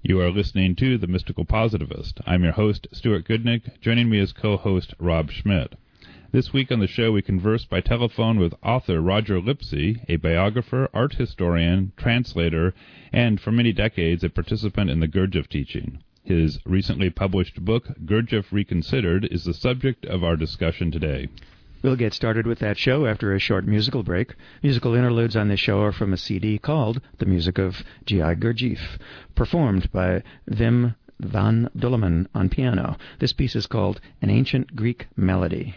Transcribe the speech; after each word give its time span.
You 0.00 0.20
are 0.20 0.30
listening 0.30 0.76
to 0.76 0.96
The 0.96 1.08
Mystical 1.08 1.44
Positivist. 1.44 2.20
I'm 2.24 2.44
your 2.44 2.52
host, 2.52 2.86
Stuart 2.92 3.26
Goodnick. 3.26 3.80
Joining 3.80 4.08
me 4.08 4.20
as 4.20 4.32
co 4.32 4.56
host, 4.56 4.94
Rob 5.00 5.32
Schmidt. 5.32 5.74
This 6.30 6.52
week 6.52 6.70
on 6.70 6.78
the 6.78 6.86
show, 6.86 7.10
we 7.10 7.20
converse 7.20 7.64
by 7.64 7.80
telephone 7.80 8.38
with 8.38 8.54
author 8.62 9.00
Roger 9.00 9.40
Lipsey, 9.40 10.04
a 10.08 10.14
biographer, 10.14 10.88
art 10.94 11.14
historian, 11.14 11.90
translator, 11.96 12.74
and 13.12 13.40
for 13.40 13.50
many 13.50 13.72
decades 13.72 14.22
a 14.22 14.30
participant 14.30 14.88
in 14.88 15.00
the 15.00 15.08
Gurdjieff 15.08 15.48
teaching. 15.48 15.98
His 16.22 16.60
recently 16.64 17.10
published 17.10 17.64
book, 17.64 17.88
Gurdjieff 18.04 18.52
Reconsidered, 18.52 19.24
is 19.24 19.42
the 19.42 19.52
subject 19.52 20.06
of 20.06 20.22
our 20.22 20.36
discussion 20.36 20.92
today. 20.92 21.26
We'll 21.80 21.96
get 21.96 22.12
started 22.12 22.44
with 22.44 22.58
that 22.58 22.76
show 22.76 23.06
after 23.06 23.32
a 23.32 23.38
short 23.38 23.64
musical 23.64 24.02
break. 24.02 24.34
Musical 24.64 24.94
interludes 24.94 25.36
on 25.36 25.46
this 25.46 25.60
show 25.60 25.80
are 25.82 25.92
from 25.92 26.12
a 26.12 26.16
CD 26.16 26.58
called 26.58 27.00
The 27.18 27.26
Music 27.26 27.58
of 27.58 27.84
G.I. 28.04 28.34
Gurdjieff, 28.34 28.98
performed 29.36 29.92
by 29.92 30.24
Wim 30.50 30.96
van 31.20 31.70
Dullemen 31.76 32.28
on 32.34 32.48
piano. 32.48 32.96
This 33.20 33.32
piece 33.32 33.54
is 33.54 33.66
called 33.66 34.00
An 34.20 34.28
Ancient 34.28 34.74
Greek 34.74 35.06
Melody. 35.16 35.76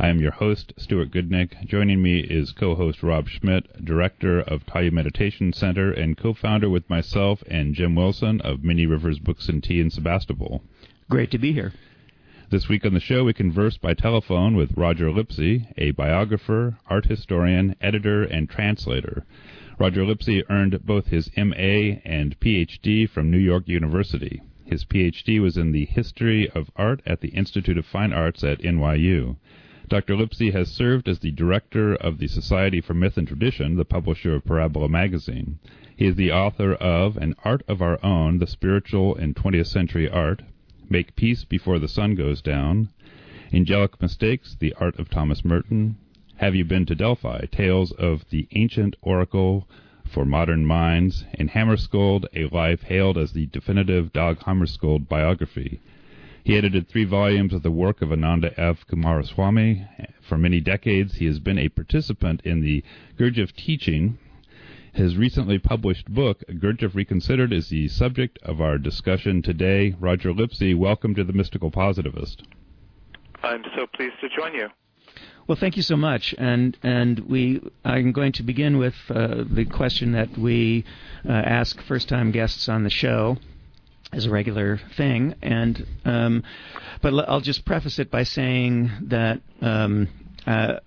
I 0.00 0.06
am 0.10 0.20
your 0.20 0.30
host, 0.30 0.72
Stuart 0.76 1.10
Goodnick. 1.10 1.66
Joining 1.66 2.00
me 2.00 2.20
is 2.20 2.52
co-host 2.52 3.02
Rob 3.02 3.28
Schmidt, 3.28 3.84
director 3.84 4.38
of 4.38 4.64
Taya 4.64 4.92
Meditation 4.92 5.52
Center 5.52 5.90
and 5.90 6.16
co-founder 6.16 6.70
with 6.70 6.88
myself 6.88 7.42
and 7.48 7.74
Jim 7.74 7.96
Wilson 7.96 8.40
of 8.42 8.62
Many 8.62 8.86
Rivers 8.86 9.18
Books 9.18 9.48
and 9.48 9.60
Tea 9.60 9.80
in 9.80 9.90
Sebastopol. 9.90 10.62
Great 11.10 11.32
to 11.32 11.38
be 11.38 11.52
here. 11.52 11.72
This 12.48 12.68
week 12.68 12.86
on 12.86 12.94
the 12.94 13.00
show, 13.00 13.24
we 13.24 13.32
converse 13.32 13.76
by 13.76 13.92
telephone 13.92 14.54
with 14.54 14.76
Roger 14.76 15.10
Lipsey, 15.10 15.66
a 15.76 15.90
biographer, 15.90 16.78
art 16.86 17.06
historian, 17.06 17.74
editor, 17.80 18.22
and 18.22 18.48
translator. 18.48 19.26
Roger 19.80 20.04
Lipsey 20.04 20.44
earned 20.48 20.86
both 20.86 21.08
his 21.08 21.28
MA 21.36 21.98
and 22.04 22.38
PhD 22.38 23.10
from 23.10 23.32
New 23.32 23.38
York 23.38 23.66
University. 23.66 24.42
His 24.64 24.84
PhD 24.84 25.42
was 25.42 25.56
in 25.56 25.72
the 25.72 25.86
history 25.86 26.48
of 26.50 26.70
art 26.76 27.02
at 27.04 27.20
the 27.20 27.30
Institute 27.30 27.78
of 27.78 27.84
Fine 27.84 28.12
Arts 28.12 28.44
at 28.44 28.60
NYU. 28.60 29.34
Dr. 29.88 30.16
Lipsey 30.16 30.52
has 30.52 30.70
served 30.70 31.08
as 31.08 31.20
the 31.20 31.30
director 31.30 31.94
of 31.94 32.18
the 32.18 32.28
Society 32.28 32.82
for 32.82 32.92
Myth 32.92 33.16
and 33.16 33.26
Tradition, 33.26 33.76
the 33.76 33.86
publisher 33.86 34.34
of 34.34 34.44
Parabola 34.44 34.86
magazine. 34.86 35.58
He 35.96 36.04
is 36.04 36.16
the 36.16 36.30
author 36.30 36.74
of 36.74 37.16
An 37.16 37.34
Art 37.42 37.62
of 37.66 37.80
Our 37.80 37.98
Own, 38.04 38.38
The 38.38 38.46
Spiritual 38.46 39.16
and 39.16 39.34
20th 39.34 39.68
Century 39.68 40.06
Art, 40.06 40.42
Make 40.90 41.16
Peace 41.16 41.44
Before 41.44 41.78
the 41.78 41.88
Sun 41.88 42.16
Goes 42.16 42.42
Down, 42.42 42.90
Angelic 43.50 43.98
Mistakes, 44.02 44.54
The 44.60 44.74
Art 44.74 44.98
of 44.98 45.08
Thomas 45.08 45.42
Merton, 45.42 45.96
Have 46.36 46.54
You 46.54 46.66
Been 46.66 46.84
to 46.84 46.94
Delphi, 46.94 47.46
Tales 47.46 47.92
of 47.92 48.28
the 48.28 48.46
Ancient 48.52 48.94
Oracle 49.00 49.66
for 50.04 50.26
Modern 50.26 50.66
Minds, 50.66 51.24
and 51.32 51.50
Hammarskjöld, 51.50 52.26
A 52.34 52.54
Life 52.54 52.82
Hailed 52.82 53.16
as 53.16 53.32
the 53.32 53.46
Definitive 53.46 54.12
Dag 54.12 54.40
Hammarskjöld 54.40 55.08
Biography. 55.08 55.80
He 56.48 56.56
edited 56.56 56.88
three 56.88 57.04
volumes 57.04 57.52
of 57.52 57.62
the 57.62 57.70
work 57.70 58.00
of 58.00 58.10
Ananda 58.10 58.58
F. 58.58 58.86
Coomaraswamy. 58.86 59.86
For 60.22 60.38
many 60.38 60.62
decades, 60.62 61.16
he 61.16 61.26
has 61.26 61.40
been 61.40 61.58
a 61.58 61.68
participant 61.68 62.40
in 62.42 62.62
the 62.62 62.82
Gurdjieff 63.18 63.54
teaching. 63.54 64.16
His 64.94 65.18
recently 65.18 65.58
published 65.58 66.08
book, 66.08 66.42
Gurdjieff 66.48 66.94
Reconsidered, 66.94 67.52
is 67.52 67.68
the 67.68 67.88
subject 67.88 68.38
of 68.42 68.62
our 68.62 68.78
discussion 68.78 69.42
today. 69.42 69.94
Roger 70.00 70.32
Lipsey, 70.32 70.74
welcome 70.74 71.14
to 71.16 71.22
the 71.22 71.34
Mystical 71.34 71.70
Positivist. 71.70 72.44
I'm 73.42 73.62
so 73.76 73.86
pleased 73.86 74.14
to 74.22 74.30
join 74.34 74.54
you. 74.54 74.68
Well, 75.46 75.58
thank 75.60 75.76
you 75.76 75.82
so 75.82 75.98
much, 75.98 76.34
and 76.38 76.78
and 76.82 77.20
we 77.28 77.60
I'm 77.84 78.12
going 78.12 78.32
to 78.32 78.42
begin 78.42 78.78
with 78.78 78.94
uh, 79.10 79.44
the 79.50 79.66
question 79.66 80.12
that 80.12 80.38
we 80.38 80.86
uh, 81.28 81.32
ask 81.32 81.82
first-time 81.82 82.30
guests 82.30 82.70
on 82.70 82.84
the 82.84 82.90
show, 82.90 83.36
is 84.12 84.26
a 84.26 84.30
regular 84.30 84.78
thing. 84.96 85.34
And 85.42 85.86
um, 86.04 86.42
but 87.02 87.12
l- 87.12 87.24
I'll 87.28 87.40
just 87.40 87.64
preface 87.64 87.98
it 87.98 88.10
by 88.10 88.24
saying 88.24 88.90
that. 89.08 89.40
Um, 89.60 90.08
uh, 90.46 90.80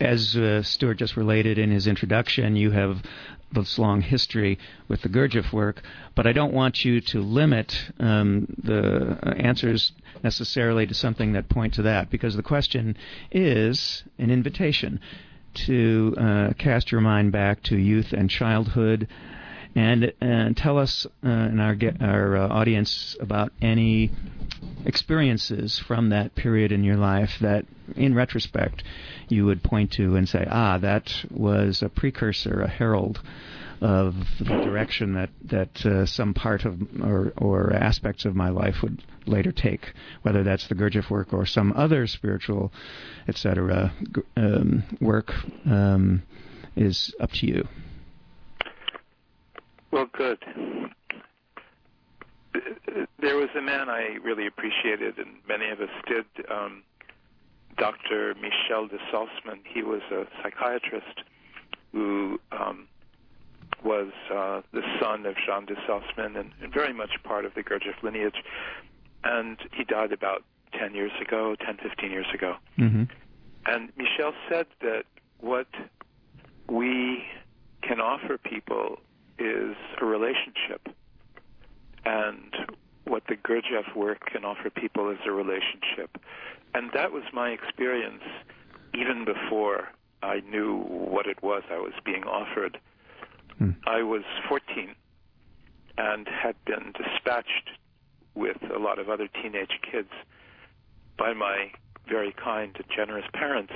as 0.00 0.36
uh, 0.36 0.62
Stuart 0.62 0.94
just 0.94 1.16
related 1.16 1.58
in 1.58 1.72
his 1.72 1.88
introduction, 1.88 2.54
you 2.54 2.70
have 2.70 3.02
this 3.50 3.80
long 3.80 4.00
history 4.00 4.56
with 4.86 5.02
the 5.02 5.08
Gurdjieff 5.08 5.52
work, 5.52 5.82
but 6.14 6.24
I 6.24 6.32
don't 6.32 6.52
want 6.52 6.84
you 6.84 7.00
to 7.00 7.20
limit 7.20 7.74
um, 7.98 8.46
the 8.62 9.18
answers 9.38 9.90
necessarily 10.22 10.86
to 10.86 10.94
something 10.94 11.32
that 11.32 11.48
point 11.48 11.74
to 11.74 11.82
that, 11.82 12.10
because 12.10 12.36
the 12.36 12.44
question 12.44 12.96
is 13.32 14.04
an 14.18 14.30
invitation 14.30 15.00
to 15.66 16.14
uh, 16.16 16.52
cast 16.58 16.92
your 16.92 17.00
mind 17.00 17.32
back 17.32 17.62
to 17.64 17.76
youth 17.76 18.12
and 18.12 18.30
childhood 18.30 19.08
and, 19.78 20.12
and 20.20 20.56
tell 20.56 20.76
us 20.76 21.06
uh, 21.24 21.28
and 21.28 21.60
our, 21.60 21.76
our 22.00 22.36
uh, 22.36 22.48
audience 22.48 23.16
about 23.20 23.52
any 23.62 24.10
experiences 24.84 25.80
from 25.86 26.08
that 26.08 26.34
period 26.34 26.72
in 26.72 26.82
your 26.82 26.96
life 26.96 27.30
that, 27.40 27.64
in 27.94 28.12
retrospect, 28.12 28.82
you 29.28 29.46
would 29.46 29.62
point 29.62 29.92
to 29.92 30.16
and 30.16 30.28
say, 30.28 30.44
ah, 30.50 30.78
that 30.78 31.12
was 31.30 31.80
a 31.80 31.88
precursor, 31.88 32.60
a 32.60 32.68
herald 32.68 33.20
of 33.80 34.14
the 34.40 34.44
direction 34.44 35.14
that 35.14 35.30
that 35.44 35.86
uh, 35.86 36.04
some 36.04 36.34
part 36.34 36.64
of 36.64 36.80
or 37.00 37.32
or 37.36 37.72
aspects 37.72 38.24
of 38.24 38.34
my 38.34 38.48
life 38.48 38.82
would 38.82 39.00
later 39.26 39.52
take, 39.52 39.92
whether 40.22 40.42
that's 40.42 40.66
the 40.66 40.74
Gurdjieff 40.74 41.08
work 41.08 41.32
or 41.32 41.46
some 41.46 41.72
other 41.76 42.08
spiritual, 42.08 42.72
etc. 43.28 43.92
Um, 44.36 44.82
work, 45.00 45.32
um, 45.64 46.24
is 46.74 47.14
up 47.20 47.30
to 47.34 47.46
you. 47.46 47.68
Well, 49.90 50.06
good. 50.12 50.38
There 53.20 53.36
was 53.36 53.48
a 53.56 53.62
man 53.62 53.88
I 53.88 54.18
really 54.22 54.46
appreciated, 54.46 55.18
and 55.18 55.36
many 55.46 55.68
of 55.70 55.80
us 55.80 55.90
did. 56.06 56.24
Um, 56.50 56.82
Dr. 57.78 58.34
Michel 58.34 58.88
de 58.88 58.98
Salzmann. 59.10 59.60
He 59.64 59.82
was 59.82 60.02
a 60.10 60.24
psychiatrist 60.42 61.22
who 61.92 62.40
um, 62.52 62.88
was 63.84 64.08
uh, 64.34 64.62
the 64.72 64.82
son 65.00 65.24
of 65.26 65.36
Jeanne 65.46 65.66
de 65.66 65.74
Salzmann 65.86 66.38
and, 66.38 66.50
and 66.60 66.72
very 66.72 66.92
much 66.92 67.22
part 67.22 67.44
of 67.44 67.54
the 67.54 67.62
Gurdjieff 67.62 68.02
lineage. 68.02 68.42
And 69.24 69.58
he 69.72 69.84
died 69.84 70.12
about 70.12 70.44
10 70.78 70.94
years 70.94 71.12
ago, 71.20 71.56
10, 71.64 71.78
15 71.82 72.10
years 72.10 72.26
ago. 72.34 72.56
Mm-hmm. 72.78 73.04
And 73.66 73.92
Michel 73.96 74.32
said 74.48 74.66
that 74.80 75.04
what 75.40 75.68
we 76.68 77.24
can 77.82 78.00
offer 78.00 78.38
people 78.38 78.98
is 79.38 79.76
a 80.00 80.04
relationship. 80.04 80.88
And 82.04 82.54
what 83.04 83.22
the 83.28 83.36
Gurdjieff 83.36 83.94
work 83.96 84.26
can 84.26 84.44
offer 84.44 84.70
people 84.70 85.10
is 85.10 85.18
a 85.26 85.32
relationship. 85.32 86.18
And 86.74 86.90
that 86.94 87.12
was 87.12 87.24
my 87.32 87.50
experience 87.50 88.22
even 88.94 89.24
before 89.24 89.88
I 90.22 90.40
knew 90.40 90.78
what 90.78 91.26
it 91.26 91.42
was 91.42 91.62
I 91.70 91.78
was 91.78 91.92
being 92.04 92.24
offered. 92.24 92.78
Hmm. 93.58 93.70
I 93.86 94.02
was 94.02 94.22
14 94.48 94.94
and 95.96 96.28
had 96.28 96.54
been 96.64 96.92
dispatched 96.92 97.70
with 98.34 98.58
a 98.74 98.78
lot 98.78 98.98
of 98.98 99.08
other 99.08 99.28
teenage 99.42 99.80
kids 99.90 100.10
by 101.16 101.32
my 101.32 101.72
very 102.08 102.32
kind 102.32 102.74
and 102.76 102.84
generous 102.94 103.26
parents 103.34 103.72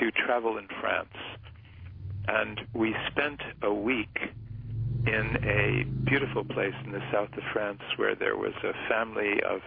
to 0.00 0.10
travel 0.10 0.58
in 0.58 0.66
France. 0.80 1.14
And 2.28 2.60
we 2.74 2.94
spent 3.10 3.40
a 3.62 3.72
week 3.72 4.18
in 5.06 5.36
a 5.44 5.84
beautiful 6.08 6.44
place 6.44 6.74
in 6.84 6.92
the 6.92 7.02
south 7.10 7.32
of 7.36 7.42
France 7.52 7.80
where 7.96 8.14
there 8.14 8.36
was 8.36 8.54
a 8.62 8.72
family 8.88 9.42
of 9.42 9.60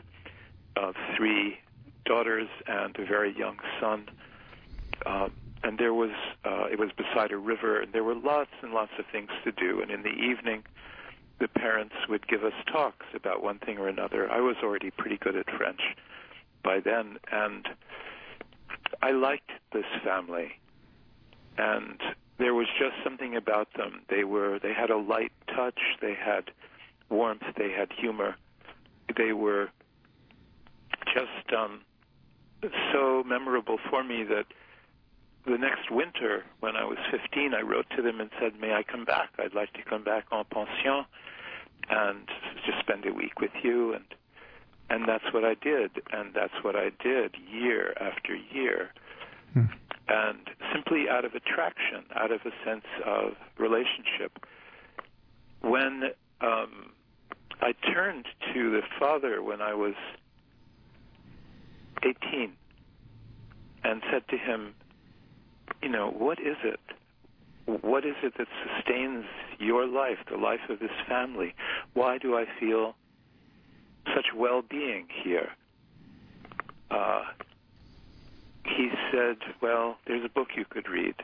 of 0.76 0.96
three 1.16 1.58
daughters 2.06 2.48
and 2.68 2.96
a 2.98 3.06
very 3.06 3.38
young 3.38 3.58
son. 3.80 4.08
Uh, 5.06 5.30
and 5.64 5.78
there 5.78 5.94
was 5.94 6.12
uh, 6.46 6.66
it 6.72 6.80
was 6.80 6.90
beside 6.96 7.32
a 7.32 7.38
river, 7.38 7.82
and 7.82 7.92
there 7.94 8.04
were 8.04 8.16
lots 8.16 8.52
and 8.62 8.72
lots 8.74 8.92
of 9.00 9.06
things 9.12 9.30
to 9.44 9.52
do. 9.52 9.82
And 9.82 9.90
in 9.90 10.04
the 10.04 10.10
evening, 10.10 10.64
the 11.40 11.48
parents 11.48 11.96
would 12.08 12.28
give 12.28 12.44
us 12.44 12.54
talks 12.72 13.06
about 13.14 13.44
one 13.44 13.60
thing 13.60 13.78
or 13.78 13.88
another. 13.88 14.30
I 14.30 14.42
was 14.42 14.56
already 14.64 14.92
pretty 14.92 15.18
good 15.18 15.36
at 15.36 15.50
French 15.58 15.82
by 16.64 16.80
then, 16.80 17.18
and 17.32 17.68
I 19.02 19.12
liked 19.12 19.52
this 19.74 19.86
family. 20.04 20.60
And 21.58 22.00
there 22.38 22.54
was 22.54 22.68
just 22.78 22.96
something 23.04 23.36
about 23.36 23.70
them. 23.78 24.02
They 24.10 24.24
were 24.24 24.60
they 24.60 24.74
had 24.74 24.90
a 24.90 24.98
light 24.98 25.32
touch, 25.48 25.80
they 26.02 26.14
had 26.14 26.52
warmth, 27.10 27.44
they 27.58 27.72
had 27.72 27.92
humor. 27.92 28.36
They 29.16 29.32
were 29.32 29.70
just 31.06 31.54
um, 31.56 31.82
so 32.92 33.24
memorable 33.26 33.78
for 33.90 34.04
me 34.04 34.24
that 34.24 34.46
the 35.46 35.58
next 35.58 35.92
winter, 35.92 36.44
when 36.60 36.76
I 36.76 36.84
was 36.86 36.98
15, 37.12 37.54
I 37.54 37.62
wrote 37.62 37.86
to 37.96 38.02
them 38.02 38.20
and 38.20 38.30
said, 38.40 38.60
"May 38.60 38.74
I 38.74 38.84
come 38.84 39.06
back? 39.06 39.30
I'd 39.38 39.54
like 39.54 39.74
to 39.74 39.84
come 39.84 40.04
back 40.04 40.26
en 40.32 40.44
pension 40.46 41.06
and 41.88 42.28
just 42.66 42.80
spend 42.80 43.06
a 43.06 43.14
week 43.14 43.40
with 43.40 43.52
you." 43.64 43.94
And 43.94 44.06
and 44.90 45.08
that's 45.08 45.32
what 45.34 45.44
I 45.44 45.56
did, 45.56 45.92
and 46.12 46.34
that's 46.34 46.64
what 46.64 46.76
I 46.76 46.92
did 47.02 47.36
year 47.50 47.94
after 48.00 48.36
year. 48.36 48.92
Hmm. 49.54 49.66
And 50.08 50.40
simply 50.74 51.06
out 51.10 51.26
of 51.26 51.34
attraction, 51.34 52.04
out 52.16 52.32
of 52.32 52.42
a 52.46 52.52
sense 52.64 52.86
of 53.06 53.34
relationship. 53.58 54.46
When 55.62 56.12
um, 56.42 56.92
I 57.62 57.74
turned 57.92 58.26
to 58.54 58.72
the 58.72 58.82
Father 59.00 59.42
when 59.42 59.62
I 59.62 59.74
was 59.74 59.96
18 62.04 62.54
and 63.84 64.02
said 64.12 64.28
to 64.30 64.38
him, 64.38 64.76
you 65.82 65.90
know, 65.90 66.12
what 66.12 66.40
is 66.40 66.58
it? 66.64 66.80
What 67.82 68.06
is 68.06 68.16
it 68.22 68.34
that 68.38 68.48
sustains 68.64 69.26
your 69.60 69.88
life, 69.88 70.18
the 70.30 70.38
life 70.38 70.70
of 70.70 70.80
this 70.80 70.92
family? 71.08 71.56
Why 71.94 72.18
do 72.20 72.38
I 72.38 72.46
feel 72.60 72.96
such 74.14 74.26
well-being 74.36 75.08
here? 75.24 75.50
Uh, 76.92 77.24
he 78.66 78.90
said, 79.12 79.38
well, 79.62 79.98
there's 80.08 80.26
a 80.26 80.30
book 80.30 80.50
you 80.56 80.66
could 80.70 80.90
read. 80.90 81.16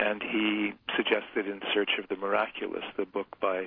And 0.00 0.22
he 0.22 0.72
suggested 0.96 1.48
In 1.48 1.60
Search 1.74 1.90
of 1.98 2.08
the 2.08 2.16
Miraculous, 2.16 2.84
the 2.96 3.04
book 3.04 3.26
by 3.40 3.66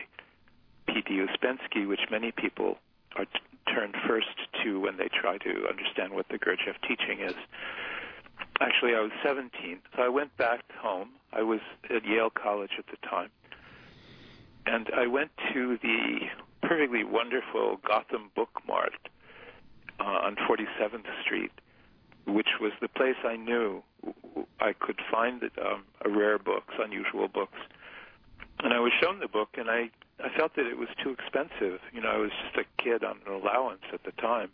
P.D. 0.87 1.25
Uspensky, 1.25 1.87
which 1.87 2.01
many 2.09 2.31
people 2.31 2.77
are 3.17 3.25
t- 3.25 3.31
turned 3.73 3.95
first 4.07 4.27
to 4.63 4.79
when 4.79 4.97
they 4.97 5.09
try 5.09 5.37
to 5.39 5.67
understand 5.69 6.13
what 6.13 6.27
the 6.29 6.37
Gurdjieff 6.37 6.75
teaching 6.87 7.19
is. 7.19 7.35
Actually, 8.61 8.95
I 8.95 9.01
was 9.01 9.11
17, 9.23 9.79
so 9.95 10.01
I 10.01 10.09
went 10.09 10.35
back 10.37 10.63
home. 10.79 11.09
I 11.33 11.41
was 11.41 11.59
at 11.93 12.05
Yale 12.05 12.29
College 12.29 12.71
at 12.77 12.85
the 12.87 13.07
time. 13.07 13.29
And 14.65 14.89
I 14.95 15.07
went 15.07 15.31
to 15.53 15.77
the 15.81 16.19
perfectly 16.61 17.03
wonderful 17.03 17.79
Gotham 17.85 18.31
Book 18.35 18.61
Mart 18.67 18.93
uh, 19.99 20.03
on 20.03 20.35
47th 20.35 21.05
Street, 21.25 21.51
which 22.25 22.59
was 22.59 22.71
the 22.81 22.87
place 22.87 23.15
I 23.25 23.35
knew 23.35 23.83
I 24.59 24.73
could 24.73 24.99
find 25.11 25.43
um, 25.43 25.83
rare 26.05 26.37
books, 26.37 26.73
unusual 26.79 27.27
books. 27.27 27.57
And 28.59 28.73
I 28.73 28.79
was 28.79 28.91
shown 29.01 29.19
the 29.19 29.27
book, 29.27 29.49
and 29.57 29.69
I 29.69 29.89
I 30.23 30.29
felt 30.37 30.55
that 30.55 30.67
it 30.67 30.77
was 30.77 30.89
too 31.03 31.09
expensive. 31.09 31.79
You 31.91 32.01
know, 32.01 32.09
I 32.09 32.17
was 32.17 32.31
just 32.43 32.55
a 32.57 32.81
kid 32.81 33.03
on 33.03 33.17
an 33.25 33.33
allowance 33.33 33.81
at 33.91 34.03
the 34.03 34.11
time, 34.11 34.49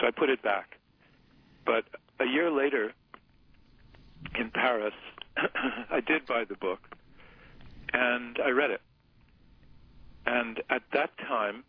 so 0.00 0.06
I 0.06 0.10
put 0.10 0.30
it 0.30 0.42
back. 0.42 0.78
But 1.64 1.84
a 2.18 2.24
year 2.26 2.50
later, 2.50 2.92
in 4.36 4.50
Paris, 4.50 4.94
I 5.36 6.00
did 6.00 6.26
buy 6.26 6.44
the 6.44 6.56
book, 6.56 6.80
and 7.92 8.38
I 8.44 8.50
read 8.50 8.70
it. 8.70 8.80
And 10.26 10.60
at 10.70 10.82
that 10.92 11.16
time, 11.18 11.64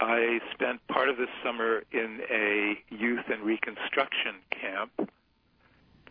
I 0.00 0.40
spent 0.52 0.86
part 0.88 1.08
of 1.08 1.16
the 1.16 1.26
summer 1.44 1.84
in 1.92 2.20
a 2.30 2.78
youth 2.90 3.24
and 3.30 3.42
reconstruction 3.42 4.34
camp 4.50 4.90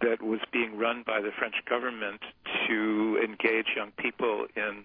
that 0.01 0.21
was 0.21 0.39
being 0.51 0.77
run 0.77 1.03
by 1.05 1.21
the 1.21 1.31
French 1.37 1.55
government 1.69 2.21
to 2.67 3.19
engage 3.23 3.67
young 3.75 3.91
people 3.97 4.47
in 4.55 4.83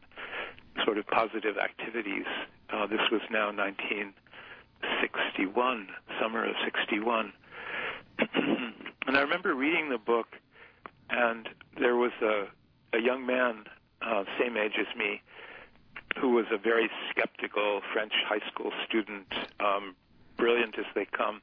sort 0.85 0.99
of 0.99 1.07
positive 1.07 1.57
activities. 1.59 2.27
Uh, 2.71 2.87
this 2.87 3.01
was 3.11 3.23
now 3.31 3.47
1961, 3.53 5.89
summer 6.21 6.45
of 6.45 6.55
61. 6.65 7.33
and 8.19 9.17
I 9.17 9.21
remember 9.21 9.55
reading 9.55 9.89
the 9.91 9.99
book, 9.99 10.29
and 11.11 11.49
there 11.79 11.97
was 11.97 12.13
a, 12.23 12.47
a 12.97 13.01
young 13.01 13.27
man, 13.27 13.65
uh, 14.01 14.25
same 14.39 14.57
age 14.57 14.79
as 14.79 14.87
me, 14.97 15.21
who 16.17 16.31
was 16.31 16.47
a 16.51 16.59
very 16.59 16.91
skeptical 17.11 17.81
French 17.93 18.13
high 18.27 18.47
school 18.51 18.73
student, 18.87 19.27
um, 19.61 19.95
brilliant 20.37 20.79
as 20.79 20.87
they 20.95 21.05
come. 21.05 21.43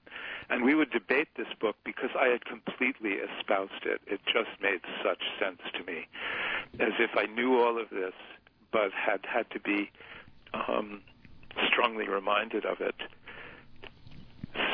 And 0.50 0.64
we 0.64 0.76
would 0.76 0.92
debate 0.92 1.30
this 1.38 1.48
book 1.60 1.76
because 1.84 2.10
I 2.20 2.28
had 2.28 2.46
completely 2.46 3.14
espoused 3.14 3.86
it. 3.86 4.02
It 4.08 4.22
just 4.26 4.50
made 4.62 4.82
such 5.04 5.22
sense 5.40 5.62
to 5.74 5.84
me, 5.84 6.08
as 6.80 6.94
if 7.00 7.12
I 7.16 7.26
knew 7.26 7.60
all 7.60 7.80
of 7.80 7.90
this, 7.90 8.14
but 8.72 8.92
had 8.92 9.26
had 9.26 9.50
to 9.52 9.60
be 9.60 9.92
um, 10.54 11.02
strongly 11.68 12.08
reminded 12.08 12.66
of 12.66 12.82
it. 12.82 12.96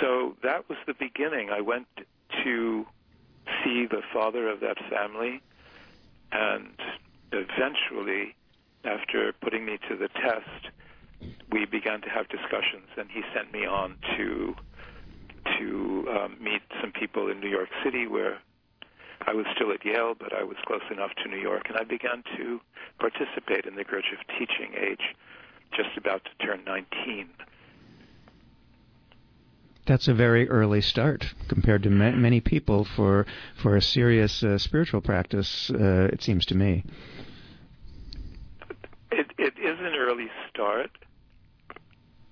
So 0.01 0.35
that 0.43 0.67
was 0.69 0.77
the 0.87 0.93
beginning. 0.93 1.49
I 1.49 1.61
went 1.61 1.87
to 2.43 2.85
see 3.63 3.85
the 3.85 4.01
father 4.13 4.49
of 4.49 4.59
that 4.61 4.77
family, 4.89 5.41
and 6.31 6.73
eventually, 7.31 8.35
after 8.85 9.33
putting 9.41 9.65
me 9.65 9.77
to 9.89 9.95
the 9.95 10.09
test, 10.09 10.73
we 11.51 11.65
began 11.65 12.01
to 12.01 12.09
have 12.09 12.27
discussions, 12.29 12.87
and 12.97 13.09
he 13.09 13.21
sent 13.33 13.51
me 13.51 13.65
on 13.65 13.97
to 14.17 14.55
to 15.59 16.07
um, 16.09 16.37
meet 16.41 16.61
some 16.81 16.91
people 16.91 17.29
in 17.29 17.39
New 17.39 17.49
York 17.49 17.69
City, 17.83 18.07
where 18.07 18.39
I 19.27 19.33
was 19.33 19.45
still 19.55 19.71
at 19.71 19.85
Yale, 19.85 20.15
but 20.19 20.33
I 20.33 20.43
was 20.43 20.57
close 20.65 20.81
enough 20.91 21.11
to 21.23 21.29
New 21.29 21.37
York, 21.37 21.63
and 21.69 21.77
I 21.77 21.83
began 21.83 22.23
to 22.37 22.59
participate 22.99 23.65
in 23.65 23.75
the 23.75 23.83
Gurdjieff 23.83 24.25
teaching 24.39 24.73
age, 24.75 25.15
just 25.71 25.95
about 25.97 26.23
to 26.25 26.45
turn 26.45 26.63
19. 26.65 27.29
That's 29.85 30.07
a 30.07 30.15
very 30.15 30.49
early 30.49 30.81
start 30.81 31.27
compared 31.47 31.83
to 31.83 31.91
ma- 31.91 32.11
many 32.11 32.41
people 32.41 32.85
for 32.95 33.27
for 33.61 33.75
a 33.75 33.81
serious 33.81 34.43
uh, 34.43 34.57
spiritual 34.57 35.01
practice. 35.01 35.69
Uh, 35.69 36.09
it 36.11 36.23
seems 36.23 36.45
to 36.47 36.55
me. 36.55 36.83
Is 39.65 39.79
an 39.79 39.95
early 39.95 40.27
start, 40.47 40.91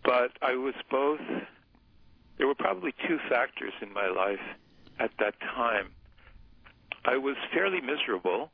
but 0.03 0.33
I 0.43 0.53
was 0.53 0.75
both. 0.91 1.19
There 2.37 2.45
were 2.45 2.53
probably 2.53 2.93
two 3.07 3.17
factors 3.27 3.73
in 3.81 3.91
my 3.91 4.07
life 4.07 4.45
at 4.99 5.09
that 5.17 5.39
time. 5.39 5.87
I 7.05 7.17
was 7.17 7.35
fairly 7.51 7.81
miserable. 7.81 8.51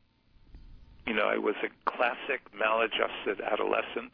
You 1.06 1.12
know, 1.12 1.26
I 1.26 1.36
was 1.36 1.56
a 1.62 1.90
classic 1.90 2.40
maladjusted 2.54 3.42
adolescent 3.42 4.12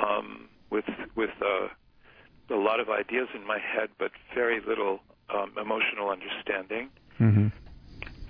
um, 0.00 0.48
with 0.70 0.84
with 1.16 1.30
a, 1.42 2.54
a 2.54 2.56
lot 2.56 2.78
of 2.78 2.88
ideas 2.88 3.26
in 3.34 3.44
my 3.44 3.58
head, 3.58 3.88
but 3.98 4.12
very 4.36 4.60
little 4.60 5.00
um, 5.34 5.52
emotional 5.60 6.10
understanding. 6.10 6.90
Mm-hmm. 7.18 7.48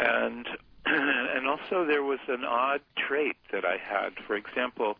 And 0.00 0.48
and 0.86 1.46
also 1.46 1.84
there 1.84 2.02
was 2.02 2.20
an 2.28 2.44
odd 2.44 2.80
trait 2.96 3.36
that 3.52 3.66
I 3.66 3.76
had. 3.76 4.14
For 4.26 4.36
example, 4.36 4.96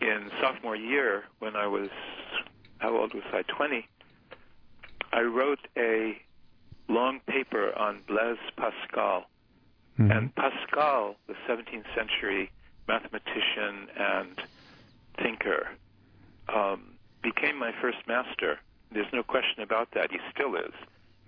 in 0.00 0.30
sophomore 0.40 0.76
year, 0.76 1.24
when 1.38 1.56
I 1.56 1.66
was 1.66 1.88
how 2.78 2.96
old 2.96 3.14
was 3.14 3.24
I? 3.32 3.42
Twenty. 3.42 3.88
I 5.12 5.22
wrote 5.22 5.60
a 5.76 6.16
long 6.88 7.20
paper 7.26 7.76
on 7.76 8.00
Blaise 8.06 8.36
Pascal. 8.56 9.26
Mm-hmm. 9.98 10.10
And 10.10 10.34
Pascal, 10.34 11.16
the 11.26 11.34
17th 11.48 11.86
century 11.96 12.50
mathematician 12.86 13.88
and 13.98 14.42
thinker, 15.22 15.68
um, 16.54 16.96
became 17.22 17.58
my 17.58 17.72
first 17.80 17.98
master. 18.06 18.58
There's 18.92 19.06
no 19.12 19.22
question 19.22 19.62
about 19.62 19.88
that. 19.94 20.10
He 20.10 20.18
still 20.32 20.54
is. 20.54 20.74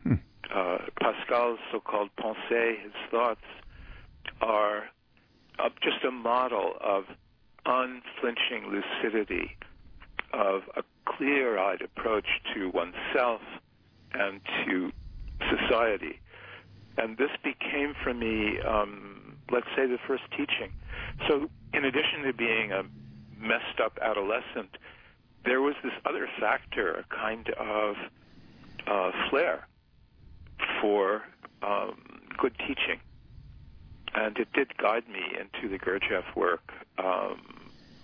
Hmm. 0.03 0.15
Uh, 0.55 0.79
Pascal's 1.01 1.59
so-called 1.73 2.11
pensée, 2.21 2.81
his 2.83 2.93
thoughts, 3.11 3.41
are 4.41 4.85
uh, 5.59 5.69
just 5.83 6.05
a 6.07 6.11
model 6.11 6.75
of 6.81 7.05
unflinching 7.69 8.73
lucidity, 8.73 9.57
of 10.33 10.63
a 10.77 10.83
clear-eyed 11.05 11.83
approach 11.83 12.27
to 12.55 12.71
oneself 12.71 13.41
and 14.13 14.41
to 14.65 14.91
society. 15.51 16.21
And 16.97 17.17
this 17.17 17.31
became 17.45 17.95
for 18.03 18.13
me, 18.13 18.59
um, 18.61 19.37
let's 19.51 19.67
say, 19.77 19.87
the 19.87 19.99
first 20.07 20.25
teaching. 20.31 20.73
So, 21.29 21.49
in 21.73 21.85
addition 21.85 22.23
to 22.25 22.33
being 22.33 22.73
a 22.73 22.83
messed 23.39 23.81
up 23.83 23.99
adolescent, 24.01 24.77
there 25.45 25.61
was 25.61 25.75
this 25.85 25.93
other 26.05 26.29
factor, 26.41 26.93
a 26.95 27.05
kind 27.15 27.49
of 27.51 27.97
uh, 28.87 29.11
flair 29.31 29.69
for 30.81 31.23
um, 31.63 32.01
good 32.37 32.57
teaching. 32.59 33.01
And 34.15 34.37
it 34.39 34.49
did 34.53 34.77
guide 34.79 35.05
me 35.09 35.21
into 35.39 35.69
the 35.69 35.79
Gurdjieff 35.79 36.35
work 36.35 36.73
um, 36.99 37.58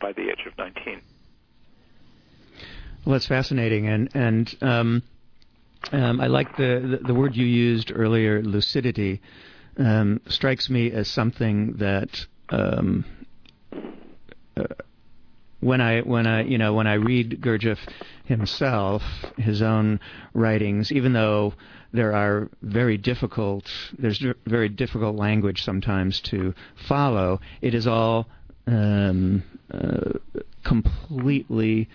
by 0.05 0.13
the 0.13 0.29
age 0.29 0.45
of 0.47 0.59
19. 0.59 1.01
Well, 3.07 3.15
that's 3.15 3.27
fascinating, 3.27 3.89
and 3.89 4.11
and 4.15 4.55
um, 4.61 5.03
um, 5.93 6.21
I 6.21 6.27
like 6.27 6.59
the, 6.59 6.99
the, 7.01 7.07
the 7.07 7.15
word 7.15 7.35
you 7.35 7.47
used 7.47 7.91
earlier, 7.95 8.43
lucidity. 8.43 9.23
Um, 9.79 10.21
strikes 10.29 10.69
me 10.69 10.93
as 10.93 11.09
something 11.09 11.79
that 11.79 12.27
um, 12.51 13.07
uh, 14.59 14.65
when 15.61 15.81
I 15.81 16.03
when 16.03 16.27
I 16.27 16.43
you 16.43 16.59
know 16.59 16.75
when 16.75 16.87
I 16.87 16.95
read 16.95 17.41
Gurdjieff 17.41 17.79
himself, 18.27 19.03
his 19.39 19.63
own 19.63 20.01
writings, 20.35 20.93
even 20.93 21.15
though 21.15 21.55
there 21.95 22.15
are 22.15 22.51
very 22.61 22.99
difficult 22.99 23.71
there's 23.99 24.23
very 24.45 24.69
difficult 24.69 25.17
language 25.17 25.63
sometimes 25.63 26.21
to 26.33 26.55
follow, 26.89 27.41
it 27.63 27.75
is 27.75 27.87
all 27.87 28.29
um, 28.67 29.43
uh, 29.73 30.19
completely 30.65 31.89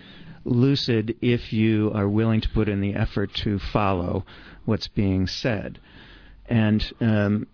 lucid 0.44 1.16
if 1.20 1.52
you 1.52 1.92
are 1.94 2.08
willing 2.08 2.40
to 2.40 2.48
put 2.48 2.68
in 2.68 2.80
the 2.80 2.94
effort 2.94 3.32
to 3.34 3.58
follow 3.58 4.24
what's 4.64 4.88
being 4.88 5.26
said, 5.26 5.78
and 6.46 6.92
um, 7.00 7.46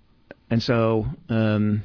and 0.51 0.63
so 0.63 1.07
um, 1.29 1.83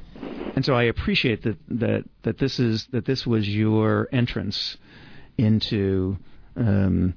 and 0.55 0.65
so 0.65 0.73
I 0.73 0.83
appreciate 0.83 1.43
that 1.43 1.57
that 1.69 2.03
that 2.23 2.37
this 2.37 2.59
is 2.59 2.87
that 2.91 3.05
this 3.05 3.25
was 3.25 3.47
your 3.47 4.07
entrance 4.11 4.77
into 5.37 6.17
um, 6.55 7.15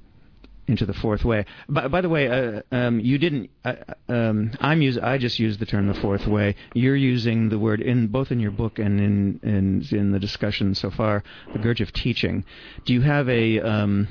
into 0.67 0.85
the 0.85 0.93
fourth 0.93 1.23
way. 1.23 1.45
By, 1.69 1.87
by 1.87 2.01
the 2.01 2.09
way, 2.09 2.27
uh, 2.27 2.61
um, 2.71 2.99
you 2.99 3.17
didn't. 3.17 3.49
Uh, 3.63 3.75
um, 4.09 4.51
I'm 4.59 4.81
use. 4.81 4.97
I 4.97 5.17
just 5.17 5.39
used 5.39 5.59
the 5.59 5.65
term 5.65 5.87
the 5.87 5.93
fourth 5.93 6.27
way. 6.27 6.55
You're 6.73 6.95
using 6.95 7.49
the 7.49 7.59
word 7.59 7.81
in 7.81 8.07
both 8.07 8.31
in 8.31 8.39
your 8.39 8.51
book 8.51 8.79
and 8.79 8.99
in 8.99 9.39
in, 9.43 9.97
in 9.97 10.11
the 10.11 10.19
discussion 10.19 10.75
so 10.75 10.91
far. 10.91 11.23
The 11.53 11.59
Gurdjieff 11.59 11.91
teaching. 11.91 12.45
Do 12.85 12.93
you 12.93 13.01
have 13.01 13.29
a? 13.29 13.59
Um, 13.59 14.07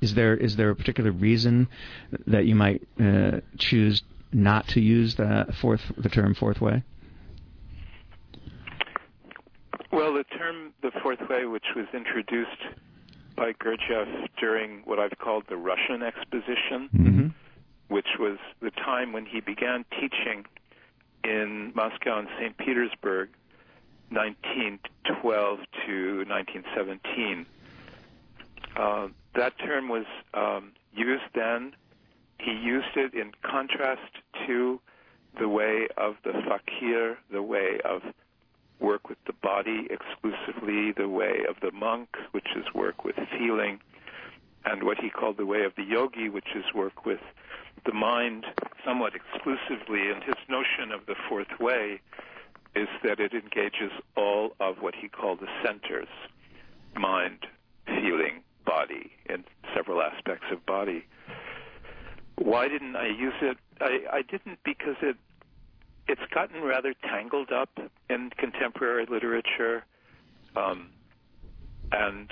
is 0.00 0.14
there 0.14 0.36
is 0.36 0.56
there 0.56 0.70
a 0.70 0.76
particular 0.76 1.10
reason 1.10 1.68
that 2.26 2.46
you 2.46 2.54
might 2.54 2.86
uh, 3.00 3.40
choose 3.58 4.02
not 4.32 4.68
to 4.68 4.80
use 4.80 5.16
the 5.16 5.46
fourth 5.60 5.80
the 5.96 6.08
term 6.08 6.34
fourth 6.34 6.60
way? 6.60 6.82
Well, 9.90 10.12
the 10.12 10.24
term 10.36 10.72
the 10.82 10.90
fourth 11.02 11.20
way, 11.30 11.46
which 11.46 11.64
was 11.74 11.86
introduced 11.94 12.62
by 13.38 13.52
Gurdjieff 13.52 14.28
during 14.40 14.82
what 14.84 14.98
I've 14.98 15.16
called 15.18 15.44
the 15.48 15.56
Russian 15.56 16.02
Exposition, 16.02 16.88
Mm-hmm. 16.94 17.26
which 17.88 18.08
was 18.18 18.38
the 18.60 18.70
time 18.70 19.12
when 19.12 19.24
he 19.26 19.40
began 19.40 19.84
teaching 19.98 20.44
in 21.24 21.72
Moscow 21.74 22.18
and 22.18 22.28
St. 22.38 22.56
Petersburg, 22.58 23.28
1912 24.10 25.58
to 25.86 26.24
1917. 26.28 27.46
Uh, 28.76 29.08
that 29.34 29.58
term 29.58 29.88
was 29.88 30.06
um, 30.34 30.72
used 30.94 31.24
then. 31.34 31.74
He 32.38 32.52
used 32.52 32.96
it 32.96 33.14
in 33.14 33.32
contrast 33.42 34.12
to 34.46 34.80
the 35.38 35.48
way 35.48 35.88
of 35.96 36.16
the 36.24 36.32
fakir, 36.46 37.18
the 37.30 37.42
way 37.42 37.80
of 37.84 38.02
work 38.80 39.08
with 39.08 39.18
the 39.26 39.32
body 39.32 39.88
exclusively, 39.90 40.92
the 40.92 41.08
way 41.08 41.44
of 41.48 41.56
the 41.60 41.72
monk, 41.72 42.08
which 42.32 42.48
is 42.56 42.64
work 42.74 43.04
with 43.04 43.16
feeling, 43.38 43.80
and 44.64 44.82
what 44.82 44.98
he 44.98 45.10
called 45.10 45.36
the 45.36 45.46
way 45.46 45.64
of 45.64 45.72
the 45.76 45.84
yogi, 45.84 46.28
which 46.28 46.48
is 46.54 46.64
work 46.74 47.04
with 47.04 47.20
the 47.86 47.92
mind 47.92 48.44
somewhat 48.84 49.12
exclusively. 49.14 50.10
And 50.10 50.22
his 50.22 50.36
notion 50.48 50.92
of 50.92 51.06
the 51.06 51.14
fourth 51.28 51.58
way 51.60 52.00
is 52.74 52.88
that 53.02 53.18
it 53.20 53.32
engages 53.32 53.92
all 54.16 54.52
of 54.60 54.76
what 54.80 54.94
he 54.94 55.08
called 55.08 55.40
the 55.40 55.48
centers 55.64 56.08
mind, 56.96 57.46
feeling, 57.86 58.42
body, 58.64 59.12
and 59.26 59.44
several 59.74 60.02
aspects 60.02 60.46
of 60.50 60.64
body. 60.66 61.04
Why 62.36 62.68
didn't 62.68 62.96
I 62.96 63.08
use 63.08 63.34
it? 63.40 63.56
I, 63.80 64.00
I 64.12 64.22
didn't 64.22 64.58
because 64.64 64.96
it 65.02 65.16
it's 66.08 66.22
gotten 66.32 66.62
rather 66.62 66.94
tangled 67.02 67.52
up 67.52 67.70
in 68.08 68.30
contemporary 68.36 69.06
literature, 69.06 69.84
um, 70.56 70.88
and 71.92 72.30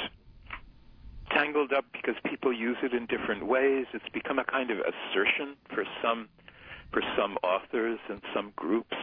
tangled 1.31 1.73
up 1.73 1.85
because 1.93 2.15
people 2.25 2.53
use 2.53 2.79
it 2.83 2.95
in 2.95 3.07
different 3.07 3.47
ways. 3.47 3.87
It's 3.93 4.09
become 4.13 4.39
a 4.39 4.45
kind 4.45 4.71
of 4.71 4.79
assertion 4.79 5.57
for 5.73 5.85
some 6.03 6.29
for 6.93 7.03
some 7.19 7.37
authors 7.43 7.99
and 8.09 8.23
some 8.35 8.53
groups, 8.57 8.97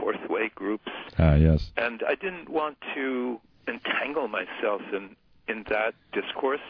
fourth 0.00 0.28
way 0.28 0.50
groups. 0.54 0.90
Ah, 1.18 1.34
yes. 1.34 1.70
And 1.76 2.02
I 2.06 2.16
didn't 2.16 2.48
want 2.48 2.76
to 2.94 3.40
entangle 3.66 4.28
myself 4.28 4.82
in 4.92 5.16
in 5.48 5.64
that 5.70 5.94
discourse. 6.12 6.60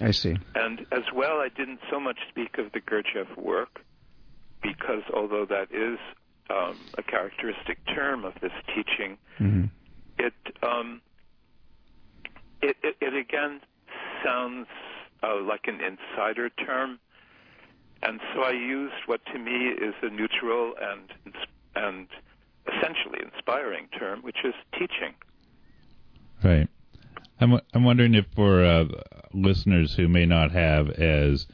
I 0.00 0.10
see. 0.10 0.36
And 0.54 0.80
as 0.92 1.04
well, 1.14 1.38
I 1.38 1.48
didn't 1.48 1.80
so 1.90 1.98
much 1.98 2.18
speak 2.28 2.58
of 2.58 2.72
the 2.72 2.80
Gurdjieff 2.80 3.36
work 3.36 3.80
because 4.62 5.02
although 5.14 5.46
that 5.46 5.72
is 5.72 5.98
um, 6.50 6.76
a 6.96 7.02
characteristic 7.02 7.78
term 7.86 8.24
of 8.24 8.34
this 8.40 8.52
teaching, 8.74 9.18
Mm-hmm. 9.40 9.64
it, 10.18 10.34
um, 10.62 11.00
it, 12.60 12.76
it 12.82 12.96
it 13.00 13.14
again 13.14 13.60
sounds 14.24 14.66
uh, 15.22 15.40
like 15.40 15.66
an 15.68 15.80
insider 15.80 16.48
term, 16.50 16.98
and 18.02 18.20
so 18.34 18.42
I 18.42 18.50
used 18.50 18.94
what 19.06 19.20
to 19.32 19.38
me 19.38 19.68
is 19.68 19.94
a 20.02 20.10
neutral 20.10 20.74
and 20.80 21.34
and 21.76 22.08
essentially 22.66 23.20
inspiring 23.22 23.88
term, 23.98 24.22
which 24.22 24.38
is 24.44 24.54
teaching. 24.72 25.14
Right. 26.42 26.68
I'm 27.40 27.60
I'm 27.72 27.84
wondering 27.84 28.14
if 28.14 28.26
for 28.34 28.64
uh, 28.64 28.86
listeners 29.32 29.94
who 29.94 30.08
may 30.08 30.26
not 30.26 30.50
have 30.50 30.90
as 30.90 31.46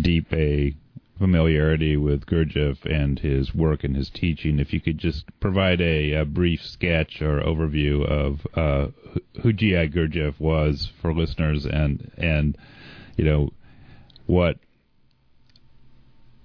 deep 0.00 0.32
a 0.32 0.74
familiarity 1.18 1.96
with 1.96 2.26
Gurdjieff 2.26 2.84
and 2.84 3.18
his 3.18 3.54
work 3.54 3.84
and 3.84 3.96
his 3.96 4.10
teaching, 4.10 4.58
if 4.58 4.72
you 4.72 4.80
could 4.80 4.98
just 4.98 5.24
provide 5.40 5.80
a, 5.80 6.12
a 6.12 6.24
brief 6.24 6.64
sketch 6.64 7.22
or 7.22 7.40
overview 7.40 8.04
of 8.04 8.46
uh, 8.54 8.88
who 9.42 9.52
G.I. 9.52 9.88
Gurdjieff 9.88 10.38
was 10.38 10.90
for 11.00 11.14
listeners, 11.14 11.64
and 11.64 12.10
and 12.18 12.58
you 13.16 13.24
know 13.24 13.50
what 14.26 14.58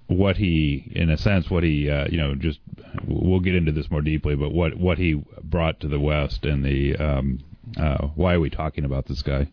what 0.06 0.36
he, 0.36 0.92
in 0.94 1.10
a 1.10 1.16
sense, 1.16 1.50
what 1.50 1.62
he, 1.62 1.90
uh, 1.90 2.06
you 2.10 2.18
know, 2.18 2.34
just 2.34 2.60
we'll 3.06 3.40
get 3.40 3.54
into 3.54 3.72
this 3.72 3.90
more 3.90 4.02
deeply, 4.02 4.36
but 4.36 4.52
what 4.52 4.76
what 4.76 4.98
he 4.98 5.22
brought 5.42 5.80
to 5.80 5.88
the 5.88 6.00
West 6.00 6.44
and 6.44 6.64
the 6.64 6.96
um, 6.96 7.40
uh, 7.76 8.06
why 8.14 8.34
are 8.34 8.40
we 8.40 8.50
talking 8.50 8.84
about 8.84 9.06
this 9.06 9.22
guy? 9.22 9.50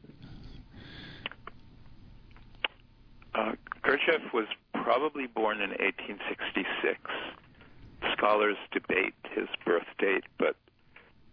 Uh, 3.35 3.53
Gurdjieff 3.83 4.33
was 4.33 4.45
probably 4.89 5.27
born 5.27 5.61
in 5.61 5.69
1866. 5.69 6.99
Scholars 8.17 8.57
debate 8.71 9.13
his 9.35 9.47
birth 9.63 9.85
date, 9.99 10.23
but 10.39 10.55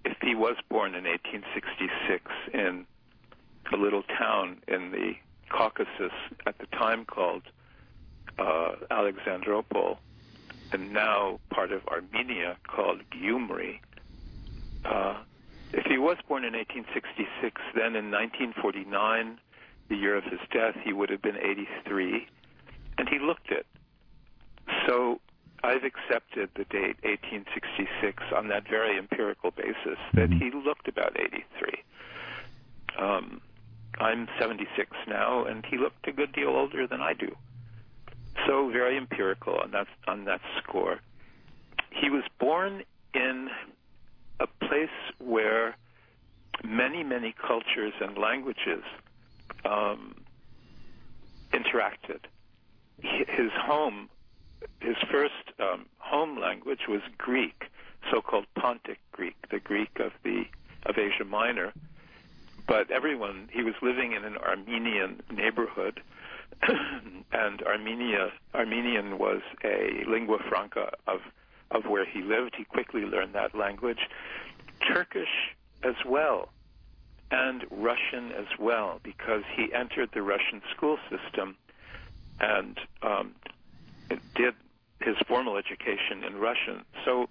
if 0.05 0.15
he 0.21 0.35
was 0.35 0.57
born 0.69 0.95
in 0.95 1.05
1866 1.05 2.31
in 2.53 2.85
a 3.73 3.77
little 3.79 4.03
town 4.03 4.59
in 4.69 4.91
the 4.91 5.15
Caucasus 5.49 6.13
at 6.47 6.59
the 6.59 6.67
time 6.67 7.07
called 7.07 7.45
uh, 8.39 8.73
Alexandropol, 8.91 9.97
and 10.73 10.93
now 10.93 11.41
part 11.49 11.73
of 11.73 11.81
Armenia 11.89 12.59
called 12.69 13.01
Gyumri. 13.11 13.81
Uh, 14.85 15.17
if 15.73 15.87
he 15.87 15.97
was 15.97 16.19
born 16.29 16.45
in 16.45 16.53
1866, 16.53 17.63
then 17.75 17.97
in 17.97 18.11
1949, 18.11 19.39
the 19.89 19.97
year 19.97 20.15
of 20.15 20.25
his 20.25 20.41
death, 20.53 20.77
he 20.85 20.93
would 20.93 21.09
have 21.09 21.23
been 21.23 21.39
83, 21.39 22.29
and 22.99 23.09
he 23.09 23.19
looked 23.19 23.51
it. 23.51 23.67
So 24.87 25.21
I've 25.63 25.85
accepted 25.85 26.51
the 26.55 26.65
date 26.65 26.97
1866 27.03 28.23
on 28.35 28.49
that 28.49 28.69
very 28.69 28.99
empirical 28.99 29.51
basis 29.51 29.99
that 30.15 30.31
he 30.39 30.51
looked 30.51 30.89
about 30.89 31.17
83. 31.19 31.43
Um, 32.99 33.41
I'm 33.99 34.29
76 34.39 34.91
now, 35.09 35.45
and 35.45 35.65
he 35.71 35.79
looked 35.79 36.07
a 36.07 36.13
good 36.13 36.33
deal 36.33 36.49
older 36.51 36.87
than 36.87 37.01
I 37.01 37.15
do. 37.15 37.35
So 38.47 38.71
very 38.71 38.97
empirical 38.97 39.57
on 39.57 39.71
that 39.73 39.87
on 40.07 40.25
that 40.27 40.41
score. 40.63 41.01
He 41.91 42.11
was 42.11 42.23
born 42.39 42.83
in 43.15 43.49
a 44.41 44.47
place 44.67 44.89
where 45.19 45.77
many 46.63 47.03
many 47.03 47.35
cultures 47.47 47.95
and 48.01 48.19
languages 48.19 48.85
um, 49.65 50.15
interacted. 51.53 52.21
His 53.01 53.51
home, 53.53 54.09
his 54.81 54.97
first 55.11 55.53
um, 55.61 55.87
home 55.99 56.41
language 56.41 56.89
was 56.89 57.03
Greek, 57.19 57.67
so-called 58.11 58.47
Pontic 58.57 58.99
Greek, 59.13 59.37
the 59.51 59.61
Greek 59.61 59.99
of 60.01 60.13
the 60.23 60.45
of 60.87 60.99
Asia 60.99 61.25
Minor. 61.25 61.73
But 62.67 62.91
everyone, 62.91 63.49
he 63.53 63.63
was 63.63 63.75
living 63.83 64.13
in 64.13 64.25
an 64.25 64.37
Armenian 64.37 65.23
neighborhood 65.31 66.01
and 67.33 67.63
Armenia 67.63 68.33
Armenian 68.55 69.19
was 69.19 69.43
a 69.65 70.05
lingua 70.09 70.39
franca 70.49 70.93
of 71.07 71.21
of 71.71 71.87
where 71.87 72.05
he 72.05 72.23
lived. 72.23 72.55
He 72.57 72.65
quickly 72.65 73.03
learned 73.03 73.35
that 73.35 73.55
language. 73.55 74.09
Turkish 74.87 75.55
as 75.83 75.95
well, 76.05 76.51
and 77.31 77.65
Russian 77.71 78.33
as 78.33 78.47
well, 78.59 79.01
because 79.03 79.43
he 79.55 79.73
entered 79.73 80.11
the 80.13 80.23
Russian 80.23 80.63
school 80.75 80.99
system 81.11 81.57
and 82.41 82.79
um, 83.03 83.35
did 84.35 84.55
his 85.01 85.17
formal 85.27 85.57
education 85.57 86.25
in 86.25 86.37
Russian. 86.37 86.85
So, 87.05 87.29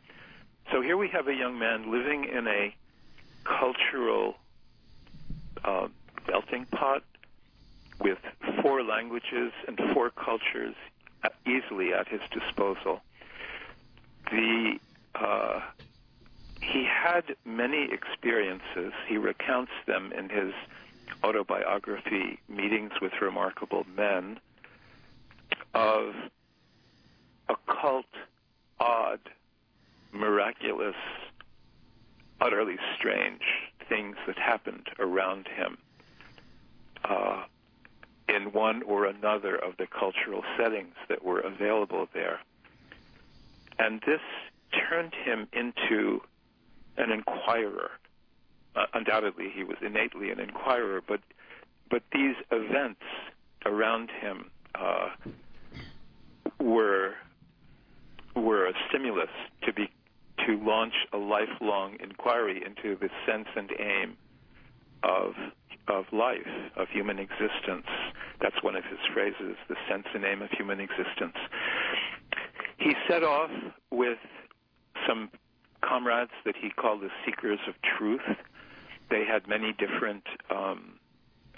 so 0.72 0.82
here 0.82 0.98
we 0.98 1.10
have 1.10 1.28
a 1.28 1.34
young 1.34 1.58
man 1.58 1.92
living 1.92 2.26
in 2.26 2.48
a 2.48 2.76
cultural 3.44 4.36
uh, 5.64 5.88
melting 6.28 6.66
pot 6.66 7.04
with 8.00 8.18
four 8.62 8.84
languages 8.84 9.52
and 9.68 9.80
four 9.94 10.10
cultures 10.10 10.76
easily 11.46 11.94
at 11.94 12.08
his 12.08 12.22
disposal. 12.32 13.02
The 14.32 14.80
uh, 15.16 15.62
he 16.62 16.84
had 16.86 17.36
many 17.46 17.90
experiences. 17.92 18.92
He 19.08 19.18
recounts 19.18 19.72
them 19.86 20.12
in 20.12 20.30
his 20.30 20.54
autobiography, 21.24 22.40
Meetings 22.50 22.94
with 23.02 23.14
Remarkable 23.22 23.86
Men, 23.96 24.40
of 25.76 26.14
occult, 27.50 28.06
odd, 28.80 29.20
miraculous, 30.12 30.96
utterly 32.42 32.78
strange 32.98 33.42
things 33.88 34.16
that 34.26 34.38
happened 34.38 34.88
around 35.00 35.48
him. 35.48 35.78
Uh, 37.04 37.44
in 38.28 38.52
one 38.52 38.82
or 38.84 39.06
another 39.06 39.56
of 39.56 39.78
the 39.78 39.88
cultural 39.88 40.44
settings 40.58 40.96
that 41.10 41.24
were 41.24 41.40
available 41.40 42.08
there. 42.14 42.40
And 43.78 44.02
this 44.06 44.22
turned 44.72 45.14
him 45.14 45.48
into 45.54 46.22
an 46.98 47.12
inquirer. 47.12 47.92
Uh, 48.76 48.86
undoubtedly, 48.94 49.52
he 49.54 49.64
was 49.64 49.78
innately 49.82 50.32
an 50.32 50.40
inquirer, 50.40 51.02
but 51.06 51.22
but 51.90 52.02
these 52.12 52.36
events 52.52 53.04
around 53.66 54.10
him 54.10 54.50
uh, 54.74 55.10
were 56.66 57.14
were 58.36 58.66
a 58.66 58.74
stimulus 58.90 59.30
to 59.64 59.72
be 59.72 59.90
to 60.46 60.58
launch 60.58 60.94
a 61.14 61.18
lifelong 61.18 61.96
inquiry 62.02 62.62
into 62.66 62.98
the 63.00 63.10
sense 63.26 63.48
and 63.56 63.70
aim 63.80 64.18
of 65.04 65.34
of 65.88 66.06
life, 66.12 66.48
of 66.76 66.88
human 66.90 67.20
existence. 67.20 67.86
That's 68.42 68.56
one 68.64 68.76
of 68.76 68.84
his 68.86 68.98
phrases, 69.14 69.56
the 69.70 69.76
sense 69.88 70.06
and 70.16 70.26
aim 70.26 70.42
of 70.42 70.50
human 70.50 70.80
existence. 70.80 71.38
He 72.78 72.94
set 73.08 73.24
off 73.24 73.52
with 73.92 74.18
some 75.08 75.30
comrades 75.88 76.32
that 76.44 76.56
he 76.60 76.72
called 76.72 77.02
the 77.02 77.10
seekers 77.24 77.60
of 77.68 77.76
truth. 77.98 78.26
They 79.12 79.24
had 79.26 79.48
many 79.48 79.74
different 79.74 80.24
um, 80.50 80.94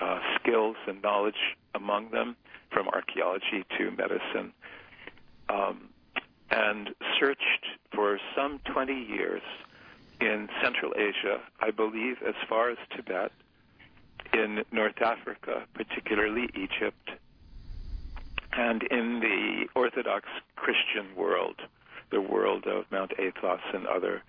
uh, 0.01 0.19
skills 0.35 0.75
and 0.87 1.01
knowledge 1.01 1.55
among 1.73 2.11
them, 2.11 2.35
from 2.71 2.89
archaeology 2.89 3.65
to 3.77 3.91
medicine, 3.91 4.51
um, 5.49 5.89
and 6.51 6.89
searched 7.19 7.65
for 7.93 8.19
some 8.35 8.59
20 8.71 8.93
years 8.93 9.41
in 10.19 10.49
Central 10.63 10.93
Asia, 10.95 11.41
I 11.59 11.71
believe 11.71 12.17
as 12.27 12.35
far 12.49 12.69
as 12.69 12.77
Tibet, 12.95 13.31
in 14.33 14.63
North 14.71 15.01
Africa, 15.01 15.63
particularly 15.73 16.49
Egypt, 16.55 17.11
and 18.53 18.83
in 18.83 19.19
the 19.19 19.67
Orthodox 19.75 20.27
Christian 20.55 21.15
world, 21.15 21.55
the 22.11 22.21
world 22.21 22.65
of 22.65 22.85
Mount 22.91 23.13
Athos 23.19 23.59
and 23.73 23.85
other 23.85 24.21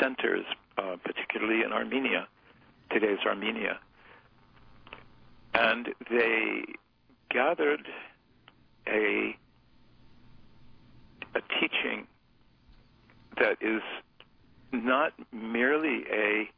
centers, 0.00 0.44
uh, 0.76 0.96
particularly 1.04 1.62
in 1.62 1.72
Armenia, 1.72 2.28
today's 2.90 3.18
Armenia. 3.26 3.78
And 5.54 5.88
they 6.10 6.64
gathered 7.30 7.86
a 8.86 9.36
a 11.34 11.40
teaching 11.60 12.06
that 13.38 13.58
is 13.60 13.82
not 14.72 15.12
merely 15.32 16.04
a 16.10 16.50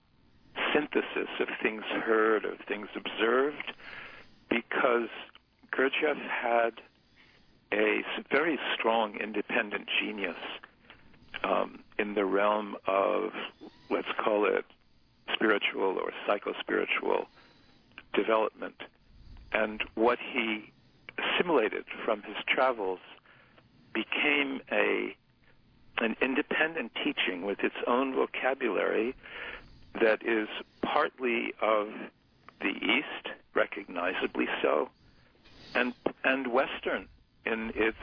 synthesis 0.72 1.28
of 1.40 1.48
things 1.62 1.83
heard, 1.85 2.44
of 2.44 2.59
things 2.66 2.88
observed, 2.94 3.72
because 4.48 5.09
Gurdjieff 5.72 6.18
had 6.18 6.80
a 7.72 8.02
very 8.30 8.59
strong 8.74 9.16
independent 9.16 9.88
genius 10.00 10.37
um, 11.44 11.80
in 11.98 12.14
the 12.14 12.24
realm 12.24 12.76
of, 12.87 13.33
let's 13.88 14.09
call 14.18 14.44
it, 14.44 14.64
spiritual 15.33 15.96
or 15.98 16.12
psycho-spiritual 16.26 17.26
development. 18.12 18.83
And 19.52 19.83
what 19.94 20.18
he 20.18 20.72
assimilated 21.18 21.85
from 22.04 22.22
his 22.22 22.37
travels 22.48 22.98
became 23.92 24.61
a 24.70 25.16
an 25.98 26.16
independent 26.22 26.92
teaching 27.05 27.44
with 27.44 27.61
its 27.61 27.74
own 27.87 28.14
vocabulary 28.14 29.14
that 30.00 30.24
is 30.24 30.48
partly 30.83 31.53
of 31.61 31.88
the 32.61 32.68
East, 32.68 33.37
recognizably 33.55 34.46
so, 34.62 34.88
and 35.74 35.92
and 36.24 36.53
Western 36.53 37.07
in 37.44 37.72
its 37.74 37.98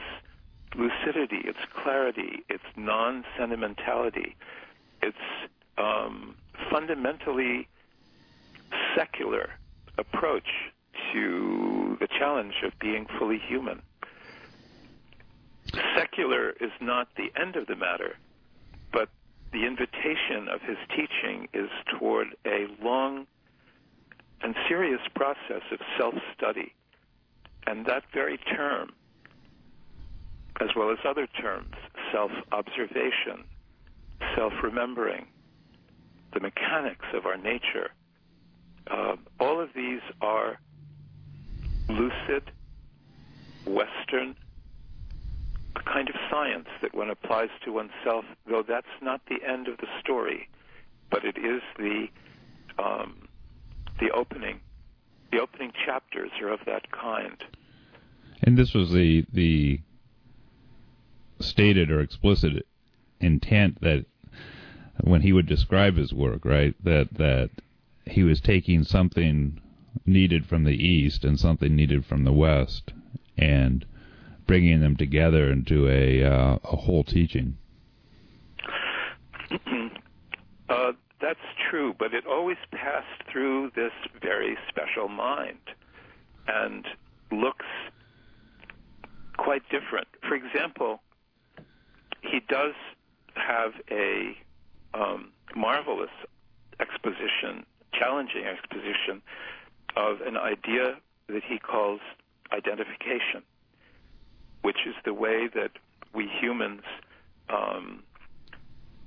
lucidity, 0.74 1.38
its 1.44 1.58
clarity, 1.82 2.44
its 2.48 2.64
non-sentimentality, 2.76 4.36
its 5.02 5.16
um, 5.78 6.34
fundamentally 6.70 7.68
secular 8.96 9.50
approach 9.96 10.48
to 11.12 11.96
the 12.00 12.06
challenge 12.06 12.54
of 12.64 12.72
being 12.78 13.06
fully 13.18 13.38
human. 13.38 13.80
Secular 15.96 16.50
is 16.60 16.70
not 16.80 17.08
the 17.16 17.30
end 17.40 17.56
of 17.56 17.66
the 17.66 17.76
matter, 17.76 18.16
but 18.92 19.08
the 19.52 19.66
invitation 19.66 20.48
of 20.52 20.60
his 20.62 20.76
teaching 20.90 21.48
is 21.52 21.70
toward 21.98 22.28
a 22.46 22.66
long 22.82 23.26
and 24.42 24.54
serious 24.68 25.00
process 25.14 25.62
of 25.72 25.78
self-study. 25.98 26.74
And 27.66 27.84
that 27.86 28.04
very 28.14 28.38
term, 28.38 28.92
as 30.60 30.68
well 30.76 30.90
as 30.90 30.98
other 31.06 31.26
terms, 31.26 31.74
self-observation, 32.12 33.44
self-remembering, 34.36 35.26
the 36.32 36.40
mechanics 36.40 37.06
of 37.14 37.26
our 37.26 37.36
nature, 37.36 37.90
uh, 38.90 39.16
all 39.40 39.60
of 39.60 39.70
these 39.74 40.00
are 40.20 40.58
lucid, 41.88 42.50
Western, 43.66 44.34
kind 45.92 46.08
of 46.08 46.14
science 46.30 46.68
that 46.82 46.94
one 46.94 47.10
applies 47.10 47.50
to 47.64 47.72
oneself, 47.72 48.24
though 48.48 48.62
that's 48.66 48.86
not 49.00 49.20
the 49.28 49.38
end 49.46 49.68
of 49.68 49.78
the 49.78 49.86
story, 50.00 50.48
but 51.10 51.24
it 51.24 51.36
is 51.38 51.62
the 51.78 52.06
um, 52.78 53.28
the 54.00 54.10
opening. 54.10 54.60
The 55.32 55.40
opening 55.40 55.72
chapters 55.84 56.30
are 56.40 56.48
of 56.48 56.60
that 56.66 56.90
kind. 56.90 57.42
And 58.42 58.56
this 58.56 58.72
was 58.74 58.90
the 58.90 59.24
the 59.32 59.80
stated 61.40 61.90
or 61.90 62.00
explicit 62.00 62.66
intent 63.20 63.80
that 63.80 64.04
when 65.00 65.22
he 65.22 65.32
would 65.32 65.46
describe 65.46 65.96
his 65.96 66.12
work, 66.12 66.44
right, 66.44 66.74
that 66.84 67.08
that 67.14 67.50
he 68.06 68.22
was 68.22 68.40
taking 68.40 68.84
something 68.84 69.60
needed 70.06 70.46
from 70.46 70.64
the 70.64 70.72
east 70.72 71.24
and 71.24 71.38
something 71.38 71.74
needed 71.74 72.04
from 72.04 72.24
the 72.24 72.32
west, 72.32 72.92
and 73.36 73.84
bringing 74.48 74.80
them 74.80 74.96
together 74.96 75.52
into 75.52 75.88
a 75.88 76.24
uh, 76.24 76.58
a 76.64 76.76
whole 76.76 77.04
teaching. 77.04 77.56
uh, 80.68 80.92
that's 81.20 81.38
true, 81.70 81.94
but 81.96 82.12
it 82.14 82.26
always 82.26 82.56
passed 82.72 83.22
through 83.30 83.70
this 83.76 83.92
very 84.20 84.56
special 84.68 85.08
mind, 85.08 85.60
and 86.48 86.84
looks 87.30 87.66
quite 89.36 89.62
different. 89.70 90.08
For 90.26 90.34
example, 90.34 91.00
he 92.22 92.40
does 92.48 92.74
have 93.34 93.72
a 93.90 94.36
um, 94.94 95.30
marvelous 95.54 96.10
exposition, 96.80 97.64
challenging 97.92 98.44
exposition 98.44 99.22
of 99.96 100.20
an 100.20 100.36
idea 100.36 100.96
that 101.28 101.42
he 101.46 101.58
calls 101.58 102.00
identification, 102.52 103.42
which 104.62 104.78
is 104.86 104.94
the 105.04 105.14
way 105.14 105.48
that 105.54 105.70
we 106.14 106.28
humans, 106.40 106.82
um, 107.48 108.02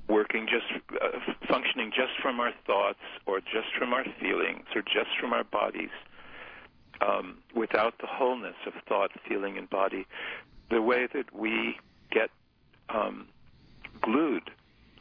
working 0.08 0.48
just 0.48 0.66
uh, 1.02 1.20
functioning 1.48 1.92
just 1.96 2.14
from 2.22 2.40
our 2.40 2.52
thoughts 2.66 3.00
or 3.26 3.40
just 3.40 3.68
from 3.78 3.94
our 3.94 4.06
feelings 4.20 4.66
or 4.76 4.82
just 4.82 5.10
from 5.20 5.34
our 5.34 5.44
bodies, 5.44 5.90
um, 7.02 7.38
without 7.56 7.98
the 8.00 8.08
wholeness 8.08 8.56
of 8.68 8.74
thought, 8.88 9.12
feeling, 9.28 9.58
and 9.58 9.70
body, 9.70 10.06
the 10.70 10.82
way 10.82 11.08
that 11.14 11.34
we 11.34 11.76
get 12.12 12.30
um, 12.90 13.28
glued 14.02 14.50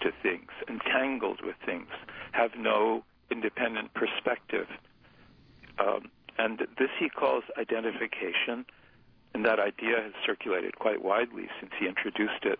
to 0.00 0.10
things, 0.22 0.48
entangled 0.68 1.40
with 1.44 1.56
things, 1.64 1.88
have 2.32 2.52
no 2.56 3.04
independent 3.30 3.92
perspective. 3.94 4.66
Um, 5.78 6.10
and 6.38 6.58
this 6.78 6.88
he 6.98 7.08
calls 7.08 7.44
identification, 7.58 8.64
and 9.34 9.44
that 9.44 9.58
idea 9.58 9.96
has 10.02 10.12
circulated 10.26 10.78
quite 10.78 11.02
widely 11.02 11.48
since 11.60 11.72
he 11.78 11.86
introduced 11.86 12.44
it. 12.44 12.58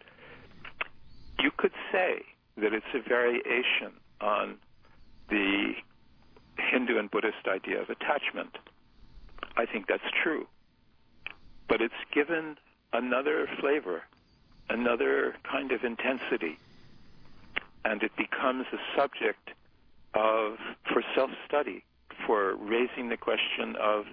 You 1.39 1.51
could 1.57 1.73
say 1.91 2.23
that 2.57 2.73
it's 2.73 2.87
a 2.95 3.01
variation 3.07 3.93
on 4.21 4.57
the 5.29 5.73
Hindu 6.59 6.99
and 6.99 7.11
Buddhist 7.11 7.49
idea 7.49 7.81
of 7.81 7.91
attachment. 7.91 8.57
I 9.57 9.67
think 9.67 9.87
that's 9.89 10.03
true. 10.23 10.47
But 11.69 11.81
it's 11.81 11.95
given 12.13 12.57
another 12.93 13.49
flavor, 13.61 14.03
another 14.69 15.35
kind 15.51 15.73
of 15.73 15.85
intensity, 15.85 16.59
and 17.85 18.03
it 18.03 18.13
becomes 18.17 18.67
a 18.73 18.79
subject 18.97 19.51
of 20.15 20.59
for 20.93 21.03
self-study, 21.15 21.85
for 22.27 22.57
raising 22.57 23.09
the 23.09 23.17
question 23.17 23.77
of 23.81 24.05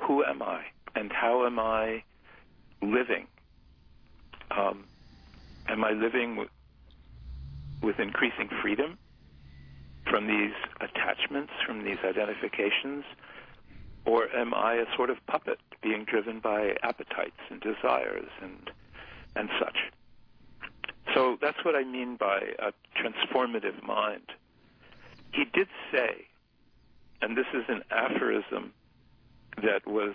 who 0.00 0.24
am 0.24 0.42
I 0.42 0.64
and 0.94 1.10
how 1.12 1.46
am 1.46 1.58
I 1.58 2.02
living? 2.82 3.26
Um, 4.56 4.84
am 5.68 5.84
I 5.84 5.90
living 5.92 6.36
with, 6.36 6.48
with 7.82 7.98
increasing 7.98 8.48
freedom 8.62 8.98
from 10.10 10.26
these 10.26 10.52
attachments, 10.80 11.52
from 11.66 11.84
these 11.84 11.98
identifications? 12.04 13.04
Or 14.04 14.28
am 14.34 14.52
I 14.52 14.74
a 14.74 14.84
sort 14.96 15.10
of 15.10 15.16
puppet 15.28 15.58
being 15.82 16.04
driven 16.04 16.40
by 16.40 16.74
appetites 16.82 17.38
and 17.50 17.60
desires 17.60 18.28
and 18.42 18.70
and 19.36 19.48
such? 19.58 19.76
So 21.14 21.36
that's 21.40 21.64
what 21.64 21.74
I 21.74 21.84
mean 21.84 22.16
by 22.16 22.40
a 22.58 22.72
transformative 23.00 23.82
mind. 23.82 24.26
He 25.32 25.44
did 25.52 25.68
say, 25.92 26.26
and 27.20 27.36
this 27.36 27.46
is 27.54 27.64
an 27.68 27.82
aphorism 27.90 28.72
that 29.62 29.86
was 29.86 30.14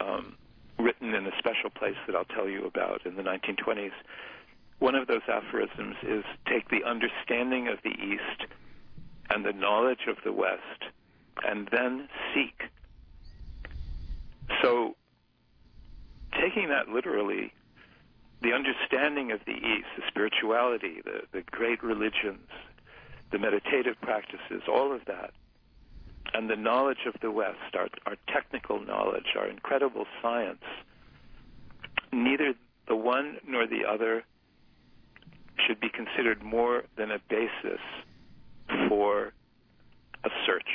um, 0.00 0.36
written 0.78 1.14
in 1.14 1.26
a 1.26 1.32
special 1.38 1.70
place 1.70 1.96
that 2.06 2.16
I'll 2.16 2.24
tell 2.24 2.48
you 2.48 2.64
about 2.64 3.04
in 3.06 3.16
the 3.16 3.22
1920s. 3.22 3.92
One 4.78 4.94
of 4.94 5.06
those 5.06 5.22
aphorisms 5.28 5.96
is 6.02 6.24
take 6.46 6.68
the 6.70 6.84
understanding 6.84 7.68
of 7.68 7.78
the 7.84 7.90
East 7.90 8.50
and 9.28 9.44
the 9.44 9.52
knowledge 9.52 10.06
of 10.08 10.16
the 10.24 10.32
West, 10.32 10.82
and 11.46 11.68
then 11.70 12.08
seek. 12.34 12.62
So, 14.62 14.96
taking 16.32 16.68
that 16.68 16.88
literally, 16.88 17.52
the 18.42 18.52
understanding 18.52 19.30
of 19.30 19.40
the 19.46 19.52
East, 19.52 19.86
the 19.96 20.02
spirituality, 20.08 21.00
the, 21.04 21.22
the 21.32 21.42
great 21.42 21.82
religions, 21.84 22.48
the 23.30 23.38
meditative 23.38 24.00
practices, 24.00 24.62
all 24.68 24.92
of 24.92 25.04
that, 25.06 25.32
and 26.32 26.48
the 26.48 26.56
knowledge 26.56 27.06
of 27.06 27.14
the 27.20 27.30
West, 27.30 27.74
our, 27.74 27.88
our 28.06 28.16
technical 28.28 28.80
knowledge, 28.84 29.34
our 29.36 29.48
incredible 29.48 30.06
science, 30.22 30.62
neither 32.12 32.54
the 32.88 32.96
one 32.96 33.38
nor 33.46 33.66
the 33.66 33.82
other 33.88 34.24
should 35.66 35.80
be 35.80 35.88
considered 35.88 36.42
more 36.42 36.84
than 36.96 37.10
a 37.10 37.18
basis 37.28 37.80
for 38.88 39.32
a 40.24 40.30
search. 40.46 40.68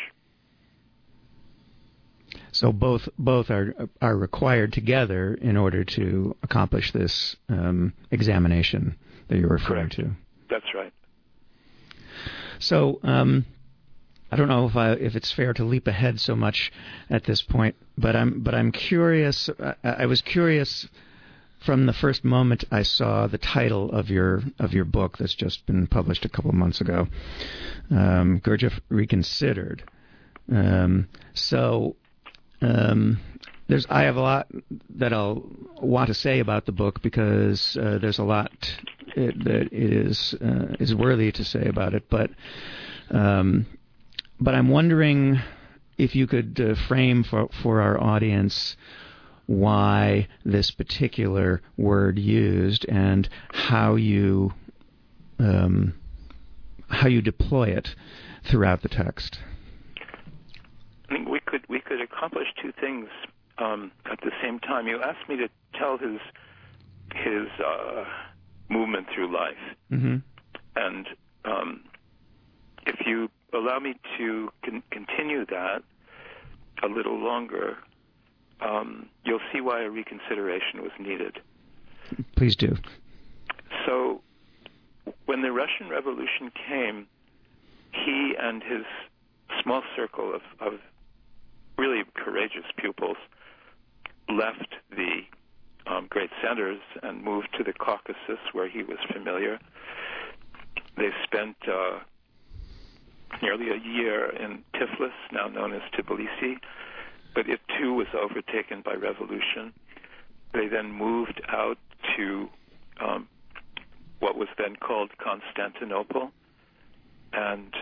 So 2.51 2.71
both 2.71 3.09
both 3.17 3.49
are 3.49 3.73
are 4.01 4.15
required 4.15 4.71
together 4.71 5.33
in 5.33 5.57
order 5.57 5.83
to 5.83 6.35
accomplish 6.41 6.93
this 6.93 7.35
um, 7.49 7.93
examination 8.11 8.95
that 9.27 9.37
you're 9.37 9.49
referring 9.49 9.89
Correct. 9.89 9.95
to. 9.95 10.11
That's 10.49 10.73
right. 10.73 10.93
So 12.59 12.99
um, 13.03 13.45
I 14.35 14.37
don't 14.37 14.49
know 14.49 14.67
if 14.67 14.75
I, 14.75 14.91
if 14.91 15.15
it's 15.15 15.31
fair 15.31 15.53
to 15.53 15.63
leap 15.63 15.87
ahead 15.87 16.19
so 16.19 16.35
much 16.35 16.69
at 17.09 17.23
this 17.23 17.41
point, 17.41 17.73
but 17.97 18.17
I'm 18.17 18.41
but 18.41 18.53
I'm 18.53 18.73
curious. 18.73 19.49
I, 19.61 19.75
I 19.81 20.05
was 20.07 20.21
curious 20.21 20.89
from 21.65 21.85
the 21.85 21.93
first 21.93 22.25
moment 22.25 22.65
I 22.69 22.83
saw 22.83 23.27
the 23.27 23.37
title 23.37 23.89
of 23.93 24.09
your 24.09 24.43
of 24.59 24.73
your 24.73 24.83
book 24.83 25.17
that's 25.17 25.35
just 25.35 25.65
been 25.65 25.87
published 25.87 26.25
a 26.25 26.27
couple 26.27 26.49
of 26.49 26.55
months 26.57 26.81
ago, 26.81 27.07
um, 27.89 28.41
Gurdjieff 28.41 28.77
Reconsidered. 28.89 29.89
Um, 30.51 31.07
so 31.33 31.95
um, 32.61 33.21
there's 33.69 33.85
I 33.89 34.01
have 34.01 34.17
a 34.17 34.21
lot 34.21 34.47
that 34.97 35.13
I'll 35.13 35.49
want 35.81 36.07
to 36.07 36.13
say 36.13 36.41
about 36.41 36.65
the 36.65 36.73
book 36.73 37.01
because 37.01 37.77
uh, 37.77 37.99
there's 38.01 38.19
a 38.19 38.25
lot 38.25 38.51
it, 39.15 39.41
that 39.45 39.71
it 39.71 39.93
is 39.93 40.35
uh, 40.41 40.75
is 40.77 40.93
worthy 40.93 41.31
to 41.31 41.45
say 41.45 41.67
about 41.67 41.93
it, 41.93 42.09
but 42.09 42.31
um, 43.11 43.65
but 44.39 44.55
I'm 44.55 44.69
wondering 44.69 45.39
if 45.97 46.15
you 46.15 46.27
could 46.27 46.59
uh, 46.59 46.75
frame 46.87 47.23
for 47.23 47.49
for 47.61 47.81
our 47.81 48.01
audience 48.01 48.75
why 49.47 50.27
this 50.43 50.71
particular 50.71 51.61
word 51.77 52.17
used 52.17 52.85
and 52.89 53.29
how 53.51 53.95
you 53.95 54.53
um, 55.39 55.93
how 56.89 57.07
you 57.07 57.21
deploy 57.21 57.69
it 57.69 57.95
throughout 58.43 58.81
the 58.81 58.89
text. 58.89 59.39
I 61.09 61.15
think 61.15 61.29
we 61.29 61.39
could 61.39 61.63
we 61.69 61.79
could 61.79 62.01
accomplish 62.01 62.47
two 62.61 62.71
things 62.79 63.07
um, 63.57 63.91
at 64.11 64.19
the 64.21 64.31
same 64.41 64.59
time. 64.59 64.87
You 64.87 65.01
asked 65.01 65.29
me 65.29 65.37
to 65.37 65.47
tell 65.77 65.97
his 65.97 66.19
his 67.13 67.47
uh, 67.63 68.03
movement 68.69 69.07
through 69.13 69.33
life, 69.33 69.53
Mm-hmm. 69.91 70.17
and 70.75 71.07
um, 71.45 71.83
if 72.87 73.05
you 73.05 73.29
allow 73.57 73.79
me 73.79 73.95
to 74.17 74.49
con- 74.63 74.83
continue 74.91 75.45
that 75.47 75.83
a 76.83 76.87
little 76.87 77.17
longer, 77.17 77.77
um, 78.61 79.09
you'll 79.23 79.39
see 79.53 79.61
why 79.61 79.83
a 79.83 79.89
reconsideration 79.89 80.81
was 80.81 80.91
needed. 80.99 81.39
Please 82.35 82.55
do. 82.55 82.75
So, 83.85 84.21
when 85.25 85.41
the 85.41 85.51
Russian 85.51 85.89
Revolution 85.89 86.51
came, 86.67 87.07
he 87.91 88.33
and 88.39 88.63
his 88.63 88.85
small 89.61 89.83
circle 89.95 90.33
of, 90.33 90.41
of 90.59 90.79
really 91.77 92.03
courageous 92.15 92.65
pupils 92.77 93.17
left 94.29 94.75
the 94.89 95.21
um, 95.87 96.07
great 96.09 96.31
centers 96.43 96.79
and 97.03 97.23
moved 97.23 97.49
to 97.57 97.63
the 97.63 97.73
Caucasus, 97.73 98.39
where 98.53 98.67
he 98.67 98.83
was 98.83 98.97
familiar. 99.11 99.59
They 100.97 101.09
spent 101.23 101.55
uh, 101.67 101.99
nearly 103.41 103.69
a 103.69 103.77
year 103.77 104.29
in 104.29 104.63
Tiflis, 104.73 105.13
now 105.31 105.47
known 105.47 105.73
as 105.73 105.81
Tbilisi, 105.93 106.57
but 107.33 107.49
it 107.49 107.59
too 107.77 107.93
was 107.93 108.07
overtaken 108.13 108.81
by 108.83 108.93
revolution. 108.93 109.73
They 110.53 110.67
then 110.67 110.91
moved 110.91 111.41
out 111.49 111.77
to 112.15 112.49
um, 113.01 113.27
what 114.19 114.37
was 114.37 114.47
then 114.57 114.75
called 114.75 115.11
Constantinople, 115.17 116.31
and 117.33 117.73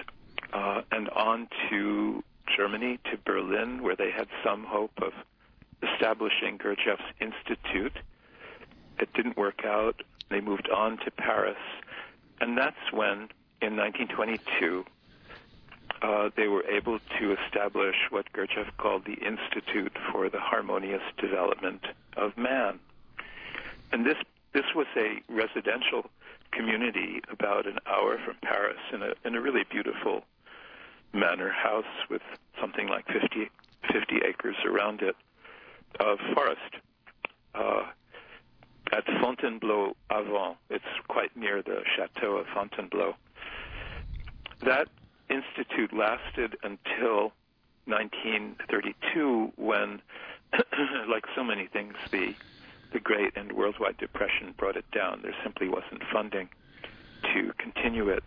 uh, 0.51 0.82
and 0.91 1.10
on 1.10 1.47
to 1.69 2.23
Germany, 2.56 2.99
to 3.12 3.17
Berlin, 3.25 3.82
where 3.82 3.95
they 3.95 4.12
had 4.12 4.27
some 4.43 4.63
hope 4.63 4.91
of 5.01 5.13
establishing 5.82 6.58
Gurdjieff's 6.58 7.01
Institute. 7.19 7.97
It 8.99 9.13
didn't 9.13 9.38
work 9.38 9.65
out. 9.65 10.01
They 10.29 10.41
moved 10.41 10.69
on 10.69 10.97
to 10.99 11.12
Paris, 11.12 11.58
and 12.39 12.58
that's 12.58 12.91
when, 12.91 13.29
in 13.62 13.75
1922, 13.75 14.86
uh, 16.04 16.30
they 16.36 16.48
were 16.48 16.66
able 16.68 17.00
to 17.20 17.36
establish 17.46 17.96
what 18.10 18.32
Gurdjieff 18.34 18.76
called 18.78 19.06
the 19.06 19.13
Institute 19.13 19.96
for 20.12 20.30
the 20.30 20.39
Harmonious 20.39 21.02
Development 21.18 21.82
of 22.18 22.38
Man. 22.38 22.80
And 23.92 24.06
this 24.06 24.18
this 24.54 24.66
was 24.76 24.88
a 24.98 25.22
residential 25.30 26.10
community 26.52 27.22
about 27.32 27.66
an 27.66 27.80
hour 27.88 28.20
from 28.24 28.36
Paris 28.44 28.78
in 28.92 29.02
a 29.02 29.13
in 29.26 29.36
a 29.36 29.42
really 29.42 29.63
beautiful 29.70 30.24
manor 31.13 31.50
house 31.50 31.86
with 32.10 32.22
something 32.60 32.88
like 32.88 33.06
50, 33.08 33.50
50 33.92 34.16
acres 34.28 34.56
around 34.66 35.02
it 35.02 35.16
of 36.00 36.18
forest 36.34 36.60
uh, 37.56 37.84
at 38.92 39.06
Fontainebleau 39.22 39.96
Avon. 40.12 40.56
It's 40.70 40.84
quite 41.08 41.36
near 41.38 41.62
the 41.62 41.84
chateau 41.96 42.38
of 42.38 42.48
Fontainebleau. 42.48 43.13
That 44.62 44.88
institute 45.34 45.93
lasted 45.93 46.58
until 46.63 47.34
1932 47.86 49.52
when, 49.56 50.02
like 51.10 51.26
so 51.36 51.43
many 51.43 51.67
things, 51.67 51.96
the 52.12 52.34
the 52.93 53.00
Great 53.00 53.36
and 53.36 53.52
Worldwide 53.52 53.98
Depression 53.98 54.54
brought 54.56 54.78
it 54.78 54.86
down. 54.91 55.22
There 55.24 55.34
simply 55.43 55.67
wasn't 55.67 56.04
funding 56.13 56.48
to 57.34 57.52
continue 57.58 58.10
it. 58.10 58.24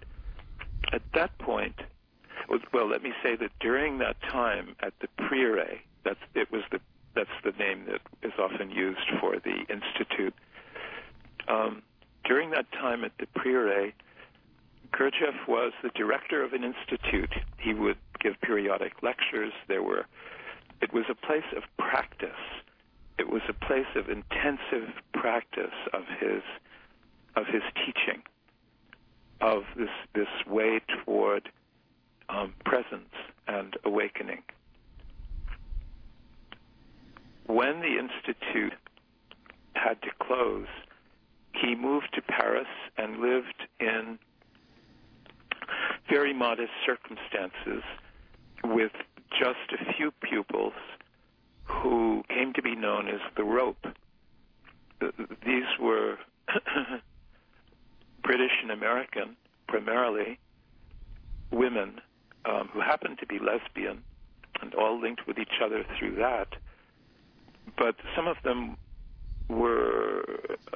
At 0.92 1.02
that 1.14 1.38
point, 1.38 1.76
well, 2.72 2.88
let 2.88 3.02
me 3.02 3.12
say 3.22 3.36
that 3.36 3.50
during 3.60 3.98
that 3.98 4.20
time 4.22 4.74
at 4.80 4.92
the 5.00 5.08
Prieuré, 5.18 5.78
that's 6.04 6.18
it 6.34 6.50
was 6.50 6.62
the 6.70 6.80
that's 7.14 7.30
the 7.44 7.52
name 7.52 7.86
that 7.86 8.00
is 8.22 8.32
often 8.38 8.70
used 8.70 9.08
for 9.20 9.36
the 9.38 9.64
institute. 9.72 10.34
Um, 11.48 11.82
during 12.24 12.50
that 12.50 12.70
time 12.72 13.04
at 13.04 13.12
the 13.18 13.26
Prieuré, 13.38 13.92
Gurdjieff 14.92 15.46
was 15.48 15.72
the 15.82 15.90
director 15.90 16.42
of 16.42 16.52
an 16.52 16.64
institute. 16.64 17.32
He 17.58 17.74
would 17.74 17.98
give 18.20 18.40
periodic 18.40 19.02
lectures. 19.02 19.52
There 19.68 19.82
were, 19.82 20.06
it 20.80 20.92
was 20.92 21.04
a 21.10 21.14
place 21.14 21.44
of 21.56 21.62
practice. 21.78 22.30
It 23.18 23.28
was 23.28 23.42
a 23.48 23.52
place 23.52 23.86
of 23.94 24.08
intensive 24.08 24.94
practice 25.14 25.74
of 25.92 26.02
his, 26.20 26.42
of 27.34 27.46
his 27.46 27.62
teaching, 27.74 28.22
of 29.40 29.62
this 29.76 29.88
this 30.14 30.46
way 30.46 30.80
toward 31.04 31.48
um, 32.28 32.54
presence 32.64 33.14
and 33.48 33.76
awakening. 33.84 34.42
When 37.46 37.80
the 37.80 37.98
institute 37.98 38.74
had 39.74 40.02
to 40.02 40.10
close, 40.20 40.66
he 41.52 41.74
moved 41.74 42.08
to 42.14 42.22
Paris 42.22 42.66
and 42.98 43.20
lived 43.20 43.68
in 43.78 44.18
very 46.08 46.32
modest 46.32 46.72
circumstances 46.84 47.82
with 48.64 48.92
just 49.30 49.72
a 49.72 49.92
few 49.94 50.10
pupils 50.22 50.72
who 51.64 52.22
came 52.28 52.52
to 52.54 52.62
be 52.62 52.74
known 52.74 53.08
as 53.08 53.20
the 53.36 53.44
rope. 53.44 53.86
These 55.00 55.64
were 55.80 56.16
British 58.22 58.52
and 58.62 58.70
American, 58.70 59.36
primarily, 59.68 60.38
women 61.50 62.00
um, 62.44 62.68
who 62.72 62.80
happened 62.80 63.18
to 63.18 63.26
be 63.26 63.38
lesbian 63.38 64.02
and 64.62 64.74
all 64.74 65.00
linked 65.00 65.26
with 65.26 65.38
each 65.38 65.60
other 65.62 65.84
through 65.98 66.16
that. 66.16 66.48
But 67.76 67.96
some 68.14 68.26
of 68.26 68.36
them 68.44 68.76
were 69.48 70.24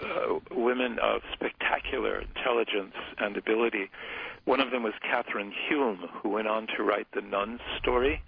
uh, 0.00 0.38
women 0.50 0.98
of 1.00 1.22
spectacular 1.32 2.20
intelligence 2.20 2.94
and 3.18 3.36
ability. 3.36 3.90
One 4.44 4.60
of 4.60 4.70
them 4.70 4.82
was 4.82 4.94
Kathryn 5.04 5.52
Hulme, 5.68 6.08
who 6.10 6.30
went 6.30 6.48
on 6.48 6.66
to 6.76 6.82
write 6.82 7.08
The 7.12 7.20
Nun's 7.20 7.60
Story, 7.78 8.22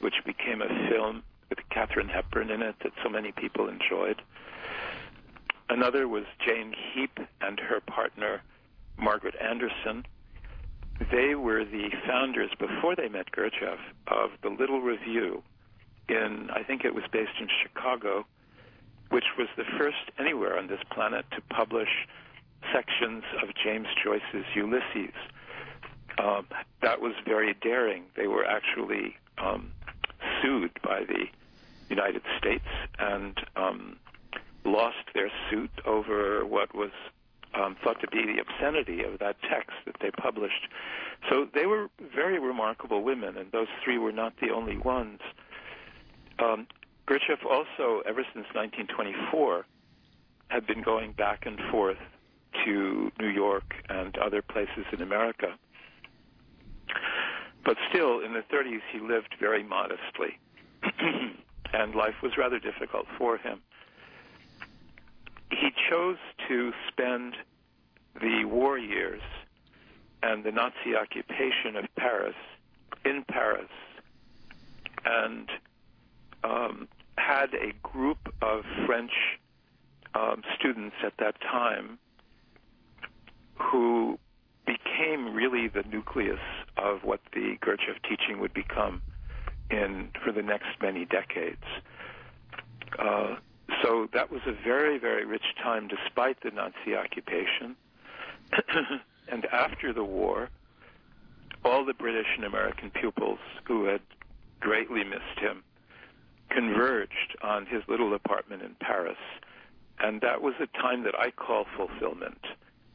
which 0.00 0.14
became 0.24 0.62
a 0.62 0.88
film 0.88 1.22
with 1.48 1.58
Catherine 1.70 2.08
Hepburn 2.08 2.50
in 2.50 2.62
it 2.62 2.76
that 2.82 2.92
so 3.02 3.08
many 3.08 3.32
people 3.32 3.68
enjoyed. 3.68 4.20
Another 5.70 6.08
was 6.08 6.24
Jane 6.44 6.74
Heap 6.92 7.18
and 7.40 7.60
her 7.60 7.80
partner, 7.80 8.42
Margaret 8.96 9.34
Anderson. 9.40 10.04
They 11.12 11.34
were 11.34 11.64
the 11.64 11.90
founders, 12.06 12.50
before 12.58 12.96
they 12.96 13.08
met 13.08 13.30
Gurdjieff, 13.32 13.78
of 14.08 14.30
the 14.42 14.48
Little 14.48 14.80
Review 14.80 15.42
in, 16.08 16.50
I 16.50 16.62
think 16.62 16.84
it 16.84 16.94
was 16.94 17.04
based 17.12 17.38
in 17.40 17.48
Chicago, 17.62 18.26
which 19.10 19.24
was 19.38 19.48
the 19.56 19.64
first 19.78 20.10
anywhere 20.18 20.58
on 20.58 20.66
this 20.66 20.80
planet 20.90 21.24
to 21.32 21.40
publish 21.54 22.06
sections 22.72 23.24
of 23.42 23.50
James 23.62 23.88
Joyce's 24.02 24.44
Ulysses. 24.54 25.14
Um, 26.18 26.46
that 26.82 27.00
was 27.00 27.14
very 27.24 27.54
daring. 27.54 28.04
They 28.16 28.26
were 28.26 28.44
actually 28.44 29.16
um, 29.38 29.72
sued 30.42 30.72
by 30.82 31.04
the 31.04 31.26
United 31.88 32.22
States 32.38 32.66
and 32.98 33.38
um, 33.56 33.96
lost 34.64 34.96
their 35.14 35.30
suit 35.50 35.70
over 35.84 36.44
what 36.44 36.74
was 36.74 36.90
um, 37.54 37.76
thought 37.82 38.00
to 38.00 38.08
be 38.08 38.24
the 38.24 38.40
obscenity 38.40 39.02
of 39.02 39.18
that 39.20 39.36
text 39.48 39.72
that 39.86 39.96
they 40.00 40.10
published. 40.10 40.68
So 41.30 41.46
they 41.54 41.66
were 41.66 41.88
very 42.14 42.38
remarkable 42.38 43.02
women, 43.02 43.36
and 43.36 43.50
those 43.52 43.68
three 43.82 43.98
were 43.98 44.12
not 44.12 44.34
the 44.40 44.50
only 44.50 44.76
ones. 44.76 45.20
Um, 46.38 46.66
Gurdjieff 47.08 47.42
also, 47.48 48.02
ever 48.06 48.22
since 48.34 48.46
1924, 48.52 49.64
had 50.48 50.66
been 50.66 50.82
going 50.82 51.12
back 51.12 51.46
and 51.46 51.58
forth 51.70 51.96
to 52.64 53.10
New 53.18 53.28
York 53.28 53.74
and 53.88 54.16
other 54.18 54.42
places 54.42 54.84
in 54.92 55.00
America. 55.00 55.54
But 57.64 57.78
still, 57.88 58.20
in 58.20 58.34
the 58.34 58.42
30s, 58.52 58.82
he 58.92 59.00
lived 59.00 59.36
very 59.40 59.62
modestly, 59.62 60.38
and 61.72 61.94
life 61.94 62.14
was 62.22 62.36
rather 62.36 62.58
difficult 62.58 63.06
for 63.16 63.38
him. 63.38 63.60
He 65.50 65.70
chose 65.88 66.18
to 66.48 66.72
spend 66.88 67.36
the 68.20 68.44
war 68.44 68.78
years 68.78 69.22
and 70.22 70.44
the 70.44 70.52
Nazi 70.52 70.94
occupation 70.94 71.76
of 71.76 71.86
Paris 71.96 72.34
in 73.04 73.24
Paris 73.24 73.70
and 75.06 75.48
um, 76.44 76.88
had 77.18 77.54
a 77.54 77.72
group 77.82 78.32
of 78.42 78.64
French 78.86 79.12
um, 80.14 80.42
students 80.58 80.96
at 81.04 81.12
that 81.18 81.40
time 81.40 81.98
who 83.56 84.18
became 84.66 85.34
really 85.34 85.68
the 85.68 85.82
nucleus 85.90 86.40
of 86.76 87.00
what 87.02 87.20
the 87.32 87.56
Gurdjieff 87.60 88.00
teaching 88.08 88.40
would 88.40 88.54
become 88.54 89.02
in 89.70 90.10
for 90.24 90.32
the 90.32 90.42
next 90.42 90.68
many 90.80 91.04
decades. 91.04 91.64
Uh, 92.98 93.36
so 93.82 94.08
that 94.12 94.30
was 94.30 94.40
a 94.46 94.52
very, 94.64 94.98
very 94.98 95.24
rich 95.24 95.54
time 95.62 95.88
despite 95.88 96.42
the 96.42 96.50
Nazi 96.50 96.96
occupation. 96.96 97.76
and 99.28 99.44
after 99.46 99.92
the 99.92 100.04
war, 100.04 100.48
all 101.64 101.84
the 101.84 101.94
British 101.94 102.26
and 102.36 102.44
American 102.44 102.90
pupils 102.90 103.38
who 103.64 103.84
had 103.84 104.00
greatly 104.60 105.04
missed 105.04 105.38
him 105.38 105.62
converged 106.50 107.36
on 107.42 107.66
his 107.66 107.82
little 107.88 108.14
apartment 108.14 108.62
in 108.62 108.74
Paris. 108.80 109.18
And 110.00 110.20
that 110.20 110.42
was 110.42 110.54
a 110.60 110.66
time 110.78 111.02
that 111.04 111.14
I 111.18 111.30
call 111.30 111.66
fulfillment. 111.76 112.40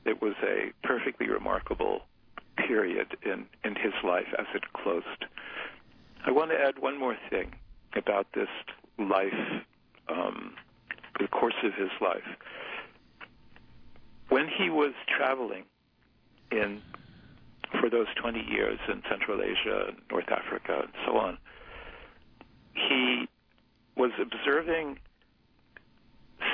It 0.06 0.22
was 0.22 0.34
a 0.44 0.72
perfectly 0.86 1.28
remarkable 1.28 2.02
period 2.56 3.18
in, 3.24 3.46
in 3.64 3.76
his 3.76 3.94
life 4.04 4.28
as 4.38 4.46
it 4.54 4.64
closed. 4.74 5.26
I 6.26 6.32
want 6.32 6.52
to 6.52 6.58
add 6.58 6.80
one 6.80 6.98
more 6.98 7.18
thing 7.30 7.54
about 7.96 8.28
this 8.34 8.48
life, 8.98 9.34
um, 10.08 10.54
the 11.20 11.28
course 11.28 11.56
of 11.64 11.74
his 11.74 11.90
life. 12.02 12.24
When 14.30 14.48
he 14.48 14.70
was 14.70 14.94
traveling 15.16 15.64
in 16.52 16.82
for 17.80 17.90
those 17.90 18.08
20 18.22 18.40
years 18.40 18.80
in 18.88 19.02
Central 19.10 19.42
Asia, 19.42 19.92
North 20.10 20.30
Africa, 20.30 20.84
and 20.84 20.94
so 21.06 21.18
on, 21.18 21.38
he 22.74 23.28
was 23.96 24.12
observing 24.20 25.00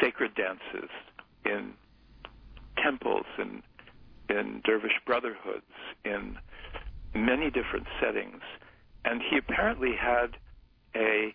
sacred 0.02 0.36
dances 0.36 0.90
in 1.46 1.74
temples 2.78 3.26
and 3.38 3.62
in 4.30 4.62
dervish 4.64 5.00
brotherhoods 5.06 5.66
in 6.06 6.38
many 7.14 7.50
different 7.50 7.88
settings. 8.00 8.42
And 9.06 9.22
he 9.22 9.38
apparently 9.38 9.96
had 9.96 10.38
a 10.96 11.34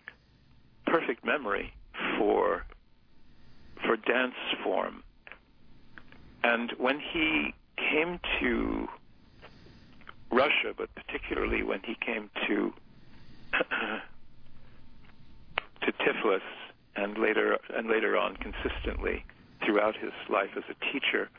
perfect 0.85 1.25
memory 1.25 1.73
for 2.17 2.65
for 3.85 3.97
dance 3.97 4.35
form. 4.63 5.03
And 6.43 6.71
when 6.77 6.99
he 6.99 7.53
came 7.77 8.19
to 8.39 8.87
Russia 10.31 10.73
but 10.75 10.89
particularly 10.95 11.63
when 11.63 11.81
he 11.83 11.95
came 11.95 12.29
to 12.47 12.73
to 15.85 15.91
Tiflis 15.93 16.41
and 16.95 17.17
later 17.17 17.57
and 17.75 17.87
later 17.87 18.17
on 18.17 18.37
consistently 18.37 19.25
throughout 19.65 19.95
his 19.95 20.11
life 20.29 20.51
as 20.57 20.63
a 20.69 20.91
teacher, 20.91 21.29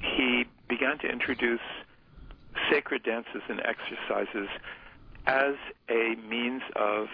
he 0.00 0.44
began 0.68 0.98
to 0.98 1.08
introduce 1.08 1.60
sacred 2.70 3.02
dances 3.02 3.42
and 3.48 3.60
exercises 3.60 4.48
as 5.26 5.54
a 5.90 6.14
means 6.28 6.62
of 6.76 7.06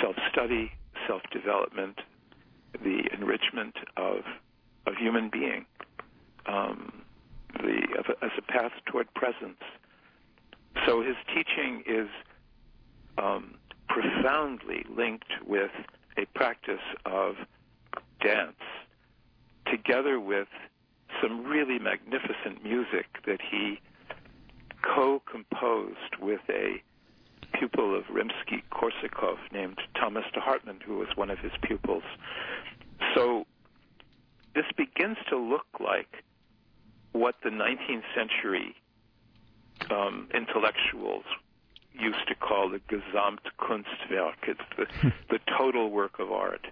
self-study, 0.00 0.70
self-development, 1.06 1.98
the 2.82 3.02
enrichment 3.12 3.74
of 3.96 4.20
of 4.86 4.94
human 4.96 5.30
being, 5.30 5.64
um, 6.46 7.02
the 7.54 7.82
as 8.22 8.30
a 8.38 8.42
path 8.42 8.72
toward 8.86 9.12
presence. 9.14 9.60
So 10.86 11.02
his 11.02 11.16
teaching 11.28 11.82
is 11.86 12.08
um, 13.18 13.54
profoundly 13.92 14.84
linked 14.88 15.32
with 15.46 15.70
a 16.16 16.24
practice 16.34 16.80
of 17.04 17.34
dance 18.22 18.56
together 19.70 20.18
with 20.18 20.48
some 21.20 21.44
really 21.44 21.78
magnificent 21.78 22.64
music 22.64 23.06
that 23.26 23.40
he 23.50 23.80
co-composed 24.82 26.16
with 26.20 26.40
a 26.48 26.82
pupil 27.58 27.96
of 27.96 28.04
Rimsky-Korsakov 28.04 29.36
named 29.52 29.78
Thomas 29.94 30.24
de 30.32 30.40
Hartmann, 30.40 30.80
who 30.84 30.96
was 30.96 31.08
one 31.14 31.30
of 31.30 31.38
his 31.38 31.52
pupils. 31.62 32.02
So 33.14 33.46
this 34.54 34.64
begins 34.76 35.18
to 35.28 35.36
look 35.36 35.66
like 35.78 36.24
what 37.12 37.34
the 37.44 37.50
19th 37.50 38.04
century 38.16 38.74
um, 39.90 40.28
intellectuals 40.34 41.24
used 41.98 42.26
to 42.28 42.34
call 42.34 42.68
the 42.68 42.80
Gesamtkunstwerk. 42.90 44.34
It's 44.46 44.60
the, 44.76 45.12
the 45.30 45.38
total 45.58 45.90
work 45.90 46.18
of 46.18 46.30
art. 46.30 46.66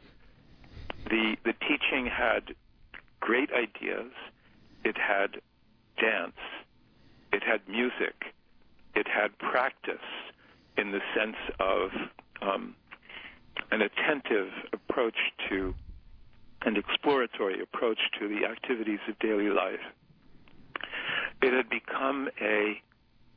The, 1.08 1.36
the 1.44 1.52
teaching 1.52 2.06
had 2.06 2.54
great 3.20 3.50
ideas. 3.52 4.12
It 4.84 4.96
had 4.96 5.40
dance. 6.00 6.36
It 7.32 7.42
had 7.42 7.60
music. 7.68 8.34
It 8.94 9.06
had 9.06 9.36
practice 9.38 9.96
in 10.76 10.92
the 10.92 11.00
sense 11.14 11.36
of 11.58 11.90
um, 12.42 12.74
an 13.70 13.82
attentive 13.82 14.50
approach 14.72 15.16
to 15.48 15.74
an 16.62 16.76
exploratory 16.76 17.60
approach 17.62 17.98
to 18.18 18.28
the 18.28 18.46
activities 18.46 18.98
of 19.08 19.18
daily 19.18 19.48
life. 19.48 19.80
It 21.42 21.52
had 21.54 21.70
become 21.70 22.28
a, 22.40 22.80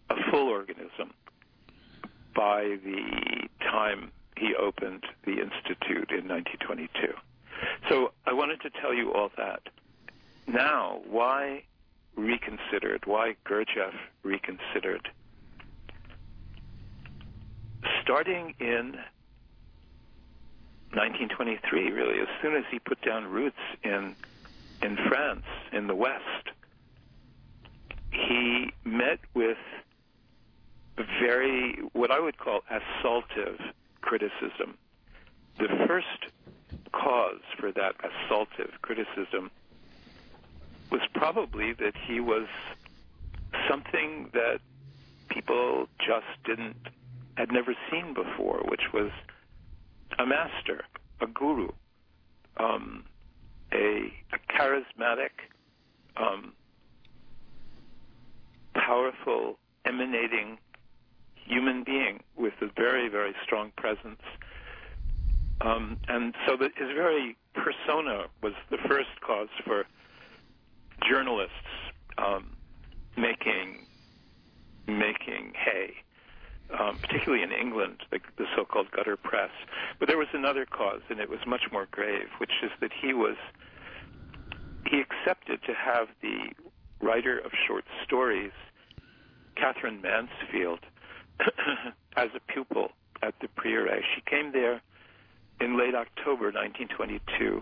a 0.10 0.16
full 0.30 0.50
organism 0.50 1.14
by 2.36 2.78
the 2.84 3.48
time 3.60 4.12
he 4.38 4.56
opened 4.56 5.04
the 5.26 5.34
Institute 5.34 6.12
in 6.12 6.28
1922. 6.28 7.14
So 7.90 8.12
I 8.26 8.34
wanted 8.34 8.62
to 8.62 8.70
tell 8.70 8.94
you 8.94 9.14
all 9.14 9.32
that. 9.38 9.62
Now, 10.48 11.02
why 11.10 11.64
reconsidered? 12.16 13.06
Why 13.06 13.36
Gurdjieff 13.46 13.94
reconsidered? 14.24 15.10
Starting 18.02 18.54
in 18.60 18.98
1923, 20.92 21.92
really, 21.92 22.20
as 22.20 22.28
soon 22.42 22.56
as 22.56 22.64
he 22.70 22.80
put 22.80 23.02
down 23.02 23.26
roots 23.26 23.58
in 23.84 24.16
in 24.82 24.98
France, 25.08 25.46
in 25.72 25.88
the 25.88 25.96
West, 25.96 26.50
he 28.12 28.74
met 28.84 29.20
with 29.34 29.58
very, 30.98 31.80
what 31.94 32.12
I 32.12 32.20
would 32.20 32.38
call 32.38 32.62
assaultive 32.72 33.60
criticism. 34.02 34.78
The 35.58 35.68
first 35.88 36.08
cause 36.92 37.42
for 37.60 37.72
that 37.72 37.96
assaultive 38.00 38.72
criticism 38.82 39.52
was 40.92 41.02
probably 41.14 41.74
that 41.74 41.94
he 42.08 42.20
was 42.20 42.48
something 43.70 44.30
that 44.34 44.60
people 45.30 45.88
just 46.00 46.28
didn't, 46.46 46.76
had 47.36 47.52
never 47.52 47.76
seen 47.92 48.14
before, 48.14 48.64
which 48.68 48.94
was 48.94 49.12
a 50.20 50.26
master, 50.26 50.84
a 51.22 51.28
guru, 51.28 51.70
um, 52.58 53.04
a, 53.72 54.14
a 54.32 54.54
charismatic, 54.54 55.32
um, 56.18 56.54
powerful, 58.76 59.58
emanating 59.86 60.58
human 61.46 61.84
being 61.84 62.22
with 62.36 62.54
a 62.62 62.68
very, 62.76 63.10
very 63.10 63.34
strong 63.44 63.72
presence. 63.78 64.22
Um, 65.62 65.98
and 66.08 66.36
so 66.48 66.58
that 66.58 66.72
his 66.76 66.90
very 66.96 67.38
persona 67.54 68.26
was 68.42 68.54
the 68.70 68.78
first 68.88 69.10
cause 69.26 69.50
for 69.64 69.86
journalists 71.08 71.54
um, 72.18 72.56
making 73.18 73.86
making 74.88 75.54
hay, 75.56 75.94
um, 76.78 76.98
particularly 77.00 77.42
in 77.42 77.52
England, 77.54 78.04
the, 78.12 78.20
the 78.38 78.46
so-called 78.54 78.92
gutter 78.92 79.16
press. 79.16 79.52
But 79.98 80.10
there 80.10 80.18
was 80.18 80.28
another 80.34 80.66
cause, 80.66 81.00
and 81.10 81.22
it 81.22 81.30
was 81.30 81.40
much 81.48 81.72
more 81.72 81.88
grave, 81.90 82.28
which 82.40 82.52
is 82.62 82.72
that 82.82 82.92
he 82.92 83.14
was 83.14 83.38
he 84.90 85.00
accepted 85.02 85.62
to 85.64 85.74
have 85.74 86.08
the 86.22 86.52
writer 87.02 87.40
of 87.40 87.52
short 87.68 87.86
stories, 88.04 88.52
Katherine 89.56 90.02
Mansfield, 90.02 90.80
as 92.18 92.30
a 92.36 92.52
pupil 92.52 92.90
at 93.22 93.34
the 93.42 93.48
Prieuré. 93.48 94.02
She 94.16 94.22
came 94.22 94.52
there 94.52 94.82
in 95.60 95.78
late 95.78 95.96
October 95.96 96.52
1922. 96.52 97.62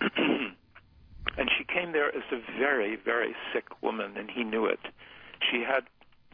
and 1.36 1.50
she 1.56 1.64
came 1.64 1.92
there 1.92 2.08
as 2.08 2.22
a 2.32 2.58
very, 2.58 2.96
very 2.96 3.34
sick 3.52 3.82
woman, 3.82 4.16
and 4.16 4.30
he 4.30 4.44
knew 4.44 4.66
it. 4.66 4.80
She 5.50 5.62
had 5.62 5.84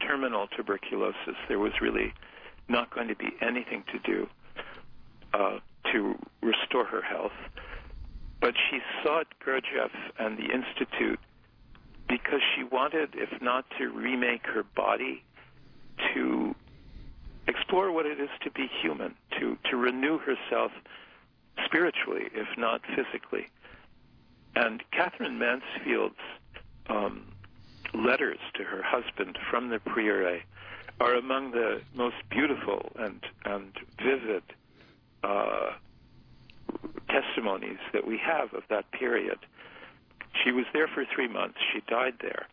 terminal 0.05 0.47
tuberculosis. 0.47 1.35
There 1.47 1.59
was 1.59 1.73
really 1.81 2.13
not 2.69 2.93
going 2.93 3.07
to 3.07 3.15
be 3.15 3.29
anything 3.41 3.83
to 3.91 3.99
do 3.99 4.27
uh, 5.33 5.59
to 5.91 6.15
restore 6.41 6.85
her 6.85 7.01
health. 7.01 7.31
But 8.39 8.53
she 8.69 8.79
sought 9.03 9.27
Gurdjieff 9.43 9.91
and 10.19 10.37
the 10.37 10.53
Institute 10.53 11.19
because 12.07 12.41
she 12.55 12.63
wanted, 12.63 13.09
if 13.13 13.41
not 13.41 13.65
to 13.77 13.87
remake 13.87 14.45
her 14.45 14.63
body, 14.63 15.23
to 16.13 16.55
explore 17.47 17.91
what 17.91 18.05
it 18.05 18.19
is 18.19 18.29
to 18.43 18.51
be 18.51 18.69
human, 18.81 19.15
to, 19.39 19.57
to 19.69 19.77
renew 19.77 20.17
herself 20.19 20.71
spiritually, 21.65 22.23
if 22.33 22.47
not 22.57 22.81
physically. 22.95 23.47
And 24.55 24.83
Katherine 24.91 25.39
Mansfield's 25.39 26.15
um, 26.89 27.31
letters 27.93 28.39
to 28.55 28.63
her 28.63 28.81
husband 28.81 29.37
from 29.49 29.69
the 29.69 29.77
Prieuré 29.77 30.41
are 30.99 31.13
among 31.13 31.51
the 31.51 31.81
most 31.93 32.15
beautiful 32.29 32.91
and, 32.97 33.23
and 33.45 33.71
vivid 34.03 34.43
uh, 35.23 35.71
testimonies 37.09 37.77
that 37.93 38.05
we 38.07 38.17
have 38.17 38.53
of 38.53 38.63
that 38.69 38.89
period. 38.91 39.37
She 40.43 40.51
was 40.51 40.65
there 40.73 40.87
for 40.87 41.05
three 41.13 41.27
months. 41.27 41.57
She 41.73 41.81
died 41.87 42.15
there. 42.21 42.47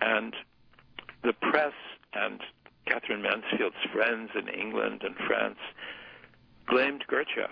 And 0.00 0.34
the 1.22 1.32
press 1.32 1.72
and 2.12 2.40
Katherine 2.86 3.22
Mansfield's 3.22 3.76
friends 3.92 4.30
in 4.34 4.48
England 4.48 5.02
and 5.04 5.14
France 5.26 5.58
blamed 6.68 7.04
Gurdjieff. 7.08 7.50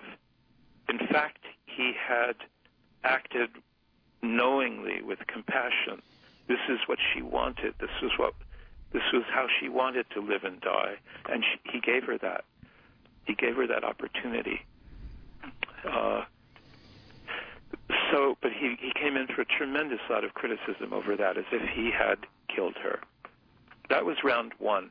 In 0.89 0.99
fact, 1.09 1.45
he 1.66 1.93
had 1.93 2.37
acted 3.03 3.51
knowingly 4.22 5.03
with 5.03 5.18
compassion. 5.26 6.01
This 6.49 6.59
is 6.68 6.78
what 6.87 6.99
she 7.12 7.22
wanted. 7.22 7.74
This 7.80 7.91
was 8.03 8.12
what 8.16 8.35
this 8.93 9.03
was 9.12 9.24
how 9.28 9.49
she 9.61 9.68
wanted 9.68 10.07
to 10.11 10.20
live 10.20 10.45
and 10.45 10.61
die, 10.61 10.95
and 11.28 11.45
she, 11.45 11.72
he 11.72 11.80
gave 11.80 12.05
her 12.05 12.16
that. 12.18 12.45
He 13.24 13.35
gave 13.35 13.57
her 13.57 13.66
that 13.66 13.82
opportunity. 13.82 14.64
Uh, 15.85 16.22
so, 18.12 18.37
but 18.41 18.53
he, 18.53 18.76
he 18.80 18.93
came 18.95 19.16
in 19.16 19.26
for 19.26 19.41
a 19.41 19.45
tremendous 19.45 19.99
lot 20.09 20.22
of 20.22 20.35
criticism 20.35 20.93
over 20.93 21.16
that, 21.16 21.37
as 21.37 21.45
if 21.51 21.68
he 21.70 21.91
had 21.91 22.18
killed 22.55 22.76
her. 22.76 23.01
That 23.91 24.05
was 24.05 24.16
round 24.22 24.53
one. 24.59 24.91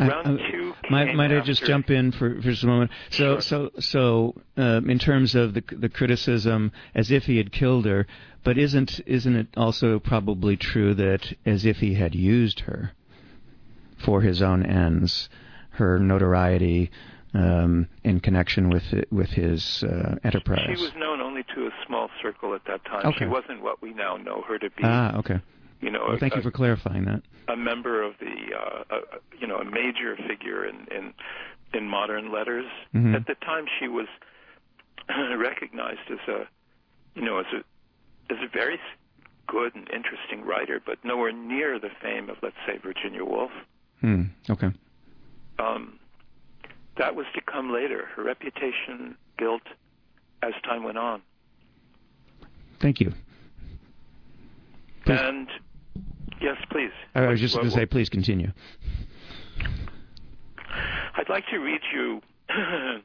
Round 0.00 0.40
I, 0.40 0.50
two. 0.50 0.74
Might, 0.90 1.14
might 1.14 1.32
I 1.32 1.40
just 1.40 1.64
jump 1.64 1.90
in 1.90 2.12
for, 2.12 2.34
for 2.36 2.50
just 2.50 2.64
a 2.64 2.66
moment? 2.66 2.90
So, 3.10 3.40
Sure. 3.40 3.40
so, 3.40 3.70
so, 3.78 4.34
um, 4.56 4.90
in 4.90 4.98
terms 4.98 5.34
of 5.34 5.54
the 5.54 5.62
the 5.70 5.88
criticism, 5.88 6.72
as 6.94 7.10
if 7.10 7.24
he 7.24 7.36
had 7.36 7.52
killed 7.52 7.84
her, 7.86 8.06
but 8.44 8.58
isn't 8.58 9.00
isn't 9.06 9.36
it 9.36 9.48
also 9.56 9.98
probably 9.98 10.56
true 10.56 10.94
that 10.94 11.34
as 11.46 11.64
if 11.64 11.76
he 11.78 11.94
had 11.94 12.14
used 12.14 12.60
her 12.60 12.92
for 14.04 14.20
his 14.22 14.42
own 14.42 14.64
ends, 14.66 15.28
her 15.70 15.98
notoriety 15.98 16.90
um, 17.34 17.88
in 18.04 18.20
connection 18.20 18.68
with 18.68 18.92
it, 18.92 19.10
with 19.12 19.30
his 19.30 19.84
uh, 19.84 20.16
enterprise? 20.24 20.66
She 20.76 20.82
was 20.82 20.92
known 20.96 21.20
only 21.20 21.44
to 21.54 21.66
a 21.66 21.70
small 21.86 22.08
circle 22.20 22.54
at 22.54 22.64
that 22.66 22.84
time. 22.84 23.06
Okay. 23.06 23.20
She 23.20 23.26
wasn't 23.26 23.62
what 23.62 23.80
we 23.80 23.94
now 23.94 24.16
know 24.16 24.42
her 24.48 24.58
to 24.58 24.68
be. 24.70 24.82
ah, 24.82 25.16
okay. 25.18 25.40
You 25.82 25.90
know, 25.90 26.04
Well, 26.06 26.16
a, 26.16 26.18
thank 26.18 26.34
you 26.36 26.40
for 26.42 26.50
clarifying 26.50 27.04
that. 27.04 27.22
a 27.48 27.56
member 27.56 28.02
of 28.02 28.14
the, 28.20 28.56
uh, 28.56 28.84
a, 28.90 28.96
a- 28.96 29.20
you 29.38 29.46
know, 29.46 29.56
a 29.58 29.64
major 29.64 30.16
figure 30.28 30.64
in 30.64 30.86
in, 30.90 31.12
in 31.74 31.86
modern 31.88 32.32
letters. 32.32 32.64
Mhm. 32.94 33.14
At 33.14 33.26
the 33.26 33.34
time, 33.34 33.66
she 33.78 33.88
was 33.88 34.06
recognized 35.36 36.08
as 36.10 36.18
a, 36.28 36.46
you 37.14 37.22
know, 37.22 37.38
as 37.38 37.46
a 37.52 38.32
as 38.32 38.38
a 38.42 38.48
very 38.48 38.78
good 39.48 39.74
and 39.74 39.90
interesting 39.90 40.42
writer, 40.46 40.80
but 40.84 41.04
nowhere 41.04 41.32
near 41.32 41.78
the 41.78 41.90
fame 42.00 42.30
of, 42.30 42.36
let's 42.42 42.56
say, 42.66 42.78
Virginia 42.78 43.24
Woolf. 43.24 43.50
Hmm. 44.00 44.22
Okay. 44.48 44.70
Um, 45.58 45.98
that 46.96 47.14
was 47.16 47.26
to 47.34 47.40
come 47.42 47.72
later. 47.72 48.06
Her 48.14 48.22
reputation 48.22 49.16
built 49.36 49.62
as 50.42 50.52
time 50.64 50.84
went 50.84 50.96
on. 50.98 51.20
Thank 52.80 53.00
you. 53.00 53.12
Please. 55.04 55.18
And 55.20 55.48
yes, 56.42 56.56
please. 56.70 56.90
I 57.14 57.26
was 57.28 57.40
just 57.40 57.54
going 57.54 57.66
to 57.66 57.74
say, 57.74 57.86
please 57.86 58.08
continue. 58.08 58.52
I'd 61.14 61.28
like 61.28 61.44
to 61.50 61.58
read 61.58 61.80
you 61.94 62.20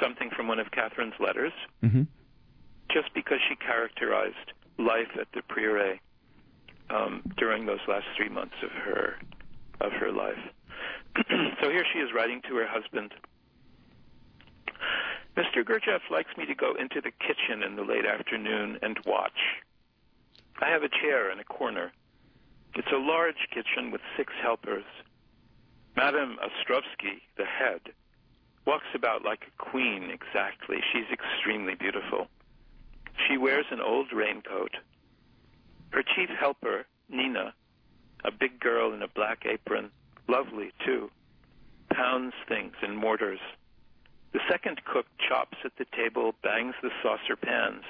something 0.00 0.30
from 0.36 0.48
one 0.48 0.58
of 0.58 0.70
Katherine's 0.70 1.14
letters, 1.20 1.52
hmm 1.80 2.02
just 2.92 3.14
because 3.14 3.38
she 3.48 3.56
characterized 3.56 4.52
life 4.78 5.08
at 5.18 5.26
the 5.32 5.40
Prieuré 5.40 5.98
um, 6.90 7.22
during 7.38 7.64
those 7.64 7.78
last 7.88 8.04
three 8.14 8.28
months 8.28 8.56
of 8.62 8.70
her 8.70 9.16
of 9.80 9.92
her 9.92 10.12
life. 10.12 10.36
so 11.60 11.70
here 11.70 11.86
she 11.90 12.00
is 12.00 12.10
writing 12.14 12.42
to 12.48 12.56
her 12.56 12.66
husband. 12.66 13.14
Mr. 15.36 15.64
Gurdjieff 15.64 16.00
likes 16.10 16.36
me 16.36 16.44
to 16.44 16.54
go 16.54 16.74
into 16.74 17.00
the 17.00 17.10
kitchen 17.12 17.62
in 17.62 17.76
the 17.76 17.82
late 17.82 18.04
afternoon 18.04 18.78
and 18.82 18.98
watch. 19.06 19.40
I 20.60 20.68
have 20.68 20.82
a 20.82 20.88
chair 20.90 21.30
in 21.30 21.38
a 21.38 21.44
corner. 21.44 21.92
It's 22.74 22.92
a 22.92 22.96
large 22.96 23.48
kitchen 23.52 23.90
with 23.90 24.00
six 24.16 24.32
helpers. 24.42 24.84
Madame 25.94 26.38
Ostrovsky, 26.42 27.20
the 27.36 27.44
head, 27.44 27.80
walks 28.66 28.86
about 28.94 29.24
like 29.24 29.42
a 29.46 29.62
queen 29.62 30.10
exactly. 30.10 30.78
She's 30.92 31.10
extremely 31.12 31.74
beautiful. 31.74 32.28
She 33.28 33.36
wears 33.36 33.66
an 33.70 33.80
old 33.80 34.12
raincoat. 34.12 34.76
Her 35.90 36.02
chief 36.02 36.30
helper, 36.30 36.86
Nina, 37.10 37.52
a 38.24 38.30
big 38.30 38.58
girl 38.58 38.94
in 38.94 39.02
a 39.02 39.08
black 39.08 39.44
apron, 39.44 39.90
lovely 40.26 40.72
too, 40.84 41.10
pounds 41.90 42.32
things 42.48 42.74
in 42.82 42.96
mortars. 42.96 43.40
The 44.32 44.40
second 44.48 44.80
cook 44.84 45.06
chops 45.28 45.58
at 45.62 45.76
the 45.76 45.84
table, 45.94 46.34
bangs 46.42 46.74
the 46.82 46.90
saucer 47.02 47.36
pans, 47.36 47.84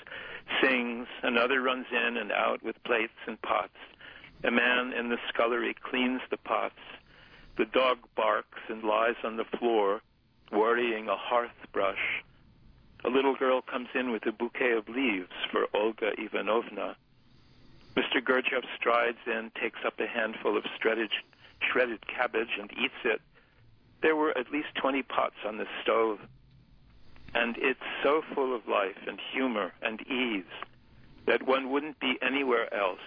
sings, 0.60 1.06
another 1.22 1.62
runs 1.62 1.86
in 1.92 2.16
and 2.16 2.32
out 2.32 2.64
with 2.64 2.82
plates 2.82 3.12
and 3.28 3.40
pots. 3.42 3.78
A 4.44 4.50
man 4.50 4.92
in 4.92 5.08
the 5.08 5.18
scullery 5.28 5.74
cleans 5.74 6.20
the 6.30 6.36
pots. 6.36 6.74
The 7.56 7.64
dog 7.64 7.98
barks 8.16 8.58
and 8.68 8.82
lies 8.82 9.14
on 9.22 9.36
the 9.36 9.44
floor, 9.44 10.00
worrying 10.50 11.08
a 11.08 11.16
hearth 11.16 11.50
brush. 11.72 12.22
A 13.04 13.08
little 13.08 13.34
girl 13.36 13.62
comes 13.62 13.88
in 13.94 14.10
with 14.10 14.26
a 14.26 14.32
bouquet 14.32 14.72
of 14.72 14.88
leaves 14.88 15.32
for 15.50 15.66
Olga 15.74 16.12
Ivanovna. 16.18 16.96
Mr. 17.94 18.20
Gurdjieff 18.20 18.64
strides 18.76 19.18
in, 19.26 19.52
takes 19.60 19.80
up 19.84 20.00
a 20.00 20.06
handful 20.06 20.56
of 20.56 20.64
shredded, 20.80 21.10
shredded 21.60 22.06
cabbage 22.06 22.58
and 22.58 22.72
eats 22.72 23.04
it. 23.04 23.20
There 24.02 24.16
were 24.16 24.36
at 24.36 24.50
least 24.50 24.74
20 24.74 25.02
pots 25.04 25.36
on 25.46 25.58
the 25.58 25.66
stove. 25.82 26.18
And 27.34 27.56
it's 27.58 27.80
so 28.02 28.22
full 28.34 28.54
of 28.54 28.66
life 28.66 28.98
and 29.06 29.20
humor 29.32 29.72
and 29.82 30.00
ease 30.02 30.50
that 31.26 31.46
one 31.46 31.70
wouldn't 31.70 32.00
be 32.00 32.18
anywhere 32.20 32.72
else. 32.74 32.98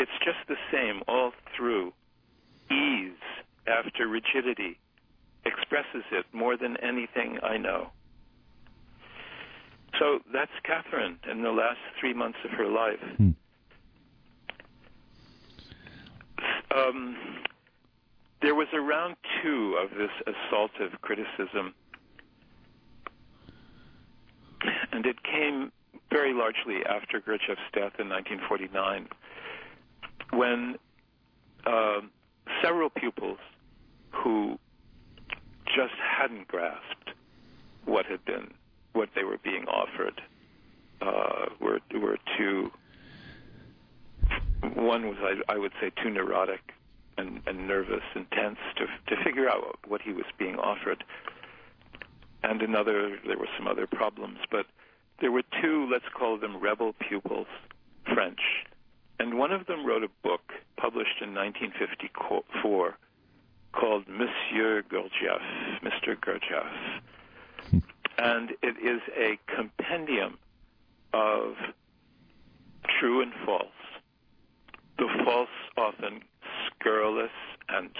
It's 0.00 0.10
just 0.24 0.38
the 0.48 0.56
same 0.72 1.02
all 1.08 1.32
through. 1.56 1.92
Ease 2.70 3.12
after 3.66 4.08
rigidity 4.08 4.78
expresses 5.44 6.04
it 6.10 6.24
more 6.32 6.56
than 6.56 6.76
anything 6.78 7.38
I 7.42 7.56
know. 7.56 7.90
So 9.98 10.20
that's 10.32 10.50
Katherine 10.64 11.18
in 11.30 11.42
the 11.42 11.50
last 11.50 11.78
three 12.00 12.14
months 12.14 12.38
of 12.44 12.50
her 12.52 12.66
life. 12.66 12.98
Hmm. 13.16 13.30
Um, 16.74 17.16
there 18.40 18.54
was 18.54 18.68
a 18.72 18.80
round 18.80 19.16
two 19.42 19.78
of 19.82 19.90
this 19.90 20.10
assaultive 20.26 21.00
criticism, 21.02 21.74
and 24.92 25.04
it 25.04 25.22
came 25.22 25.70
very 26.10 26.32
largely 26.32 26.84
after 26.88 27.20
Gurdjieff's 27.20 27.70
death 27.72 27.94
in 27.98 28.08
1949, 28.08 29.08
when 30.32 30.76
uh, 31.66 32.00
several 32.62 32.90
pupils 32.90 33.38
who 34.10 34.58
just 35.66 35.94
hadn't 35.94 36.48
grasped 36.48 37.10
what 37.84 38.06
had 38.06 38.24
been 38.24 38.52
what 38.92 39.08
they 39.14 39.24
were 39.24 39.38
being 39.38 39.64
offered 39.66 40.20
uh, 41.00 41.46
were 41.60 41.80
were 41.94 42.18
too. 42.36 42.70
One 44.74 45.08
was, 45.08 45.16
I, 45.20 45.54
I 45.54 45.58
would 45.58 45.72
say, 45.80 45.90
too 46.02 46.10
neurotic 46.10 46.60
and, 47.18 47.42
and 47.46 47.66
nervous 47.66 48.04
and 48.14 48.30
tense 48.30 48.58
to 48.76 48.86
to 49.14 49.22
figure 49.24 49.48
out 49.48 49.78
what 49.86 50.02
he 50.02 50.12
was 50.12 50.26
being 50.38 50.56
offered. 50.56 51.04
And 52.44 52.60
another, 52.60 53.18
there 53.26 53.38
were 53.38 53.48
some 53.56 53.68
other 53.68 53.86
problems, 53.86 54.38
but 54.50 54.66
there 55.20 55.30
were 55.30 55.44
two, 55.60 55.88
let's 55.90 56.04
call 56.12 56.38
them 56.38 56.56
rebel 56.60 56.92
pupils, 57.08 57.46
French, 58.12 58.40
and 59.18 59.38
one 59.38 59.52
of 59.52 59.66
them 59.66 59.84
wrote 59.86 60.02
a 60.02 60.08
book 60.22 60.52
published 60.76 61.20
in 61.20 61.34
1954 61.34 62.96
called 63.72 64.06
Monsieur 64.08 64.82
Gurdjieff, 64.82 65.82
Mr. 65.82 66.16
Gurdjieff 66.16 67.00
and 68.18 68.50
it 68.62 68.76
is 68.78 69.00
a 69.16 69.38
compendium 69.54 70.38
of 71.12 71.54
true 73.00 73.20
and 73.22 73.32
false. 73.44 73.66
The 74.98 75.08
false 75.24 75.48
often 75.76 76.20
scurrilous 76.66 77.30
and 77.68 77.90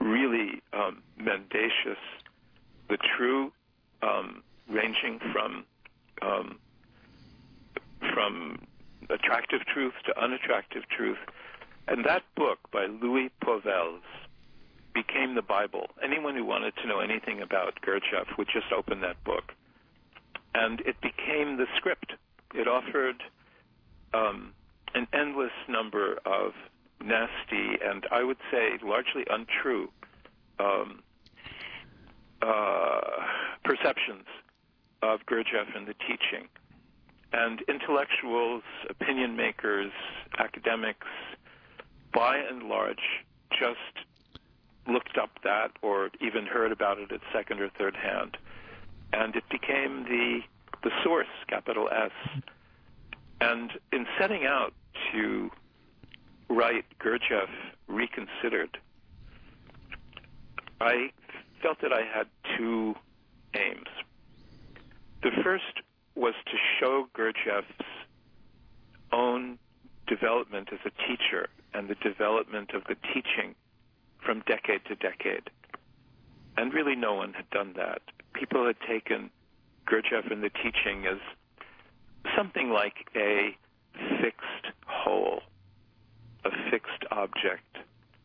really 0.00 0.62
um, 0.72 1.02
mendacious. 1.16 1.98
The 2.88 2.98
true 3.16 3.52
um, 4.02 4.42
ranging 4.68 5.20
from 5.32 5.64
um, 6.22 6.58
from 8.14 8.58
attractive 9.10 9.60
truth 9.66 9.94
to 10.06 10.20
unattractive 10.20 10.82
truth. 10.88 11.18
And 11.86 12.04
that 12.04 12.22
book 12.36 12.58
by 12.72 12.86
Louis 12.86 13.30
Pauwels 13.42 14.02
became 14.94 15.34
the 15.34 15.42
Bible. 15.42 15.86
Anyone 16.02 16.34
who 16.34 16.44
wanted 16.44 16.74
to 16.76 16.86
know 16.86 17.00
anything 17.00 17.40
about 17.40 17.80
Gurdjieff 17.82 18.36
would 18.36 18.48
just 18.52 18.72
open 18.76 19.00
that 19.00 19.22
book. 19.24 19.52
And 20.54 20.80
it 20.80 21.00
became 21.00 21.56
the 21.56 21.66
script. 21.76 22.14
It 22.54 22.66
offered 22.66 23.22
um, 24.12 24.52
an 24.94 25.06
endless 25.12 25.52
number 25.68 26.18
of 26.24 26.52
nasty 27.00 27.78
and 27.84 28.06
I 28.10 28.24
would 28.24 28.38
say 28.50 28.70
largely 28.82 29.24
untrue 29.30 29.88
um, 30.58 31.02
uh, 32.42 33.00
perceptions 33.64 34.24
of 35.02 35.20
Gurdjieff 35.26 35.76
and 35.76 35.86
the 35.86 35.94
teaching. 35.94 36.48
And 37.32 37.62
intellectuals, 37.68 38.62
opinion 38.88 39.36
makers, 39.36 39.92
academics, 40.38 41.06
by 42.12 42.38
and 42.38 42.62
large, 42.64 43.24
just 43.50 44.06
looked 44.86 45.18
up 45.18 45.30
that 45.44 45.72
or 45.82 46.10
even 46.20 46.46
heard 46.46 46.72
about 46.72 46.98
it 46.98 47.12
at 47.12 47.20
second 47.32 47.60
or 47.60 47.68
third 47.68 47.94
hand. 47.94 48.36
And 49.12 49.36
it 49.36 49.44
became 49.50 50.04
the 50.04 50.40
the 50.82 50.90
source, 51.02 51.26
capital 51.48 51.88
S. 51.90 52.12
And 53.40 53.72
in 53.92 54.06
setting 54.18 54.46
out 54.46 54.72
to 55.12 55.50
write 56.48 56.84
Gurdjieff 57.00 57.48
Reconsidered, 57.88 58.78
I 60.80 61.10
felt 61.62 61.80
that 61.82 61.92
I 61.92 62.02
had 62.02 62.28
two 62.56 62.94
aims. 63.54 63.88
The 65.22 65.30
first 65.42 65.82
was 66.18 66.34
to 66.46 66.56
show 66.78 67.06
Gurdjieff's 67.16 67.86
own 69.12 69.58
development 70.06 70.70
as 70.72 70.80
a 70.84 70.90
teacher 71.06 71.48
and 71.74 71.88
the 71.88 71.94
development 71.96 72.70
of 72.74 72.82
the 72.88 72.96
teaching 73.14 73.54
from 74.24 74.42
decade 74.46 74.84
to 74.86 74.96
decade. 74.96 75.50
And 76.56 76.74
really, 76.74 76.96
no 76.96 77.14
one 77.14 77.34
had 77.34 77.48
done 77.50 77.74
that. 77.76 78.02
People 78.34 78.66
had 78.66 78.76
taken 78.86 79.30
Gurdjieff 79.86 80.30
and 80.30 80.42
the 80.42 80.50
teaching 80.50 81.06
as 81.06 81.18
something 82.36 82.70
like 82.70 83.06
a 83.14 83.56
fixed 84.20 84.74
whole, 84.86 85.40
a 86.44 86.50
fixed 86.70 87.04
object. 87.10 87.76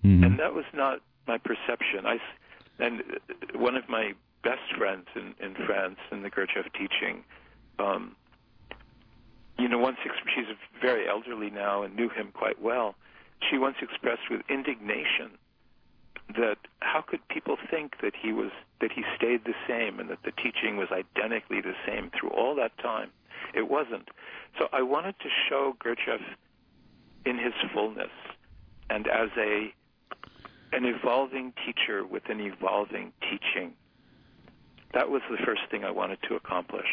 Mm-hmm. 0.04 0.24
And 0.24 0.40
that 0.40 0.54
was 0.54 0.66
not 0.74 1.00
my 1.28 1.38
perception. 1.38 2.06
I, 2.06 2.18
and 2.80 3.04
one 3.56 3.76
of 3.76 3.88
my 3.88 4.14
best 4.44 4.74
friends 4.78 5.06
in, 5.16 5.36
in 5.40 5.56
France 5.66 6.00
in 6.12 6.24
the 6.24 6.30
Gurdjieff 6.30 6.72
teaching, 6.74 7.24
um, 7.80 8.16
you 9.58 9.68
know, 9.68 9.78
once 9.78 9.98
ex- 10.06 10.16
she's 10.36 10.56
very 10.82 11.08
elderly 11.08 11.50
now 11.50 11.84
and 11.84 11.96
knew 11.96 12.10
him 12.10 12.32
quite 12.34 12.62
well. 12.62 12.96
She 13.50 13.58
once 13.58 13.76
expressed 13.82 14.30
with 14.30 14.42
indignation 14.50 15.38
that 16.38 16.58
how 16.80 17.02
could 17.02 17.20
people 17.28 17.58
think 17.70 17.94
that 18.02 18.14
he 18.20 18.32
was 18.32 18.52
that 18.80 18.92
he 18.92 19.04
stayed 19.16 19.42
the 19.46 19.54
same 19.68 20.00
and 20.00 20.10
that 20.10 20.20
the 20.24 20.32
teaching 20.32 20.78
was 20.78 20.88
identically 20.92 21.62
the 21.62 21.76
same 21.86 22.12
through 22.18 22.30
all 22.30 22.56
that 22.56 22.78
time? 22.78 23.10
It 23.54 23.70
wasn't. 23.70 24.10
So 24.60 24.68
I 24.72 24.82
wanted 24.82 25.16
to 25.20 25.30
show 25.50 25.76
Gurdjieff 25.84 26.22
in 27.26 27.38
his 27.38 27.54
fullness 27.74 28.12
and 28.90 29.08
as 29.08 29.30
a 29.38 29.74
an 30.72 30.86
evolving 30.86 31.54
teacher 31.66 32.06
with 32.06 32.24
an 32.30 32.40
evolving 32.40 33.14
teaching. 33.22 33.74
That 34.94 35.10
was 35.10 35.22
the 35.30 35.38
first 35.46 35.62
thing 35.70 35.84
I 35.84 35.92
wanted 35.92 36.20
to 36.28 36.36
accomplish. 36.36 36.88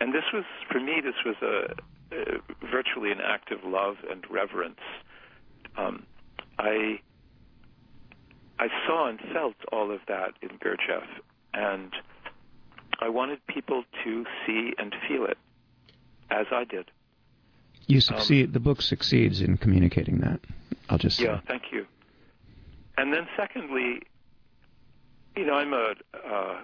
And 0.00 0.12
this 0.12 0.24
was, 0.32 0.44
for 0.70 0.80
me, 0.80 1.00
this 1.02 1.14
was 1.24 1.36
a, 1.42 2.14
a 2.14 2.66
virtually 2.70 3.12
an 3.12 3.20
act 3.20 3.52
of 3.52 3.64
love 3.64 3.96
and 4.10 4.24
reverence. 4.30 4.80
Um, 5.76 6.06
I 6.58 7.00
I 8.58 8.68
saw 8.86 9.08
and 9.08 9.18
felt 9.32 9.56
all 9.72 9.90
of 9.90 10.00
that 10.06 10.34
in 10.40 10.50
Gurdjieff, 10.58 11.06
and 11.52 11.92
I 13.00 13.08
wanted 13.08 13.44
people 13.46 13.84
to 14.04 14.24
see 14.46 14.72
and 14.78 14.94
feel 15.08 15.24
it 15.24 15.38
as 16.30 16.46
I 16.52 16.64
did. 16.64 16.90
You 17.86 18.00
succeed. 18.00 18.46
Um, 18.46 18.52
the 18.52 18.60
book 18.60 18.80
succeeds 18.80 19.40
in 19.40 19.56
communicating 19.56 20.18
that. 20.18 20.40
I'll 20.88 20.98
just 20.98 21.16
say. 21.16 21.24
yeah. 21.24 21.40
Thank 21.46 21.64
you. 21.72 21.86
And 22.96 23.12
then, 23.12 23.26
secondly, 23.36 24.02
you 25.36 25.44
know, 25.44 25.54
I'm 25.54 25.72
a 25.72 25.94
uh, 26.14 26.60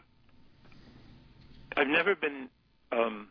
I've 1.77 1.89
never 1.89 2.15
been 2.15 2.49
um, 2.93 3.29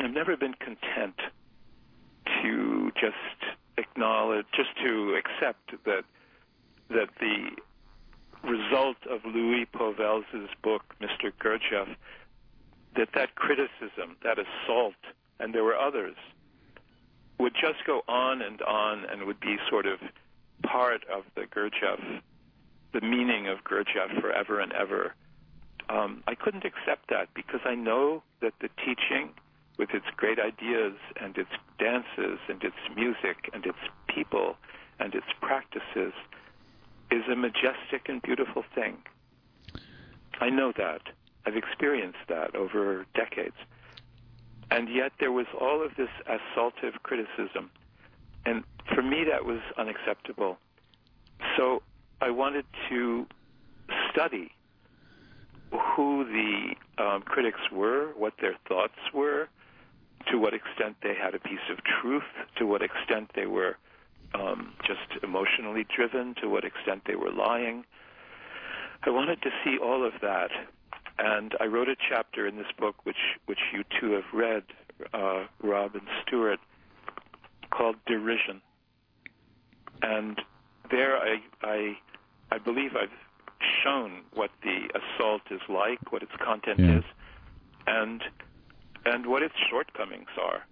I've 0.00 0.12
never 0.12 0.36
been 0.36 0.54
content 0.54 1.16
to 2.42 2.90
just 3.00 3.56
acknowledge, 3.78 4.46
just 4.54 4.70
to 4.84 5.18
accept 5.18 5.84
that 5.84 6.04
that 6.88 7.08
the 7.18 7.50
result 8.48 8.96
of 9.10 9.24
Louis 9.24 9.66
Pauwels' 9.66 10.24
book, 10.62 10.94
Mr. 11.00 11.32
Gurdjieff, 11.40 11.96
that 12.96 13.08
that 13.14 13.34
criticism, 13.34 14.16
that 14.22 14.38
assault, 14.38 14.94
and 15.40 15.52
there 15.54 15.64
were 15.64 15.76
others, 15.76 16.16
would 17.38 17.54
just 17.54 17.84
go 17.86 18.02
on 18.08 18.40
and 18.42 18.62
on 18.62 19.04
and 19.04 19.24
would 19.24 19.40
be 19.40 19.56
sort 19.68 19.86
of 19.86 19.98
part 20.62 21.04
of 21.12 21.24
the 21.34 21.42
Gurdjieff, 21.42 22.20
the 22.92 23.00
meaning 23.00 23.48
of 23.48 23.64
Gurdjieff 23.64 24.20
forever 24.20 24.60
and 24.60 24.72
ever. 24.72 25.14
Um, 25.88 26.22
I 26.26 26.34
couldn't 26.34 26.64
accept 26.64 27.10
that 27.10 27.28
because 27.34 27.60
I 27.64 27.74
know 27.74 28.22
that 28.40 28.54
the 28.60 28.68
teaching, 28.84 29.30
with 29.78 29.90
its 29.90 30.06
great 30.16 30.38
ideas 30.38 30.94
and 31.20 31.36
its 31.36 31.50
dances 31.78 32.38
and 32.48 32.62
its 32.62 32.76
music 32.94 33.50
and 33.52 33.64
its 33.64 33.78
people 34.08 34.56
and 34.98 35.14
its 35.14 35.26
practices, 35.40 36.12
is 37.10 37.22
a 37.30 37.36
majestic 37.36 38.08
and 38.08 38.20
beautiful 38.22 38.64
thing. 38.74 38.96
I 40.40 40.50
know 40.50 40.72
that. 40.76 41.02
I've 41.46 41.56
experienced 41.56 42.26
that 42.28 42.56
over 42.56 43.06
decades. 43.14 43.56
And 44.70 44.88
yet 44.92 45.12
there 45.20 45.30
was 45.30 45.46
all 45.60 45.84
of 45.84 45.92
this 45.96 46.08
assaultive 46.28 46.94
criticism. 47.04 47.70
And 48.44 48.64
for 48.92 49.02
me, 49.02 49.24
that 49.30 49.44
was 49.44 49.60
unacceptable. 49.76 50.58
So 51.56 51.82
I 52.20 52.30
wanted 52.30 52.64
to 52.88 53.26
study 54.10 54.50
who 55.70 56.24
the 56.24 57.02
um, 57.02 57.22
critics 57.22 57.60
were, 57.72 58.08
what 58.16 58.34
their 58.40 58.54
thoughts 58.68 58.98
were, 59.12 59.48
to 60.30 60.38
what 60.38 60.54
extent 60.54 60.96
they 61.02 61.14
had 61.14 61.34
a 61.34 61.38
piece 61.38 61.66
of 61.70 61.78
truth, 62.00 62.24
to 62.56 62.66
what 62.66 62.82
extent 62.82 63.30
they 63.34 63.46
were 63.46 63.76
um, 64.34 64.72
just 64.86 65.22
emotionally 65.22 65.86
driven, 65.94 66.34
to 66.40 66.48
what 66.48 66.64
extent 66.64 67.02
they 67.06 67.14
were 67.16 67.30
lying. 67.30 67.84
I 69.04 69.10
wanted 69.10 69.42
to 69.42 69.50
see 69.64 69.78
all 69.78 70.04
of 70.04 70.14
that, 70.22 70.50
and 71.18 71.54
I 71.60 71.66
wrote 71.66 71.88
a 71.88 71.96
chapter 72.08 72.46
in 72.46 72.56
this 72.56 72.66
book, 72.78 72.96
which 73.04 73.38
which 73.46 73.60
you 73.72 73.84
two 74.00 74.12
have 74.12 74.24
read, 74.32 74.64
uh, 75.12 75.44
Rob 75.62 75.94
and 75.94 76.06
Stuart, 76.22 76.58
called 77.70 77.96
Derision. 78.06 78.60
And 80.02 80.40
there, 80.90 81.16
I 81.16 81.36
I 81.62 81.98
I 82.50 82.58
believe 82.58 82.96
I've 82.96 83.10
shown 83.82 84.22
what 84.34 84.50
the 84.62 84.88
assault 84.94 85.42
is 85.50 85.60
like, 85.68 86.12
what 86.12 86.22
its 86.22 86.32
content 86.42 86.78
yeah. 86.78 86.98
is, 86.98 87.04
and 87.86 88.22
and 89.04 89.26
what 89.26 89.42
its 89.42 89.54
shortcomings 89.70 90.28
are. 90.40 90.62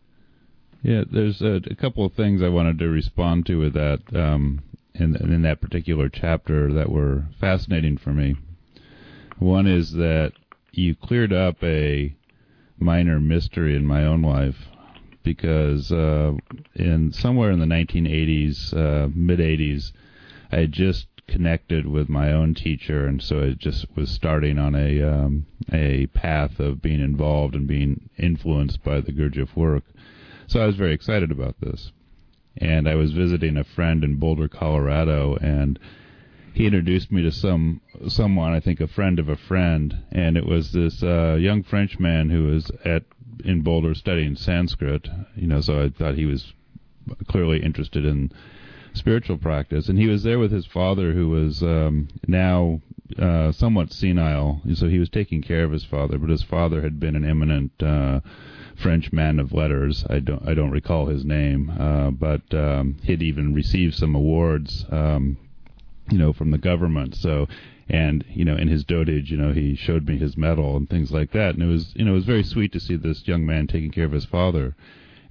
Yeah, 0.82 1.04
there's 1.10 1.40
a, 1.40 1.60
a, 1.70 1.74
couple 1.76 2.04
of 2.04 2.12
things 2.12 2.42
I 2.42 2.48
wanted 2.48 2.78
to 2.80 2.88
respond 2.88 3.46
to 3.46 3.56
with 3.56 3.72
that 3.74 4.00
um, 4.14 4.62
in, 4.94 5.16
in 5.16 5.42
that 5.42 5.60
particular 5.60 6.08
chapter 6.08 6.72
that 6.72 6.90
were 6.90 7.24
fascinating 7.40 7.96
for 7.96 8.10
me. 8.10 8.36
One 9.38 9.66
is 9.66 9.92
that 9.92 10.32
you 10.72 10.94
cleared 10.94 11.32
up 11.32 11.62
a 11.62 12.14
minor 12.78 13.20
mystery 13.20 13.76
in 13.76 13.86
my 13.86 14.04
own 14.04 14.22
life 14.22 14.56
because 15.22 15.90
uh, 15.90 16.32
in 16.74 17.12
somewhere 17.12 17.50
in 17.50 17.58
the 17.58 17.66
1980s, 17.66 18.74
uh, 18.74 19.08
mid 19.14 19.38
80s, 19.38 19.92
I 20.52 20.66
just 20.66 21.06
connected 21.26 21.86
with 21.86 22.08
my 22.08 22.32
own 22.32 22.54
teacher, 22.54 23.06
and 23.06 23.22
so 23.22 23.40
it 23.40 23.58
just 23.58 23.86
was 23.96 24.10
starting 24.10 24.58
on 24.58 24.74
a 24.74 25.02
um, 25.02 25.46
a 25.72 26.06
path 26.08 26.60
of 26.60 26.82
being 26.82 27.00
involved 27.00 27.54
and 27.54 27.66
being 27.66 28.08
influenced 28.18 28.82
by 28.84 29.00
the 29.00 29.12
Gurdjieff 29.12 29.56
work. 29.56 29.84
So 30.46 30.60
I 30.60 30.66
was 30.66 30.76
very 30.76 30.92
excited 30.92 31.30
about 31.30 31.60
this, 31.60 31.92
and 32.56 32.88
I 32.88 32.94
was 32.94 33.12
visiting 33.12 33.56
a 33.56 33.64
friend 33.64 34.04
in 34.04 34.16
Boulder, 34.16 34.48
Colorado, 34.48 35.36
and 35.36 35.78
he 36.52 36.66
introduced 36.66 37.10
me 37.10 37.22
to 37.22 37.32
some 37.32 37.80
someone, 38.08 38.52
I 38.52 38.60
think 38.60 38.80
a 38.80 38.86
friend 38.86 39.18
of 39.18 39.28
a 39.28 39.36
friend, 39.36 40.04
and 40.12 40.36
it 40.36 40.46
was 40.46 40.72
this 40.72 41.02
uh, 41.02 41.36
young 41.38 41.62
Frenchman 41.62 42.30
who 42.30 42.44
was 42.44 42.70
at 42.84 43.02
in 43.44 43.62
Boulder 43.62 43.94
studying 43.94 44.36
Sanskrit. 44.36 45.08
You 45.34 45.48
know, 45.48 45.60
so 45.60 45.82
I 45.82 45.88
thought 45.88 46.14
he 46.14 46.26
was 46.26 46.52
clearly 47.26 47.62
interested 47.62 48.04
in 48.04 48.30
spiritual 48.94 49.36
practice, 49.36 49.88
and 49.88 49.98
he 49.98 50.06
was 50.06 50.22
there 50.22 50.38
with 50.38 50.52
his 50.52 50.66
father, 50.66 51.12
who 51.12 51.28
was 51.28 51.62
um, 51.62 52.08
now 52.26 52.80
uh, 53.18 53.52
somewhat 53.52 53.92
senile. 53.92 54.62
So 54.74 54.88
he 54.88 54.98
was 54.98 55.10
taking 55.10 55.42
care 55.42 55.64
of 55.64 55.72
his 55.72 55.84
father, 55.84 56.16
but 56.18 56.30
his 56.30 56.42
father 56.42 56.80
had 56.80 56.98
been 56.98 57.16
an 57.16 57.24
eminent 57.24 57.72
uh, 57.82 58.20
French 58.76 59.12
man 59.12 59.38
of 59.38 59.52
letters. 59.52 60.04
I 60.08 60.20
don't 60.20 60.48
I 60.48 60.54
don't 60.54 60.70
recall 60.70 61.06
his 61.06 61.24
name, 61.24 61.70
uh, 61.78 62.10
but 62.10 62.42
um, 62.54 62.96
he'd 63.02 63.22
even 63.22 63.54
received 63.54 63.94
some 63.94 64.14
awards, 64.14 64.86
um, 64.90 65.36
you 66.10 66.18
know, 66.18 66.32
from 66.32 66.50
the 66.50 66.58
government. 66.58 67.16
So. 67.16 67.46
And 67.86 68.24
you 68.30 68.46
know, 68.46 68.56
in 68.56 68.68
his 68.68 68.82
dotage, 68.82 69.30
you 69.30 69.36
know, 69.36 69.52
he 69.52 69.74
showed 69.74 70.08
me 70.08 70.16
his 70.16 70.38
medal 70.38 70.74
and 70.74 70.88
things 70.88 71.12
like 71.12 71.32
that, 71.32 71.52
and 71.52 71.62
it 71.62 71.66
was, 71.66 71.92
you 71.94 72.06
know, 72.06 72.12
it 72.12 72.14
was 72.14 72.24
very 72.24 72.42
sweet 72.42 72.72
to 72.72 72.80
see 72.80 72.96
this 72.96 73.28
young 73.28 73.44
man 73.44 73.66
taking 73.66 73.90
care 73.90 74.06
of 74.06 74.12
his 74.12 74.24
father. 74.24 74.74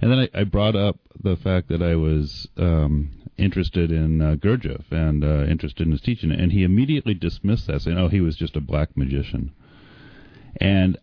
And 0.04 0.12
then 0.12 0.28
I, 0.34 0.40
I 0.40 0.44
brought 0.44 0.76
up 0.76 0.98
the 1.18 1.34
fact 1.34 1.70
that 1.70 1.80
I 1.80 1.96
was 1.96 2.46
um, 2.58 3.08
interested 3.38 3.90
in 3.90 4.20
uh, 4.20 4.34
Gurdjieff 4.34 4.92
and 4.92 5.24
uh, 5.24 5.44
interested 5.50 5.86
in 5.86 5.92
his 5.92 6.02
teaching, 6.02 6.30
and 6.30 6.52
he 6.52 6.62
immediately 6.62 7.14
dismissed 7.14 7.68
that, 7.68 7.80
saying, 7.80 7.96
"Oh, 7.96 8.08
he 8.08 8.20
was 8.20 8.36
just 8.36 8.54
a 8.54 8.60
black 8.60 8.98
magician." 8.98 9.52
And 10.60 10.98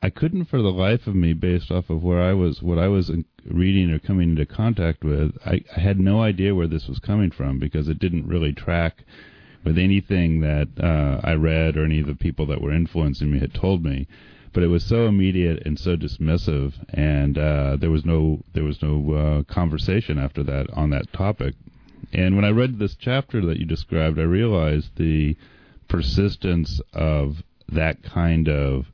I 0.00 0.10
couldn't, 0.10 0.44
for 0.44 0.62
the 0.62 0.70
life 0.70 1.08
of 1.08 1.16
me, 1.16 1.32
based 1.32 1.72
off 1.72 1.90
of 1.90 2.04
where 2.04 2.22
I 2.22 2.34
was, 2.34 2.62
what 2.62 2.78
I 2.78 2.86
was 2.86 3.10
reading 3.44 3.90
or 3.90 3.98
coming 3.98 4.30
into 4.30 4.46
contact 4.46 5.02
with, 5.02 5.36
I, 5.44 5.64
I 5.76 5.80
had 5.80 5.98
no 5.98 6.22
idea 6.22 6.54
where 6.54 6.68
this 6.68 6.86
was 6.86 7.00
coming 7.00 7.32
from 7.32 7.58
because 7.58 7.88
it 7.88 7.98
didn't 7.98 8.28
really 8.28 8.52
track 8.52 9.02
with 9.64 9.76
anything 9.76 10.38
that 10.42 10.68
uh, 10.80 11.20
I 11.26 11.32
read 11.32 11.76
or 11.76 11.84
any 11.84 11.98
of 11.98 12.06
the 12.06 12.14
people 12.14 12.46
that 12.46 12.60
were 12.60 12.72
influencing 12.72 13.28
me 13.28 13.40
had 13.40 13.54
told 13.54 13.82
me. 13.82 14.06
But 14.56 14.62
it 14.62 14.68
was 14.68 14.86
so 14.86 15.06
immediate 15.06 15.66
and 15.66 15.78
so 15.78 15.98
dismissive, 15.98 16.72
and 16.88 17.36
uh, 17.36 17.76
there 17.76 17.90
was 17.90 18.06
no 18.06 18.40
there 18.54 18.64
was 18.64 18.80
no 18.80 19.12
uh, 19.12 19.42
conversation 19.52 20.18
after 20.18 20.42
that 20.44 20.70
on 20.70 20.88
that 20.88 21.12
topic. 21.12 21.54
And 22.14 22.36
when 22.36 22.46
I 22.46 22.52
read 22.52 22.78
this 22.78 22.94
chapter 22.94 23.44
that 23.44 23.58
you 23.58 23.66
described, 23.66 24.18
I 24.18 24.22
realized 24.22 24.96
the 24.96 25.36
persistence 25.88 26.80
of 26.94 27.42
that 27.68 28.02
kind 28.02 28.48
of 28.48 28.86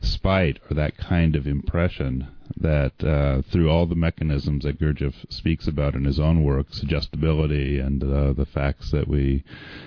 spite 0.00 0.58
or 0.68 0.74
that 0.74 0.96
kind 0.96 1.36
of 1.36 1.46
impression 1.46 2.26
that 2.56 3.04
uh, 3.04 3.42
through 3.42 3.70
all 3.70 3.86
the 3.86 3.94
mechanisms 3.94 4.64
that 4.64 4.80
Gurdjieff 4.80 5.14
speaks 5.30 5.68
about 5.68 5.94
in 5.94 6.06
his 6.06 6.18
own 6.18 6.42
work, 6.42 6.74
suggestibility 6.74 7.78
and 7.78 8.02
uh, 8.02 8.32
the 8.32 8.46
facts 8.46 8.90
that 8.90 9.06
we 9.06 9.44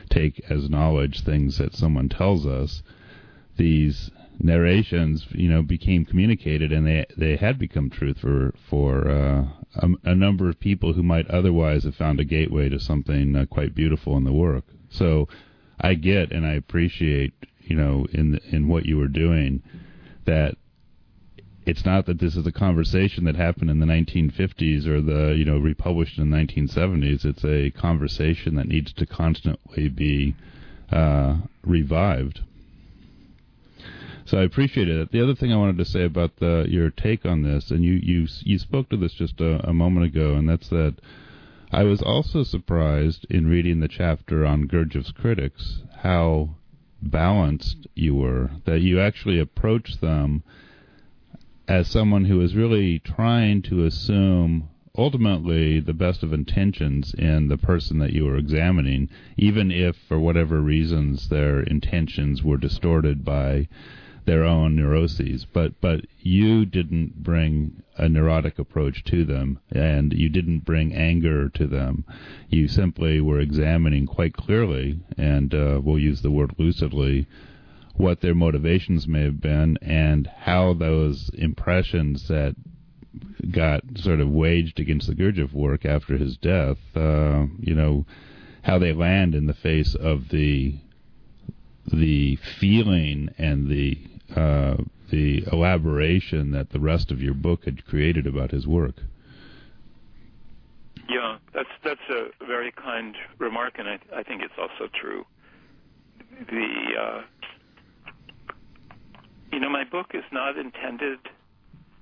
take 0.09 0.39
as 0.49 0.69
knowledge, 0.69 1.25
things 1.25 1.57
that 1.57 1.75
someone 1.75 2.07
tells 2.07 2.47
us, 2.47 2.81
these 3.57 4.09
narrations, 4.39 5.25
you 5.31 5.49
know, 5.49 5.61
became 5.61 6.05
communicated, 6.05 6.71
and 6.71 6.85
they 6.85 7.05
they 7.17 7.35
had 7.35 7.57
become 7.57 7.89
truth 7.89 8.19
for 8.19 8.53
for 8.69 9.09
uh, 9.09 9.45
a, 9.75 9.89
a, 10.03 10.15
number 10.15 10.49
of 10.49 10.59
people 10.59 10.93
who 10.93 11.03
might 11.03 11.29
otherwise 11.29 11.83
have 11.83 11.95
found 11.95 12.19
a 12.19 12.25
gateway 12.25 12.69
to 12.69 12.79
something 12.79 13.35
uh, 13.35 13.45
quite 13.45 13.75
beautiful 13.75 14.17
in 14.17 14.23
the 14.23 14.33
work. 14.33 14.65
So, 14.89 15.27
I 15.79 15.95
get 15.95 16.31
and 16.31 16.45
I 16.45 16.53
appreciate, 16.53 17.33
you 17.59 17.75
know, 17.75 18.05
in 18.11 18.39
in 18.51 18.67
what 18.67 18.85
you 18.85 18.97
were 18.97 19.07
doing 19.07 19.63
that 20.25 20.55
it's 21.65 21.85
not 21.85 22.05
that 22.05 22.19
this 22.19 22.35
is 22.35 22.45
a 22.45 22.51
conversation 22.51 23.25
that 23.25 23.35
happened 23.35 23.71
in 23.71 23.79
the 23.79 23.85
1950s 23.87 24.85
or 24.87 25.01
the 25.01 25.33
you 25.35 25.45
know 25.45 25.57
republished 25.57 26.19
in 26.19 26.29
the 26.29 26.37
1970s. 26.37 27.25
It's 27.25 27.43
a 27.43 27.71
conversation 27.71 28.55
that 28.55 28.67
needs 28.67 28.93
to 28.93 29.05
constantly 29.05 29.89
be 29.89 30.35
uh, 30.91 31.37
revived. 31.63 32.41
So 34.25 34.39
I 34.39 34.43
appreciate 34.43 34.89
it. 34.89 35.11
The 35.11 35.21
other 35.21 35.35
thing 35.35 35.53
I 35.53 35.57
wanted 35.57 35.77
to 35.77 35.85
say 35.85 36.03
about 36.03 36.37
the, 36.37 36.65
your 36.67 36.89
take 36.89 37.25
on 37.25 37.43
this, 37.43 37.69
and 37.69 37.83
you 37.83 37.93
you 37.93 38.27
you 38.41 38.57
spoke 38.57 38.89
to 38.89 38.97
this 38.97 39.13
just 39.13 39.39
a, 39.39 39.69
a 39.69 39.73
moment 39.73 40.07
ago, 40.07 40.33
and 40.33 40.49
that's 40.49 40.69
that 40.69 40.95
I 41.71 41.83
was 41.83 42.01
also 42.01 42.43
surprised 42.43 43.27
in 43.29 43.47
reading 43.47 43.81
the 43.81 43.87
chapter 43.87 44.43
on 44.43 44.67
Gurdjieff's 44.67 45.11
critics 45.11 45.83
how 45.97 46.55
balanced 47.01 47.85
you 47.93 48.15
were, 48.15 48.49
that 48.65 48.81
you 48.81 48.99
actually 48.99 49.39
approached 49.39 50.01
them 50.01 50.43
as 51.67 51.87
someone 51.87 52.25
who 52.25 52.41
is 52.41 52.55
really 52.55 52.99
trying 52.99 53.61
to 53.63 53.85
assume 53.85 54.69
ultimately 54.97 55.79
the 55.79 55.93
best 55.93 56.23
of 56.23 56.33
intentions 56.33 57.13
in 57.15 57.47
the 57.47 57.57
person 57.57 57.99
that 57.99 58.13
you 58.13 58.23
were 58.25 58.37
examining, 58.37 59.09
even 59.37 59.69
if 59.69 59.95
for 60.07 60.19
whatever 60.19 60.61
reasons 60.61 61.29
their 61.29 61.61
intentions 61.61 62.41
were 62.41 62.57
distorted 62.57 63.25
by 63.25 63.67
their 64.25 64.43
own 64.43 64.75
neuroses. 64.75 65.45
But 65.45 65.79
but 65.81 66.05
you 66.19 66.65
didn't 66.65 67.23
bring 67.23 67.83
a 67.97 68.09
neurotic 68.09 68.59
approach 68.59 69.03
to 69.05 69.23
them, 69.23 69.59
and 69.71 70.13
you 70.13 70.29
didn't 70.29 70.65
bring 70.65 70.93
anger 70.93 71.49
to 71.49 71.67
them. 71.67 72.05
You 72.49 72.67
simply 72.67 73.21
were 73.21 73.39
examining 73.39 74.05
quite 74.05 74.33
clearly, 74.33 74.99
and 75.17 75.53
uh, 75.53 75.79
we'll 75.83 75.99
use 75.99 76.21
the 76.21 76.31
word 76.31 76.55
lucidly, 76.57 77.27
what 77.93 78.21
their 78.21 78.35
motivations 78.35 79.07
may 79.07 79.23
have 79.23 79.39
been, 79.39 79.77
and 79.81 80.27
how 80.27 80.73
those 80.73 81.29
impressions 81.33 82.27
that 82.27 82.55
got 83.51 83.83
sort 83.95 84.19
of 84.19 84.29
waged 84.29 84.79
against 84.79 85.07
the 85.07 85.15
Gurdjieff 85.15 85.53
work 85.53 85.85
after 85.85 86.17
his 86.17 86.35
death, 86.37 86.77
uh, 86.95 87.45
you 87.59 87.75
know, 87.75 88.05
how 88.63 88.79
they 88.79 88.91
land 88.91 89.35
in 89.35 89.45
the 89.45 89.53
face 89.53 89.95
of 89.95 90.29
the 90.29 90.79
the 91.93 92.35
feeling 92.59 93.29
and 93.37 93.69
the 93.69 93.95
uh, 94.35 94.77
the 95.11 95.43
elaboration 95.51 96.51
that 96.51 96.71
the 96.71 96.79
rest 96.79 97.11
of 97.11 97.21
your 97.21 97.33
book 97.33 97.65
had 97.65 97.85
created 97.85 98.25
about 98.25 98.51
his 98.51 98.65
work. 98.65 98.95
Yeah, 101.07 101.37
that's 101.53 101.69
that's 101.83 102.09
a 102.09 102.29
very 102.45 102.71
kind 102.71 103.15
remark, 103.37 103.77
and 103.77 103.87
I, 103.87 103.99
I 104.15 104.23
think 104.23 104.41
it's 104.41 104.57
also 104.57 104.89
true. 104.99 105.25
The 106.49 106.67
uh, 106.99 107.21
you 109.51 109.59
know, 109.59 109.69
my 109.69 109.83
book 109.83 110.11
is 110.13 110.23
not 110.31 110.57
intended. 110.57 111.19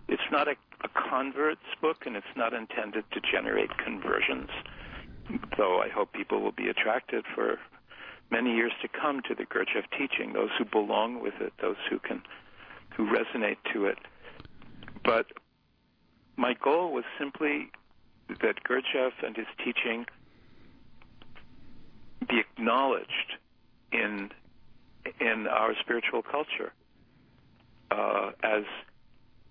It's 0.07 0.24
not 0.32 0.47
a, 0.47 0.55
a 0.84 0.89
converts 1.09 1.61
book, 1.82 2.05
and 2.05 2.15
it's 2.15 2.36
not 2.36 2.53
intended 2.53 3.03
to 3.11 3.21
generate 3.32 3.78
conversions. 3.78 4.49
Though 5.57 5.82
I 5.82 5.89
hope 5.89 6.13
people 6.13 6.41
will 6.41 6.51
be 6.51 6.67
attracted 6.67 7.26
for 7.36 7.59
many 8.34 8.55
years 8.55 8.73
to 8.81 8.88
come 8.88 9.21
to 9.27 9.36
the 9.36 9.45
Gurdjieff 9.45 9.86
teaching, 9.95 10.34
those 10.34 10.49
who 10.57 10.65
belong 10.65 11.21
with 11.21 11.36
it, 11.39 11.53
those 11.61 11.77
who 11.89 11.99
can 11.99 12.23
who 12.97 13.05
resonate 13.05 13.57
to 13.73 13.86
it. 13.86 13.99
But 15.03 15.27
my 16.36 16.53
goal 16.53 16.91
was 16.91 17.03
simply 17.19 17.71
that 18.27 18.63
Gurdjieff 18.63 19.13
and 19.23 19.38
his 19.38 19.45
teaching 19.63 20.05
be 22.27 22.39
acknowledged 22.39 23.29
in 23.91 24.31
in 25.19 25.47
our 25.47 25.75
spiritual 25.79 26.23
culture 26.23 26.73
uh, 27.91 28.31
as 28.41 28.63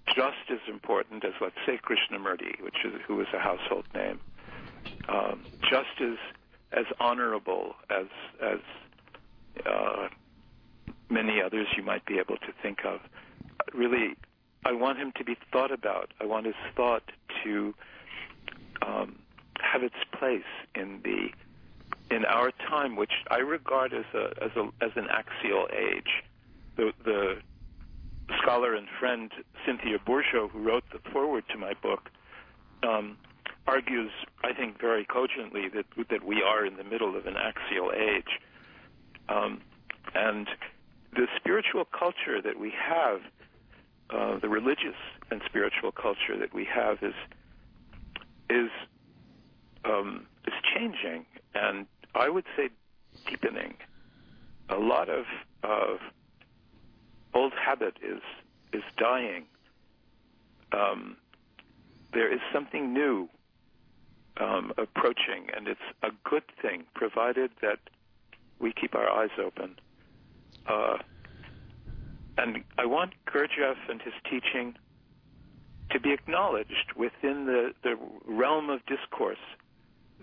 just 0.06 0.50
as 0.50 0.58
important 0.68 1.24
as, 1.24 1.32
let's 1.40 1.54
say, 1.64 1.78
Krishnamurti, 1.78 2.60
which 2.60 2.84
is 2.84 2.94
who 3.06 3.20
is 3.20 3.28
a 3.32 3.38
household 3.38 3.84
name, 3.94 4.18
um, 5.08 5.40
just 5.70 6.00
as 6.00 6.18
as 6.76 6.86
honorable 7.00 7.74
as 7.90 8.06
as 8.40 8.58
uh, 9.66 10.08
many 11.10 11.42
others 11.42 11.66
you 11.76 11.82
might 11.82 12.04
be 12.06 12.18
able 12.18 12.36
to 12.38 12.52
think 12.62 12.84
of. 12.84 13.00
Really, 13.74 14.14
I 14.64 14.72
want 14.72 14.98
him 14.98 15.12
to 15.16 15.24
be 15.24 15.36
thought 15.52 15.72
about. 15.72 16.12
I 16.20 16.24
want 16.24 16.46
his 16.46 16.54
thought 16.76 17.04
to 17.44 17.74
um, 18.86 19.18
have 19.60 19.82
its 19.82 19.96
place 20.18 20.42
in 20.74 21.00
the 21.02 21.28
in 22.14 22.24
our 22.24 22.50
time, 22.68 22.96
which 22.96 23.12
I 23.30 23.38
regard 23.38 23.92
as 23.92 24.04
a 24.14 24.42
as 24.42 24.50
a 24.56 24.68
as 24.84 24.92
an 24.96 25.08
axial 25.10 25.68
age. 25.72 26.24
The 26.76 26.92
the 27.04 27.36
scholar 28.42 28.74
and 28.74 28.86
friend 28.98 29.30
Cynthia 29.66 29.98
Bourgeault, 29.98 30.50
who 30.50 30.60
wrote 30.60 30.84
the 30.92 30.98
foreword 31.10 31.44
to 31.50 31.58
my 31.58 31.74
book, 31.82 32.10
um, 32.82 33.18
argues, 33.66 34.10
I 34.42 34.52
think, 34.52 34.80
very 34.80 35.04
cogently 35.04 35.68
that 35.68 35.86
that 36.10 36.24
we 36.24 36.42
are 36.42 36.64
in 36.66 36.76
the 36.76 36.84
middle 36.84 37.16
of 37.16 37.26
an 37.26 37.36
axial 37.36 37.92
age, 37.92 38.40
um, 39.28 39.60
and 40.14 40.48
the 41.14 41.26
spiritual 41.36 41.84
culture 41.84 42.40
that 42.42 42.58
we 42.58 42.70
have, 42.70 43.20
uh, 44.10 44.38
the 44.38 44.48
religious 44.48 44.96
and 45.30 45.42
spiritual 45.46 45.92
culture 45.92 46.36
that 46.38 46.52
we 46.52 46.64
have, 46.64 47.02
is 47.02 47.14
is 48.50 48.70
um, 49.84 50.26
is 50.46 50.54
changing, 50.74 51.26
and 51.54 51.86
I 52.14 52.28
would 52.28 52.44
say 52.56 52.70
deepening. 53.26 53.74
A 54.68 54.76
lot 54.76 55.08
of 55.08 55.24
of 55.62 55.98
old 57.34 57.52
habit 57.52 57.96
is 58.02 58.22
is 58.72 58.82
dying. 58.96 59.44
Um, 60.72 61.16
there 62.12 62.32
is 62.32 62.40
something 62.52 62.92
new 62.92 63.28
um, 64.38 64.72
approaching, 64.78 65.48
and 65.54 65.68
it's 65.68 65.80
a 66.02 66.10
good 66.28 66.44
thing, 66.60 66.84
provided 66.94 67.50
that 67.60 67.78
we 68.58 68.72
keep 68.72 68.94
our 68.94 69.08
eyes 69.08 69.30
open. 69.38 69.76
Uh, 70.66 70.98
and 72.38 72.64
I 72.78 72.86
want 72.86 73.12
Gurdjieff 73.26 73.76
and 73.88 74.00
his 74.00 74.14
teaching 74.30 74.74
to 75.90 76.00
be 76.00 76.12
acknowledged 76.12 76.92
within 76.96 77.46
the, 77.46 77.72
the 77.82 77.96
realm 78.24 78.70
of 78.70 78.80
discourse 78.86 79.36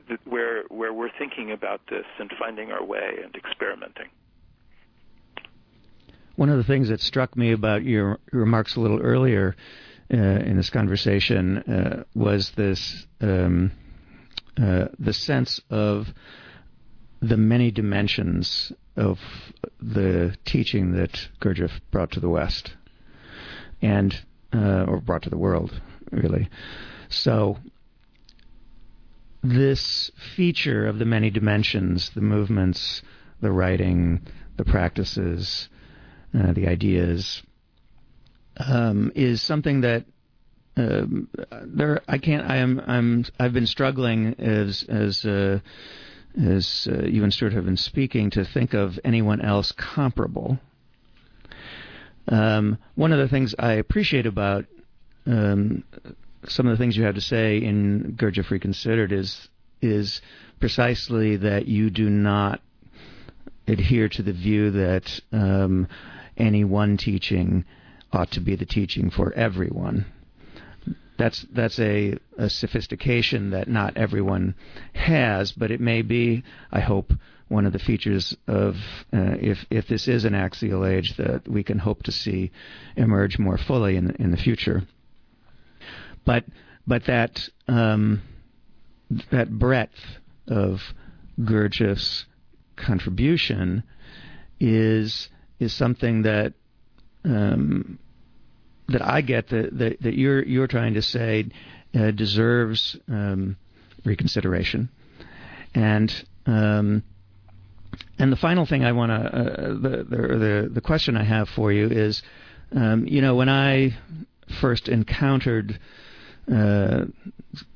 that 0.10 0.20
where 0.26 0.64
where 0.70 0.92
we're 0.92 1.12
thinking 1.18 1.52
about 1.52 1.82
this 1.90 2.06
and 2.18 2.32
finding 2.40 2.72
our 2.72 2.84
way 2.84 3.20
and 3.24 3.36
experimenting. 3.36 4.08
One 6.36 6.50
of 6.50 6.58
the 6.58 6.64
things 6.64 6.90
that 6.90 7.02
struck 7.02 7.36
me 7.36 7.52
about 7.52 7.84
your 7.84 8.18
remarks 8.32 8.76
a 8.76 8.80
little 8.80 9.02
earlier 9.02 9.56
uh, 10.12 10.18
in 10.18 10.56
this 10.58 10.70
conversation 10.70 11.58
uh, 11.58 12.04
was 12.16 12.52
this 12.52 13.06
um, 13.22 13.72
uh, 14.62 14.88
the 15.00 15.14
sense 15.14 15.62
of 15.70 16.08
the 17.22 17.38
many 17.38 17.72
dimensions 17.72 18.72
of 18.96 19.20
the 19.82 20.36
teaching 20.46 20.94
that 20.94 21.30
Gurdjieff 21.42 21.72
brought 21.92 22.12
to 22.12 22.20
the 22.20 22.30
West, 22.30 22.76
and 23.82 24.14
uh, 24.54 24.86
or 24.88 25.00
brought 25.00 25.24
to 25.24 25.30
the 25.30 25.38
world, 25.38 25.80
really. 26.12 26.50
So 27.10 27.58
this 29.44 30.12
feature 30.36 30.88
of 30.88 31.00
the 31.00 31.06
many 31.06 31.30
dimensions, 31.30 32.12
the 32.14 32.22
movements, 32.22 33.02
the 33.42 33.52
writing, 33.52 34.22
the 34.58 34.66
practices, 34.66 35.70
uh, 36.38 36.52
the 36.54 36.68
ideas, 36.68 37.42
um, 38.58 39.12
is 39.16 39.42
something 39.42 39.82
that 39.82 40.06
um, 40.80 41.28
there 41.64 42.02
I 42.08 42.18
can't 42.18 42.50
I 42.50 42.58
am 42.58 42.82
I'm 42.86 43.26
I've 43.40 43.54
been 43.54 43.68
struggling 43.68 44.36
as 44.40 44.84
as 44.88 45.26
uh, 45.26 45.60
as 46.42 46.88
uh, 46.90 47.04
you 47.04 47.24
and 47.24 47.34
Stuart 47.34 47.54
have 47.54 47.66
been 47.66 47.78
speaking 47.78 48.30
to 48.32 48.46
think 48.46 48.74
of 48.74 49.00
anyone 49.04 49.42
else 49.42 49.72
comparable. 49.74 50.60
Um, 52.28 52.78
one 52.96 53.12
of 53.12 53.20
the 53.20 53.28
things 53.28 53.56
I 53.58 53.74
appreciate 53.74 54.26
about 54.26 54.66
um, 55.26 55.84
some 56.48 56.68
of 56.68 56.78
the 56.78 56.82
things 56.82 56.96
you 56.96 57.04
have 57.04 57.16
to 57.16 57.22
say 57.22 57.58
in 57.58 58.16
Gurdjieff 58.18 58.50
Reconsidered 58.50 59.12
is 59.12 59.50
is 59.82 60.22
precisely 60.60 61.38
that 61.38 61.68
you 61.68 61.90
do 61.90 62.10
not 62.10 62.62
adhere 63.68 64.10
to 64.10 64.24
the 64.24 64.34
view 64.34 64.72
that 64.72 65.20
um, 65.32 65.88
any 66.38 66.64
one 66.64 66.98
teaching 66.98 67.66
ought 68.12 68.32
to 68.32 68.40
be 68.40 68.56
the 68.56 68.66
teaching 68.66 69.10
for 69.10 69.34
everyone. 69.34 70.06
That's 71.20 71.46
that's 71.52 71.78
a, 71.80 72.18
a 72.38 72.50
sophistication 72.50 73.50
that 73.50 73.68
not 73.68 73.98
everyone 73.98 74.56
has, 74.94 75.52
but 75.52 75.70
it 75.70 75.82
may 75.82 76.02
be, 76.02 76.44
I 76.72 76.80
hope, 76.80 77.12
one 77.50 77.66
of 77.66 77.74
the 77.74 77.80
features 77.80 78.38
of 78.48 78.76
uh, 79.12 79.36
if 79.42 79.66
if 79.70 79.86
this 79.90 80.08
is 80.08 80.24
an 80.24 80.34
axial 80.34 80.86
age 80.86 81.18
that 81.18 81.46
we 81.46 81.62
can 81.62 81.78
hope 81.78 82.04
to 82.04 82.14
see 82.14 82.52
emerge 82.96 83.38
more 83.38 83.58
fully 83.58 83.98
in 83.98 84.12
in 84.12 84.32
the 84.32 84.38
future. 84.38 84.84
But 86.24 86.46
but 86.88 87.04
that 87.08 87.50
um, 87.68 88.22
that 89.30 89.52
breadth 89.52 90.00
of 90.48 90.80
Gurdjieff's 91.38 92.28
contribution 92.78 93.84
is 94.58 95.28
is 95.60 95.74
something 95.74 96.22
that 96.22 96.54
um, 97.26 98.00
that 98.92 99.06
I 99.06 99.22
get 99.22 99.50
that, 99.50 99.78
that, 99.78 100.02
that 100.02 100.18
you're 100.18 100.44
you're 100.44 100.68
trying 100.68 100.96
to 100.96 101.02
say 101.02 101.46
uh, 101.94 102.12
deserves 102.12 102.98
um, 103.08 103.58
reconsideration, 104.06 104.90
and 105.74 106.14
um, 106.46 107.04
and 108.18 108.32
the 108.32 108.38
final 108.38 108.66
thing 108.66 108.84
I 108.84 108.92
want 108.92 109.12
to 109.12 109.16
uh, 109.16 109.68
the, 109.70 110.06
the 110.10 110.70
the 110.74 110.82
question 110.82 111.16
I 111.18 111.24
have 111.24 111.50
for 111.50 111.72
you 111.72 111.88
is, 111.88 112.22
um, 112.76 113.06
you 113.08 113.22
know, 113.22 113.36
when 113.36 113.50
I 113.50 113.98
first 114.60 114.88
encountered 114.88 115.80
uh, 116.48 117.06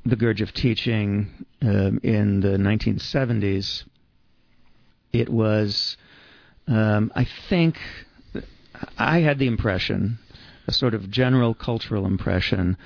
the 0.05 0.15
Gurdjieff 0.15 0.51
teaching 0.53 1.27
um, 1.61 1.99
in 2.03 2.41
the 2.41 2.57
1970s, 2.57 3.83
it 5.11 5.29
was, 5.29 5.97
um, 6.67 7.11
I 7.15 7.27
think, 7.49 7.77
I 8.97 9.19
had 9.19 9.37
the 9.37 9.47
impression, 9.47 10.17
a 10.67 10.73
sort 10.73 10.93
of 10.93 11.09
general 11.09 11.53
cultural 11.53 12.05
impression, 12.05 12.77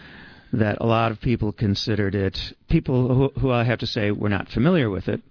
that 0.53 0.77
a 0.79 0.85
lot 0.85 1.11
of 1.11 1.21
people 1.21 1.51
considered 1.51 2.15
it, 2.15 2.53
people 2.69 3.13
who, 3.13 3.39
who 3.39 3.51
I 3.51 3.63
have 3.63 3.79
to 3.79 3.87
say 3.87 4.11
were 4.11 4.29
not 4.29 4.49
familiar 4.49 4.89
with 4.89 5.07
it, 5.07 5.21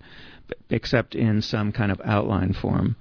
except 0.71 1.15
in 1.15 1.43
some 1.43 1.73
kind 1.73 1.91
of 1.91 2.01
outline 2.05 2.53
form, 2.53 2.97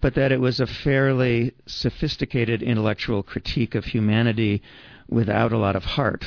but 0.00 0.14
that 0.14 0.32
it 0.32 0.40
was 0.40 0.60
a 0.60 0.66
fairly 0.66 1.54
sophisticated 1.66 2.62
intellectual 2.62 3.22
critique 3.22 3.74
of 3.74 3.84
humanity 3.84 4.62
without 5.08 5.52
a 5.52 5.58
lot 5.58 5.76
of 5.76 5.84
heart. 5.84 6.24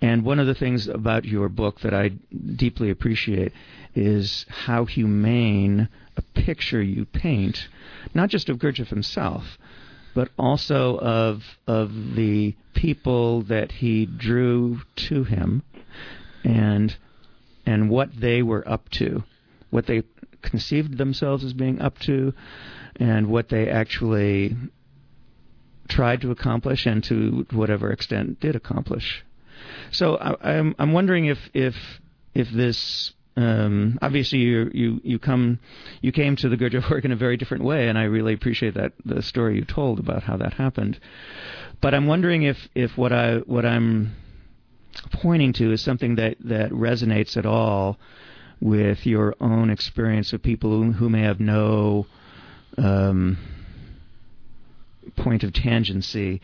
And 0.00 0.24
one 0.24 0.40
of 0.40 0.48
the 0.48 0.54
things 0.54 0.88
about 0.88 1.24
your 1.24 1.48
book 1.48 1.80
that 1.80 1.94
I 1.94 2.08
deeply 2.56 2.90
appreciate 2.90 3.52
is 3.94 4.44
how 4.48 4.84
humane 4.84 5.88
a 6.16 6.22
picture 6.34 6.82
you 6.82 7.04
paint, 7.04 7.68
not 8.12 8.28
just 8.28 8.48
of 8.48 8.58
Gurdjieff 8.58 8.88
himself, 8.88 9.44
but 10.14 10.28
also 10.38 10.98
of 10.98 11.42
of 11.66 12.14
the 12.14 12.54
people 12.74 13.42
that 13.42 13.72
he 13.72 14.06
drew 14.06 14.80
to 14.96 15.24
him, 15.24 15.62
and 16.44 16.96
and 17.66 17.88
what 17.90 18.08
they 18.18 18.42
were 18.42 18.66
up 18.68 18.88
to, 18.90 19.22
what 19.70 19.86
they 19.86 20.02
conceived 20.42 20.98
themselves 20.98 21.44
as 21.44 21.52
being 21.52 21.80
up 21.80 21.98
to, 22.00 22.34
and 22.96 23.28
what 23.28 23.48
they 23.48 23.68
actually 23.68 24.56
tried 25.88 26.20
to 26.20 26.30
accomplish, 26.30 26.86
and 26.86 27.04
to 27.04 27.46
whatever 27.52 27.90
extent 27.90 28.40
did 28.40 28.56
accomplish. 28.56 29.24
So 29.90 30.16
I, 30.16 30.56
I'm 30.56 30.74
I'm 30.78 30.92
wondering 30.92 31.26
if 31.26 31.38
if 31.54 31.74
if 32.34 32.50
this 32.50 33.12
um, 33.36 33.98
obviously 34.02 34.40
you 34.40 34.70
you 34.74 35.00
you 35.02 35.18
come 35.18 35.58
you 36.00 36.12
came 36.12 36.36
to 36.36 36.48
the 36.48 36.56
Gurdjieff 36.56 36.90
work 36.90 37.04
in 37.04 37.12
a 37.12 37.16
very 37.16 37.36
different 37.36 37.64
way, 37.64 37.88
and 37.88 37.98
I 37.98 38.04
really 38.04 38.34
appreciate 38.34 38.74
that 38.74 38.92
the 39.04 39.22
story 39.22 39.56
you 39.56 39.64
told 39.64 39.98
about 39.98 40.22
how 40.22 40.36
that 40.36 40.54
happened. 40.54 40.98
But 41.80 41.94
I'm 41.94 42.06
wondering 42.06 42.42
if 42.42 42.68
if 42.74 42.96
what 42.96 43.12
I 43.12 43.38
what 43.38 43.64
I'm 43.64 44.14
pointing 45.12 45.52
to 45.54 45.72
is 45.72 45.80
something 45.82 46.16
that 46.16 46.36
that 46.40 46.70
resonates 46.70 47.36
at 47.36 47.46
all 47.46 47.98
with 48.60 49.06
your 49.06 49.34
own 49.40 49.70
experience 49.70 50.32
of 50.32 50.42
people 50.42 50.70
who, 50.70 50.92
who 50.92 51.08
may 51.08 51.22
have 51.22 51.40
no 51.40 52.06
um, 52.78 53.36
point 55.16 55.42
of 55.42 55.52
tangency 55.52 56.40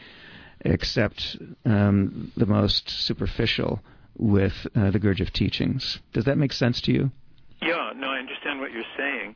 except 0.62 1.36
um, 1.64 2.32
the 2.36 2.46
most 2.46 2.90
superficial 2.90 3.80
with 4.18 4.66
uh, 4.74 4.90
the 4.90 4.98
Gurdjieff 4.98 5.32
teachings. 5.32 6.00
Does 6.12 6.24
that 6.24 6.36
make 6.36 6.52
sense 6.52 6.80
to 6.82 6.92
you? 6.92 7.10
Yeah, 7.62 7.92
no, 7.96 8.08
I 8.08 8.18
understand 8.18 8.60
what 8.60 8.72
you're 8.72 8.82
saying. 8.96 9.34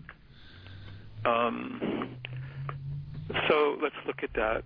Um, 1.25 2.17
so 3.49 3.77
let's 3.83 3.97
look 4.07 4.23
at 4.23 4.33
that. 4.35 4.65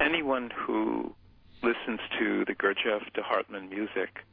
Anyone 0.00 0.50
who 0.54 1.14
listens 1.62 2.00
to 2.18 2.44
the 2.44 2.54
Gurdjieff 2.54 3.12
de 3.14 3.22
Hartmann 3.22 3.68
music, 3.68 4.24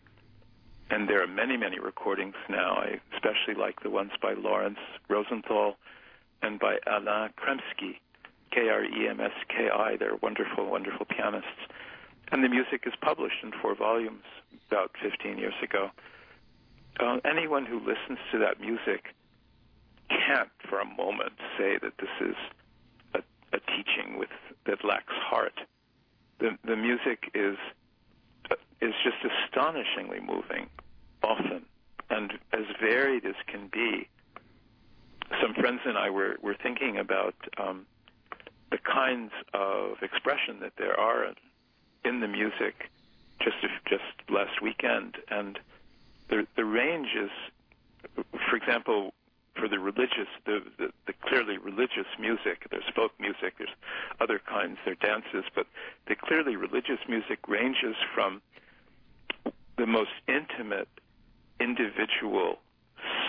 and 0.89 1.09
there 1.09 1.23
are 1.23 1.27
many, 1.27 1.57
many 1.57 1.79
recordings 1.79 2.35
now. 2.49 2.75
I 2.75 2.99
especially 3.13 3.55
like 3.59 3.81
the 3.81 3.89
ones 3.89 4.11
by 4.21 4.33
Laurence 4.33 4.77
Rosenthal 5.09 5.77
and 6.43 6.59
by 6.59 6.77
Alain 6.85 7.31
Kremski. 7.37 7.99
K 8.51 8.69
R 8.69 8.85
E 8.85 9.09
M 9.09 9.19
S 9.19 9.31
K 9.49 9.69
I. 9.69 9.97
They're 9.97 10.15
wonderful, 10.21 10.69
wonderful 10.69 11.05
pianists. 11.05 11.49
And 12.31 12.43
the 12.43 12.49
music 12.49 12.83
is 12.85 12.93
published 13.01 13.43
in 13.43 13.51
four 13.61 13.75
volumes 13.75 14.23
about 14.67 14.91
15 15.01 15.37
years 15.37 15.53
ago. 15.61 15.89
Uh, 16.99 17.17
anyone 17.25 17.65
who 17.65 17.79
listens 17.79 18.19
to 18.31 18.39
that 18.39 18.59
music 18.59 19.13
can't 20.09 20.49
for 20.69 20.79
a 20.79 20.85
moment 20.85 21.33
say 21.57 21.77
that 21.81 21.93
this 21.99 22.09
is 22.21 22.35
a, 23.13 23.19
a 23.55 23.59
teaching 23.59 24.17
with 24.17 24.29
that 24.65 24.83
lacks 24.83 25.13
heart. 25.13 25.59
The, 26.39 26.57
the 26.65 26.75
music 26.75 27.31
is 27.33 27.57
is 28.81 28.93
just 29.03 29.17
astonishingly 29.23 30.19
moving, 30.19 30.67
often, 31.23 31.65
and 32.09 32.33
as 32.53 32.65
varied 32.79 33.25
as 33.25 33.35
can 33.47 33.67
be. 33.71 34.07
Some 35.41 35.53
friends 35.55 35.79
and 35.85 35.97
I 35.97 36.09
were, 36.09 36.35
were 36.41 36.55
thinking 36.61 36.97
about 36.97 37.35
um, 37.57 37.85
the 38.71 38.77
kinds 38.77 39.31
of 39.53 40.01
expression 40.01 40.59
that 40.59 40.73
there 40.77 40.99
are 40.99 41.33
in 42.05 42.19
the 42.19 42.27
music 42.27 42.89
just 43.41 43.57
just 43.87 44.29
last 44.29 44.61
weekend, 44.61 45.17
and 45.29 45.59
the 46.29 46.47
the 46.55 46.65
range 46.65 47.09
is, 47.15 47.31
for 48.49 48.55
example, 48.55 49.13
for 49.55 49.67
the 49.67 49.79
religious, 49.79 50.27
the, 50.45 50.59
the, 50.77 50.89
the 51.07 51.13
clearly 51.21 51.57
religious 51.57 52.07
music. 52.19 52.67
There's 52.69 52.83
folk 52.95 53.11
music. 53.19 53.55
There's 53.57 53.69
other 54.19 54.39
kinds. 54.39 54.77
There 54.83 54.93
are 54.93 55.07
dances, 55.07 55.45
but 55.53 55.67
the 56.07 56.15
clearly 56.15 56.55
religious 56.55 56.99
music 57.07 57.39
ranges 57.47 57.95
from 58.13 58.41
the 59.77 59.85
most 59.85 60.11
intimate, 60.27 60.89
individual, 61.59 62.59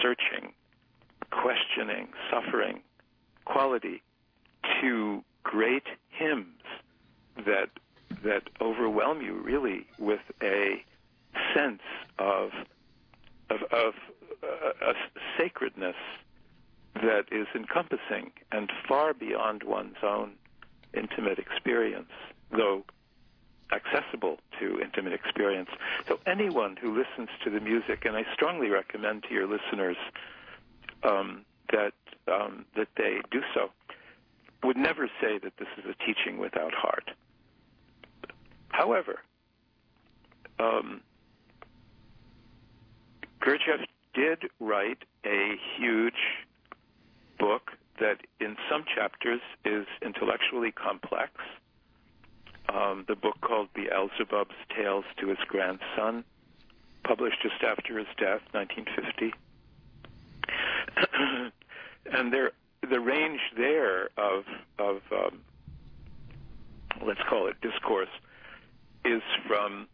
searching, 0.03 0.53
questioning, 1.31 2.09
suffering 2.31 2.81
quality 3.45 4.03
to 4.81 5.23
great 5.45 5.85
hymns 6.11 6.63
that 7.37 7.71
that 8.27 8.43
overwhelm 8.61 9.23
you 9.23 9.35
really 9.35 9.87
with 9.99 10.21
a 10.43 10.85
sense 11.55 11.83
of 12.19 12.51
of, 13.49 13.63
of 13.73 13.95
uh, 14.43 14.91
a 14.91 14.95
sacredness 15.39 15.95
that 16.95 17.25
is 17.31 17.47
encompassing 17.55 18.33
and 18.51 18.71
far 18.89 19.15
beyond 19.15 19.63
one's 19.63 19.97
own 20.03 20.33
intimate 20.95 21.39
experience, 21.39 22.11
though 22.51 22.85
accessible 23.73 24.39
to 24.59 24.81
intimate 24.81 25.13
experience. 25.13 25.69
So 26.09 26.19
anyone 26.27 26.77
who 26.81 26.97
listens 26.97 27.29
to 27.45 27.51
the 27.51 27.61
music, 27.61 28.05
and 28.05 28.17
I 28.17 28.25
strongly 28.33 28.69
recommend 28.69 29.25
to 29.25 29.35
your 29.35 29.47
listeners 29.47 29.97
um, 31.03 31.45
that 31.71 31.93
um, 32.29 32.65
that 32.75 32.89
they 32.97 33.19
do 33.31 33.41
so 33.55 33.71
would 34.65 34.77
never 34.77 35.09
say 35.21 35.39
that 35.39 35.53
this 35.59 35.69
is 35.79 35.85
a 35.85 35.95
teaching 36.05 36.39
without 36.39 36.73
heart. 36.75 37.11
However, 38.77 39.21
um, 40.59 41.01
Gurdjieff 43.41 43.87
did 44.13 44.51
write 44.61 45.03
a 45.25 45.55
huge 45.79 46.45
book 47.39 47.71
that, 48.01 48.19
in 48.39 48.57
some 48.71 48.85
chapters, 48.95 49.41
is 49.65 49.87
intellectually 50.03 50.73
complex. 50.73 51.33
um, 52.69 53.07
the 53.09 53.17
book 53.17 53.41
called 53.41 53.69
Beelzebub's 53.73 54.57
Tales 54.77 55.07
to 55.21 55.29
His 55.29 55.39
Grandson, 55.49 56.23
published 57.03 57.41
just 57.41 57.63
after 57.67 57.97
his 57.97 58.09
death, 58.19 58.43
1950. 58.53 59.33
and 62.13 62.31
there, 62.31 62.51
the 62.91 63.01
range 63.01 63.41
there 63.57 64.11
of 64.19 64.45
of 64.79 65.01
um, 65.13 65.41
let's 67.07 67.23
call 67.29 67.47
it 67.47 67.59
discourse 67.63 68.11
is 69.07 69.23
from 69.47 69.87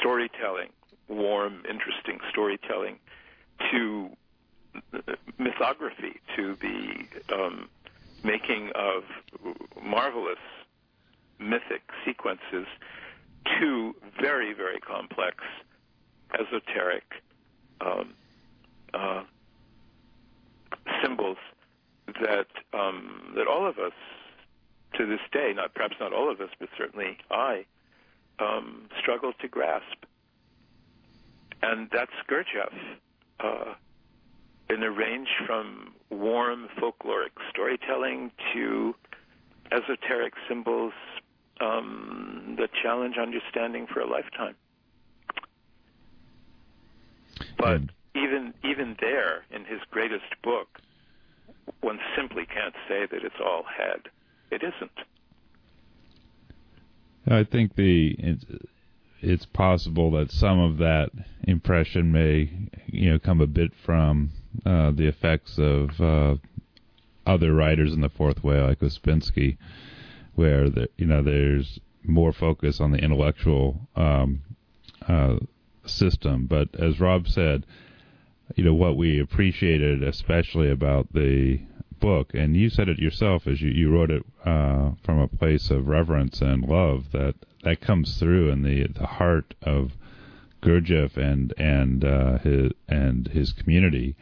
storytelling, 0.00 0.70
warm, 1.08 1.62
interesting 1.68 2.18
storytelling, 2.30 2.98
to 3.70 4.10
mythography, 5.38 6.18
to 6.36 6.56
the 6.60 7.34
um, 7.34 7.68
making 8.24 8.70
of 8.74 9.04
marvelous 9.82 10.38
mythic 11.38 11.82
sequences, 12.04 12.66
to 13.60 13.94
very, 14.20 14.52
very 14.52 14.80
complex, 14.80 15.36
esoteric 16.34 17.04
um, 17.80 18.14
uh, 18.92 19.22
symbols 21.02 21.36
that 22.20 22.46
um, 22.72 23.32
that 23.36 23.46
all 23.46 23.66
of 23.66 23.78
us, 23.78 23.92
to 24.94 25.06
this 25.06 25.20
day, 25.32 25.52
not 25.54 25.74
perhaps 25.74 25.96
not 26.00 26.12
all 26.12 26.30
of 26.30 26.40
us, 26.40 26.50
but 26.58 26.68
certainly 26.76 27.18
I, 27.30 27.64
um, 28.38 28.88
struggle 29.00 29.32
to 29.40 29.48
grasp. 29.48 30.04
And 31.62 31.88
that's 31.92 32.12
Gurdjieff. 32.28 32.74
Uh, 33.40 33.74
in 34.68 34.82
a 34.82 34.90
range 34.90 35.28
from 35.46 35.94
warm 36.10 36.68
folkloric 36.78 37.30
storytelling 37.50 38.30
to 38.52 38.94
esoteric 39.72 40.34
symbols 40.48 40.92
um, 41.60 42.56
that 42.58 42.70
challenge 42.82 43.16
understanding 43.16 43.86
for 43.92 44.00
a 44.00 44.08
lifetime. 44.08 44.54
But 47.58 47.80
even 48.14 48.54
even 48.64 48.96
there, 49.00 49.44
in 49.50 49.64
his 49.64 49.80
greatest 49.90 50.24
book, 50.42 50.80
one 51.80 51.98
simply 52.16 52.46
can't 52.46 52.74
say 52.88 53.06
that 53.10 53.24
it's 53.24 53.40
all 53.44 53.64
head. 53.64 54.02
It 54.50 54.62
isn't. 54.62 54.98
I 57.28 57.44
think 57.44 57.74
the 57.74 58.14
it's, 58.18 58.44
it's 59.20 59.46
possible 59.46 60.12
that 60.12 60.30
some 60.30 60.60
of 60.60 60.78
that 60.78 61.10
impression 61.44 62.12
may 62.12 62.50
you 62.86 63.10
know 63.10 63.18
come 63.18 63.40
a 63.40 63.46
bit 63.46 63.72
from 63.84 64.30
uh, 64.64 64.90
the 64.92 65.06
effects 65.06 65.58
of 65.58 66.00
uh, 66.00 66.36
other 67.26 67.52
writers 67.52 67.92
in 67.92 68.00
the 68.00 68.08
fourth 68.08 68.44
way, 68.44 68.60
like 68.60 68.80
Ouspensky, 68.80 69.56
where 70.34 70.70
the, 70.70 70.88
you 70.96 71.06
know 71.06 71.22
there's 71.22 71.80
more 72.04 72.32
focus 72.32 72.80
on 72.80 72.92
the 72.92 72.98
intellectual 72.98 73.80
um, 73.96 74.42
uh, 75.08 75.36
system. 75.84 76.46
But 76.46 76.68
as 76.78 77.00
Rob 77.00 77.26
said, 77.26 77.66
you 78.54 78.64
know 78.64 78.74
what 78.74 78.96
we 78.96 79.18
appreciated 79.20 80.02
especially 80.02 80.70
about 80.70 81.12
the 81.12 81.60
book, 82.00 82.32
and 82.34 82.56
you 82.56 82.70
said 82.70 82.88
it 82.88 82.98
yourself 82.98 83.46
as 83.46 83.60
you, 83.60 83.70
you 83.70 83.90
wrote 83.90 84.10
it 84.10 84.22
uh, 84.44 84.92
from 85.02 85.18
a 85.18 85.28
place 85.28 85.70
of 85.70 85.88
reverence 85.88 86.40
and 86.40 86.64
love 86.64 87.06
that 87.12 87.34
that 87.62 87.80
comes 87.80 88.18
through 88.18 88.50
in 88.50 88.62
the 88.62 88.86
the 88.88 89.06
heart 89.06 89.54
of 89.62 89.92
Gurdjieff 90.62 91.16
and 91.16 91.52
and 91.58 92.04
uh, 92.04 92.38
his 92.38 92.72
and 92.88 93.28
his 93.28 93.52
community 93.52 94.16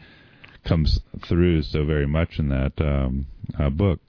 comes 0.64 1.00
through 1.26 1.62
so 1.62 1.84
very 1.84 2.06
much 2.06 2.38
in 2.38 2.48
that 2.48 2.72
um, 2.80 3.26
uh, 3.58 3.70
book. 3.70 4.00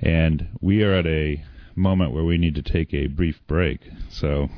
And 0.00 0.48
we 0.60 0.82
are 0.82 0.92
at 0.92 1.06
a 1.06 1.42
moment 1.74 2.12
where 2.12 2.24
we 2.24 2.38
need 2.38 2.56
to 2.56 2.62
take 2.62 2.92
a 2.92 3.06
brief 3.06 3.40
break. 3.46 3.80
So, 4.10 4.48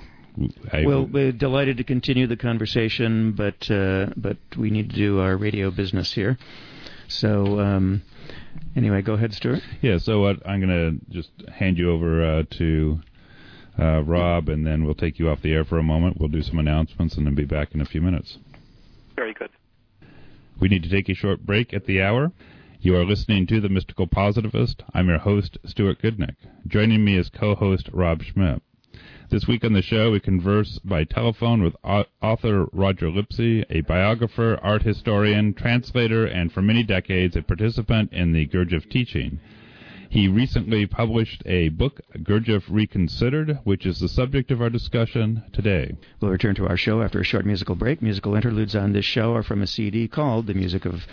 I, 0.73 0.85
well, 0.87 1.05
we're 1.05 1.33
delighted 1.33 1.77
to 1.79 1.85
continue 1.85 2.27
the 2.27 2.37
conversation, 2.37 3.33
but 3.33 3.71
uh, 3.71 4.07
but 4.17 4.39
we 4.57 4.71
need 4.71 4.91
to 4.91 4.97
do 4.97 5.21
our 5.21 5.37
radio 5.37 5.71
business 5.71 6.13
here. 6.13 6.39
So. 7.09 7.61
Um, 7.61 8.03
anyway, 8.77 9.03
go 9.03 9.15
ahead, 9.15 9.35
Stuart. 9.35 9.61
Yeah, 9.83 9.99
so 9.99 10.21
what, 10.21 10.47
I'm 10.47 10.61
going 10.61 11.01
to 11.01 11.13
just 11.13 11.31
hand 11.49 11.79
you 11.79 11.91
over 11.91 12.25
uh, 12.25 12.43
to 12.59 13.01
uh, 13.79 14.03
Rob, 14.03 14.49
and 14.49 14.67
then 14.67 14.85
we'll 14.85 14.95
take 14.95 15.19
you 15.19 15.29
off 15.29 15.43
the 15.43 15.53
air 15.53 15.65
for 15.65 15.79
a 15.79 15.83
moment. 15.83 16.19
We'll 16.19 16.29
do 16.29 16.43
some 16.43 16.59
announcements, 16.59 17.17
and 17.17 17.27
then 17.27 17.35
be 17.35 17.45
back 17.45 17.75
in 17.75 17.81
a 17.81 17.85
few 17.85 18.01
minutes. 18.01 18.39
Very 19.17 19.35
good. 19.35 19.51
We 20.61 20.69
need 20.69 20.83
to 20.83 20.89
take 20.89 21.09
a 21.09 21.15
short 21.15 21.45
break 21.45 21.73
at 21.73 21.87
the 21.87 22.03
hour. 22.03 22.33
You 22.81 22.97
are 22.97 23.05
listening 23.05 23.47
to 23.49 23.61
The 23.61 23.69
Mystical 23.69 24.07
Positivist. 24.07 24.83
I'm 24.95 25.09
your 25.09 25.19
host, 25.19 25.59
Stuart 25.67 26.01
Goodnick. 26.01 26.37
Joining 26.67 27.05
me 27.05 27.17
is 27.17 27.29
co-host 27.29 27.89
Rob 27.93 28.23
Schmitt. 28.23 28.63
This 29.31 29.47
week 29.47 29.63
on 29.63 29.75
the 29.75 29.83
show, 29.83 30.13
we 30.13 30.21
converse 30.21 30.79
by 30.79 31.05
telephone 31.05 31.63
with 31.63 31.77
author 31.85 32.65
Roger 32.73 33.11
Lipsey, 33.11 33.63
a 33.69 33.83
biographer, 33.83 34.59
art 34.63 34.85
historian, 34.85 35.53
translator, 35.53 36.25
and 36.25 36.51
for 36.51 36.63
many 36.63 36.83
decades 36.83 37.37
a 37.37 37.43
participant 37.43 38.11
in 38.15 38.33
the 38.33 38.47
Gurdjieff 38.47 38.89
teaching. 38.89 39.39
He 40.09 40.29
recently 40.29 40.87
published 40.87 41.43
a 41.45 41.69
book, 41.69 42.01
Gurdjieff 42.23 42.65
Reconsidered, 42.71 43.59
which 43.65 43.85
is 43.85 44.01
the 44.01 44.09
subject 44.09 44.51
of 44.51 44.63
our 44.63 44.71
discussion 44.71 45.43
today. 45.53 45.95
We'll 46.23 46.31
return 46.31 46.55
to 46.55 46.67
our 46.67 46.79
show 46.79 47.03
after 47.03 47.21
a 47.21 47.25
short 47.25 47.45
musical 47.45 47.75
break. 47.75 48.01
Musical 48.01 48.35
interludes 48.35 48.75
on 48.75 48.95
this 48.95 49.05
show 49.05 49.35
are 49.35 49.43
from 49.43 49.61
a 49.61 49.67
CD 49.67 50.09
called 50.09 50.47
The 50.47 50.55
Music 50.55 50.87
of 50.87 51.07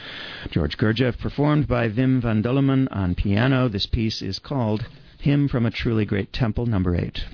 George 0.51 0.78
Gurdjieff, 0.78 1.18
performed 1.18 1.68
by 1.68 1.89
Wim 1.89 2.22
van 2.22 2.41
Dullemen 2.41 2.88
on 2.91 3.13
piano. 3.13 3.68
This 3.68 3.88
piece 3.88 4.22
is 4.22 4.39
called 4.39 4.86
Hymn 5.20 5.49
from 5.49 5.66
a 5.66 5.72
Truly 5.72 6.05
Great 6.05 6.32
Temple, 6.32 6.66
number 6.66 6.95
8. 6.95 7.26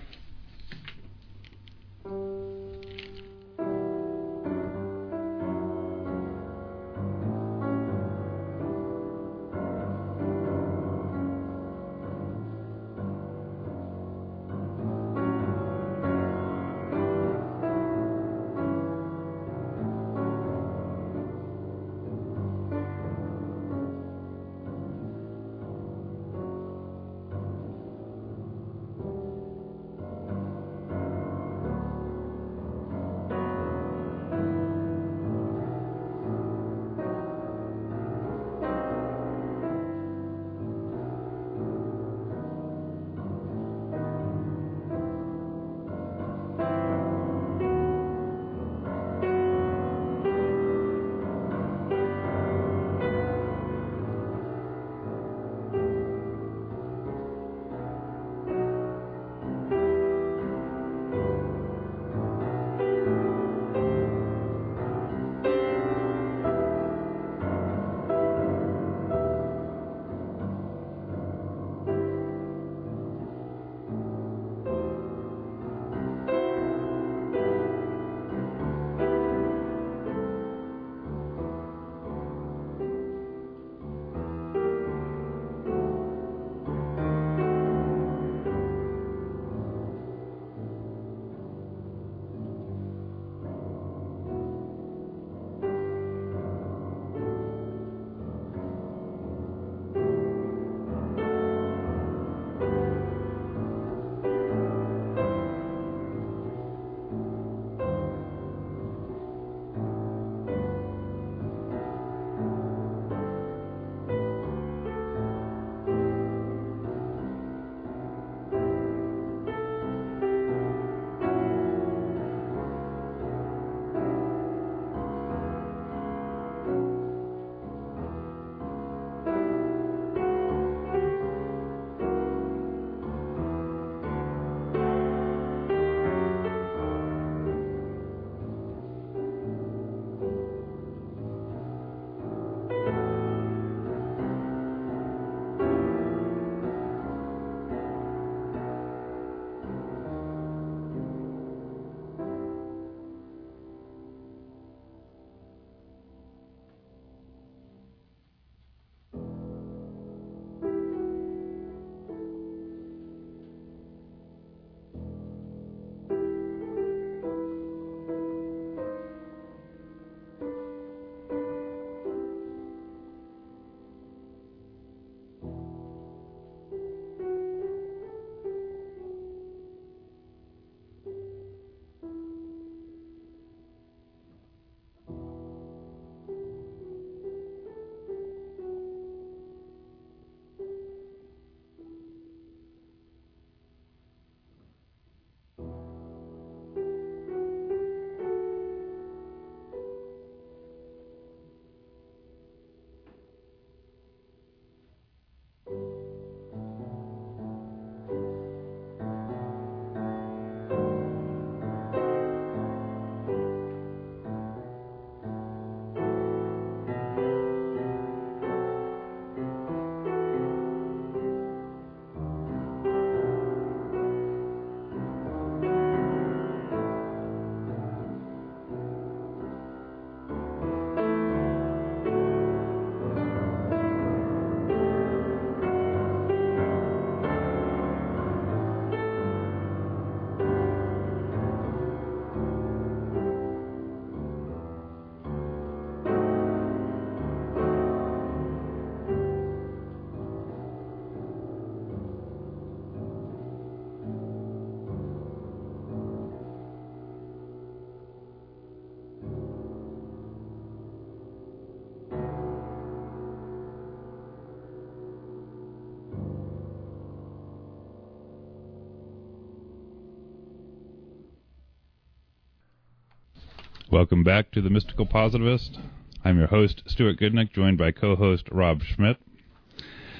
Welcome 273.92 274.24
back 274.24 274.52
to 274.52 274.62
The 274.62 274.70
Mystical 274.70 275.06
Positivist. 275.06 275.78
I'm 276.24 276.38
your 276.38 276.48
host, 276.48 276.82
Stuart 276.86 277.20
Goodnick, 277.20 277.52
joined 277.52 277.78
by 277.78 277.92
co 277.92 278.16
host 278.16 278.48
Rob 278.50 278.84
Schmidt, 278.84 279.18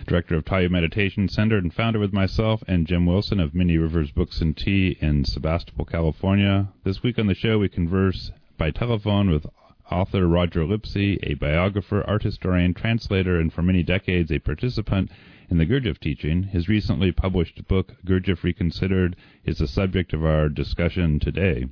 director 0.06 0.36
of 0.36 0.44
Tayu 0.44 0.70
Meditation 0.70 1.30
Center 1.30 1.58
and 1.58 1.74
founder 1.74 1.98
with 1.98 2.12
myself 2.12 2.62
and 2.68 2.86
Jim 2.86 3.06
Wilson 3.06 3.40
of 3.40 3.56
Many 3.56 3.78
Rivers 3.78 4.12
Books 4.12 4.42
and 4.42 4.58
Tea 4.58 4.98
in 5.00 5.24
Sebastopol, 5.24 5.86
California. 5.86 6.68
This 6.84 7.02
week 7.02 7.18
on 7.18 7.28
the 7.28 7.34
show, 7.34 7.60
we 7.60 7.70
converse 7.70 8.32
by 8.58 8.72
telephone 8.72 9.30
with 9.30 9.46
author 9.90 10.28
Roger 10.28 10.66
Lipsey, 10.66 11.18
a 11.24 11.36
biographer, 11.36 12.04
art 12.06 12.24
historian, 12.24 12.74
translator, 12.74 13.40
and 13.40 13.54
for 13.54 13.62
many 13.62 13.84
decades 13.84 14.34
a 14.34 14.40
participant 14.40 15.10
in 15.50 15.60
the 15.60 15.66
Gurdjieff 15.66 16.00
teaching. 16.02 16.44
His 16.44 16.68
recently 16.68 17.14
published 17.14 17.66
book, 17.70 17.94
Gurdjieff 18.06 18.44
Reconsidered, 18.44 19.16
is 19.46 19.60
the 19.60 19.68
subject 19.68 20.12
of 20.12 20.26
our 20.26 20.50
discussion 20.50 21.22
today. 21.22 21.68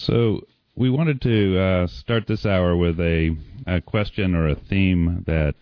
So 0.00 0.46
we 0.74 0.88
wanted 0.88 1.20
to 1.22 1.58
uh, 1.58 1.86
start 1.86 2.26
this 2.26 2.46
hour 2.46 2.74
with 2.74 2.98
a, 2.98 3.36
a, 3.66 3.82
question 3.82 4.34
or 4.34 4.48
a 4.48 4.54
theme 4.54 5.24
that 5.26 5.54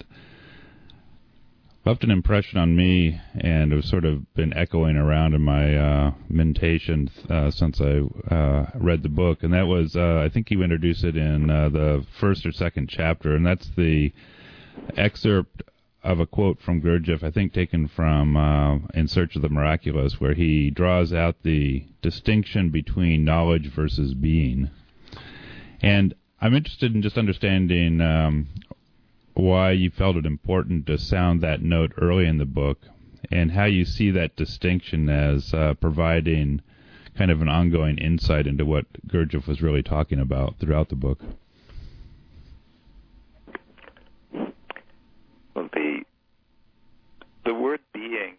left 1.85 2.05
an 2.05 2.13
impression 2.13 2.57
on 2.57 2.77
me 2.77 3.21
and 3.35 3.73
has 3.73 3.87
sort 3.87 4.05
of 4.05 4.33
been 4.35 4.57
echoing 4.57 4.97
around 4.97 5.35
in 5.35 5.43
my 5.43 5.75
uh, 5.77 6.13
meditation 6.29 7.11
uh, 7.29 7.51
since 7.51 7.81
I 7.81 8.03
uh, 8.33 8.71
read 8.77 9.03
the 9.03 9.09
book. 9.09 9.43
And 9.43 9.53
that 9.55 9.67
was, 9.67 9.97
uh, 9.97 10.23
I 10.25 10.29
think 10.29 10.53
you 10.53 10.63
introduced 10.63 11.03
it 11.03 11.17
in 11.17 11.51
uh, 11.51 11.69
the 11.71 12.07
first 12.21 12.47
or 12.47 12.53
second 12.53 12.89
chapter, 12.89 13.35
and 13.35 13.45
that's 13.45 13.69
the 13.77 14.13
excerpt 14.97 15.63
of 16.09 16.21
a 16.21 16.27
quote 16.27 16.59
from 16.63 16.81
Gurdjieff, 16.81 17.23
I 17.23 17.31
think 17.31 17.53
taken 17.53 17.87
from 17.87 18.35
uh, 18.35 18.79
In 18.95 19.09
Search 19.09 19.37
of 19.37 19.43
the 19.43 19.51
Miraculous, 19.51 20.19
where 20.19 20.33
he 20.33 20.71
draws 20.71 21.13
out 21.13 21.37
the 21.43 21.85
distinction 22.01 22.71
between 22.71 23.25
knowledge 23.25 23.71
versus 23.71 24.15
being. 24.15 24.71
And 25.83 26.15
I'm 26.41 26.55
interested 26.55 26.95
in 26.95 27.03
just 27.03 27.19
understanding 27.19 28.01
um, 28.01 28.49
why 29.35 29.73
you 29.73 29.91
felt 29.91 30.17
it 30.17 30.25
important 30.25 30.87
to 30.87 30.97
sound 30.97 31.43
that 31.43 31.61
note 31.61 31.93
early 31.99 32.27
in 32.27 32.39
the 32.39 32.47
book 32.47 32.79
and 33.31 33.53
how 33.53 33.67
you 33.67 33.85
see 33.85 34.11
that 34.13 34.35
distinction 34.35 35.11
as 35.11 35.53
uh, 35.53 35.75
providing 35.75 36.63
kind 37.19 37.31
of 37.31 37.43
an 37.43 37.49
ongoing 37.49 37.99
insight 37.99 38.47
into 38.47 38.65
what 38.65 38.87
Gurdjieff 39.07 39.47
was 39.47 39.61
really 39.61 39.83
talking 39.83 40.21
about 40.21 40.59
throughout 40.59 40.89
the 40.89 40.97
book. 40.97 41.21
Well, 45.55 45.69
the 45.73 46.05
the 47.45 47.55
word 47.55 47.81
being 47.93 48.37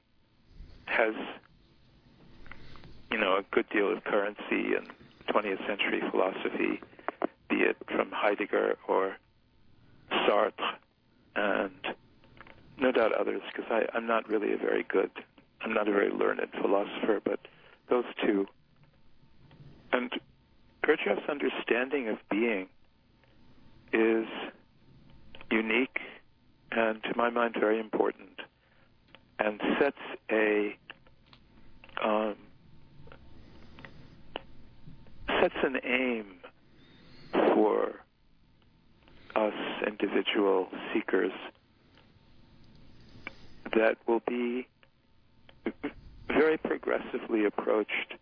has, 1.00 1.16
you 3.12 3.18
know, 3.18 3.38
a 3.38 3.44
good 3.52 3.68
deal 3.70 3.92
of 3.92 4.04
currency 4.04 4.76
in 4.76 4.86
20th 5.30 5.66
century 5.66 6.02
philosophy, 6.12 6.82
be 7.50 7.58
it 7.58 7.78
from 7.88 8.12
Heidegger 8.12 8.78
or 8.88 9.16
Sartre, 10.12 10.76
and 11.36 11.96
no 12.78 12.92
doubt 12.92 13.14
others, 13.14 13.42
because 13.52 13.88
I'm 13.94 14.08
not 14.08 14.28
really 14.30 14.54
a 14.54 14.58
very 14.58 14.84
good, 14.84 15.12
I'm 15.62 15.74
not 15.74 15.88
a 15.88 15.92
very 15.92 16.12
learned 16.12 16.42
philosopher, 16.62 17.22
but 17.24 17.40
those 17.90 18.06
two. 18.26 18.48
And 19.92 20.12
Gurdjieff's 20.84 21.30
understanding 21.30 22.10
of 22.10 22.18
being 22.30 22.68
is 23.92 24.28
unique 25.52 26.00
and 26.72 27.02
to 27.04 27.14
my 27.16 27.30
mind 27.30 27.56
very 27.60 27.80
important 27.80 28.40
and 29.40 29.60
sets 29.80 29.98
a 30.32 30.76
um, 32.04 32.36
sets 35.42 35.56
an 35.64 35.78
aim 35.84 36.26
for 37.54 37.96
us 39.36 39.54
individual 39.88 40.68
seekers 40.94 41.32
that 43.76 43.98
will 44.08 44.22
be 44.28 44.68
very 46.28 46.58
progressively 46.58 47.46
approached 47.46 48.16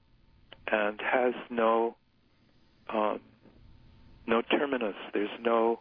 and 0.71 0.99
has 1.01 1.33
no 1.49 1.95
um, 2.89 3.19
no 4.25 4.41
terminus. 4.41 4.95
There's 5.13 5.29
no 5.41 5.79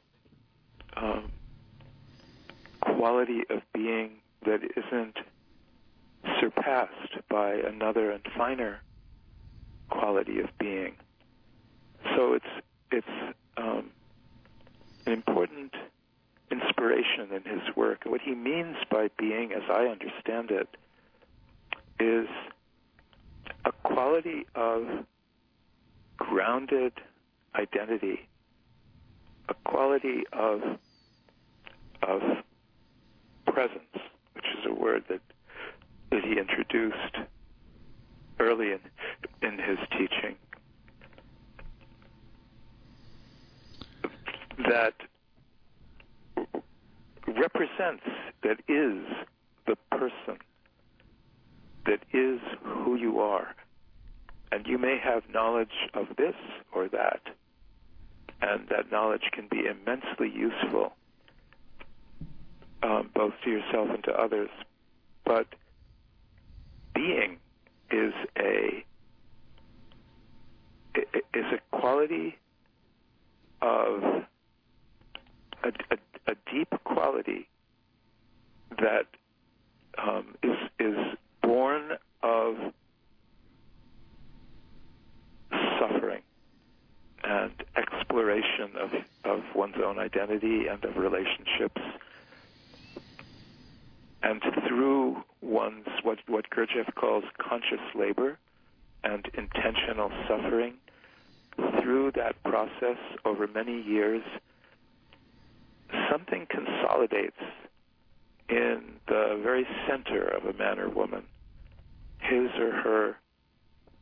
um, 0.96 1.30
quality 2.80 3.42
of 3.50 3.62
being 3.72 4.12
that 4.44 4.60
isn't 4.76 5.16
surpassed 6.40 7.28
by 7.28 7.54
another 7.54 8.10
and 8.10 8.22
finer 8.36 8.80
quality 9.90 10.40
of 10.40 10.48
being. 10.58 10.94
So 12.14 12.34
it's 12.34 12.44
it's 12.90 13.34
um, 13.56 13.90
an 15.06 15.12
important 15.12 15.74
inspiration 16.50 17.32
in 17.32 17.42
his 17.42 17.76
work. 17.76 18.02
What 18.04 18.20
he 18.20 18.34
means 18.34 18.76
by 18.90 19.10
being, 19.18 19.52
as 19.52 19.62
I 19.68 19.86
understand 19.86 20.50
it, 20.50 20.68
is 21.98 22.28
a 23.64 23.72
quality 23.82 24.46
of 24.54 24.86
grounded 26.16 26.92
identity, 27.54 28.28
a 29.48 29.54
quality 29.64 30.24
of 30.32 30.60
of 32.02 32.20
presence, 33.46 33.96
which 34.34 34.44
is 34.58 34.66
a 34.66 34.74
word 34.74 35.04
that 35.08 35.20
that 36.16 36.24
he 36.24 36.38
introduced 36.38 37.16
early 38.40 38.72
in 38.72 38.80
in 39.42 39.58
his 39.58 39.76
teaching. 39.90 40.34
That 44.56 44.94
represents, 47.26 48.04
that 48.42 48.60
is 48.66 49.04
the 49.66 49.76
person, 49.90 50.38
that 51.84 52.00
is 52.14 52.40
who 52.62 52.96
you 52.96 53.20
are. 53.20 53.54
And 54.50 54.66
you 54.66 54.78
may 54.78 54.98
have 54.98 55.22
knowledge 55.28 55.90
of 55.92 56.06
this 56.16 56.34
or 56.72 56.88
that, 56.88 57.20
and 58.40 58.66
that 58.70 58.90
knowledge 58.90 59.28
can 59.32 59.48
be 59.50 59.66
immensely 59.66 60.32
useful 60.34 60.94
um, 62.82 63.10
both 63.14 63.34
to 63.44 63.50
yourself 63.50 63.90
and 63.92 64.02
to 64.04 64.12
others. 64.12 64.50
But 65.26 65.46
being 66.96 67.38
is 67.90 68.14
a 68.38 68.84
is 71.34 71.44
a 71.52 71.76
quality 71.76 72.36
of 73.60 74.02
a, 75.62 75.68
a, 75.90 75.98
a 76.28 76.34
deep 76.50 76.72
quality 76.84 77.48
that 78.78 79.06
um, 79.98 80.34
is 80.42 80.56
is 80.78 80.96
born 81.42 81.92
of 82.22 82.54
suffering 85.78 86.22
and 87.24 87.52
exploration 87.76 88.70
of 88.80 88.90
of 89.24 89.42
one's 89.54 89.76
own 89.84 89.98
identity 89.98 90.66
and 90.66 90.82
of 90.84 90.96
relationships 90.96 91.80
and 94.26 94.42
through 94.66 95.22
one's 95.40 95.86
what 96.02 96.18
what 96.26 96.50
Gurdjieff 96.50 96.92
calls 96.96 97.22
conscious 97.38 97.80
labor 97.94 98.38
and 99.04 99.24
intentional 99.34 100.10
suffering, 100.26 100.74
through 101.80 102.10
that 102.12 102.42
process 102.42 102.98
over 103.24 103.46
many 103.46 103.80
years, 103.80 104.24
something 106.10 106.46
consolidates 106.50 107.36
in 108.48 108.82
the 109.06 109.40
very 109.42 109.66
center 109.88 110.26
of 110.26 110.44
a 110.44 110.58
man 110.58 110.80
or 110.80 110.88
woman, 110.88 111.22
his 112.18 112.50
or 112.58 112.72
her 112.72 113.16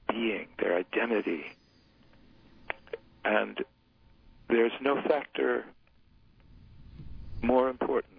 being, 0.09 0.47
their 0.59 0.75
identity. 0.75 1.45
And 3.27 3.63
there's 4.49 4.73
no 4.81 5.03
factor 5.03 5.67
more 7.43 7.69
important 7.69 8.14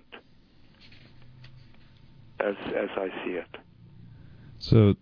as 2.45 2.55
as 2.75 2.89
I 2.95 3.09
see 3.23 3.31
it. 3.31 3.57
So, 4.59 4.95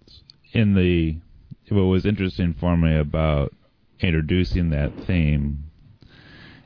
in 0.51 0.73
the 0.75 1.17
what 1.69 1.83
was 1.83 2.05
interesting 2.05 2.53
for 2.53 2.77
me 2.77 2.97
about 2.97 3.53
introducing 3.99 4.69
that 4.69 4.91
theme 5.05 5.63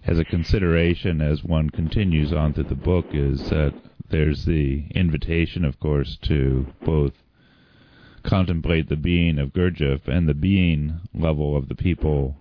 as 0.06 0.20
a 0.20 0.26
consideration 0.26 1.22
as 1.22 1.44
one 1.44 1.70
continues 1.70 2.34
on 2.34 2.54
through 2.54 2.64
the 2.64 2.76
book 2.76 3.08
is 3.12 3.50
that 3.50 3.74
there's 4.10 4.46
the 4.46 4.86
invitation, 4.96 5.66
of 5.66 5.80
course, 5.80 6.18
to 6.24 6.66
both 6.84 7.14
contemplate 8.24 8.90
the 8.90 8.96
being 8.96 9.38
of 9.38 9.54
Gurdjieff 9.54 10.08
and 10.08 10.28
the 10.28 10.34
being 10.34 11.02
level 11.14 11.56
of 11.56 11.68
the 11.68 11.76
people 11.76 12.38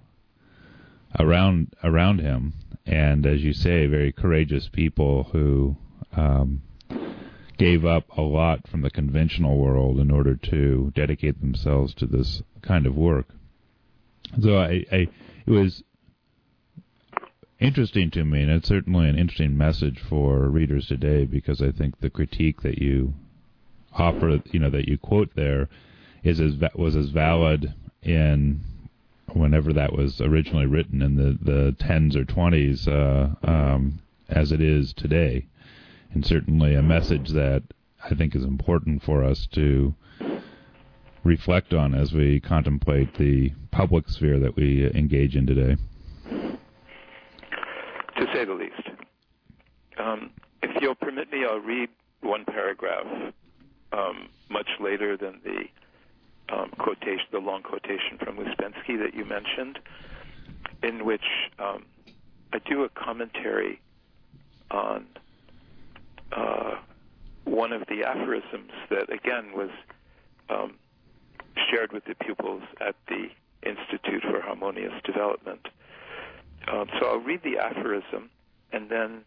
around 1.18 1.74
around 1.82 2.20
him, 2.20 2.54
and 2.84 3.26
as 3.26 3.42
you 3.42 3.52
say, 3.52 3.86
very 3.86 4.12
courageous 4.12 4.68
people 4.68 5.24
who 5.32 5.76
um, 6.16 6.62
gave 7.58 7.84
up 7.84 8.04
a 8.16 8.22
lot 8.22 8.68
from 8.68 8.82
the 8.82 8.90
conventional 8.90 9.56
world 9.58 9.98
in 9.98 10.10
order 10.10 10.34
to 10.34 10.92
dedicate 10.94 11.40
themselves 11.40 11.94
to 11.94 12.06
this 12.06 12.42
kind 12.62 12.86
of 12.86 12.96
work. 12.96 13.26
So 14.40 14.58
I, 14.58 14.84
I 14.92 15.08
it 15.46 15.50
was 15.50 15.82
interesting 17.58 18.10
to 18.10 18.24
me, 18.24 18.42
and 18.42 18.50
it's 18.50 18.68
certainly 18.68 19.08
an 19.08 19.18
interesting 19.18 19.56
message 19.56 20.00
for 20.00 20.48
readers 20.48 20.86
today 20.86 21.24
because 21.24 21.62
I 21.62 21.70
think 21.70 22.00
the 22.00 22.10
critique 22.10 22.62
that 22.62 22.78
you 22.78 23.14
offer, 23.92 24.40
you 24.50 24.60
know, 24.60 24.70
that 24.70 24.88
you 24.88 24.98
quote 24.98 25.30
there, 25.34 25.68
is 26.22 26.40
as 26.40 26.54
was 26.74 26.96
as 26.96 27.10
valid 27.10 27.72
in 28.02 28.60
whenever 29.32 29.72
that 29.72 29.92
was 29.92 30.20
originally 30.20 30.66
written 30.66 31.02
in 31.02 31.16
the 31.16 31.38
the 31.40 31.76
tens 31.78 32.16
or 32.16 32.24
twenties 32.24 32.86
uh, 32.88 33.30
um, 33.42 34.00
as 34.28 34.52
it 34.52 34.60
is 34.60 34.92
today, 34.92 35.46
and 36.16 36.24
certainly 36.24 36.74
a 36.74 36.80
message 36.80 37.28
that 37.28 37.62
I 38.02 38.14
think 38.14 38.34
is 38.34 38.42
important 38.42 39.02
for 39.02 39.22
us 39.22 39.46
to 39.52 39.94
reflect 41.24 41.74
on 41.74 41.94
as 41.94 42.14
we 42.14 42.40
contemplate 42.40 43.18
the 43.18 43.52
public 43.70 44.08
sphere 44.08 44.38
that 44.40 44.56
we 44.56 44.90
engage 44.94 45.36
in 45.36 45.46
today. 45.46 45.76
To 48.16 48.26
say 48.32 48.46
the 48.46 48.54
least. 48.54 48.88
Um, 49.98 50.30
if 50.62 50.80
you'll 50.80 50.94
permit 50.94 51.30
me, 51.30 51.44
I'll 51.44 51.58
read 51.58 51.90
one 52.22 52.46
paragraph 52.46 53.34
um, 53.92 54.30
much 54.48 54.68
later 54.80 55.18
than 55.18 55.42
the 55.44 56.56
um, 56.56 56.70
quotation, 56.78 57.26
the 57.30 57.40
long 57.40 57.62
quotation 57.62 58.16
from 58.18 58.38
Ouspensky 58.38 58.98
that 59.04 59.12
you 59.12 59.26
mentioned, 59.26 59.80
in 60.82 61.04
which 61.04 61.50
um, 61.58 61.84
I 62.54 62.60
do 62.60 62.84
a 62.84 62.88
commentary 62.88 63.82
on 64.70 65.04
uh, 66.32 66.76
one 67.44 67.72
of 67.72 67.82
the 67.88 68.04
aphorisms 68.04 68.72
that, 68.90 69.12
again, 69.12 69.52
was 69.54 69.70
um, 70.48 70.74
shared 71.70 71.92
with 71.92 72.04
the 72.04 72.14
pupils 72.14 72.62
at 72.80 72.94
the 73.08 73.28
Institute 73.62 74.22
for 74.22 74.40
Harmonious 74.40 74.92
Development. 75.04 75.66
Um, 76.68 76.88
so 76.98 77.06
I'll 77.06 77.18
read 77.20 77.42
the 77.42 77.58
aphorism 77.58 78.30
and 78.72 78.88
then 78.88 79.24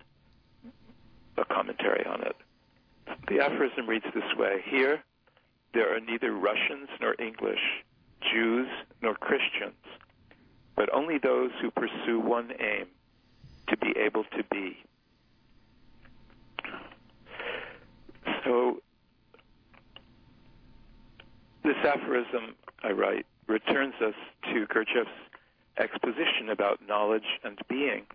a 1.37 1.45
commentary 1.45 2.05
on 2.05 2.21
it. 2.23 2.35
The 3.27 3.39
aphorism 3.43 3.87
reads 3.87 4.05
this 4.13 4.35
way 4.37 4.63
Here, 4.69 5.03
there 5.73 5.95
are 5.95 5.99
neither 5.99 6.31
Russians 6.33 6.89
nor 6.99 7.15
English, 7.19 7.83
Jews 8.31 8.67
nor 9.01 9.15
Christians, 9.15 9.85
but 10.75 10.93
only 10.93 11.17
those 11.17 11.51
who 11.61 11.71
pursue 11.71 12.19
one 12.19 12.51
aim 12.59 12.87
to 13.67 13.77
be 13.77 13.93
able 13.97 14.23
to 14.35 14.43
be. 14.51 14.77
So, 18.49 18.81
this 21.63 21.75
aphorism, 21.85 22.55
I 22.81 22.89
write, 22.93 23.27
returns 23.45 23.93
us 24.03 24.15
to 24.45 24.65
Gurdjieff's 24.65 25.11
exposition 25.77 26.49
about 26.51 26.79
knowledge 26.87 27.37
and 27.43 27.59
being. 27.69 28.07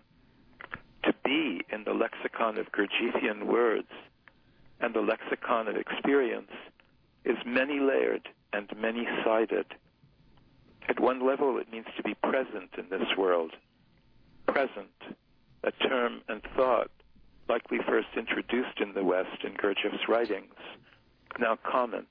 To 1.05 1.13
be 1.23 1.61
in 1.71 1.85
the 1.85 1.93
lexicon 1.93 2.57
of 2.57 2.65
Gurdjieffian 2.73 3.45
words 3.45 3.87
and 4.81 4.93
the 4.93 4.99
lexicon 4.99 5.69
of 5.69 5.77
experience 5.77 6.51
is 7.23 7.37
many 7.45 7.79
layered 7.79 8.27
and 8.51 8.69
many 8.77 9.07
sided. 9.23 9.67
At 10.89 10.99
one 10.99 11.25
level, 11.25 11.57
it 11.59 11.71
means 11.71 11.87
to 11.95 12.03
be 12.03 12.13
present 12.15 12.71
in 12.77 12.89
this 12.89 13.07
world. 13.17 13.51
Present, 14.47 15.15
a 15.63 15.71
term 15.71 16.23
and 16.27 16.41
thought 16.57 16.91
likely 17.47 17.79
first 17.87 18.07
introduced 18.17 18.79
in 18.79 18.93
the 18.93 19.03
West 19.03 19.43
in 19.43 19.53
Gurdjieff's 19.53 20.07
writings, 20.07 20.55
now 21.39 21.57
common. 21.63 22.05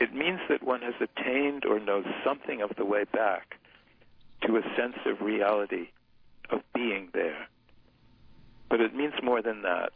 It 0.00 0.14
means 0.14 0.40
that 0.48 0.62
one 0.62 0.82
has 0.82 0.94
attained 1.00 1.64
or 1.64 1.78
knows 1.78 2.04
something 2.24 2.60
of 2.60 2.70
the 2.76 2.84
way 2.84 3.04
back 3.04 3.58
to 4.46 4.56
a 4.56 4.62
sense 4.76 4.96
of 5.06 5.20
reality, 5.20 5.88
of 6.50 6.60
being 6.74 7.08
there. 7.14 7.48
But 8.68 8.80
it 8.80 8.94
means 8.94 9.14
more 9.22 9.42
than 9.42 9.62
that. 9.62 9.92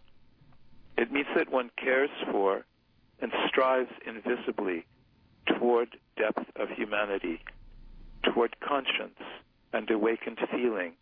It 0.97 1.13
means 1.13 1.29
that 1.37 1.51
one 1.51 1.71
cares 1.77 2.11
for 2.31 2.65
and 3.21 3.33
strives 3.49 3.91
invisibly 4.07 4.87
toward 5.47 5.99
depth 6.17 6.51
of 6.57 6.71
humanity, 6.71 7.43
toward 8.23 8.59
conscience 8.61 9.19
and 9.73 9.91
awakened 9.91 10.39
feeling, 10.51 10.93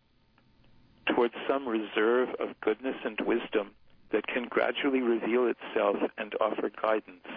toward 1.07 1.31
some 1.47 1.67
reserve 1.67 2.29
of 2.39 2.59
goodness 2.61 2.95
and 3.03 3.19
wisdom 3.21 3.71
that 4.11 4.27
can 4.27 4.45
gradually 4.49 5.01
reveal 5.01 5.47
itself 5.47 5.97
and 6.17 6.33
offer 6.41 6.69
guidance. 6.81 7.27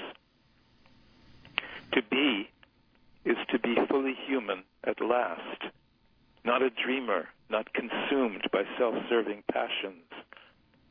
To 1.93 2.03
be 2.11 2.49
is 3.25 3.37
to 3.51 3.59
be 3.59 3.77
fully 3.89 4.15
human 4.27 4.63
at 4.85 5.01
last, 5.01 5.63
not 6.45 6.63
a 6.63 6.71
dreamer, 6.71 7.29
not 7.51 7.73
consumed 7.73 8.49
by 8.53 8.65
self-serving 8.79 9.45
passions, 9.53 10.11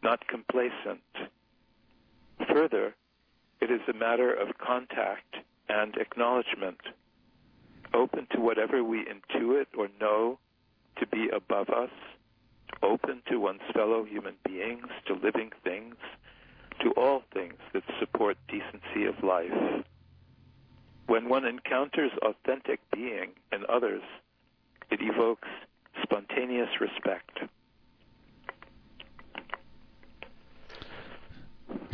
not 0.04 0.28
complacent. 0.28 1.02
Further, 2.48 2.96
it 3.60 3.72
is 3.72 3.82
a 3.88 3.94
matter 3.94 4.34
of 4.34 4.58
contact 4.58 5.38
and 5.68 5.96
acknowledgement, 5.98 6.80
open 7.94 8.28
to 8.32 8.40
whatever 8.40 8.84
we 8.84 9.06
intuit 9.06 9.68
or 9.78 9.90
know 10.00 10.40
to 11.00 11.08
be 11.08 11.30
above 11.30 11.70
us, 11.70 11.90
open 12.84 13.22
to 13.30 13.38
one's 13.40 13.62
fellow 13.74 14.04
human 14.04 14.36
beings, 14.46 14.88
to 15.08 15.14
living 15.14 15.52
things, 15.64 15.96
to 16.82 16.92
all 16.92 17.24
things 17.34 17.56
that 17.74 17.84
support 18.00 18.38
decency 18.48 19.06
of 19.06 19.24
life. 19.24 19.84
When 21.08 21.30
one 21.30 21.46
encounters 21.46 22.12
authentic 22.22 22.80
being 22.94 23.32
in 23.52 23.64
others, 23.70 24.04
it 24.90 25.00
evokes 25.02 25.48
spontaneous 26.02 26.70
respect. 26.80 27.40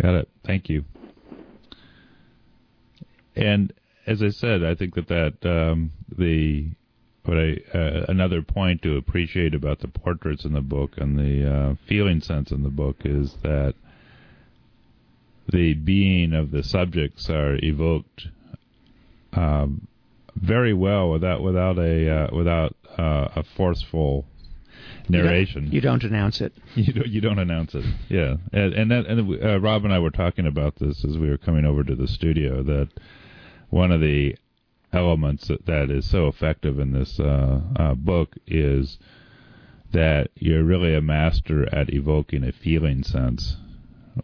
Got 0.02 0.16
it. 0.16 0.30
Thank 0.46 0.70
you. 0.70 0.86
And 3.36 3.74
as 4.06 4.24
I 4.24 4.30
said, 4.30 4.64
I 4.64 4.74
think 4.74 4.96
that 4.96 5.08
that 5.08 5.46
um, 5.50 5.92
the 6.18 6.68
what 7.28 7.38
I 7.38 7.58
uh, 7.78 8.06
another 8.08 8.42
point 8.42 8.82
to 8.84 8.96
appreciate 8.96 9.54
about 9.54 9.80
the 9.80 9.88
portraits 9.90 10.46
in 10.46 10.54
the 10.54 10.62
book 10.62 10.92
and 10.98 11.18
the 11.18 11.54
uh, 11.54 11.76
feeling 11.88 12.22
sense 12.22 12.52
in 12.52 12.64
the 12.64 12.70
book 12.70 12.98
is 13.04 13.36
that 13.44 13.76
the 15.52 15.74
being 15.74 16.34
of 16.34 16.52
the 16.52 16.64
subjects 16.64 17.30
are 17.30 17.56
evoked 17.64 18.28
um, 19.34 19.88
very 20.36 20.74
well 20.74 21.10
without 21.10 21.42
without 21.42 21.78
a 21.78 22.10
uh, 22.10 22.36
without 22.36 22.76
uh, 22.98 23.28
a 23.36 23.44
forceful 23.56 24.26
narration. 25.10 25.70
You 25.72 25.82
don't, 25.82 26.04
you 26.04 26.10
don't, 26.10 26.14
announce 26.16 26.42
it. 26.42 26.54
You 26.76 26.94
don't. 26.94 27.08
You 27.08 27.22
don't 27.22 27.40
announce 27.40 27.76
it. 27.76 27.86
Yeah, 28.10 28.36
and 28.54 28.74
and, 28.74 28.92
that, 28.92 29.06
and 29.06 29.44
uh, 29.44 29.60
Rob 29.60 29.84
and 29.84 29.94
I 29.94 30.00
were 30.00 30.12
talking 30.12 30.48
about 30.48 30.76
this 30.80 31.04
as 31.04 31.18
we 31.18 31.30
were 31.30 31.38
coming 31.38 31.66
over 31.66 31.84
to 31.84 31.96
the 31.96 32.08
studio 32.08 32.64
that 32.64 32.90
one 33.70 33.92
of 33.92 34.00
the 34.00 34.38
elements 34.94 35.48
that, 35.48 35.66
that 35.66 35.92
is 35.92 36.10
so 36.10 36.28
effective 36.28 36.80
in 36.80 36.94
this 36.94 37.20
uh, 37.20 37.62
uh, 37.76 37.94
book 37.94 38.36
is 38.46 38.98
that 39.92 40.30
you're 40.36 40.64
really 40.64 40.96
a 40.96 41.02
master 41.02 41.74
at 41.74 41.94
evoking 41.94 42.44
a 42.44 42.52
feeling 42.52 43.04
sense 43.04 43.58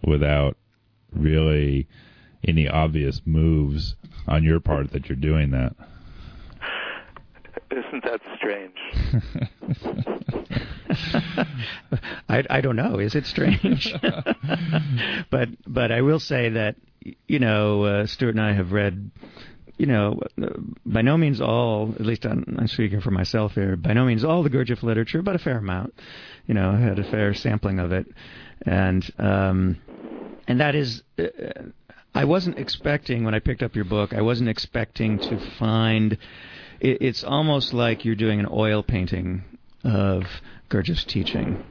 without 0.06 0.57
really 1.11 1.88
any 2.45 2.68
obvious 2.68 3.22
moves 3.26 3.95
on 4.27 4.44
your 4.44 4.60
part 4.60 4.91
that 4.91 5.07
you're 5.07 5.15
doing 5.15 5.52
that. 5.52 5.76
Isn't 7.72 8.03
that 8.03 8.22
strange? 8.38 8.76
I, 12.30 12.44
I 12.49 12.61
don't 12.61 12.76
know. 12.76 12.99
Is 12.99 13.15
it 13.15 13.26
strange? 13.26 13.94
but 15.30 15.49
but 15.65 15.91
I 15.91 16.02
will 16.02 16.19
say 16.19 16.49
that 16.49 16.76
you 17.27 17.40
know 17.40 17.84
uh, 17.84 18.06
Stuart 18.06 18.35
and 18.35 18.41
I 18.41 18.53
have 18.53 18.72
read 18.72 19.10
you 19.77 19.85
know, 19.87 20.19
by 20.85 21.01
no 21.01 21.17
means 21.17 21.41
all, 21.41 21.93
at 21.95 22.05
least 22.05 22.25
I'm, 22.25 22.57
I'm, 22.59 22.67
speaking 22.67 23.01
for 23.01 23.11
myself 23.11 23.53
here, 23.53 23.75
by 23.75 23.93
no 23.93 24.05
means 24.05 24.23
all 24.23 24.43
the 24.43 24.49
Gurdjieff 24.49 24.83
literature, 24.83 25.21
but 25.21 25.35
a 25.35 25.39
fair 25.39 25.57
amount. 25.57 25.93
You 26.45 26.53
know, 26.53 26.71
I 26.71 26.79
had 26.79 26.99
a 26.99 27.03
fair 27.09 27.33
sampling 27.33 27.79
of 27.79 27.91
it. 27.91 28.07
And, 28.65 29.03
um, 29.17 29.77
and 30.47 30.59
that 30.59 30.75
is, 30.75 31.01
uh, 31.17 31.23
I 32.13 32.25
wasn't 32.25 32.59
expecting, 32.59 33.23
when 33.23 33.33
I 33.33 33.39
picked 33.39 33.63
up 33.63 33.75
your 33.75 33.85
book, 33.85 34.13
I 34.13 34.21
wasn't 34.21 34.49
expecting 34.49 35.17
to 35.19 35.39
find, 35.57 36.17
it, 36.79 37.01
it's 37.01 37.23
almost 37.23 37.73
like 37.73 38.05
you're 38.05 38.15
doing 38.15 38.39
an 38.39 38.47
oil 38.51 38.83
painting 38.83 39.43
of 39.83 40.23
Gurdjieff's 40.69 41.05
teaching. 41.05 41.63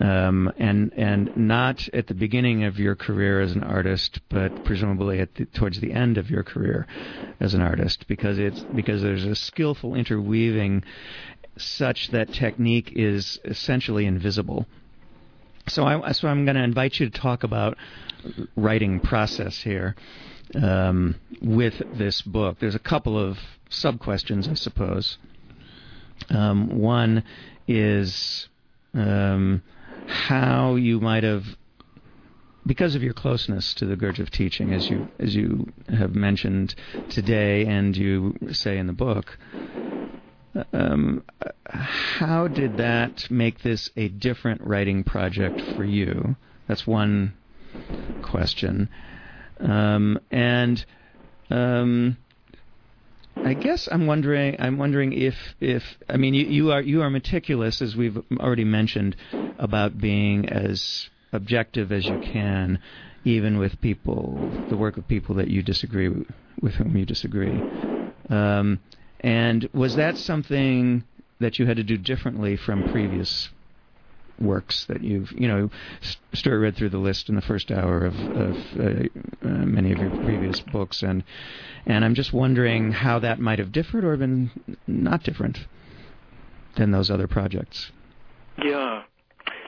Um, 0.00 0.52
and 0.58 0.92
and 0.96 1.36
not 1.36 1.88
at 1.92 2.06
the 2.06 2.14
beginning 2.14 2.62
of 2.62 2.78
your 2.78 2.94
career 2.94 3.40
as 3.40 3.52
an 3.52 3.64
artist, 3.64 4.20
but 4.28 4.64
presumably 4.64 5.18
at 5.18 5.34
the, 5.34 5.46
towards 5.46 5.80
the 5.80 5.92
end 5.92 6.18
of 6.18 6.30
your 6.30 6.44
career 6.44 6.86
as 7.40 7.54
an 7.54 7.60
artist, 7.60 8.06
because 8.06 8.38
it's 8.38 8.60
because 8.60 9.02
there's 9.02 9.24
a 9.24 9.34
skillful 9.34 9.96
interweaving 9.96 10.84
such 11.56 12.10
that 12.12 12.32
technique 12.32 12.92
is 12.94 13.40
essentially 13.44 14.06
invisible. 14.06 14.66
So 15.66 15.84
I 15.84 16.12
so 16.12 16.28
I'm 16.28 16.44
going 16.44 16.56
to 16.56 16.62
invite 16.62 17.00
you 17.00 17.10
to 17.10 17.20
talk 17.20 17.42
about 17.42 17.76
writing 18.56 19.00
process 19.00 19.60
here 19.62 19.96
um, 20.54 21.16
with 21.42 21.74
this 21.98 22.22
book. 22.22 22.58
There's 22.60 22.74
a 22.74 22.80
couple 22.80 23.18
of 23.18 23.38
sub 23.68 23.98
questions, 23.98 24.48
I 24.48 24.54
suppose. 24.54 25.18
Um, 26.30 26.78
one 26.78 27.24
is 27.66 28.48
um, 28.94 29.62
how 30.08 30.74
you 30.76 31.00
might 31.00 31.22
have, 31.22 31.44
because 32.66 32.94
of 32.94 33.02
your 33.02 33.12
closeness 33.12 33.74
to 33.74 33.84
the 33.86 33.96
Gurdjieff 33.96 34.30
teaching, 34.30 34.72
as 34.72 34.88
you 34.88 35.08
as 35.18 35.34
you 35.34 35.72
have 35.88 36.14
mentioned 36.14 36.74
today, 37.08 37.66
and 37.66 37.96
you 37.96 38.34
say 38.52 38.78
in 38.78 38.86
the 38.86 38.92
book. 38.92 39.38
Um, 40.72 41.22
how 41.66 42.48
did 42.48 42.78
that 42.78 43.30
make 43.30 43.62
this 43.62 43.90
a 43.96 44.08
different 44.08 44.62
writing 44.62 45.04
project 45.04 45.60
for 45.76 45.84
you? 45.84 46.36
That's 46.66 46.86
one 46.86 47.34
question. 48.22 48.88
Um, 49.60 50.18
and 50.30 50.84
um, 51.50 52.16
I 53.44 53.54
guess 53.54 53.88
I'm 53.90 54.06
wondering. 54.06 54.56
I'm 54.58 54.78
wondering 54.78 55.12
if, 55.12 55.34
if 55.60 55.82
I 56.08 56.16
mean, 56.16 56.34
you, 56.34 56.44
you 56.44 56.72
are 56.72 56.82
you 56.82 57.02
are 57.02 57.10
meticulous, 57.10 57.80
as 57.80 57.96
we've 57.96 58.18
already 58.38 58.64
mentioned, 58.64 59.16
about 59.58 59.98
being 59.98 60.48
as 60.48 61.08
objective 61.32 61.92
as 61.92 62.08
you 62.08 62.18
can, 62.18 62.80
even 63.24 63.58
with 63.58 63.80
people, 63.80 64.52
the 64.68 64.76
work 64.76 64.96
of 64.96 65.06
people 65.06 65.36
that 65.36 65.48
you 65.48 65.62
disagree 65.62 66.08
with, 66.08 66.26
with 66.60 66.74
whom 66.74 66.96
you 66.96 67.04
disagree. 67.04 67.64
Um, 68.28 68.80
and 69.20 69.68
was 69.72 69.94
that 69.96 70.16
something 70.16 71.04
that 71.40 71.58
you 71.58 71.66
had 71.66 71.76
to 71.76 71.84
do 71.84 71.96
differently 71.96 72.56
from 72.56 72.82
previous 72.82 73.48
works 74.40 74.84
that 74.86 75.02
you've, 75.02 75.32
you 75.32 75.48
know, 75.48 75.70
Stuart 76.32 76.60
read 76.60 76.76
through 76.76 76.90
the 76.90 76.98
list 76.98 77.28
in 77.28 77.34
the 77.34 77.42
first 77.42 77.70
hour 77.70 78.04
of, 78.04 78.14
of 78.14 78.56
uh, 78.78 78.82
uh, 79.42 79.48
many 79.48 79.92
of 79.92 79.98
your 79.98 80.10
previous 80.24 80.60
books, 80.60 81.02
and 81.02 81.24
and 81.86 82.04
I'm 82.04 82.14
just 82.14 82.32
wondering 82.32 82.92
how 82.92 83.18
that 83.20 83.38
might 83.38 83.58
have 83.58 83.72
differed 83.72 84.04
or 84.04 84.16
been 84.16 84.50
not 84.86 85.22
different 85.22 85.58
than 86.76 86.90
those 86.90 87.10
other 87.10 87.26
projects. 87.26 87.90
Yeah, 88.62 89.02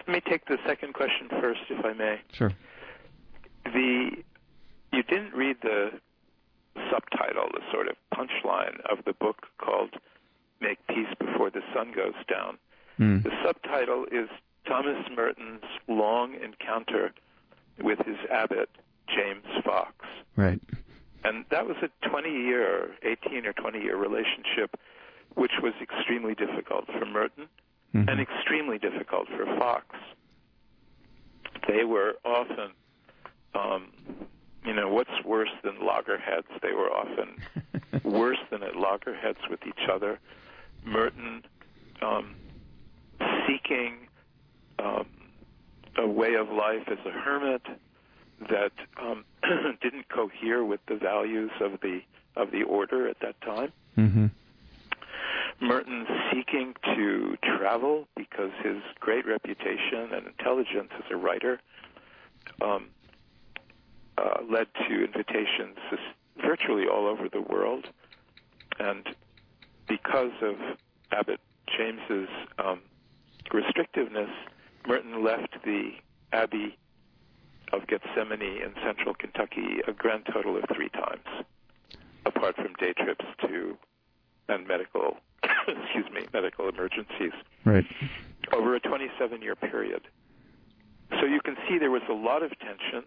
let 0.06 0.08
me 0.08 0.20
take 0.28 0.46
the 0.46 0.58
second 0.66 0.94
question 0.94 1.28
first, 1.40 1.60
if 1.68 1.84
I 1.84 1.92
may. 1.92 2.20
Sure. 2.32 2.52
The 3.64 4.10
you 4.92 5.02
didn't 5.04 5.34
read 5.34 5.56
the 5.62 5.90
subtitle, 6.90 7.48
the 7.52 7.62
sort 7.72 7.88
of 7.88 7.96
punchline 8.14 8.80
of 8.90 9.04
the 9.04 9.12
book 9.12 9.46
called 9.58 9.90
"Make 10.60 10.78
Peace 10.88 11.12
Before 11.18 11.50
the 11.50 11.62
Sun 11.74 11.92
Goes 11.94 12.14
Down." 12.28 12.58
Mm. 12.98 13.22
The 13.22 13.30
subtitle 13.44 14.04
is 14.12 14.28
Thomas 14.66 15.06
Merton's 15.14 15.64
long 15.88 16.34
encounter 16.34 17.12
with 17.82 17.98
his 18.00 18.16
abbot, 18.30 18.68
James 19.08 19.46
Fox. 19.64 19.94
Right. 20.36 20.60
And 21.24 21.44
that 21.50 21.66
was 21.66 21.76
a 21.82 22.08
20 22.08 22.30
year, 22.30 22.90
18 23.02 23.46
or 23.46 23.52
20 23.52 23.78
year 23.80 23.96
relationship, 23.96 24.78
which 25.34 25.52
was 25.62 25.74
extremely 25.80 26.34
difficult 26.34 26.86
for 26.86 27.04
Merton 27.04 27.48
mm-hmm. 27.94 28.08
and 28.08 28.20
extremely 28.20 28.78
difficult 28.78 29.28
for 29.28 29.44
Fox. 29.58 29.84
They 31.68 31.84
were 31.84 32.14
often, 32.24 32.70
um, 33.54 33.92
you 34.64 34.72
know, 34.72 34.88
what's 34.88 35.24
worse 35.24 35.50
than 35.62 35.84
loggerheads? 35.84 36.46
They 36.62 36.72
were 36.72 36.90
often 36.90 37.36
worse 38.04 38.38
than 38.50 38.62
at 38.62 38.76
loggerheads 38.76 39.38
with 39.48 39.60
each 39.66 39.88
other. 39.92 40.18
Merton 40.84 41.42
um, 42.00 42.34
seeking 43.46 44.08
um, 44.82 45.06
a 45.96 46.06
way 46.06 46.34
of 46.34 46.48
life 46.48 46.88
as 46.88 46.98
a 47.06 47.10
hermit 47.10 47.62
that 48.48 48.72
um, 49.00 49.24
didn't 49.82 50.08
cohere 50.08 50.64
with 50.64 50.80
the 50.86 50.96
values 50.96 51.50
of 51.60 51.80
the 51.80 52.00
of 52.36 52.52
the 52.52 52.62
order 52.62 53.08
at 53.08 53.18
that 53.20 53.40
time. 53.40 53.72
Mm-hmm. 53.98 54.26
Merton 55.60 56.06
seeking 56.32 56.74
to 56.96 57.36
travel 57.42 58.08
because 58.16 58.50
his 58.62 58.76
great 58.98 59.26
reputation 59.26 60.12
and 60.12 60.26
intelligence 60.26 60.90
as 60.96 61.04
a 61.10 61.16
writer 61.16 61.60
um, 62.62 62.86
uh, 64.16 64.40
led 64.48 64.68
to 64.88 65.04
invitations 65.04 65.76
virtually 66.40 66.86
all 66.86 67.06
over 67.06 67.28
the 67.28 67.42
world, 67.42 67.86
and 68.78 69.14
because 69.86 70.32
of 70.40 70.54
Abbot 71.12 71.40
James's 71.76 72.28
um, 72.58 72.80
restrictiveness, 73.50 74.30
Merton 74.86 75.24
left 75.24 75.62
the 75.64 75.92
Abbey 76.32 76.76
of 77.72 77.82
Gethsemani 77.86 78.64
in 78.64 78.74
central 78.84 79.14
Kentucky 79.14 79.80
a 79.86 79.92
grand 79.92 80.26
total 80.32 80.56
of 80.56 80.64
three 80.74 80.88
times, 80.88 81.44
apart 82.26 82.56
from 82.56 82.74
day 82.74 82.92
trips 82.92 83.24
to 83.42 83.76
and 84.48 84.66
medical, 84.66 85.16
excuse 85.68 86.10
me, 86.12 86.26
medical 86.32 86.68
emergencies. 86.68 87.32
Right. 87.64 87.86
Over 88.52 88.74
a 88.74 88.80
27-year 88.80 89.54
period. 89.54 90.02
So 91.20 91.26
you 91.26 91.40
can 91.40 91.56
see 91.68 91.78
there 91.78 91.90
was 91.90 92.02
a 92.08 92.14
lot 92.14 92.42
of 92.42 92.52
tension, 92.58 93.04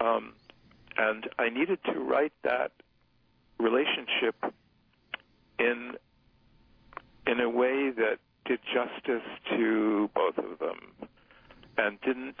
um, 0.00 0.34
and 0.96 1.28
I 1.38 1.48
needed 1.48 1.78
to 1.84 1.98
write 2.00 2.32
that 2.42 2.72
relationship 3.58 4.34
in 5.58 5.92
in 7.26 7.40
a 7.40 7.48
way 7.48 7.90
that 7.90 8.18
did 8.44 8.60
justice 8.72 9.26
to 9.50 10.10
both 10.14 10.38
of 10.38 10.58
them 10.58 11.08
and 11.76 12.00
didn't 12.02 12.36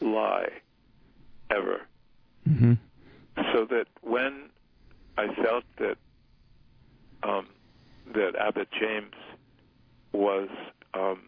lie 0.00 0.48
ever. 1.50 1.82
Mm-hmm. 2.48 2.74
So 3.52 3.66
that 3.66 3.86
when 4.02 4.50
I 5.16 5.26
felt 5.34 5.64
that 5.78 5.96
um, 7.22 7.46
that 8.14 8.32
Abbot 8.36 8.68
James 8.78 9.14
was 10.12 10.48
um, 10.94 11.20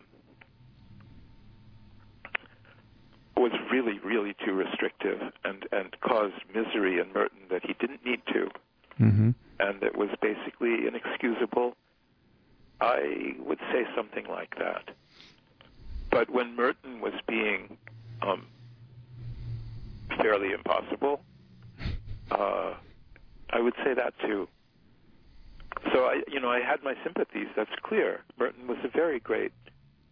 was 3.37 3.53
really, 3.71 3.99
really 4.05 4.35
too 4.45 4.53
restrictive 4.53 5.21
and 5.45 5.67
and 5.73 5.97
caused 6.01 6.35
misery 6.55 6.99
in 6.99 7.13
Merton 7.13 7.39
that 7.51 7.65
he 7.65 7.75
didn't 7.75 8.05
need 8.05 8.21
to, 8.33 8.49
mm-hmm. 9.01 9.31
and 9.61 9.83
it 9.83 9.97
was 9.97 10.09
basically 10.21 10.87
inexcusable 10.87 11.77
I 12.81 13.35
would 13.45 13.59
say 13.73 13.85
something 13.97 14.27
like 14.29 14.57
that. 14.59 14.91
But 16.11 16.31
when 16.31 16.57
Merton 16.57 17.01
was 17.01 17.15
being 17.27 17.77
um, 18.23 18.47
fairly 20.21 20.53
impossible, 20.53 21.21
uh, 22.31 22.75
I 23.51 23.61
would 23.61 23.75
say 23.85 23.95
that 23.95 24.15
too. 24.21 24.49
So 25.93 26.05
I, 26.05 26.23
you 26.29 26.41
know, 26.41 26.51
I 26.51 26.61
had 26.61 26.83
my 26.83 26.95
sympathies. 27.05 27.49
That's 27.57 27.71
clear. 27.83 28.21
Merton 28.39 28.67
was 28.67 28.79
a 28.85 28.89
very 28.89 29.21
great 29.21 29.53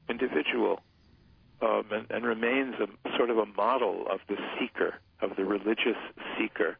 individual, 0.09 0.81
um, 1.63 1.85
and, 1.91 2.07
and 2.11 2.25
remains 2.25 2.75
a 2.81 3.17
sort 3.17 3.31
of 3.31 3.39
a 3.39 3.47
model 3.47 4.07
of 4.11 4.21
the 4.29 4.37
seeker, 4.59 4.95
of 5.21 5.37
the 5.37 5.45
religious 5.45 5.97
seeker. 6.39 6.77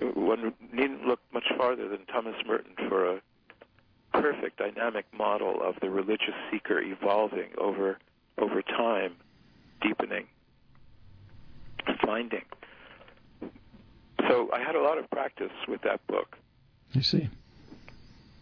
One 0.00 0.54
needn't 0.72 1.06
look 1.06 1.20
much 1.32 1.44
farther 1.56 1.88
than 1.88 2.06
Thomas 2.06 2.34
Merton 2.46 2.74
for 2.88 3.16
a 3.16 3.20
perfect 4.20 4.58
dynamic 4.58 5.06
model 5.16 5.60
of 5.62 5.74
the 5.80 5.90
religious 5.90 6.34
seeker 6.50 6.80
evolving 6.80 7.48
over 7.58 7.98
over 8.38 8.62
time, 8.62 9.14
deepening, 9.80 10.26
finding. 12.04 12.44
So 14.28 14.50
I 14.52 14.60
had 14.60 14.74
a 14.74 14.80
lot 14.80 14.98
of 14.98 15.08
practice 15.10 15.52
with 15.68 15.82
that 15.82 16.04
book. 16.06 16.36
You 16.92 17.02
see. 17.02 17.28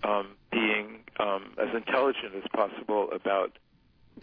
Um, 0.04 0.28
being 0.50 1.00
um, 1.20 1.52
as 1.60 1.74
intelligent 1.74 2.34
as 2.36 2.44
possible 2.54 3.08
about 3.12 3.58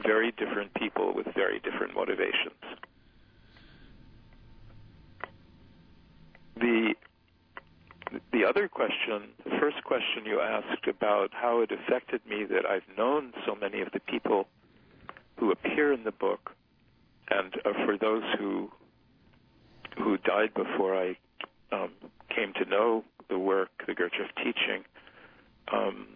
very 0.04 0.32
different 0.32 0.74
people 0.74 1.14
with 1.14 1.28
very 1.36 1.60
different 1.60 1.94
motivations. 1.94 2.62
The 6.56 6.94
the 8.32 8.46
other 8.46 8.68
question, 8.68 9.30
the 9.44 9.58
first 9.60 9.84
question 9.84 10.26
you 10.26 10.40
asked 10.40 10.88
about 10.88 11.30
how 11.34 11.62
it 11.62 11.72
affected 11.72 12.22
me 12.28 12.46
that 12.46 12.66
I've 12.66 12.88
known 12.98 13.34
so 13.46 13.56
many 13.56 13.82
of 13.82 13.92
the 13.92 14.00
people 14.00 14.48
who 15.38 15.52
appear 15.52 15.94
in 15.94 16.04
the 16.04 16.12
book, 16.12 16.52
and 17.30 17.54
uh, 17.66 17.74
for 17.86 17.98
those 17.98 18.24
who 18.38 18.72
who 19.98 20.18
died 20.18 20.54
before 20.54 20.96
I 20.96 21.18
um, 21.72 21.92
came 22.34 22.54
to 22.54 22.66
know 22.66 23.04
the 23.30 23.38
work, 23.38 23.70
the 23.86 23.94
Gurdjieff 23.94 24.34
teaching, 24.38 24.86
um, 25.74 26.08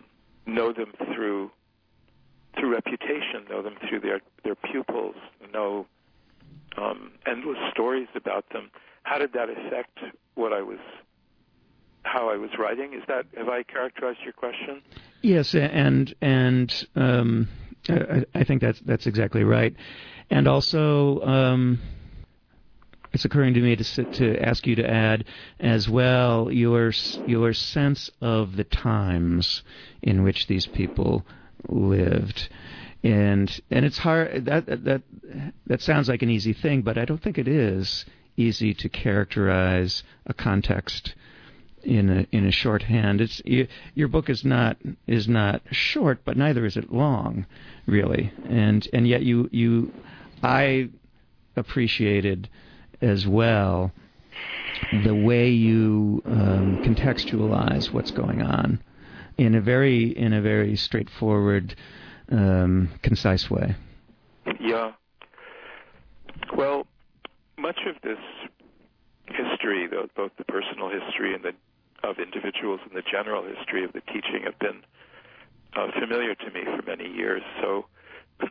know 0.45 0.71
them 0.73 0.93
through 1.13 1.51
through 2.57 2.73
reputation, 2.73 3.45
know 3.49 3.61
them 3.61 3.75
through 3.87 3.99
their 3.99 4.21
their 4.43 4.55
pupils, 4.55 5.15
know 5.53 5.85
um, 6.77 7.11
endless 7.25 7.57
stories 7.71 8.07
about 8.15 8.49
them. 8.51 8.71
How 9.03 9.17
did 9.17 9.33
that 9.33 9.49
affect 9.49 9.99
what 10.35 10.53
I 10.53 10.61
was 10.61 10.79
how 12.03 12.29
I 12.29 12.37
was 12.37 12.51
writing. 12.59 12.93
Is 12.93 13.03
that 13.07 13.25
have 13.37 13.49
I 13.49 13.63
characterized 13.63 14.19
your 14.23 14.33
question? 14.33 14.81
Yes, 15.21 15.55
and 15.55 16.13
and 16.21 16.87
um, 16.95 17.47
I, 17.89 18.25
I, 18.35 18.43
think 18.43 18.61
that's 18.61 18.79
that's 18.81 19.07
exactly 19.07 19.43
right. 19.43 19.75
And 20.29 20.47
also, 20.47 21.21
um, 21.21 21.79
it's 23.11 23.25
occurring 23.25 23.53
to 23.55 23.61
me 23.61 23.75
to 23.75 24.03
to 24.03 24.39
ask 24.39 24.67
you 24.67 24.75
to 24.75 24.89
add 24.89 25.25
as 25.59 25.89
well 25.89 26.51
your 26.51 26.91
your 27.25 27.53
sense 27.53 28.09
of 28.21 28.55
the 28.55 28.63
times 28.63 29.63
in 30.01 30.23
which 30.23 30.47
these 30.47 30.67
people 30.67 31.25
lived. 31.69 32.49
and 33.03 33.61
and 33.71 33.85
it's 33.85 33.97
hard 33.97 34.45
that 34.45 34.65
that 34.65 35.01
that 35.67 35.81
sounds 35.81 36.09
like 36.09 36.21
an 36.21 36.29
easy 36.29 36.53
thing, 36.53 36.81
but 36.81 36.97
I 36.97 37.05
don't 37.05 37.21
think 37.21 37.37
it 37.37 37.47
is 37.47 38.05
easy 38.35 38.73
to 38.73 38.89
characterize 38.89 40.03
a 40.25 40.33
context 40.33 41.13
in 41.83 42.09
a 42.09 42.27
in 42.31 42.45
a 42.45 42.51
shorthand. 42.51 43.21
It's 43.21 43.41
you, 43.45 43.67
your 43.95 44.07
book 44.07 44.29
is 44.29 44.43
not 44.43 44.77
is 45.07 45.27
not 45.27 45.61
short, 45.71 46.21
but 46.25 46.37
neither 46.37 46.65
is 46.65 46.77
it 46.77 46.91
long, 46.91 47.45
really. 47.85 48.31
And 48.49 48.87
and 48.93 49.07
yet 49.07 49.23
you 49.23 49.49
you 49.51 49.91
I 50.41 50.89
appreciated 51.55 52.49
as 53.01 53.27
well 53.27 53.91
the 55.03 55.15
way 55.15 55.49
you 55.49 56.21
um, 56.25 56.83
contextualize 56.83 57.91
what's 57.91 58.11
going 58.11 58.41
on 58.41 58.81
in 59.37 59.55
a 59.55 59.61
very 59.61 60.15
in 60.17 60.33
a 60.33 60.41
very 60.41 60.75
straightforward, 60.75 61.75
um, 62.29 62.89
concise 63.01 63.49
way. 63.49 63.75
Yeah. 64.59 64.93
Well, 66.55 66.85
much 67.57 67.79
of 67.87 67.95
this 68.03 68.19
history, 69.27 69.87
both 70.15 70.31
the 70.37 70.43
personal 70.43 70.89
history 70.89 71.33
and 71.33 71.43
the 71.43 71.53
of 72.03 72.19
individuals 72.19 72.79
and 72.85 72.95
the 72.95 73.03
general 73.09 73.43
history 73.43 73.83
of 73.83 73.93
the 73.93 74.01
teaching 74.01 74.43
have 74.43 74.59
been 74.59 74.83
uh, 75.75 75.87
familiar 75.99 76.35
to 76.35 76.51
me 76.51 76.63
for 76.63 76.81
many 76.85 77.09
years. 77.09 77.41
So, 77.61 77.85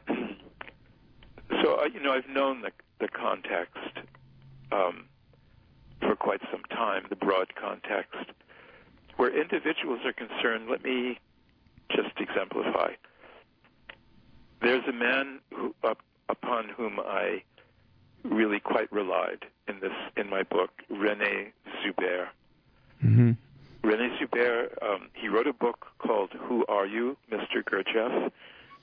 so 1.63 1.75
uh, 1.81 1.85
you 1.93 2.01
know, 2.03 2.13
I've 2.13 2.29
known 2.29 2.63
the 2.63 2.71
the 2.99 3.09
context 3.09 3.99
um, 4.71 5.07
for 6.01 6.17
quite 6.17 6.41
some 6.51 6.63
time, 6.71 7.05
the 7.11 7.17
broad 7.17 7.55
context. 7.55 8.31
Where 9.17 9.39
individuals 9.39 10.01
are 10.05 10.13
concerned, 10.13 10.69
let 10.71 10.83
me 10.83 11.19
just 11.91 12.19
exemplify. 12.19 12.93
There's 14.63 14.85
a 14.89 14.93
man 14.93 15.41
who, 15.53 15.75
uh, 15.85 15.95
upon 16.29 16.69
whom 16.69 16.99
I 17.01 17.43
really 18.25 18.61
quite 18.61 18.91
relied 18.93 19.45
in 19.69 19.81
this 19.81 19.93
in 20.17 20.31
my 20.31 20.43
book, 20.45 20.71
Rene 20.89 21.53
Zuber. 21.83 22.29
Mm-hmm. 23.05 23.33
Rene 23.89 24.17
Zuber, 24.19 24.69
um, 24.83 25.09
he 25.15 25.29
wrote 25.29 25.47
a 25.47 25.53
book 25.53 25.87
called 25.99 26.31
"Who 26.39 26.65
Are 26.67 26.87
You, 26.87 27.17
Mr. 27.31 27.65
Gurdjieff?" 27.65 28.31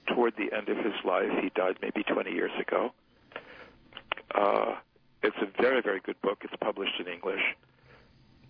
Toward 0.07 0.33
the 0.37 0.55
end 0.55 0.69
of 0.69 0.77
his 0.77 0.95
life, 1.05 1.29
he 1.41 1.49
died 1.55 1.77
maybe 1.81 2.03
20 2.03 2.31
years 2.31 2.51
ago. 2.59 2.91
Uh, 4.33 4.75
it's 5.21 5.35
a 5.41 5.61
very, 5.61 5.81
very 5.81 5.99
good 5.99 6.19
book. 6.21 6.39
It's 6.43 6.53
published 6.59 6.99
in 6.99 7.07
English. 7.07 7.41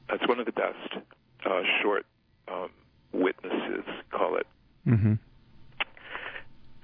It's 0.10 0.28
one 0.28 0.40
of 0.40 0.46
the 0.46 0.52
best 0.52 1.04
uh, 1.46 1.62
short 1.82 2.06
um, 2.48 2.70
witnesses, 3.12 3.84
call 4.12 4.38
it. 4.38 4.48
Mm-hmm. 4.88 5.14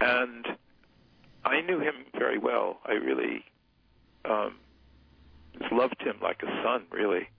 And 0.02 0.46
I 1.46 1.62
knew 1.62 1.80
him 1.80 1.94
very 2.18 2.38
well. 2.38 2.80
I 2.86 2.94
really 2.94 3.46
um, 4.26 4.56
loved 5.72 6.02
him 6.02 6.18
like 6.22 6.44
a 6.44 6.64
son, 6.64 6.86
really. 6.92 7.30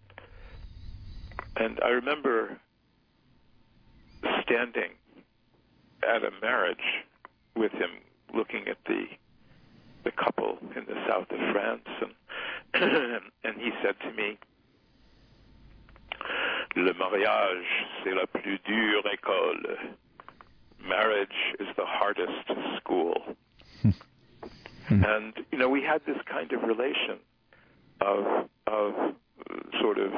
And 1.59 1.81
I 1.83 1.89
remember 1.89 2.59
standing 4.43 4.91
at 6.03 6.23
a 6.23 6.31
marriage 6.41 6.77
with 7.55 7.73
him, 7.73 7.91
looking 8.35 8.69
at 8.69 8.77
the 8.87 9.05
the 10.05 10.13
couple 10.13 10.59
in 10.77 10.85
the 10.85 10.95
south 11.09 11.27
of 11.31 11.39
France, 11.53 11.89
and 12.01 12.13
and 13.45 13.57
he 13.57 13.71
said 13.83 13.97
to 14.01 14.13
me, 14.13 14.39
"Le 16.77 16.93
mariage, 16.95 17.67
c'est 18.05 18.15
la 18.15 18.27
plus 18.27 18.59
dure 18.65 19.03
école. 19.03 19.97
Marriage 20.87 21.55
is 21.59 21.69
the 21.77 21.87
hardest 21.87 22.51
school." 22.77 23.37
Hmm. 24.89 25.03
and 25.05 25.35
you 25.51 25.59
know, 25.59 25.69
we 25.69 25.83
had 25.83 26.03
this 26.07 26.19
kind 26.31 26.53
of 26.53 26.63
relation 26.63 27.19
of 28.01 28.49
of 28.67 28.95
uh, 28.95 29.81
sort 29.81 29.99
of 29.99 30.13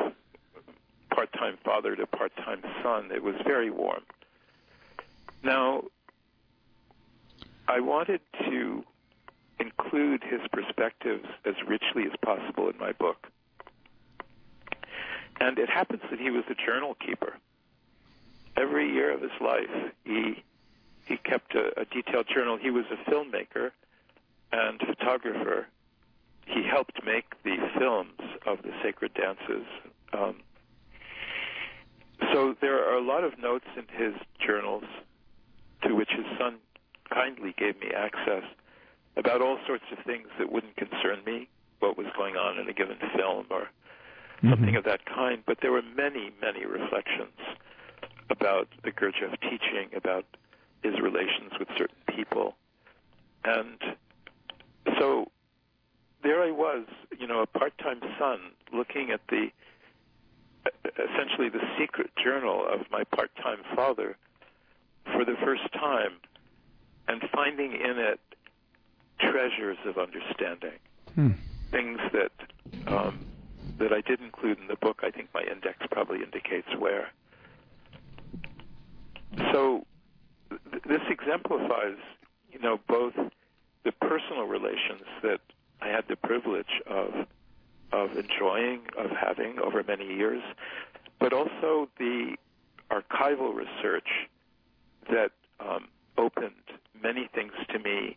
part-time 1.19 1.59
father 1.65 1.97
to 1.97 2.07
part-time 2.07 2.63
son. 2.81 3.11
It 3.13 3.25
was 3.25 3.35
very 3.45 3.71
warm. 3.71 4.03
Now, 5.43 5.83
I 7.67 7.81
wanted 7.81 8.21
to 8.49 8.85
include 9.59 10.23
his 10.23 10.41
perspectives 10.53 11.27
as 11.45 11.57
richly 11.67 12.05
as 12.05 12.13
possible 12.23 12.71
in 12.71 12.79
my 12.79 12.93
book. 12.93 13.27
And 15.41 15.59
it 15.59 15.69
happens 15.69 16.03
that 16.09 16.21
he 16.21 16.31
was 16.31 16.45
a 16.49 16.55
journal 16.55 16.95
keeper. 17.05 17.35
Every 18.57 18.89
year 18.93 19.13
of 19.13 19.21
his 19.21 19.37
life, 19.41 19.93
he 20.05 20.45
he 21.07 21.17
kept 21.17 21.57
a, 21.57 21.81
a 21.81 21.85
detailed 21.85 22.29
journal. 22.33 22.59
He 22.59 22.71
was 22.71 22.85
a 22.93 23.11
filmmaker 23.11 23.73
and 24.53 24.79
photographer. 24.79 25.67
He 26.47 26.63
helped 26.63 27.05
make 27.05 27.43
the 27.43 27.57
films 27.77 28.21
of 28.47 28.63
the 28.63 28.73
sacred 28.85 29.15
dances. 29.15 29.67
Um, 30.13 30.37
so 32.33 32.55
there 32.61 32.85
are 32.89 32.97
a 32.97 33.03
lot 33.03 33.25
of 33.25 33.39
notes 33.39 33.67
in 33.77 33.85
his 33.97 34.15
journals 34.45 34.85
to 35.83 35.95
which 35.95 36.11
his 36.11 36.27
son 36.39 36.57
kindly 37.13 37.55
gave 37.57 37.79
me 37.81 37.89
access 37.97 38.43
about 39.17 39.41
all 39.43 39.59
sorts 39.67 39.85
of 39.93 40.05
things 40.05 40.29
that 40.39 40.51
wouldn't 40.53 40.77
concern 40.77 41.21
me, 41.25 41.49
what 41.81 41.97
was 41.97 42.07
going 42.17 42.37
on 42.37 42.59
in 42.59 42.69
a 42.69 42.73
given 42.73 42.99
film 43.17 43.47
or 43.51 43.63
mm-hmm. 43.63 44.51
something 44.51 44.77
of 44.77 44.85
that 44.85 45.05
kind. 45.07 45.43
But 45.47 45.59
there 45.63 45.73
were 45.73 45.83
many, 45.83 46.33
many 46.41 46.65
reflections 46.65 47.39
about 48.31 48.69
the 48.85 48.91
Gurdjieff 48.91 49.41
teaching, 49.41 49.91
about 49.97 50.25
his 50.83 51.01
relations 51.01 51.53
with 51.59 51.69
certain 51.77 51.97
people. 52.15 52.55
And 53.45 53.79
so 54.99 55.27
there 56.23 56.43
I 56.43 56.51
was, 56.51 56.85
you 57.19 57.27
know, 57.27 57.41
a 57.41 57.47
part-time 57.47 58.01
son 58.19 58.39
looking 58.73 59.11
at 59.11 59.21
the 59.29 59.49
essentially 60.85 61.49
the 61.49 61.63
secret 61.79 62.11
journal 62.23 62.67
of 62.67 62.81
my 62.91 63.05
part-time 63.05 63.61
father 63.75 64.17
for 65.13 65.25
the 65.25 65.37
first 65.45 65.73
time 65.73 66.13
and 67.07 67.23
finding 67.33 67.73
in 67.73 67.99
it 67.99 68.21
treasures 69.19 69.79
of 69.87 69.99
understanding, 69.99 70.79
hmm. 71.15 71.31
things 71.71 71.99
that 72.13 72.33
um, 72.87 73.19
that 73.79 73.93
I 73.93 74.01
did 74.01 74.21
include 74.21 74.59
in 74.59 74.67
the 74.69 74.77
book. 74.77 75.01
I 75.03 75.11
think 75.11 75.29
my 75.35 75.43
index 75.43 75.79
probably 75.91 76.23
indicates 76.23 76.69
where. 76.79 77.11
So 79.53 79.87
th- 80.51 80.83
this 80.85 81.03
exemplifies, 81.09 81.99
you 82.53 82.59
know, 82.59 82.79
both 82.89 83.15
the 83.85 83.93
personal 83.93 84.45
relations 84.45 85.03
that 85.23 85.41
I 85.81 85.89
had 85.89 86.05
the 86.09 86.17
privilege 86.17 86.83
of 86.87 87.27
of 87.93 88.17
enjoying, 88.17 88.81
of 88.97 89.11
having 89.11 89.59
over 89.59 89.83
many 89.83 90.07
years, 90.07 90.43
but 91.19 91.33
also 91.33 91.89
the 91.99 92.37
archival 92.91 93.55
research 93.55 94.09
that 95.11 95.31
um, 95.61 95.89
opened 96.17 96.53
many 97.03 97.29
things 97.35 97.53
to 97.71 97.79
me 97.79 98.17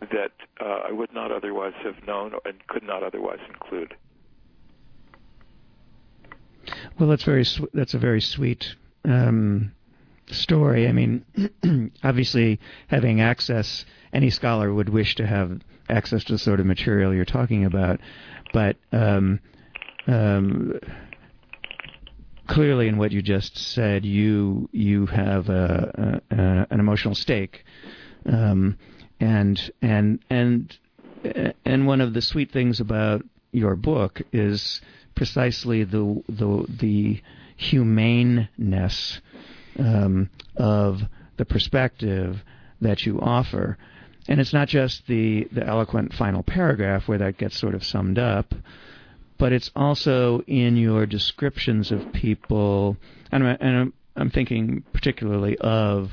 that 0.00 0.32
uh, 0.60 0.88
I 0.88 0.92
would 0.92 1.12
not 1.12 1.30
otherwise 1.30 1.74
have 1.84 2.06
known 2.06 2.32
and 2.44 2.66
could 2.66 2.82
not 2.82 3.02
otherwise 3.02 3.38
include. 3.48 3.94
Well, 6.98 7.08
that's 7.08 7.24
very 7.24 7.44
sw- 7.44 7.70
that's 7.72 7.94
a 7.94 7.98
very 7.98 8.20
sweet 8.20 8.74
um, 9.04 9.72
story. 10.32 10.88
I 10.88 10.92
mean, 10.92 11.24
obviously, 12.02 12.60
having 12.88 13.20
access, 13.20 13.84
any 14.12 14.30
scholar 14.30 14.72
would 14.72 14.88
wish 14.88 15.14
to 15.16 15.26
have 15.26 15.60
access 15.88 16.24
to 16.24 16.32
the 16.32 16.38
sort 16.38 16.60
of 16.60 16.66
material 16.66 17.14
you're 17.14 17.24
talking 17.24 17.64
about, 17.64 18.00
but 18.52 18.76
um, 18.92 19.40
um, 20.06 20.78
clearly, 22.46 22.88
in 22.88 22.98
what 22.98 23.12
you 23.12 23.22
just 23.22 23.56
said, 23.56 24.04
you 24.04 24.68
you 24.72 25.06
have 25.06 25.48
a, 25.48 26.22
a, 26.30 26.36
a, 26.36 26.66
an 26.70 26.80
emotional 26.80 27.14
stake, 27.14 27.64
um, 28.26 28.78
and 29.20 29.72
and 29.80 30.20
and 30.30 30.78
and 31.64 31.86
one 31.86 32.00
of 32.00 32.14
the 32.14 32.22
sweet 32.22 32.50
things 32.50 32.80
about 32.80 33.22
your 33.52 33.76
book 33.76 34.22
is 34.32 34.80
precisely 35.14 35.84
the 35.84 36.22
the 36.28 36.66
the 36.80 37.22
humaneness 37.56 39.20
um, 39.78 40.30
of 40.56 41.00
the 41.36 41.44
perspective 41.44 42.42
that 42.80 43.06
you 43.06 43.20
offer. 43.20 43.78
And 44.28 44.40
it's 44.40 44.52
not 44.52 44.68
just 44.68 45.06
the, 45.06 45.48
the 45.50 45.66
eloquent 45.66 46.12
final 46.14 46.42
paragraph 46.42 47.08
where 47.08 47.18
that 47.18 47.38
gets 47.38 47.58
sort 47.58 47.74
of 47.74 47.84
summed 47.84 48.18
up, 48.18 48.54
but 49.38 49.52
it's 49.52 49.70
also 49.74 50.42
in 50.46 50.76
your 50.76 51.06
descriptions 51.06 51.90
of 51.90 52.12
people. 52.12 52.96
And, 53.32 53.46
I'm, 53.46 53.56
and 53.60 53.76
I'm, 53.76 53.92
I'm 54.14 54.30
thinking 54.30 54.84
particularly 54.92 55.58
of 55.58 56.12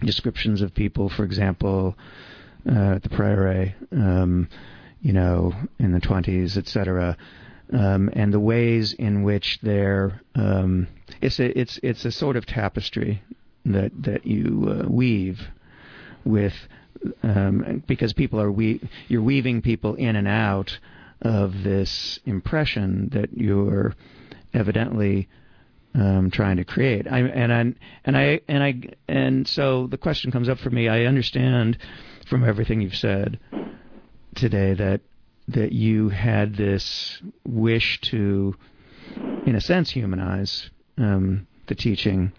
descriptions 0.00 0.62
of 0.62 0.74
people, 0.74 1.08
for 1.08 1.24
example, 1.24 1.96
uh, 2.68 2.94
at 2.94 3.02
the 3.02 3.08
Prieuré, 3.08 3.74
um, 3.92 4.48
you 5.00 5.12
know, 5.12 5.54
in 5.78 5.92
the 5.92 6.00
20s, 6.00 6.56
etc., 6.56 7.16
um, 7.72 8.10
and 8.12 8.32
the 8.32 8.40
ways 8.40 8.92
in 8.94 9.22
which 9.22 9.58
they're 9.62 10.20
um, 10.34 10.86
it's 11.20 11.38
a 11.38 11.58
it's 11.58 11.78
it's 11.82 12.04
a 12.04 12.12
sort 12.12 12.36
of 12.36 12.46
tapestry 12.46 13.22
that 13.64 13.90
that 14.02 14.26
you 14.26 14.66
uh, 14.68 14.88
weave 14.88 15.40
with 16.24 16.54
um, 17.22 17.82
because 17.86 18.12
people 18.12 18.40
are 18.40 18.50
we 18.50 18.80
you're 19.08 19.22
weaving 19.22 19.62
people 19.62 19.94
in 19.94 20.16
and 20.16 20.28
out 20.28 20.78
of 21.22 21.62
this 21.62 22.18
impression 22.24 23.10
that 23.12 23.36
you're 23.36 23.94
evidently 24.54 25.28
um, 25.94 26.30
trying 26.30 26.56
to 26.56 26.64
create. 26.64 27.06
I, 27.10 27.18
and 27.20 27.52
I 27.52 27.60
and 28.04 28.16
I 28.16 28.40
and 28.48 28.62
I 28.62 28.80
and 29.08 29.46
so 29.46 29.86
the 29.86 29.98
question 29.98 30.30
comes 30.30 30.48
up 30.48 30.58
for 30.58 30.70
me. 30.70 30.88
I 30.88 31.04
understand 31.04 31.78
from 32.28 32.44
everything 32.44 32.80
you've 32.80 32.94
said 32.96 33.38
today 34.34 34.74
that 34.74 35.00
that 35.52 35.72
you 35.72 36.08
had 36.08 36.56
this 36.56 37.20
wish 37.46 38.00
to, 38.02 38.54
in 39.46 39.54
a 39.54 39.60
sense, 39.60 39.90
humanize 39.90 40.70
um, 40.98 41.46
the 41.66 41.74
teaching 41.74 42.32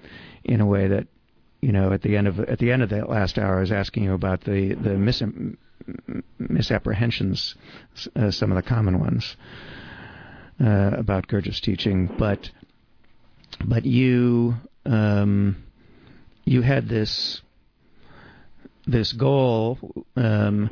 in 0.44 0.62
a 0.62 0.66
way 0.66 0.88
that 0.88 1.08
you 1.62 1.72
know 1.72 1.94
at 1.94 2.02
the 2.02 2.18
end 2.18 2.28
of 2.28 2.40
at 2.40 2.60
the 2.60 2.72
end 2.72 2.82
of 2.82 2.90
that 2.90 3.10
last 3.10 3.38
hour 3.38 3.58
I 3.58 3.62
was 3.62 3.72
asking 3.72 4.04
you 4.04 4.14
about 4.14 4.42
the 4.42 4.74
the 4.74 4.98
mis- 4.98 5.24
misapprehensions, 6.40 7.56
uh, 8.16 8.32
some 8.32 8.52
of 8.52 8.56
the 8.56 8.68
common 8.68 9.00
ones 9.00 9.36
uh, 10.60 10.92
about 10.94 11.28
Gurdjieff's 11.28 11.62
teaching, 11.62 12.10
but 12.18 12.50
but 13.66 13.86
you 13.86 14.56
um, 14.86 15.58
you 16.46 16.62
had 16.62 16.88
this 16.88 17.42
this 18.88 19.14
goal, 19.14 19.78
um, 20.16 20.70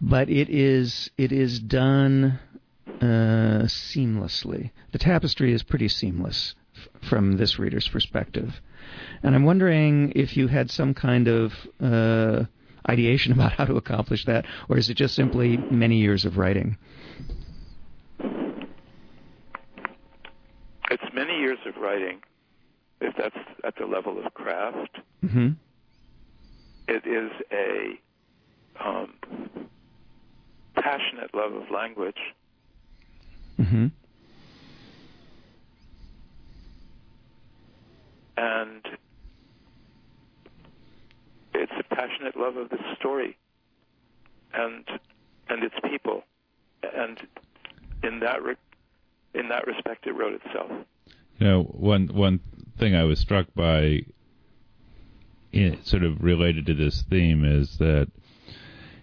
but 0.00 0.30
it 0.30 0.48
is 0.48 1.10
it 1.18 1.32
is 1.32 1.60
done 1.60 2.38
uh, 3.00 3.64
seamlessly. 3.66 4.70
The 4.92 4.98
tapestry 4.98 5.52
is 5.52 5.62
pretty 5.62 5.88
seamless 5.88 6.54
f- 6.76 7.08
from 7.08 7.36
this 7.36 7.58
reader's 7.58 7.88
perspective, 7.88 8.60
and 9.22 9.34
I'm 9.34 9.44
wondering 9.44 10.12
if 10.16 10.36
you 10.36 10.48
had 10.48 10.70
some 10.70 10.94
kind 10.94 11.28
of 11.28 11.52
uh, 11.80 12.44
ideation 12.88 13.32
about 13.36 13.52
how 13.52 13.66
to 13.66 13.76
accomplish 13.76 14.24
that, 14.24 14.46
or 14.68 14.78
is 14.78 14.88
it 14.88 14.94
just 14.94 15.14
simply 15.14 15.56
many 15.56 15.98
years 15.98 16.24
of 16.24 16.38
writing? 16.38 16.78
It's 20.90 21.14
many 21.14 21.38
years 21.38 21.58
of 21.66 21.76
writing, 21.80 22.20
if 23.00 23.14
that's 23.16 23.36
at 23.64 23.76
the 23.76 23.86
level 23.86 24.24
of 24.24 24.34
craft. 24.34 24.98
Mm-hmm. 25.22 25.50
It 26.88 27.06
is 27.06 27.30
a 27.52 28.00
um, 28.84 29.12
passionate 30.80 31.34
love 31.34 31.52
of 31.52 31.70
language. 31.70 32.18
Mm-hmm. 33.60 33.86
And 38.36 38.88
it's 41.54 41.72
a 41.78 41.94
passionate 41.94 42.36
love 42.36 42.56
of 42.56 42.70
the 42.70 42.78
story 42.98 43.36
and 44.54 44.84
and 45.48 45.62
its 45.62 45.74
people. 45.90 46.24
And 46.82 47.20
in 48.02 48.20
that 48.20 48.42
re- 48.42 48.56
in 49.34 49.48
that 49.50 49.66
respect, 49.66 50.06
it 50.06 50.12
wrote 50.12 50.40
itself. 50.44 50.70
You 51.38 51.46
know, 51.46 51.62
one 51.62 52.08
one 52.08 52.40
thing 52.78 52.96
I 52.96 53.04
was 53.04 53.18
struck 53.18 53.46
by, 53.54 54.04
in, 55.52 55.84
sort 55.84 56.02
of 56.02 56.22
related 56.22 56.66
to 56.66 56.74
this 56.74 57.02
theme, 57.02 57.44
is 57.44 57.76
that 57.78 58.08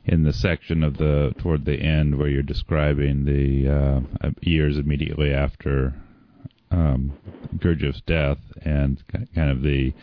in 0.08 0.24
the 0.24 0.34
section 0.34 0.84
of 0.84 0.98
the 0.98 1.34
toward 1.38 1.66
the 1.66 1.80
end 1.82 2.18
where 2.18 2.30
you're 2.30 2.42
describing 2.42 3.26
the 3.26 3.70
uh, 4.24 4.30
years 4.42 4.78
immediately 4.78 5.34
after 5.34 5.94
um, 6.72 7.14
Gurdjieff's 7.58 8.02
death 8.02 8.40
and 8.64 9.04
kind 9.36 9.52
of 9.52 9.62
the 9.62 9.94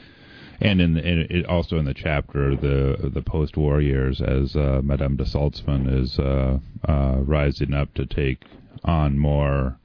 and 0.61 0.81
in, 0.81 0.97
in 0.99 1.27
it 1.31 1.47
also 1.47 1.79
in 1.79 1.87
the 1.87 1.95
chapter 1.95 2.55
the 2.55 3.11
the 3.13 3.23
post-war 3.23 3.81
years 3.81 4.21
as 4.21 4.55
uh, 4.55 4.81
Madame 4.85 5.17
de 5.17 5.25
Salzmann 5.25 6.03
is 6.03 6.19
uh, 6.19 6.59
uh, 6.87 7.17
rising 7.21 7.73
up 7.73 7.93
to 7.95 8.07
take 8.07 8.45
on 8.85 9.19
more 9.19 9.79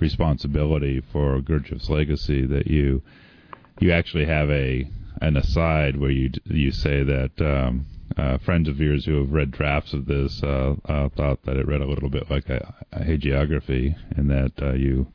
responsibility 0.00 1.00
for 1.12 1.40
Gurdjieff's 1.40 1.88
legacy 1.88 2.44
that 2.46 2.66
you 2.66 3.02
you 3.80 3.92
actually 3.92 4.26
have 4.26 4.50
a 4.50 4.88
an 5.20 5.36
aside 5.36 5.96
where 5.96 6.10
you 6.10 6.30
you 6.44 6.72
say 6.72 7.04
that 7.04 7.30
um, 7.40 7.86
uh, 8.16 8.38
friends 8.38 8.68
of 8.68 8.80
yours 8.80 9.04
who 9.04 9.18
have 9.18 9.32
read 9.32 9.50
drafts 9.50 9.92
of 9.92 10.06
this 10.06 10.42
uh, 10.42 10.74
uh, 10.84 11.08
thought 11.10 11.42
that 11.44 11.56
it 11.56 11.66
read 11.66 11.80
a 11.80 11.86
little 11.86 12.10
bit 12.10 12.30
like 12.30 12.48
a, 12.48 12.74
a 12.92 13.00
hagiography, 13.00 13.94
and 14.16 14.30
that 14.30 14.52
uh, 14.62 14.72
you 14.72 15.06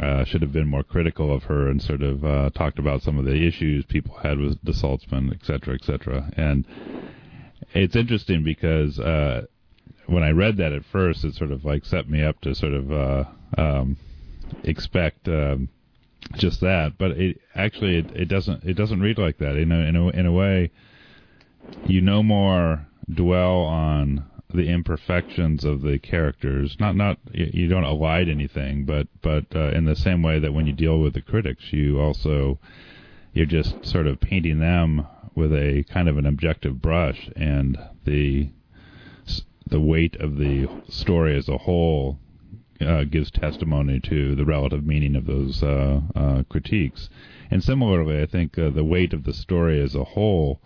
uh, 0.00 0.24
should 0.24 0.42
have 0.42 0.52
been 0.52 0.66
more 0.66 0.82
critical 0.82 1.32
of 1.32 1.44
her 1.44 1.68
and 1.68 1.82
sort 1.82 2.02
of 2.02 2.24
uh, 2.24 2.50
talked 2.50 2.78
about 2.78 3.02
some 3.02 3.18
of 3.18 3.24
the 3.24 3.46
issues 3.46 3.84
people 3.84 4.16
had 4.18 4.38
with 4.38 4.62
de 4.64 4.72
Salzmann, 4.72 5.32
et 5.32 5.44
cetera, 5.44 5.74
et 5.74 5.84
cetera. 5.84 6.30
And 6.36 6.64
it's 7.72 7.96
interesting 7.96 8.42
because 8.44 8.98
when 10.06 10.22
I 10.22 10.30
read 10.30 10.56
that 10.56 10.72
at 10.72 10.84
first, 10.84 11.24
it 11.24 11.34
sort 11.34 11.52
of 11.52 11.64
like 11.64 11.84
set 11.84 12.08
me 12.08 12.22
up 12.22 12.40
to 12.40 12.54
sort 12.54 12.74
of 12.74 13.26
um, 13.56 13.96
expect. 14.64 15.28
Um, 15.28 15.68
just 16.36 16.60
that, 16.60 16.98
but 16.98 17.12
it 17.12 17.40
actually 17.54 17.96
it, 17.98 18.10
it 18.14 18.24
doesn't 18.26 18.62
it 18.62 18.74
doesn't 18.74 19.00
read 19.00 19.18
like 19.18 19.38
that. 19.38 19.56
In 19.56 19.72
a, 19.72 19.78
in 19.80 19.96
a 19.96 20.08
in 20.10 20.26
a 20.26 20.32
way, 20.32 20.70
you 21.86 22.00
no 22.00 22.22
more 22.22 22.86
dwell 23.12 23.60
on 23.60 24.24
the 24.52 24.68
imperfections 24.68 25.64
of 25.64 25.82
the 25.82 25.98
characters. 25.98 26.76
Not 26.80 26.96
not 26.96 27.18
you 27.32 27.68
don't 27.68 27.84
elide 27.84 28.30
anything, 28.30 28.84
but 28.84 29.06
but 29.22 29.46
uh, 29.54 29.70
in 29.70 29.84
the 29.84 29.96
same 29.96 30.22
way 30.22 30.38
that 30.38 30.52
when 30.52 30.66
you 30.66 30.72
deal 30.72 30.98
with 30.98 31.14
the 31.14 31.20
critics, 31.20 31.72
you 31.72 32.00
also 32.00 32.58
you're 33.32 33.46
just 33.46 33.84
sort 33.86 34.06
of 34.06 34.20
painting 34.20 34.58
them 34.58 35.06
with 35.34 35.52
a 35.52 35.84
kind 35.88 36.08
of 36.08 36.18
an 36.18 36.26
objective 36.26 36.82
brush, 36.82 37.30
and 37.36 37.78
the 38.04 38.50
the 39.66 39.80
weight 39.80 40.16
of 40.16 40.36
the 40.36 40.68
story 40.88 41.36
as 41.36 41.48
a 41.48 41.58
whole 41.58 42.18
uh, 42.80 43.04
gives 43.04 43.30
testimony 43.30 44.00
to 44.00 44.34
the 44.34 44.44
relative 44.44 44.84
meaning 44.84 45.14
of 45.14 45.26
those 45.26 45.62
uh, 45.62 46.00
uh, 46.16 46.42
critiques. 46.48 47.08
And 47.50 47.62
similarly, 47.62 48.20
I 48.20 48.26
think 48.26 48.58
uh, 48.58 48.70
the 48.70 48.84
weight 48.84 49.12
of 49.12 49.24
the 49.24 49.32
story 49.32 49.80
as 49.80 49.94
a 49.94 50.04
whole 50.04 50.60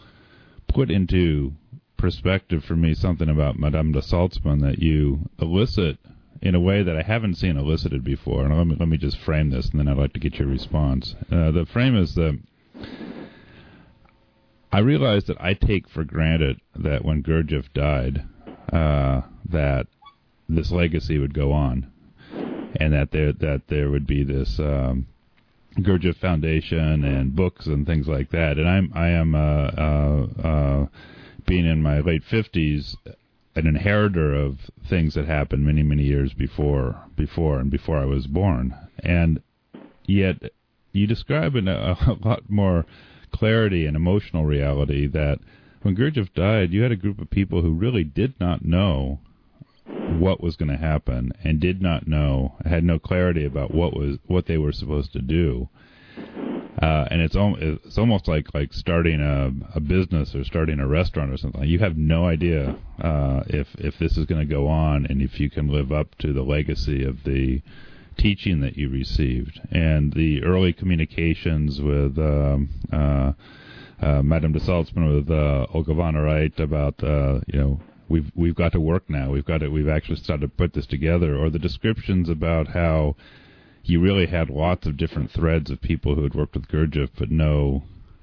put 0.69 0.91
into 0.91 1.53
perspective 1.97 2.65
for 2.65 2.77
me 2.77 2.95
something 2.95 3.29
about 3.29 3.59
Madame 3.59 3.93
de 3.93 4.01
Salzmann 4.01 4.61
that 4.61 4.79
you 4.79 5.21
elicit 5.41 5.99
in 6.43 6.55
a 6.55 6.61
way 6.61 6.83
that 6.83 6.97
I 6.97 7.03
haven't 7.03 7.37
seen 7.37 7.57
elicited 7.57 8.05
before. 8.05 8.45
And 8.45 8.57
let 8.57 8.67
me 8.67 8.77
let 8.79 8.89
me 8.89 8.99
just 8.99 9.19
frame 9.19 9.51
this, 9.51 9.71
and 9.71 9.81
then 9.81 9.89
I'd 9.89 9.97
like 9.97 10.13
to 10.13 10.21
get 10.21 10.39
your 10.39 10.49
response. 10.49 11.15
Uh, 11.33 11.51
the 11.51 11.67
frame 11.67 11.97
is 11.97 12.15
that 12.15 12.39
I 14.71 14.81
realize 14.81 15.25
that 15.25 15.41
I 15.41 15.55
take 15.55 15.89
for 15.89 16.05
granted 16.05 16.61
that 16.77 17.05
when 17.05 17.23
Gurdjieff 17.23 17.73
died, 17.73 18.25
uh, 18.73 19.23
that 19.49 19.87
this 20.49 20.71
legacy 20.71 21.19
would 21.19 21.33
go 21.33 21.53
on, 21.53 21.91
and 22.77 22.93
that 22.93 23.13
there 23.13 23.33
that 23.33 23.63
there 23.69 23.91
would 23.91 24.07
be 24.07 24.25
this. 24.25 24.59
Um, 24.59 25.07
Gurdjieff 25.79 26.17
Foundation 26.17 27.05
and 27.05 27.35
books 27.35 27.67
and 27.67 27.87
things 27.87 28.07
like 28.07 28.31
that, 28.31 28.59
and 28.59 28.69
I'm 28.69 28.93
I 28.95 29.09
am 29.09 29.35
uh, 29.35 29.39
uh, 29.39 30.27
uh, 30.43 30.87
being 31.47 31.67
in 31.67 31.83
my 31.83 32.01
late 32.01 32.23
fifties, 32.25 32.97
an 33.57 33.67
inheritor 33.67 34.35
of 34.35 34.59
things 34.89 35.15
that 35.15 35.27
happened 35.27 35.65
many 35.65 35.83
many 35.83 36.05
years 36.05 36.33
before 36.33 36.97
before 37.17 37.59
and 37.59 37.71
before 37.71 37.99
I 37.99 38.05
was 38.05 38.27
born, 38.27 38.75
and 39.01 39.43
yet 40.07 40.37
you 40.93 41.07
describe 41.07 41.57
in 41.57 41.69
a, 41.69 41.97
a 42.07 42.17
lot 42.27 42.49
more 42.49 42.87
clarity 43.33 43.85
and 43.85 43.97
emotional 43.97 44.45
reality 44.45 45.07
that 45.09 45.41
when 45.83 45.97
Gurdjieff 45.97 46.33
died, 46.35 46.73
you 46.73 46.83
had 46.83 46.93
a 46.93 46.97
group 46.97 47.21
of 47.21 47.29
people 47.31 47.61
who 47.61 47.73
really 47.73 48.05
did 48.05 48.39
not 48.41 48.65
know 48.65 49.19
what 49.87 50.43
was 50.43 50.57
going 50.57 50.71
to 50.71 50.77
happen 50.77 51.33
and 51.43 51.61
did 51.61 51.83
not 51.83 52.07
know 52.07 52.55
had 52.65 52.85
no 52.85 52.99
clarity 52.99 53.45
about 53.45 53.75
what 53.75 53.95
was 53.95 54.19
what 54.27 54.47
they 54.47 54.59
were 54.59 54.73
supposed 54.73 55.13
to 55.13 55.21
do 55.21 55.69
uh, 56.83 57.07
and 57.11 57.21
it's 57.21 57.37
it's 57.37 57.99
almost 57.99 58.27
like 58.27 58.53
like 58.53 58.73
starting 58.73 59.21
a, 59.21 59.53
a 59.77 59.81
business 59.81 60.35
or 60.35 60.45
starting 60.45 60.81
a 60.81 60.87
restaurant 60.87 61.33
or 61.33 61.37
something. 61.37 61.63
You 61.63 61.79
have 61.79 61.97
no 61.97 62.27
idea 62.27 62.77
uh, 63.01 63.45
if 63.47 63.69
if 63.77 63.99
this 63.99 64.17
is 64.17 64.27
going 64.27 64.41
to 64.41 64.55
go 64.55 64.67
on 64.67 65.07
and 65.07 65.23
if 65.23 65.39
you 65.39 65.49
can 65.49 65.69
live 65.69 65.93
up 65.93 66.17
to 66.19 66.33
the 66.33 66.43
legacy 66.43 67.05
of 67.05 67.23
the 67.25 67.63
teaching 68.19 68.61
that 68.61 68.77
you 68.77 68.89
received. 68.89 69.61
And 69.71 70.13
the 70.13 70.43
early 70.43 70.73
communications 70.73 71.81
with 71.81 72.19
um, 72.19 72.69
uh, 72.93 73.33
uh, 74.01 74.23
Madame 74.23 74.53
de 74.53 74.61
Salzmann 74.61 75.15
with 75.15 75.31
uh, 75.31 75.67
Olgivanna 75.73 76.25
Wright 76.25 76.59
about 76.59 77.03
uh, 77.05 77.41
you 77.47 77.59
know 77.59 77.81
we've 78.09 78.31
we've 78.35 78.55
got 78.55 78.73
to 78.73 78.81
work 78.81 79.09
now. 79.09 79.31
We've 79.31 79.45
got 79.45 79.59
to 79.59 79.69
we've 79.69 79.89
actually 79.89 80.17
started 80.17 80.43
to 80.43 80.57
put 80.57 80.73
this 80.73 80.87
together. 80.87 81.37
Or 81.37 81.51
the 81.51 81.59
descriptions 81.59 82.29
about 82.29 82.69
how 82.69 83.17
you 83.85 84.01
really 84.01 84.27
had 84.27 84.51
lots 84.51 84.87
of 84.87 84.97
different 84.97 85.31
threads 85.31 85.71
of 85.71 85.81
people 85.81 86.15
who 86.15 86.23
had 86.23 86.35
worked 86.35 86.55
with 86.55 86.69
Gurdjieff, 86.69 87.11
but 87.19 87.31
no 87.31 87.83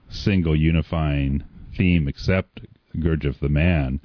single 0.09 0.55
unifying 0.55 1.43
theme 1.77 2.07
except 2.07 2.61
Gurdjieff 2.97 3.39
the 3.39 3.49
man. 3.49 3.99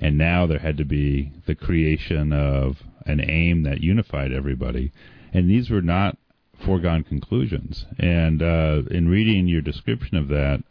And 0.00 0.18
now 0.18 0.46
there 0.46 0.58
had 0.58 0.78
to 0.78 0.84
be 0.84 1.32
the 1.46 1.54
creation 1.54 2.32
of 2.32 2.82
an 3.06 3.20
aim 3.20 3.62
that 3.62 3.82
unified 3.82 4.32
everybody. 4.32 4.90
And 5.32 5.48
these 5.48 5.70
were 5.70 5.82
not 5.82 6.18
foregone 6.64 7.04
conclusions. 7.04 7.86
And 7.98 8.42
uh, 8.42 8.82
in 8.90 9.08
reading 9.08 9.46
your 9.46 9.60
description 9.60 10.16
of 10.16 10.28
that, 10.28 10.62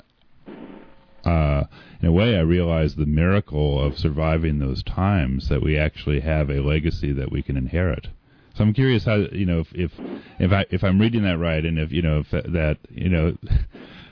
uh, 1.24 1.64
in 2.02 2.08
a 2.08 2.12
way, 2.12 2.36
I 2.36 2.42
realized 2.42 2.98
the 2.98 3.06
miracle 3.06 3.84
of 3.84 3.98
surviving 3.98 4.60
those 4.60 4.84
times 4.84 5.50
that 5.50 5.62
we 5.62 5.78
actually 5.78 6.22
have 6.22 6.50
a 6.50 6.62
legacy 6.62 7.14
that 7.14 7.32
we 7.32 7.44
can 7.44 7.58
inherit. 7.58 8.08
So 8.56 8.64
I'm 8.64 8.74
curious 8.74 9.06
how 9.06 9.16
you 9.16 9.46
know 9.46 9.60
if 9.60 9.74
if 9.74 9.92
if 10.40 10.52
I 10.52 10.66
if 10.70 10.84
I'm 10.84 11.00
reading 11.00 11.24
that 11.24 11.38
right, 11.38 11.64
and 11.64 11.80
if 11.80 11.92
you 11.92 12.02
know 12.02 12.20
if 12.20 12.32
that 12.32 12.78
you 12.90 13.10
know. 13.10 13.38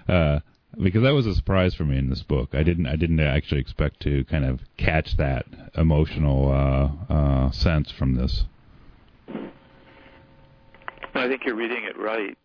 Uh, 0.08 0.40
because 0.82 1.04
that 1.04 1.14
was 1.14 1.28
a 1.28 1.36
surprise 1.36 1.76
for 1.76 1.84
me 1.84 1.98
in 1.98 2.10
this 2.10 2.24
book. 2.24 2.50
I 2.54 2.64
didn't 2.64 2.88
I 2.88 2.96
didn't 2.96 3.20
actually 3.20 3.62
expect 3.62 4.00
to 4.02 4.24
kind 4.26 4.46
of 4.46 4.62
catch 4.78 5.18
that 5.18 5.46
emotional 5.76 6.52
uh, 6.52 7.14
uh, 7.14 7.52
sense 7.52 7.92
from 7.92 8.16
this. 8.16 8.46
I 11.16 11.28
think 11.28 11.44
you're 11.46 11.56
reading 11.56 11.84
it 11.84 11.98
right. 11.98 12.38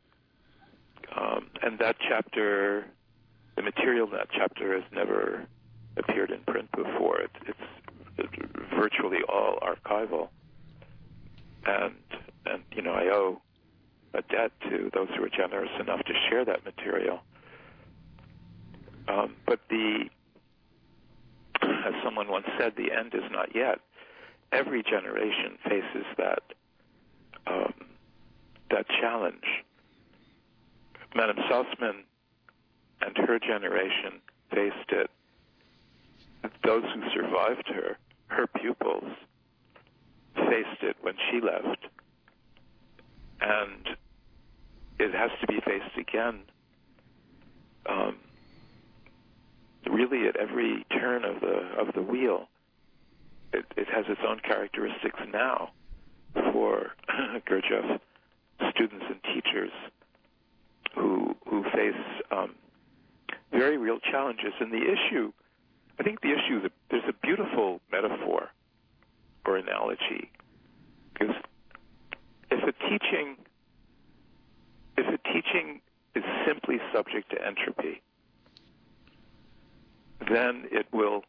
Um, 1.16 1.48
and 1.62 1.78
that 1.78 1.96
chapter, 2.08 2.86
the 3.56 3.62
material 3.62 4.06
in 4.06 4.12
that 4.12 4.28
chapter 4.34 4.74
has 4.74 4.84
never 4.92 5.46
appeared 5.96 6.30
in 6.30 6.40
print 6.40 6.70
before. 6.72 7.20
It, 7.20 7.30
it's 7.46 8.28
virtually 8.76 9.18
all 9.28 9.58
archival. 9.60 10.28
And, 11.66 11.94
and, 12.46 12.62
you 12.72 12.82
know, 12.82 12.92
I 12.92 13.04
owe 13.06 13.40
a 14.12 14.22
debt 14.22 14.52
to 14.70 14.90
those 14.92 15.08
who 15.16 15.24
are 15.24 15.28
generous 15.28 15.70
enough 15.80 16.04
to 16.04 16.12
share 16.28 16.44
that 16.44 16.64
material. 16.64 17.20
Um, 19.08 19.34
but 19.46 19.60
the, 19.68 20.04
as 21.62 21.94
someone 22.02 22.28
once 22.28 22.46
said, 22.58 22.74
the 22.76 22.92
end 22.92 23.14
is 23.14 23.30
not 23.30 23.54
yet. 23.54 23.80
Every 24.52 24.82
generation 24.82 25.58
faces 25.64 26.06
that 26.16 26.42
um, 27.46 27.74
that 28.70 28.86
challenge. 28.88 29.44
Madame 31.14 31.36
Salzmann 31.50 32.04
and 33.00 33.16
her 33.16 33.38
generation 33.38 34.20
faced 34.52 34.90
it. 34.90 35.10
Those 36.64 36.84
who 36.94 37.02
survived 37.14 37.68
her, 37.68 37.98
her 38.28 38.46
pupils, 38.46 39.10
faced 40.34 40.82
it 40.82 40.96
when 41.00 41.14
she 41.30 41.40
left. 41.40 41.86
And 43.40 43.96
it 44.98 45.14
has 45.14 45.30
to 45.40 45.46
be 45.46 45.60
faced 45.60 45.96
again, 45.98 46.40
um, 47.86 48.16
really 49.90 50.26
at 50.28 50.36
every 50.36 50.84
turn 50.90 51.24
of 51.24 51.40
the 51.40 51.68
of 51.78 51.94
the 51.94 52.02
wheel. 52.02 52.48
It, 53.52 53.66
it 53.76 53.88
has 53.88 54.04
its 54.08 54.20
own 54.26 54.40
characteristics 54.40 55.20
now 55.32 55.70
for 56.34 56.92
Gurdjieff 57.48 58.00
students 58.70 59.04
and 59.08 59.20
teachers 59.34 59.70
who 60.94 61.36
who 61.48 61.62
face 61.64 61.94
um, 62.30 62.54
very 63.50 63.78
real 63.78 63.98
challenges. 63.98 64.52
And 64.60 64.72
the 64.72 64.82
issue, 64.82 65.32
I 65.98 66.02
think, 66.02 66.20
the 66.20 66.32
issue 66.32 66.68
there's 66.90 67.02
a 67.08 67.12
beautiful 67.12 67.80
metaphor 67.90 68.50
or 69.46 69.56
analogy, 69.56 70.30
because 71.12 71.34
if 72.50 72.62
a 72.62 72.72
teaching 72.88 73.36
if 74.96 75.06
a 75.06 75.18
teaching 75.32 75.80
is 76.14 76.22
simply 76.46 76.78
subject 76.94 77.30
to 77.30 77.46
entropy, 77.46 78.00
then 80.30 80.64
it 80.70 80.86
will 80.92 81.24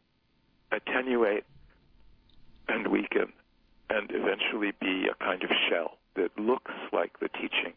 attenuate 0.70 1.44
and 2.68 2.88
weaken 2.88 3.32
and 3.90 4.10
eventually 4.12 4.72
be 4.80 5.08
a 5.08 5.24
kind 5.24 5.42
of 5.42 5.50
shell 5.68 5.98
that 6.14 6.30
looks 6.38 6.72
like 6.92 7.18
the 7.20 7.28
teaching 7.28 7.72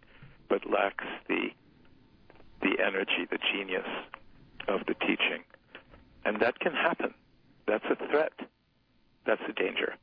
but 0.47 0.69
lacks 0.69 1.05
the 1.27 1.49
the 2.61 2.83
energy, 2.85 3.25
the 3.29 3.37
genius 3.53 3.87
of 4.69 4.85
the 4.85 4.93
teaching. 4.93 5.43
And 6.25 6.39
that 6.41 6.59
can 6.59 6.73
happen. 6.73 7.13
That's 7.67 7.85
a 7.89 7.95
threat. 8.07 8.33
That's 9.25 9.41
a 9.47 9.53
danger. 9.53 9.95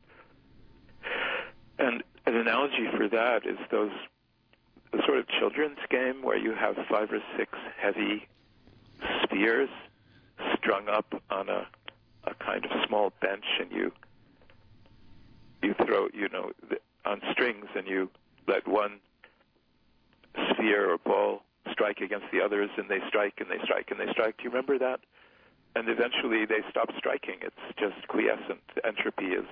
And 1.79 2.03
an 2.27 2.37
analogy 2.37 2.89
for 2.97 3.09
that 3.09 3.47
is 3.47 3.59
those 3.71 3.93
the 4.93 5.03
sort 5.05 5.19
of 5.19 5.27
children's 5.29 5.79
game 5.91 6.23
where 6.23 6.37
you 6.37 6.55
have 6.55 6.77
five 6.89 7.11
or 7.13 7.21
six 7.37 7.53
heavy 7.77 8.27
spheres 9.23 9.69
strung 10.57 10.89
up 10.89 11.23
on 11.31 11.49
a 11.49 11.67
a 12.25 12.35
kind 12.35 12.65
of 12.65 12.71
small 12.87 13.13
bench 13.21 13.45
and 13.61 13.71
you 13.71 13.93
you 15.63 15.75
throw 15.85 16.09
you 16.13 16.29
know 16.29 16.51
on 17.05 17.21
strings 17.33 17.67
and 17.77 17.87
you 17.87 18.11
let 18.49 18.67
one 18.67 18.99
sphere 20.51 20.91
or 20.91 20.99
ball 20.99 21.43
strike 21.71 22.01
against 22.01 22.27
the 22.33 22.41
others, 22.41 22.71
and 22.77 22.89
they 22.89 23.01
strike 23.09 23.35
and 23.39 23.51
they 23.51 23.63
strike 23.65 23.91
and 23.91 24.01
they 24.01 24.11
strike. 24.13 24.39
Do 24.39 24.45
you 24.45 24.51
remember 24.51 24.79
that? 24.79 25.01
And 25.75 25.89
eventually 25.89 26.47
they 26.47 26.61
stop 26.71 26.91
striking. 26.97 27.37
It's 27.43 27.79
just 27.79 28.09
quiescent. 28.09 28.61
Entropy 28.85 29.31
has 29.35 29.45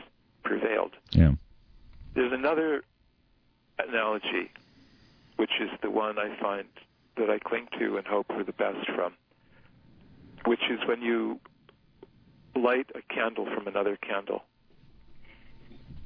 prevailed. 0.43 0.93
Yeah. 1.11 1.33
There's 2.15 2.33
another 2.33 2.85
analogy, 3.79 4.51
which 5.37 5.51
is 5.61 5.71
the 5.83 5.91
one 5.91 6.19
I 6.19 6.35
find 6.41 6.67
that 7.17 7.31
I 7.31 7.39
cling 7.39 7.69
to 7.79 7.97
and 7.97 8.07
hope 8.07 8.27
for 8.29 8.43
the 8.43 8.53
best 8.53 8.89
from, 8.95 9.15
which 10.47 10.63
is 10.71 10.81
when 10.87 11.03
you 11.03 11.41
light 12.57 12.87
a 12.95 13.03
candle 13.15 13.47
from 13.55 13.67
another 13.67 13.97
candle. 13.97 14.45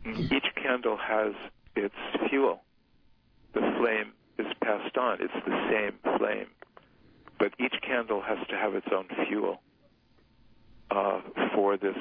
Each 0.05 0.47
candle 0.56 0.97
has 0.97 1.35
its 1.76 1.94
fuel 2.28 2.62
the 3.55 3.60
flame 3.78 4.12
is 4.39 4.47
passed 4.62 4.97
on. 4.97 5.19
It's 5.20 5.32
the 5.47 5.69
same 5.70 6.16
flame. 6.19 6.47
But 7.39 7.52
each 7.59 7.74
candle 7.82 8.20
has 8.23 8.39
to 8.48 8.56
have 8.56 8.74
its 8.74 8.89
own 8.94 9.06
fuel 9.28 9.60
uh, 10.90 11.20
for 11.55 11.77
this 11.77 11.97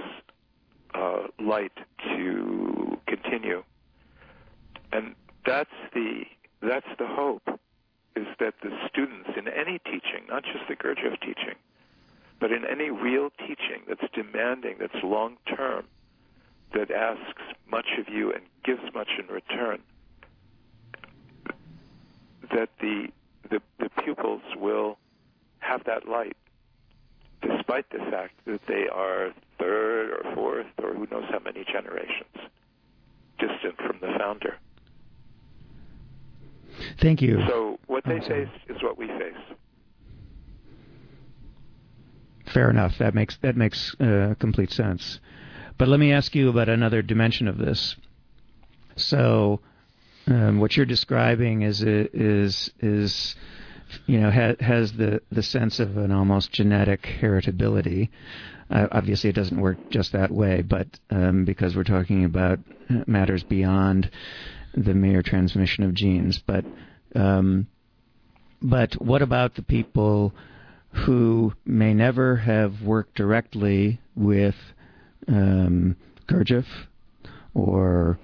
uh, 0.93 1.27
light 1.39 1.73
to 2.15 2.97
continue. 3.07 3.63
And 4.91 5.15
that's 5.45 5.69
the 5.93 6.23
that's 6.61 6.87
the 6.97 7.05
hope 7.07 7.59
is 8.15 8.25
that 8.39 8.55
the 8.63 8.71
students 8.89 9.29
in 9.37 9.47
any 9.47 9.79
teaching, 9.79 10.25
not 10.27 10.43
just 10.43 10.67
the 10.67 10.75
Gurdjieff 10.75 11.19
teaching, 11.21 11.55
but 12.39 12.51
in 12.51 12.65
any 12.65 12.89
real 12.89 13.29
teaching 13.37 13.83
that's 13.87 14.11
demanding, 14.13 14.77
that's 14.79 15.03
long 15.03 15.37
term, 15.55 15.85
that 16.73 16.89
asks 16.89 17.41
much 17.69 17.85
of 17.99 18.11
you 18.11 18.33
and 18.33 18.41
gives 18.63 18.81
much 18.93 19.09
in 19.19 19.27
return, 19.27 19.81
that 22.51 22.69
the, 22.79 23.07
the, 23.49 23.61
the 23.79 23.89
pupils 24.03 24.41
will 24.57 24.97
have 25.59 25.83
that 25.85 26.07
light, 26.07 26.37
despite 27.41 27.89
the 27.89 27.99
fact 28.11 28.33
that 28.45 28.61
they 28.67 28.87
are 28.91 29.33
third 29.59 30.11
or 30.11 30.35
fourth 30.35 30.67
or 30.81 30.93
who 30.93 31.07
knows 31.11 31.25
how 31.29 31.39
many 31.39 31.63
generations 31.65 32.35
distant 33.39 33.77
from 33.77 33.97
the 34.01 34.17
founder. 34.17 34.57
Thank 36.99 37.21
you. 37.21 37.41
So 37.47 37.79
what 37.87 38.03
they 38.05 38.19
face 38.19 38.49
is 38.67 38.81
what 38.83 38.97
we 38.97 39.07
face. 39.07 39.33
Fair 42.53 42.69
enough. 42.69 42.97
That 42.99 43.13
makes 43.13 43.37
that 43.37 43.57
makes 43.57 43.95
uh, 43.99 44.35
complete 44.39 44.71
sense. 44.71 45.19
But 45.77 45.87
let 45.87 45.99
me 45.99 46.11
ask 46.11 46.33
you 46.35 46.49
about 46.49 46.69
another 46.69 47.01
dimension 47.01 47.47
of 47.47 47.57
this. 47.57 47.95
So 48.95 49.59
um, 50.27 50.59
what 50.59 50.75
you're 50.75 50.85
describing 50.85 51.61
is 51.61 51.81
is 51.81 52.69
is 52.79 53.35
you 54.05 54.19
know 54.19 54.29
ha, 54.29 54.53
has 54.59 54.93
the 54.93 55.21
the 55.31 55.43
sense 55.43 55.79
of 55.79 55.97
an 55.97 56.11
almost 56.11 56.51
genetic 56.51 57.03
heritability. 57.03 58.09
Uh, 58.69 58.87
obviously, 58.91 59.29
it 59.29 59.35
doesn't 59.35 59.61
work 59.61 59.77
just 59.89 60.11
that 60.11 60.29
way, 60.29 60.61
but 60.61 60.87
um, 61.09 61.45
because 61.45 61.75
we're 61.75 61.83
talking 61.83 62.25
about 62.25 62.59
matters 63.07 63.43
beyond 63.43 64.11
the 64.73 64.93
mere 64.93 65.21
transmission 65.21 65.83
of 65.83 65.93
genes. 65.93 66.39
But 66.39 66.65
um, 67.15 67.67
but 68.61 69.01
what 69.01 69.21
about 69.21 69.55
the 69.55 69.61
people 69.61 70.33
who 70.91 71.53
may 71.65 71.93
never 71.93 72.35
have 72.37 72.81
worked 72.81 73.15
directly 73.15 74.01
with 74.15 74.55
um, 75.27 75.95
Gurdjieff 76.27 76.65
or 77.53 78.17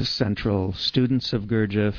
central 0.00 0.72
students 0.72 1.32
of 1.32 1.44
Gurdjieff, 1.44 1.96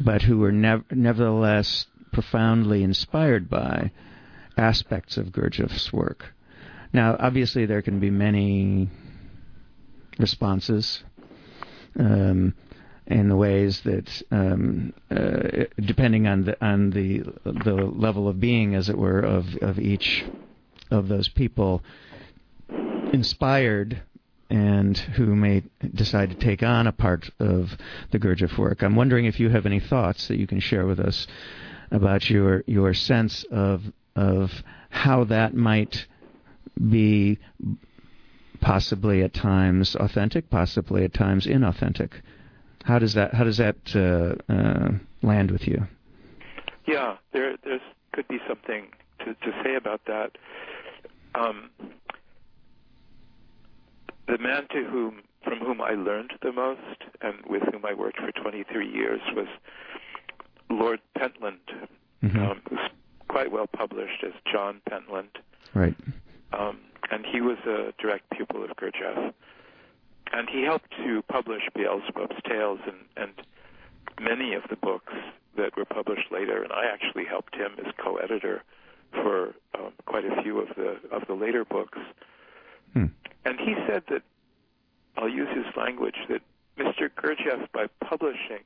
but 0.00 0.22
who 0.22 0.38
were 0.38 0.52
nev- 0.52 0.84
nevertheless 0.90 1.86
profoundly 2.12 2.82
inspired 2.82 3.48
by 3.48 3.90
aspects 4.56 5.16
of 5.16 5.26
Gurdjieff's 5.26 5.92
work. 5.92 6.34
Now, 6.92 7.16
obviously, 7.18 7.66
there 7.66 7.82
can 7.82 8.00
be 8.00 8.10
many 8.10 8.88
responses 10.18 11.02
um, 11.98 12.54
in 13.06 13.28
the 13.28 13.36
ways 13.36 13.80
that, 13.82 14.22
um, 14.30 14.92
uh, 15.10 15.64
depending 15.78 16.26
on 16.26 16.44
the 16.44 16.64
on 16.64 16.90
the 16.90 17.22
the 17.44 17.74
level 17.74 18.28
of 18.28 18.40
being, 18.40 18.74
as 18.74 18.88
it 18.88 18.96
were, 18.96 19.20
of 19.20 19.56
of 19.62 19.78
each 19.78 20.24
of 20.90 21.08
those 21.08 21.28
people, 21.28 21.82
inspired 23.12 24.02
and 24.48 24.96
who 24.96 25.34
may 25.34 25.62
decide 25.94 26.30
to 26.30 26.36
take 26.36 26.62
on 26.62 26.86
a 26.86 26.92
part 26.92 27.30
of 27.40 27.70
the 28.12 28.18
Gurdjieff 28.18 28.56
work. 28.58 28.82
I'm 28.82 28.96
wondering 28.96 29.24
if 29.24 29.40
you 29.40 29.48
have 29.50 29.66
any 29.66 29.80
thoughts 29.80 30.28
that 30.28 30.38
you 30.38 30.46
can 30.46 30.60
share 30.60 30.86
with 30.86 31.00
us 31.00 31.26
about 31.90 32.28
your 32.30 32.62
your 32.66 32.94
sense 32.94 33.44
of 33.50 33.82
of 34.14 34.50
how 34.90 35.24
that 35.24 35.54
might 35.54 36.06
be 36.90 37.38
possibly 38.60 39.22
at 39.22 39.34
times 39.34 39.94
authentic, 39.96 40.50
possibly 40.50 41.04
at 41.04 41.14
times 41.14 41.46
inauthentic. 41.46 42.12
How 42.84 42.98
does 42.98 43.14
that 43.14 43.34
how 43.34 43.44
does 43.44 43.58
that 43.58 43.76
uh, 43.94 44.52
uh, 44.52 44.90
land 45.22 45.50
with 45.50 45.66
you? 45.66 45.86
Yeah, 46.86 47.16
there 47.32 47.56
there's 47.64 47.80
could 48.12 48.28
be 48.28 48.38
something 48.48 48.88
to, 49.18 49.34
to 49.34 49.62
say 49.62 49.74
about 49.74 50.00
that. 50.06 50.38
Um, 51.34 51.70
the 54.26 54.38
man 54.38 54.66
to 54.72 54.84
whom 54.84 55.22
from 55.44 55.60
whom 55.60 55.80
I 55.80 55.92
learned 55.92 56.32
the 56.42 56.52
most 56.52 57.04
and 57.20 57.36
with 57.46 57.62
whom 57.72 57.84
I 57.84 57.94
worked 57.94 58.18
for 58.18 58.32
23 58.32 58.90
years 58.90 59.20
was 59.34 59.46
Lord 60.68 60.98
Pentland, 61.16 61.60
mm-hmm. 62.22 62.38
um, 62.38 62.60
who's 62.68 62.80
quite 63.28 63.52
well 63.52 63.68
published 63.68 64.24
as 64.24 64.32
John 64.50 64.80
Pentland. 64.88 65.38
Right. 65.72 65.94
Um, 66.52 66.78
and 67.10 67.24
he 67.24 67.40
was 67.40 67.58
a 67.66 67.92
direct 68.00 68.30
pupil 68.30 68.64
of 68.64 68.70
Gurdjieff. 68.70 69.32
And 70.32 70.48
he 70.50 70.62
helped 70.62 70.90
to 70.96 71.22
publish 71.28 71.62
Beelzebub's 71.76 72.42
Tales 72.48 72.80
and, 72.86 72.96
and 73.16 73.32
many 74.20 74.54
of 74.54 74.62
the 74.68 74.76
books 74.76 75.12
that 75.56 75.76
were 75.76 75.84
published 75.84 76.32
later. 76.32 76.62
And 76.62 76.72
I 76.72 76.86
actually 76.86 77.24
helped 77.24 77.54
him 77.54 77.72
as 77.78 77.92
co-editor 78.02 78.62
for 79.12 79.54
um, 79.78 79.92
quite 80.06 80.24
a 80.24 80.42
few 80.42 80.58
of 80.58 80.68
the 80.76 80.96
of 81.12 81.26
the 81.28 81.34
later 81.34 81.64
books. 81.64 81.98
Hmm. 82.96 83.06
And 83.44 83.60
he 83.60 83.74
said 83.86 84.04
that 84.08 84.22
I'll 85.18 85.28
use 85.28 85.48
his 85.54 85.66
language 85.76 86.16
that 86.30 86.40
Mr. 86.78 87.10
Gurdjieff, 87.10 87.70
by 87.72 87.88
publishing 88.00 88.64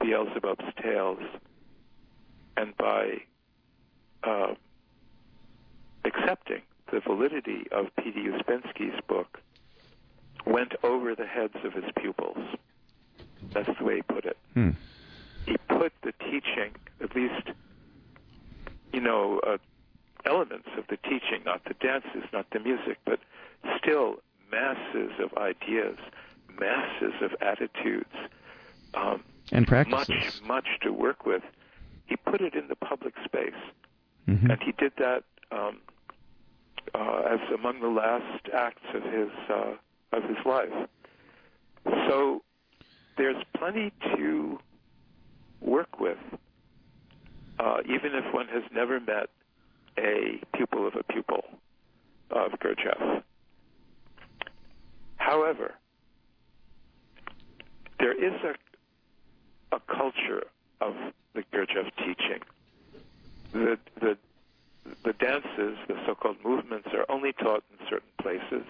Beelzebub's 0.00 0.64
Tales 0.82 1.20
and 2.56 2.76
by 2.76 3.18
uh, 4.24 4.54
accepting 6.04 6.62
the 6.90 6.98
validity 6.98 7.66
of 7.70 7.94
P.D. 7.96 8.28
Uspensky's 8.28 9.00
book, 9.06 9.40
went 10.44 10.72
over 10.82 11.14
the 11.14 11.26
heads 11.26 11.54
of 11.64 11.72
his 11.74 11.84
pupils. 12.00 12.38
That's 13.52 13.70
the 13.78 13.84
way 13.84 13.96
he 13.96 14.02
put 14.02 14.24
it. 14.24 14.36
Hmm. 14.54 14.70
He 15.46 15.56
put 15.68 15.92
the 16.02 16.12
teaching, 16.24 16.74
at 17.00 17.14
least, 17.14 17.50
you 18.92 19.00
know, 19.00 19.40
uh, 19.46 19.58
elements 20.26 20.68
of 20.76 20.84
the 20.88 20.96
teaching, 20.96 21.42
not 21.44 21.64
the 21.64 21.74
dances, 21.74 22.24
not 22.32 22.46
the 22.52 22.60
music, 22.60 22.98
but 23.04 23.20
still 23.78 24.16
masses 24.50 25.12
of 25.22 25.36
ideas, 25.38 25.96
masses 26.60 27.14
of 27.22 27.30
attitudes, 27.40 28.14
um, 28.94 29.22
and 29.50 29.66
practices. 29.66 30.08
Much, 30.08 30.42
much 30.42 30.66
to 30.82 30.92
work 30.92 31.26
with. 31.26 31.42
He 32.06 32.16
put 32.16 32.40
it 32.40 32.54
in 32.54 32.68
the 32.68 32.76
public 32.76 33.14
space, 33.24 33.50
mm-hmm. 34.28 34.50
and 34.50 34.62
he 34.62 34.72
did 34.72 34.92
that 34.98 35.24
um, 35.50 35.80
uh, 36.94 37.22
as 37.30 37.40
among 37.54 37.80
the 37.80 37.88
last 37.88 38.48
acts 38.52 38.82
of 38.94 39.02
his 39.02 39.30
uh, 39.48 39.74
of 40.12 40.22
his 40.24 40.38
life. 40.44 40.88
So 42.08 42.42
there's 43.16 43.42
plenty 43.56 43.92
to 44.16 44.58
work 45.60 46.00
with, 46.00 46.18
uh, 47.58 47.78
even 47.84 48.14
if 48.14 48.32
one 48.34 48.48
has 48.48 48.62
never 48.74 49.00
met 49.00 49.30
a 49.98 50.40
pupil 50.54 50.86
of 50.86 50.94
a 50.94 51.02
pupil 51.04 51.44
of 52.30 52.52
Gurdjieff. 52.52 53.22
However, 55.16 55.74
there 57.98 58.12
is 58.12 58.40
a, 58.42 59.76
a 59.76 59.80
culture 59.80 60.44
of 60.80 60.94
the 61.34 61.42
Gurdjieff 61.52 61.90
teaching. 61.98 62.42
The, 63.52 63.78
the, 64.00 64.16
the 65.04 65.12
dances, 65.12 65.76
the 65.86 65.96
so-called 66.06 66.38
movements, 66.44 66.88
are 66.92 67.06
only 67.08 67.32
taught 67.32 67.62
in 67.70 67.86
certain 67.88 68.08
places, 68.20 68.66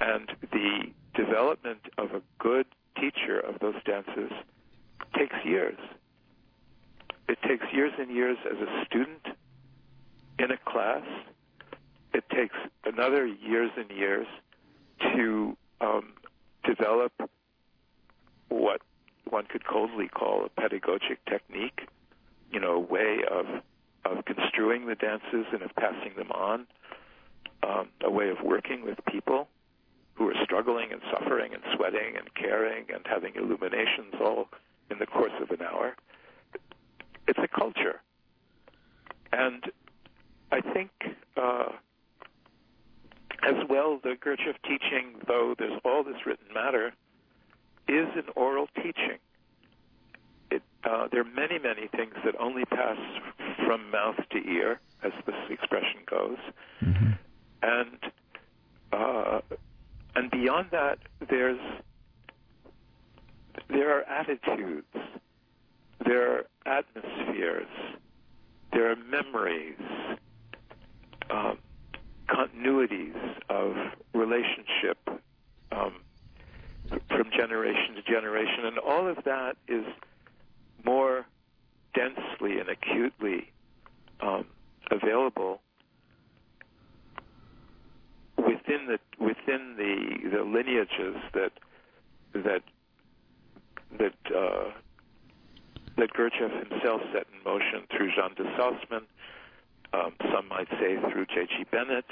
and 0.00 0.30
the 0.50 0.92
development 1.14 1.80
of 1.98 2.12
a 2.12 2.22
good 2.38 2.66
teacher 2.98 3.38
of 3.38 3.58
those 3.60 3.76
dances 3.84 4.32
takes 5.16 5.36
years. 5.44 5.78
It 7.28 7.38
takes 7.42 7.64
years 7.72 7.92
and 7.98 8.10
years 8.10 8.38
as 8.50 8.58
a 8.58 8.84
student 8.86 9.26
in 10.38 10.50
a 10.50 10.56
class. 10.58 11.02
It 12.12 12.24
takes 12.30 12.54
another 12.84 13.26
years 13.26 13.70
and 13.76 13.90
years 13.90 14.26
to 15.14 15.56
um, 15.80 16.14
develop 16.64 17.12
what 18.48 18.80
one 19.28 19.46
could 19.46 19.66
coldly 19.66 20.08
call 20.08 20.44
a 20.44 20.48
pedagogic 20.48 21.24
technique, 21.26 21.88
you 22.50 22.60
know, 22.60 22.74
a 22.74 22.80
way 22.80 23.18
of 23.30 23.46
of 24.04 24.24
construing 24.24 24.86
the 24.86 24.94
dances 24.94 25.46
and 25.52 25.62
of 25.62 25.74
passing 25.74 26.12
them 26.16 26.30
on, 26.30 26.64
um, 27.64 27.88
a 28.04 28.10
way 28.10 28.28
of 28.28 28.36
working 28.40 28.84
with 28.84 28.96
people 29.10 29.48
who 30.14 30.28
are 30.28 30.44
struggling 30.44 30.92
and 30.92 31.00
suffering 31.12 31.52
and 31.52 31.62
sweating 31.74 32.16
and 32.16 32.32
caring 32.34 32.84
and 32.94 33.04
having 33.04 33.34
illuminations 33.34 34.14
all 34.20 34.48
in 34.90 34.98
the 35.00 35.06
course 35.06 35.32
of 35.42 35.50
an 35.50 35.60
hour. 35.60 35.96
It's 37.26 37.38
a 37.38 37.48
culture, 37.48 38.00
and 39.32 39.64
I 40.56 40.62
think 40.72 40.90
uh, 41.36 41.68
as 43.42 43.56
well, 43.68 44.00
the 44.02 44.14
Gurdjieff 44.14 44.56
teaching, 44.64 45.16
though 45.28 45.54
there's 45.58 45.78
all 45.84 46.02
this 46.02 46.24
written 46.24 46.46
matter, 46.54 46.94
is 47.86 48.06
an 48.16 48.24
oral 48.34 48.66
teaching. 48.74 49.18
It, 50.50 50.62
uh, 50.82 51.08
there 51.12 51.20
are 51.20 51.24
many, 51.24 51.58
many 51.58 51.88
things 51.88 52.14
that 52.24 52.34
only 52.40 52.64
pass 52.64 52.96
from 53.66 53.90
mouth 53.90 54.16
to 54.30 54.38
ear, 54.38 54.80
as 55.02 55.12
this 55.26 55.34
expression 55.50 56.00
goes, 56.08 56.38
mm-hmm. 56.82 57.10
and 57.62 57.98
uh, 58.92 59.40
and 60.14 60.30
beyond 60.30 60.68
that, 60.70 60.98
there's 61.28 61.60
there 63.68 63.98
are 63.98 64.04
attitudes, 64.04 64.86
there 66.02 66.32
are 66.32 66.46
atmospheres, 66.64 67.68
there 68.72 68.90
are 68.90 68.96
memories. 68.96 69.76
Um, 71.30 71.58
continuities 72.28 73.14
of 73.48 73.74
relationship 74.14 74.98
um, 75.72 75.94
from 77.08 77.30
generation 77.36 77.94
to 77.96 78.02
generation, 78.02 78.64
and 78.64 78.78
all 78.78 79.08
of 79.08 79.18
that 79.24 79.56
is 79.68 79.84
more 80.84 81.26
densely 81.94 82.58
and 82.58 82.68
acutely 82.68 83.52
um, 84.20 84.46
available 84.90 85.60
within 88.36 88.86
the 88.86 88.98
within 89.18 89.76
the 89.76 90.28
the 90.30 90.42
lineages 90.44 91.16
that 91.34 91.52
that 92.34 92.62
that 93.98 94.14
uh, 94.34 94.70
that 95.96 96.12
Gurdjieff 96.12 96.68
himself 96.68 97.00
set 97.12 97.26
in 97.32 97.42
motion 97.44 97.86
through 97.90 98.10
Jeanne 98.14 98.34
de 98.34 98.44
Salzmann, 98.56 99.06
um, 99.92 100.14
some 100.32 100.48
might 100.48 100.68
say 100.80 100.96
through 101.10 101.26
J.G. 101.26 101.64
Bennett. 101.70 102.06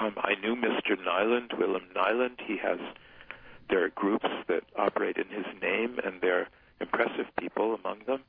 Um, 0.00 0.14
I 0.16 0.34
knew 0.40 0.56
Mr. 0.56 0.96
Nyland, 1.02 1.52
Willem 1.58 1.84
Nyland. 1.94 2.38
He 2.44 2.56
has, 2.58 2.78
there 3.70 3.84
are 3.84 3.88
groups 3.90 4.28
that 4.48 4.64
operate 4.76 5.16
in 5.16 5.28
his 5.28 5.46
name, 5.62 5.98
and 6.04 6.20
they're 6.20 6.48
impressive 6.80 7.26
people 7.38 7.74
among 7.74 8.00
them, 8.06 8.20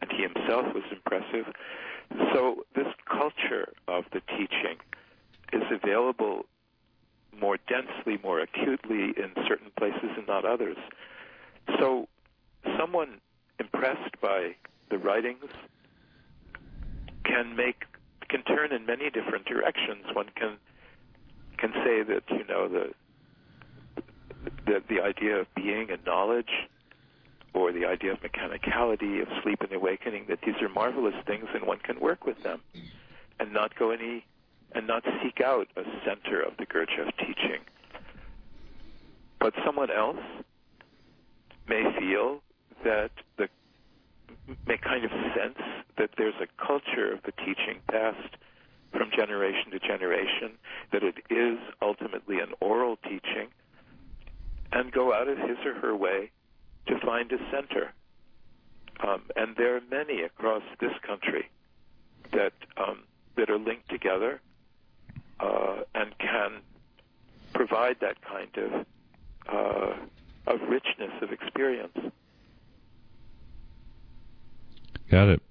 and 0.00 0.10
he 0.10 0.22
himself 0.22 0.74
was 0.74 0.84
impressive. 0.90 1.52
So 2.32 2.64
this 2.74 2.88
culture 3.06 3.72
of 3.88 4.04
the 4.12 4.20
teaching 4.20 4.78
is 5.52 5.62
available 5.70 6.46
more 7.38 7.58
densely, 7.68 8.18
more 8.22 8.40
acutely 8.40 9.14
in 9.16 9.32
certain 9.48 9.70
places 9.76 10.10
and 10.16 10.26
not 10.26 10.44
others. 10.44 10.76
So 11.78 12.08
someone 12.78 13.20
impressed 13.58 14.20
by 14.20 14.56
the 14.90 14.98
writings 14.98 15.50
can 17.24 17.56
make 17.56 17.84
can 18.28 18.42
turn 18.42 18.72
in 18.72 18.86
many 18.86 19.10
different 19.10 19.44
directions. 19.44 20.04
One 20.12 20.30
can 20.34 20.56
can 21.58 21.72
say 21.84 22.02
that 22.02 22.22
you 22.30 22.44
know 22.48 22.68
the 22.68 22.92
the 24.66 24.82
the 24.88 25.00
idea 25.00 25.36
of 25.36 25.46
being 25.54 25.90
and 25.90 26.04
knowledge, 26.04 26.50
or 27.54 27.72
the 27.72 27.86
idea 27.86 28.12
of 28.12 28.20
mechanicality, 28.20 29.22
of 29.22 29.28
sleep 29.42 29.60
and 29.60 29.72
awakening, 29.72 30.26
that 30.28 30.40
these 30.44 30.56
are 30.60 30.68
marvelous 30.68 31.14
things, 31.26 31.46
and 31.54 31.66
one 31.66 31.78
can 31.78 32.00
work 32.00 32.24
with 32.24 32.42
them, 32.42 32.60
and 33.38 33.52
not 33.52 33.76
go 33.78 33.90
any 33.90 34.24
and 34.74 34.86
not 34.86 35.04
seek 35.22 35.40
out 35.40 35.68
a 35.76 35.82
center 36.04 36.40
of 36.40 36.56
the 36.58 36.66
Gurdjieff 36.66 37.14
teaching. 37.18 37.60
But 39.38 39.52
someone 39.64 39.90
else 39.90 40.22
may 41.68 41.84
feel 41.98 42.40
that 42.84 43.10
the 43.36 43.48
may 44.66 44.76
kind 44.76 45.04
of 45.04 45.10
sense 45.36 45.58
that 45.98 46.10
there's 46.16 46.34
a 46.40 46.64
culture 46.64 47.12
of 47.12 47.22
the 47.24 47.32
teaching 47.32 47.80
passed 47.90 48.36
from 48.92 49.10
generation 49.16 49.70
to 49.70 49.78
generation, 49.78 50.52
that 50.92 51.02
it 51.02 51.16
is 51.30 51.58
ultimately 51.80 52.40
an 52.40 52.52
oral 52.60 52.96
teaching, 52.96 53.48
and 54.72 54.92
go 54.92 55.12
out 55.12 55.28
of 55.28 55.38
his 55.38 55.58
or 55.64 55.74
her 55.74 55.96
way 55.96 56.30
to 56.86 56.98
find 57.00 57.30
a 57.32 57.38
center. 57.50 57.92
Um, 59.00 59.22
and 59.36 59.56
there 59.56 59.76
are 59.76 59.80
many 59.90 60.22
across 60.22 60.62
this 60.80 60.92
country 61.06 61.48
that 62.32 62.52
um, 62.76 63.04
that 63.36 63.50
are 63.50 63.58
linked 63.58 63.88
together 63.88 64.40
uh, 65.40 65.76
and 65.94 66.16
can 66.18 66.60
provide 67.52 67.96
that 68.00 68.16
kind 68.22 68.50
of 68.56 68.86
uh, 69.48 69.94
of 70.46 70.60
richness 70.68 71.12
of 71.22 71.32
experience. 71.32 71.96
Got 75.12 75.28
it. 75.28 75.42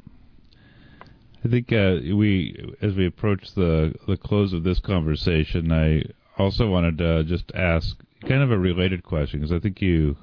I 1.46 1.48
think 1.48 1.72
uh, 1.72 1.98
we, 2.16 2.74
as 2.82 2.96
we 2.96 3.06
approach 3.06 3.54
the 3.54 3.94
the 4.08 4.18
close 4.18 4.54
of 4.54 4.64
this 4.64 4.80
conversation, 4.80 5.72
I 5.72 6.02
also 6.36 6.68
wanted 6.68 6.98
to 6.98 7.24
just 7.26 7.52
ask 7.54 7.96
kind 8.28 8.42
of 8.42 8.50
a 8.50 8.58
related 8.58 9.04
question 9.04 9.40
because 9.40 9.56
I 9.56 9.60
think 9.60 9.80
you 9.80 10.18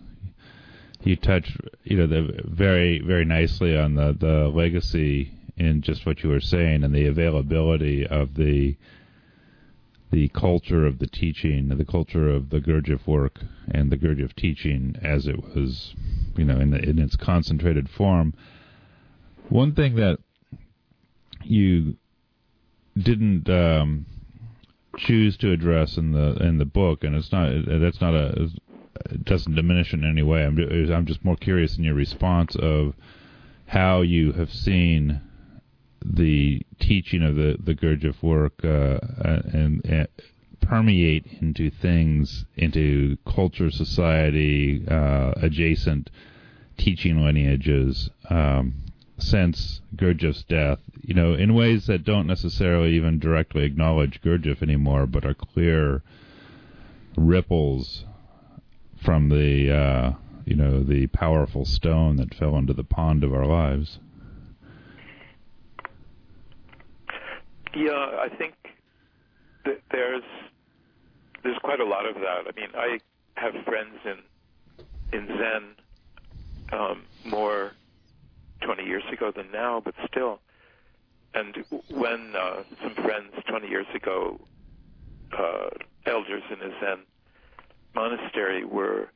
you 1.05 1.15
touch 1.15 1.57
you 1.85 1.99
know 1.99 2.09
the 2.09 2.43
very 2.47 2.99
very 2.99 3.25
nicely 3.25 3.79
on 3.79 3.95
the 3.95 4.13
the 4.19 4.49
legacy 4.53 5.31
in 5.57 5.83
just 5.83 6.05
what 6.05 6.25
you 6.25 6.31
were 6.31 6.41
saying 6.41 6.83
and 6.83 6.93
the 6.93 7.07
availability 7.07 8.05
of 8.05 8.35
the 8.35 8.77
the 10.11 10.27
culture 10.31 10.85
of 10.85 10.99
the 10.99 11.07
teaching, 11.07 11.69
the 11.69 11.85
culture 11.85 12.29
of 12.29 12.51
the 12.51 12.59
Gurdjieff 12.59 13.07
work 13.07 13.39
and 13.71 13.93
the 13.93 13.97
Gurdjieff 13.97 14.35
teaching 14.35 14.97
as 15.01 15.29
it 15.29 15.55
was, 15.55 15.95
you 16.37 16.45
know, 16.45 16.59
in, 16.59 16.71
the, 16.73 16.79
in 16.79 16.99
its 16.99 17.15
concentrated 17.15 17.89
form. 17.89 18.35
One 19.49 19.75
thing 19.75 19.97
that 19.97 20.19
you 21.43 21.97
didn't 22.97 23.49
um, 23.49 24.07
choose 24.97 25.37
to 25.39 25.53
address 25.53 25.97
in 25.97 26.13
the 26.13 26.37
in 26.43 26.59
the 26.59 26.65
book, 26.65 27.05
and 27.05 27.15
it's 27.15 27.33
not 27.33 27.53
that's 27.67 28.01
not 28.01 28.15
a 28.15 28.49
it 29.11 29.25
doesn't 29.25 29.55
diminish 29.55 29.93
in 29.95 30.05
any 30.05 30.23
way. 30.23 30.45
I'm 30.45 30.59
I'm 30.93 31.07
just 31.07 31.25
more 31.25 31.37
curious 31.37 31.79
in 31.79 31.85
your 31.85 31.95
response 31.95 32.57
of 32.57 32.95
how 33.67 34.03
you 34.03 34.33
have 34.33 34.53
seen 34.53 35.21
the 36.05 36.63
teaching 36.81 37.23
of 37.23 37.37
the 37.37 37.57
the 37.59 37.75
Gurdjieff 37.75 38.23
work 38.23 38.65
uh, 38.65 38.99
and, 39.53 39.85
and, 39.85 40.09
permeate 40.61 41.25
into 41.41 41.71
things, 41.71 42.45
into 42.57 43.17
culture, 43.25 43.71
society, 43.71 44.85
uh, 44.89 45.33
adjacent 45.37 46.11
teaching 46.77 47.23
lineages. 47.23 48.11
Um, 48.29 48.88
since 49.19 49.81
Gurdjieff's 49.97 50.45
death, 50.45 50.79
you 51.03 51.15
know, 51.15 51.35
in 51.35 51.55
ways 51.55 51.87
that 51.87 52.05
don't 52.05 52.27
necessarily 52.27 52.95
even 52.95 53.19
directly 53.19 53.65
acknowledge 53.65 54.21
Gurdjieff 54.23 54.63
anymore, 54.63 55.07
but 55.07 55.25
are 55.25 55.35
clear 55.35 56.03
ripples 57.17 58.05
from 59.03 59.29
the, 59.29 59.75
uh, 59.75 60.13
you 60.45 60.55
know, 60.55 60.83
the 60.83 61.09
powerful 61.09 61.65
stone 61.65 62.17
that 62.17 62.35
fell 62.35 62.57
into 62.57 62.73
the 62.73 62.85
pond 62.85 63.25
of 63.25 63.35
our 63.35 63.47
lives. 63.47 63.99
Yeah, 67.75 67.93
I 67.93 68.29
think 68.39 68.55
that 69.65 69.81
there's 69.91 70.23
there's 71.43 71.59
quite 71.63 71.81
a 71.81 71.85
lot 71.85 72.07
of 72.07 72.15
that. 72.17 72.47
I 72.49 72.53
mean, 72.59 72.71
I 72.75 72.99
have 73.35 73.53
friends 73.65 73.99
in 74.05 75.19
in 75.19 75.27
Zen 75.27 76.79
um, 76.79 77.05
more 77.25 77.73
20 78.61 78.85
years 78.85 79.05
ago 79.13 79.33
than 79.35 79.51
now, 79.53 79.81
but 79.85 79.95
still. 80.11 80.41
And 81.35 81.65
when 81.91 82.35
uh, 82.37 82.63
some 82.83 82.95
friends 82.95 83.33
20 83.47 83.69
years 83.69 83.87
ago, 83.95 84.41
uh, 85.37 85.69
elders 86.07 86.43
in 86.51 86.61
a 86.61 86.81
Zen 86.81 86.99
monastery, 87.95 88.65
were 88.65 89.09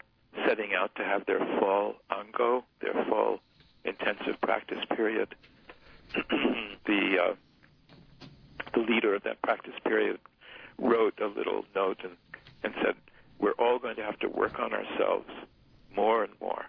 setting 0.46 0.74
out 0.74 0.94
to 0.96 1.04
have 1.04 1.24
their 1.26 1.38
fall 1.58 1.96
ango, 2.10 2.64
their 2.80 3.04
fall 3.08 3.40
intensive 3.84 4.40
practice 4.40 4.84
period, 4.96 5.34
the 6.86 7.16
uh, 7.22 7.34
the 8.74 8.80
leader 8.80 9.14
of 9.14 9.22
that 9.24 9.40
practice 9.42 9.74
period 9.84 10.18
wrote 10.78 11.18
a 11.20 11.26
little 11.26 11.64
note 11.74 12.00
and, 12.02 12.16
and 12.62 12.74
said, 12.84 12.94
"We're 13.38 13.52
all 13.52 13.78
going 13.78 13.96
to 13.96 14.02
have 14.02 14.18
to 14.20 14.28
work 14.28 14.58
on 14.58 14.72
ourselves 14.72 15.28
more 15.94 16.24
and 16.24 16.32
more." 16.40 16.64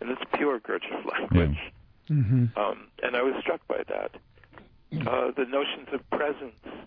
And 0.00 0.10
it's 0.10 0.22
pure 0.34 0.60
Gurdjieff 0.60 1.04
language. 1.04 1.58
Yeah. 1.62 1.70
Mm-hmm. 2.10 2.58
Um, 2.58 2.88
and 3.02 3.16
I 3.16 3.22
was 3.22 3.34
struck 3.40 3.60
by 3.68 3.82
that. 3.88 4.10
Uh, 5.06 5.30
the 5.36 5.44
notions 5.44 5.88
of 5.92 6.00
presence 6.10 6.86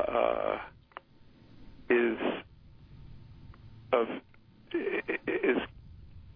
uh, 0.00 0.58
is 1.88 2.18
of 3.92 4.08
is 4.74 5.58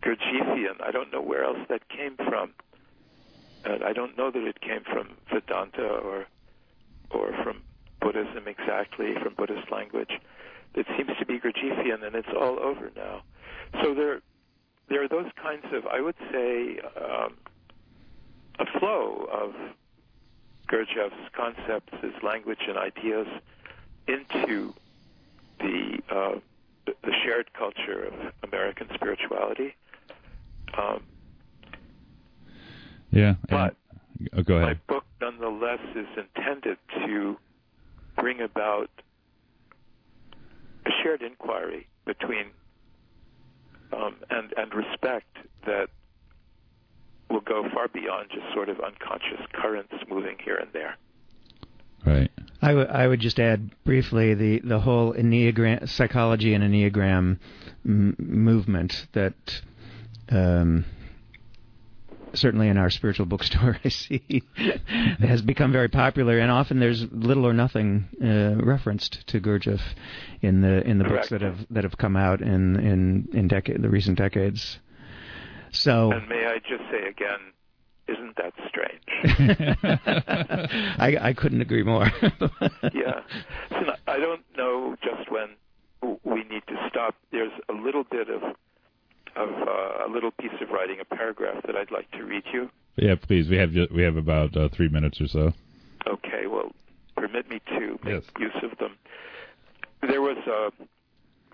Gurdjieffian. 0.05 0.81
I 0.81 0.93
don't 0.93 1.13
know 1.13 1.21
where 1.21 1.43
else 1.43 1.59
that 1.69 1.89
came 1.89 2.17
from, 2.17 2.55
and 3.65 3.83
I 3.83 3.93
don't 3.93 4.17
know 4.17 4.31
that 4.31 4.47
it 4.47 4.61
came 4.61 4.85
from 4.85 5.17
Vedanta 5.33 5.89
or 5.89 6.27
or 7.11 7.33
from 7.43 7.63
Buddhism 8.01 8.47
exactly, 8.47 9.15
from 9.23 9.35
Buddhist 9.35 9.71
language. 9.71 10.11
It 10.75 10.87
seems 10.97 11.11
to 11.19 11.27
be 11.27 11.39
Gurdjieffian, 11.39 12.05
and 12.05 12.15
it's 12.15 12.29
all 12.39 12.59
over 12.61 12.91
now. 12.97 13.23
So 13.83 13.95
there, 13.95 14.21
there 14.89 15.03
are 15.03 15.09
those 15.09 15.31
kinds 15.43 15.67
of, 15.73 15.87
I 15.87 16.01
would 16.01 16.15
say, 16.33 16.79
um, 16.97 17.35
a 18.61 18.79
flow 18.79 19.27
of 19.33 19.55
Gurdjieff's 20.69 21.31
concepts, 21.33 21.93
his 22.03 22.13
language 22.23 22.61
and 22.69 22.77
ideas 22.77 23.27
into 24.07 24.75
the 25.59 25.99
uh, 26.11 26.35
the 26.87 27.13
shared 27.25 27.53
culture 27.55 28.05
of 28.05 28.15
American 28.43 28.89
spirituality. 28.95 29.75
Um, 30.77 31.03
yeah, 33.11 33.35
but 33.49 33.75
oh, 34.33 34.43
go 34.43 34.57
ahead. 34.57 34.79
My 34.89 34.95
book, 34.95 35.05
nonetheless, 35.21 35.81
is 35.95 36.07
intended 36.17 36.79
to 37.07 37.37
bring 38.17 38.41
about 38.41 38.91
a 40.87 40.91
shared 41.03 41.23
inquiry 41.23 41.87
between 42.05 42.47
um, 43.93 44.17
and 44.31 44.53
and 44.57 44.75
respect 44.75 45.37
that 45.67 45.89
will 47.31 47.41
go 47.41 47.65
far 47.73 47.89
beyond 47.89 48.29
just 48.31 48.53
sort 48.55 48.69
of 48.69 48.81
unconscious 48.81 49.41
currents 49.53 49.93
moving 50.09 50.37
here 50.45 50.57
and 50.57 50.73
there. 50.73 50.97
Right. 52.05 52.31
I, 52.63 52.69
w- 52.69 52.87
I 52.89 53.07
would 53.07 53.21
just 53.21 53.39
add 53.39 53.71
briefly 53.85 54.35
the, 54.35 54.61
the 54.61 54.81
whole 54.81 55.13
enneagram 55.13 55.89
psychology 55.89 56.55
and 56.55 56.65
enneagram 56.65 57.39
m- 57.85 58.17
movement 58.19 59.07
that 59.13 59.35
um, 60.31 60.85
certainly 62.33 62.69
in 62.69 62.79
our 62.79 62.89
spiritual 62.91 63.27
bookstore 63.27 63.79
I 63.85 63.89
see 63.89 64.43
has 65.21 65.43
become 65.43 65.73
very 65.73 65.89
popular, 65.89 66.39
and 66.39 66.51
often 66.51 66.81
there's 66.81 67.05
little 67.13 67.47
or 67.47 67.53
nothing 67.53 68.09
uh, 68.23 68.65
referenced 68.65 69.27
to 69.29 69.41
Gurdjieff 69.41 69.81
in 70.41 70.61
the 70.63 70.83
in 70.87 70.99
the 70.99 71.05
Correct. 71.05 71.23
books 71.25 71.31
that 71.31 71.43
have 71.43 71.59
that 71.71 71.85
have 71.85 71.99
come 71.99 72.17
out 72.17 72.41
in 72.41 72.77
in 72.81 73.29
in 73.33 73.49
decade 73.49 73.83
the 73.83 73.91
recent 73.91 74.17
decades. 74.19 74.79
So 75.73 76.13
And 76.13 76.29
may 76.29 76.47
I 76.47 76.59
just 76.59 76.83
say 76.91 77.07
again, 77.09 77.39
isn't 78.09 78.37
that 78.37 78.53
strange? 78.69 79.89
I, 80.99 81.17
I 81.21 81.33
couldn't 81.33 81.61
agree 81.61 81.83
more. 81.83 82.07
yeah. 82.93 83.21
So 83.71 83.81
no- 83.81 83.95
I 84.07 84.19
don't 84.19 84.43
know 84.57 84.97
just 85.03 85.31
when 85.31 85.51
we 86.25 86.45
need 86.45 86.63
to 86.69 86.77
stop. 86.89 87.15
There's 87.31 87.53
a 87.69 87.73
little 87.73 88.05
bit 88.05 88.29
of 88.29 88.43
of 89.37 89.49
uh, 89.49 90.07
a 90.07 90.09
little 90.13 90.33
piece 90.33 90.51
of 90.61 90.71
writing, 90.71 90.99
a 91.01 91.05
paragraph 91.05 91.63
that 91.67 91.77
I'd 91.77 91.93
like 91.93 92.11
to 92.13 92.25
read 92.25 92.43
you. 92.53 92.69
Yeah, 92.97 93.15
please. 93.15 93.49
We 93.49 93.57
have 93.59 93.71
we 93.95 94.03
have 94.03 94.17
about 94.17 94.57
uh, 94.57 94.69
three 94.71 94.89
minutes 94.89 95.21
or 95.21 95.29
so. 95.29 95.53
Okay, 96.07 96.47
well, 96.49 96.73
permit 97.17 97.49
me 97.49 97.61
to 97.69 97.99
make 98.03 98.15
Yes. 98.15 98.23
use 98.41 98.57
of 98.63 98.77
them. 98.79 98.97
There 100.03 100.21
was 100.23 100.39
uh, 100.49 100.71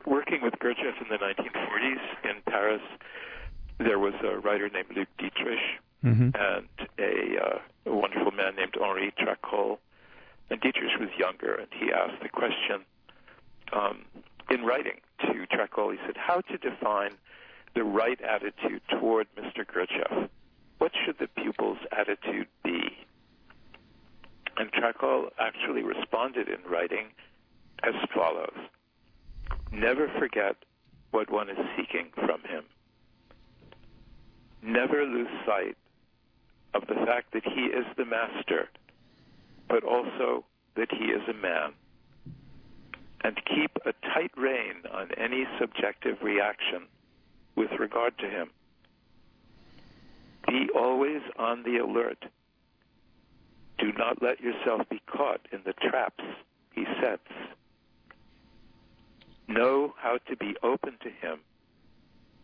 working 0.07 0.41
with 0.43 0.55
Gurdjieff 0.55 1.03
in 1.03 1.09
the 1.11 1.19
1940s 1.19 2.31
in 2.31 2.43
Paris. 2.47 2.81
There 3.79 3.99
was 3.99 4.15
a 4.25 4.39
writer 4.39 4.69
named 4.69 4.89
Luc 4.95 5.09
Dietrich 5.19 5.59
hmm 6.03 6.31
and 6.35 6.69
a, 6.99 7.37
uh, 7.43 7.59
a 7.87 7.95
wonderful 7.95 8.33
man 8.33 8.57
named 8.57 8.77
Henri 8.81 9.13
Tracol. 9.19 9.79
And 10.51 10.61
Dietrich 10.61 10.99
was 11.01 11.09
younger, 11.19 11.55
and 11.55 11.69
he 11.73 11.93
asked 11.93 12.23
the 12.23 12.29
question 12.29 12.85
um, 13.73 14.05
in 14.51 14.63
writing 14.63 15.01
to 15.23 15.47
Tracol. 15.51 15.93
He 15.93 15.99
said, 16.07 16.17
"How 16.17 16.41
to 16.43 16.59
define 16.59 17.13
the 17.75 17.85
right 17.85 18.21
attitude 18.21 18.83
toward 18.89 19.27
Mr. 19.37 19.67
Gurdjieff? 19.67 20.29
What 20.79 20.93
should 21.05 21.19
the 21.19 21.27
pupil's 21.27 21.79
attitude 21.91 22.49
be?" 22.63 22.97
And 24.57 24.73
Tracol 24.73 25.31
actually 25.39 25.83
responded 25.83 26.49
in 26.49 26.63
writing 26.71 27.07
as 27.83 27.95
follows: 28.15 28.57
"Never 29.73 30.09
forget 30.19 30.57
what 31.11 31.31
one 31.31 31.51
is 31.51 31.59
seeking 31.77 32.11
from 32.15 32.43
him. 32.43 32.65
Never 34.67 35.05
lose 35.05 35.29
sight 35.47 35.77
of 36.75 36.83
the 36.89 37.07
fact 37.07 37.33
that 37.35 37.45
he 37.45 37.67
is 37.67 37.87
the 37.97 38.05
master, 38.05 38.69
but 39.69 39.85
also 39.85 40.45
that 40.75 40.89
he 40.91 41.05
is 41.05 41.23
a 41.29 41.35
man. 41.35 41.73
And 43.23 43.41
keep 43.47 43.71
a 43.87 43.93
tight 44.13 44.33
rein 44.37 44.83
on 44.93 45.11
any 45.17 45.45
subjective 45.61 46.17
reaction 46.21 46.89
with 47.55 47.71
regard 47.79 48.19
to 48.19 48.29
him. 48.29 48.51
Be 50.49 50.69
always 50.75 51.23
on 51.39 51.63
the 51.63 51.79
alert. 51.79 52.25
Do 53.79 53.93
not 53.93 54.21
let 54.21 54.41
yourself 54.41 54.89
be 54.89 55.01
caught 55.07 55.47
in 55.53 55.61
the 55.65 55.75
traps 55.75 56.25
he 56.73 56.85
sets. 57.01 57.31
Know 59.47 59.95
how 59.97 60.19
to 60.29 60.37
be 60.37 60.57
open 60.65 60.95
to 61.05 61.09
him 61.09 61.39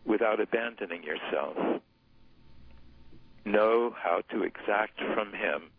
without 0.05 0.39
abandoning 0.39 1.03
yourself. 1.03 1.81
Know 3.45 3.93
how 4.01 4.21
to 4.31 4.43
exact 4.43 4.99
from 5.13 5.33
him 5.33 5.69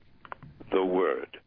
the 0.70 0.84
word. 0.84 1.38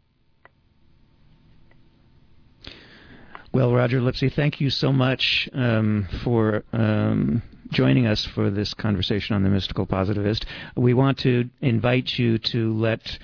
Well, 3.54 3.74
Roger 3.74 4.02
Lipsey, 4.02 4.34
thank 4.34 4.62
you 4.62 4.70
so 4.70 4.92
much 4.92 5.50
um, 5.54 6.08
for 6.24 6.64
um, 6.74 7.42
joining 7.72 8.06
us 8.06 8.26
for 8.26 8.50
this 8.50 8.74
conversation 8.74 9.36
on 9.36 9.44
the 9.44 9.50
mystical 9.50 9.86
positivist. 9.86 10.46
We 10.76 10.94
want 10.94 11.20
to 11.20 11.50
invite 11.62 12.20
you 12.20 12.38
to 12.40 12.74
let 12.74 13.18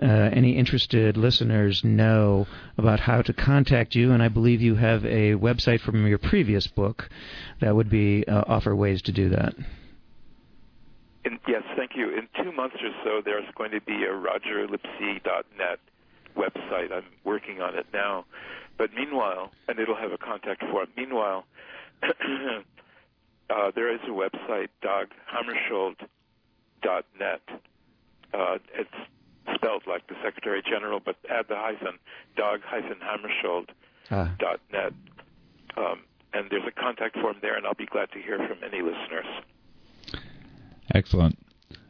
uh, 0.00 0.06
any 0.06 0.56
interested 0.56 1.16
listeners 1.16 1.82
know 1.84 2.46
about 2.76 3.00
how 3.00 3.22
to 3.22 3.32
contact 3.32 3.94
you, 3.94 4.12
and 4.12 4.22
I 4.22 4.28
believe 4.28 4.60
you 4.60 4.74
have 4.76 5.04
a 5.04 5.34
website 5.34 5.80
from 5.80 6.06
your 6.06 6.18
previous 6.18 6.66
book 6.66 7.08
that 7.60 7.74
would 7.74 7.90
be 7.90 8.26
uh, 8.26 8.44
offer 8.46 8.74
ways 8.74 9.02
to 9.02 9.12
do 9.12 9.28
that. 9.30 9.54
In, 11.28 11.38
yes, 11.46 11.62
thank 11.76 11.94
you. 11.94 12.08
In 12.08 12.26
two 12.42 12.50
months 12.52 12.76
or 12.82 12.88
so, 13.04 13.20
there's 13.22 13.44
going 13.54 13.70
to 13.72 13.82
be 13.82 14.04
a 14.04 14.12
rogerlipsey.net 14.12 15.78
website. 16.34 16.90
I'm 16.90 17.04
working 17.22 17.60
on 17.60 17.74
it 17.74 17.84
now. 17.92 18.24
But 18.78 18.94
meanwhile, 18.94 19.52
and 19.68 19.78
it'll 19.78 19.94
have 19.96 20.12
a 20.12 20.16
contact 20.16 20.62
form. 20.70 20.88
Meanwhile, 20.96 21.44
uh, 22.02 22.62
there 23.74 23.90
is 23.92 24.00
a 24.04 24.10
website, 24.10 24.70
daghammarskjold.net. 24.82 27.42
Uh, 28.32 28.58
it's 28.74 28.94
spelled 29.54 29.86
like 29.86 30.06
the 30.06 30.16
Secretary 30.24 30.62
General, 30.62 30.98
but 30.98 31.16
add 31.28 31.46
the 31.48 31.56
hyphen, 31.56 31.98
dag-hammarskjold.net. 32.36 33.74
Ah. 34.10 34.34
Um, 35.76 36.04
and 36.32 36.48
there's 36.50 36.66
a 36.66 36.72
contact 36.72 37.18
form 37.18 37.36
there, 37.42 37.54
and 37.56 37.66
I'll 37.66 37.74
be 37.74 37.84
glad 37.84 38.10
to 38.12 38.18
hear 38.18 38.38
from 38.38 38.64
any 38.64 38.80
listeners. 38.80 39.26
Excellent. 40.94 41.38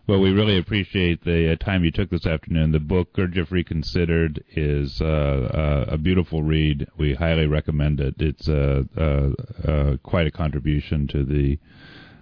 Well, 0.08 0.20
we 0.20 0.32
really 0.32 0.56
appreciate 0.56 1.22
the 1.22 1.52
uh, 1.52 1.56
time 1.56 1.84
you 1.84 1.90
took 1.90 2.08
this 2.08 2.24
afternoon. 2.24 2.72
The 2.72 2.80
book 2.80 3.12
Gurdjieff 3.12 3.50
Reconsidered 3.50 4.42
is 4.56 5.02
uh, 5.02 5.04
uh, 5.04 5.84
a 5.92 5.98
beautiful 5.98 6.42
read. 6.42 6.88
We 6.96 7.12
highly 7.12 7.46
recommend 7.46 8.00
it. 8.00 8.14
It's 8.18 8.48
uh, 8.48 8.84
uh, 8.96 9.32
uh, 9.70 9.96
quite 10.02 10.26
a 10.26 10.30
contribution 10.30 11.08
to 11.08 11.24
the 11.24 11.58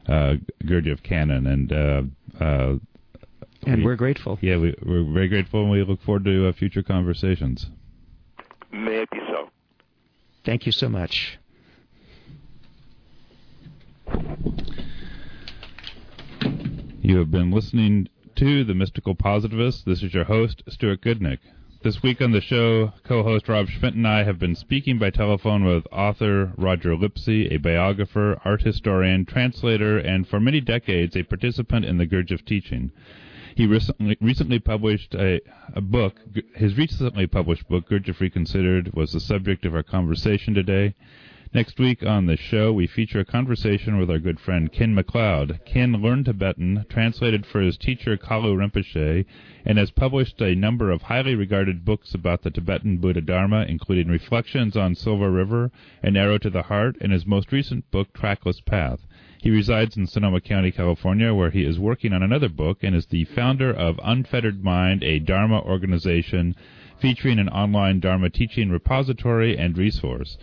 Gurdjieff 0.08 1.04
canon, 1.04 1.46
and 1.46 1.70
and 3.68 3.84
we, 3.84 3.92
are 3.92 3.96
grateful. 3.96 4.36
Yeah, 4.42 4.58
we, 4.58 4.70
are 4.70 5.04
very 5.12 5.28
grateful, 5.28 5.62
and 5.62 5.70
we 5.70 5.84
look 5.84 6.02
forward 6.02 6.24
to 6.24 6.52
future 6.54 6.82
conversations. 6.82 7.66
May 8.72 9.02
it 9.02 9.10
be 9.10 9.18
so. 9.28 9.48
Thank 10.44 10.66
you 10.66 10.72
so 10.72 10.88
much. 10.88 11.38
You 17.06 17.18
have 17.18 17.30
been 17.30 17.52
listening 17.52 18.08
to 18.34 18.64
The 18.64 18.74
Mystical 18.74 19.14
Positivist. 19.14 19.84
This 19.86 20.02
is 20.02 20.12
your 20.12 20.24
host, 20.24 20.64
Stuart 20.68 21.02
Goodnick. 21.02 21.38
This 21.84 22.02
week 22.02 22.20
on 22.20 22.32
the 22.32 22.40
show, 22.40 22.94
co-host 23.04 23.48
Rob 23.48 23.68
Schmidt 23.68 23.94
and 23.94 24.08
I 24.08 24.24
have 24.24 24.40
been 24.40 24.56
speaking 24.56 24.98
by 24.98 25.10
telephone 25.10 25.64
with 25.64 25.86
author 25.92 26.52
Roger 26.56 26.96
Lipsey, 26.96 27.48
a 27.52 27.58
biographer, 27.58 28.40
art 28.44 28.62
historian, 28.62 29.24
translator, 29.24 29.96
and 29.96 30.26
for 30.26 30.40
many 30.40 30.60
decades 30.60 31.14
a 31.14 31.22
participant 31.22 31.84
in 31.84 31.96
the 31.96 32.08
Gurdjieff 32.08 32.44
teaching. 32.44 32.90
He 33.54 33.68
recently, 33.68 34.18
recently 34.20 34.58
published 34.58 35.14
a, 35.14 35.40
a 35.74 35.80
book. 35.80 36.16
His 36.56 36.76
recently 36.76 37.28
published 37.28 37.68
book, 37.68 37.88
Gurdjieff 37.88 38.18
Reconsidered, 38.18 38.94
was 38.94 39.12
the 39.12 39.20
subject 39.20 39.64
of 39.64 39.76
our 39.76 39.84
conversation 39.84 40.54
today. 40.54 40.96
Next 41.56 41.78
week 41.78 42.02
on 42.02 42.26
the 42.26 42.36
show, 42.36 42.70
we 42.70 42.86
feature 42.86 43.20
a 43.20 43.24
conversation 43.24 43.96
with 43.96 44.10
our 44.10 44.18
good 44.18 44.38
friend 44.38 44.70
Ken 44.70 44.94
McLeod. 44.94 45.64
Ken 45.64 45.94
learned 46.02 46.26
Tibetan, 46.26 46.84
translated 46.90 47.46
for 47.46 47.62
his 47.62 47.78
teacher 47.78 48.18
Kalu 48.18 48.54
Rinpoche, 48.54 49.24
and 49.64 49.78
has 49.78 49.90
published 49.90 50.38
a 50.42 50.54
number 50.54 50.90
of 50.90 51.00
highly 51.00 51.34
regarded 51.34 51.82
books 51.82 52.12
about 52.12 52.42
the 52.42 52.50
Tibetan 52.50 52.98
Buddha 52.98 53.22
Dharma, 53.22 53.64
including 53.66 54.08
Reflections 54.08 54.76
on 54.76 54.94
Silver 54.94 55.30
River, 55.30 55.70
An 56.02 56.14
Arrow 56.14 56.36
to 56.36 56.50
the 56.50 56.64
Heart, 56.64 56.98
and 57.00 57.10
his 57.10 57.24
most 57.24 57.50
recent 57.50 57.90
book, 57.90 58.12
Trackless 58.12 58.60
Path. 58.60 59.06
He 59.40 59.50
resides 59.50 59.96
in 59.96 60.06
Sonoma 60.06 60.42
County, 60.42 60.70
California, 60.70 61.32
where 61.32 61.50
he 61.50 61.64
is 61.64 61.78
working 61.78 62.12
on 62.12 62.22
another 62.22 62.50
book 62.50 62.80
and 62.82 62.94
is 62.94 63.06
the 63.06 63.24
founder 63.24 63.72
of 63.72 63.98
Unfettered 64.04 64.62
Mind, 64.62 65.02
a 65.02 65.20
Dharma 65.20 65.62
organization 65.62 66.54
featuring 67.00 67.38
an 67.38 67.48
online 67.48 68.00
Dharma 68.00 68.28
teaching 68.28 68.68
repository 68.68 69.56
and 69.56 69.78
resource. 69.78 70.36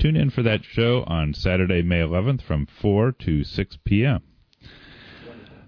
Tune 0.00 0.16
in 0.16 0.30
for 0.30 0.42
that 0.42 0.64
show 0.64 1.04
on 1.06 1.34
Saturday, 1.34 1.82
May 1.82 2.00
11th 2.00 2.40
from 2.40 2.64
4 2.64 3.12
to 3.12 3.44
6 3.44 3.78
p.m. 3.84 4.22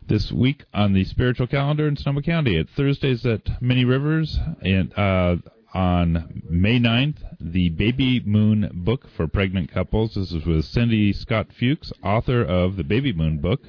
This 0.06 0.32
week 0.32 0.64
on 0.72 0.94
the 0.94 1.04
spiritual 1.04 1.46
calendar 1.46 1.86
in 1.86 1.98
Sonoma 1.98 2.22
County, 2.22 2.56
at 2.56 2.70
Thursdays 2.70 3.26
at 3.26 3.60
Many 3.60 3.84
Rivers, 3.84 4.38
and 4.62 4.90
uh, 4.98 5.36
on 5.74 6.44
May 6.48 6.80
9th, 6.80 7.16
the 7.40 7.68
Baby 7.68 8.20
Moon 8.24 8.70
book 8.72 9.06
for 9.14 9.28
pregnant 9.28 9.70
couples. 9.70 10.14
This 10.14 10.32
is 10.32 10.46
with 10.46 10.64
Cindy 10.64 11.12
Scott 11.12 11.48
Fuchs, 11.52 11.92
author 12.02 12.42
of 12.42 12.76
the 12.76 12.84
Baby 12.84 13.12
Moon 13.12 13.36
book. 13.36 13.60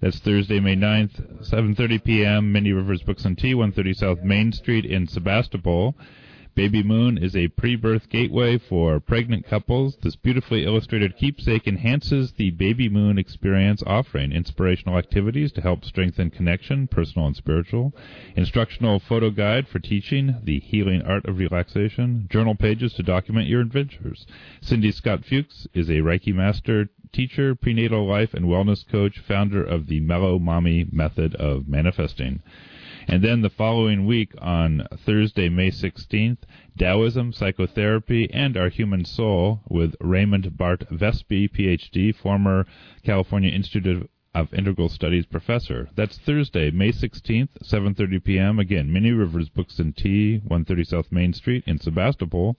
That's 0.00 0.18
Thursday, 0.20 0.60
May 0.60 0.76
9th, 0.76 1.50
7.30 1.50 2.02
p.m., 2.02 2.52
Many 2.52 2.72
Rivers 2.72 3.02
Books 3.02 3.26
and 3.26 3.36
Tea, 3.36 3.54
130 3.54 3.92
South 3.92 4.22
Main 4.22 4.52
Street 4.52 4.86
in 4.86 5.08
Sebastopol. 5.08 5.94
Baby 6.56 6.82
Moon 6.82 7.18
is 7.18 7.36
a 7.36 7.48
pre-birth 7.48 8.08
gateway 8.08 8.56
for 8.56 8.98
pregnant 8.98 9.46
couples. 9.46 9.98
This 9.98 10.16
beautifully 10.16 10.64
illustrated 10.64 11.18
keepsake 11.18 11.68
enhances 11.68 12.32
the 12.32 12.50
Baby 12.50 12.88
Moon 12.88 13.18
experience, 13.18 13.82
offering 13.86 14.32
inspirational 14.32 14.96
activities 14.96 15.52
to 15.52 15.60
help 15.60 15.84
strengthen 15.84 16.30
connection, 16.30 16.86
personal 16.86 17.26
and 17.26 17.36
spiritual, 17.36 17.92
instructional 18.36 18.98
photo 18.98 19.28
guide 19.28 19.68
for 19.68 19.80
teaching 19.80 20.36
the 20.44 20.58
healing 20.60 21.02
art 21.02 21.26
of 21.26 21.36
relaxation, 21.36 22.26
journal 22.30 22.54
pages 22.54 22.94
to 22.94 23.02
document 23.02 23.48
your 23.48 23.60
adventures. 23.60 24.26
Cindy 24.62 24.92
Scott 24.92 25.26
Fuchs 25.26 25.66
is 25.74 25.90
a 25.90 26.00
Reiki 26.00 26.32
master, 26.32 26.88
teacher, 27.12 27.54
prenatal 27.54 28.08
life 28.08 28.32
and 28.32 28.46
wellness 28.46 28.88
coach, 28.88 29.18
founder 29.18 29.62
of 29.62 29.88
the 29.88 30.00
Mellow 30.00 30.38
Mommy 30.38 30.86
method 30.90 31.34
of 31.34 31.68
manifesting. 31.68 32.40
And 33.08 33.22
then 33.22 33.42
the 33.42 33.50
following 33.50 34.04
week 34.04 34.32
on 34.38 34.86
Thursday, 35.04 35.48
May 35.48 35.70
16th, 35.70 36.38
Taoism, 36.76 37.32
Psychotherapy, 37.32 38.28
and 38.32 38.56
Our 38.56 38.68
Human 38.68 39.04
Soul 39.04 39.60
with 39.68 39.94
Raymond 40.00 40.56
Bart 40.56 40.84
Vespi, 40.90 41.48
PhD, 41.48 42.12
former 42.14 42.66
California 43.04 43.50
Institute 43.50 44.10
of 44.34 44.52
Integral 44.52 44.88
Studies 44.88 45.24
professor. 45.24 45.88
That's 45.94 46.18
Thursday, 46.18 46.72
May 46.72 46.90
16th, 46.90 47.48
7:30 47.62 48.24
p.m. 48.24 48.58
Again, 48.58 48.92
Many 48.92 49.12
Rivers 49.12 49.48
Books 49.48 49.78
and 49.78 49.96
Tea, 49.96 50.38
130 50.38 50.84
South 50.84 51.12
Main 51.12 51.32
Street 51.32 51.62
in 51.64 51.78
Sebastopol. 51.78 52.56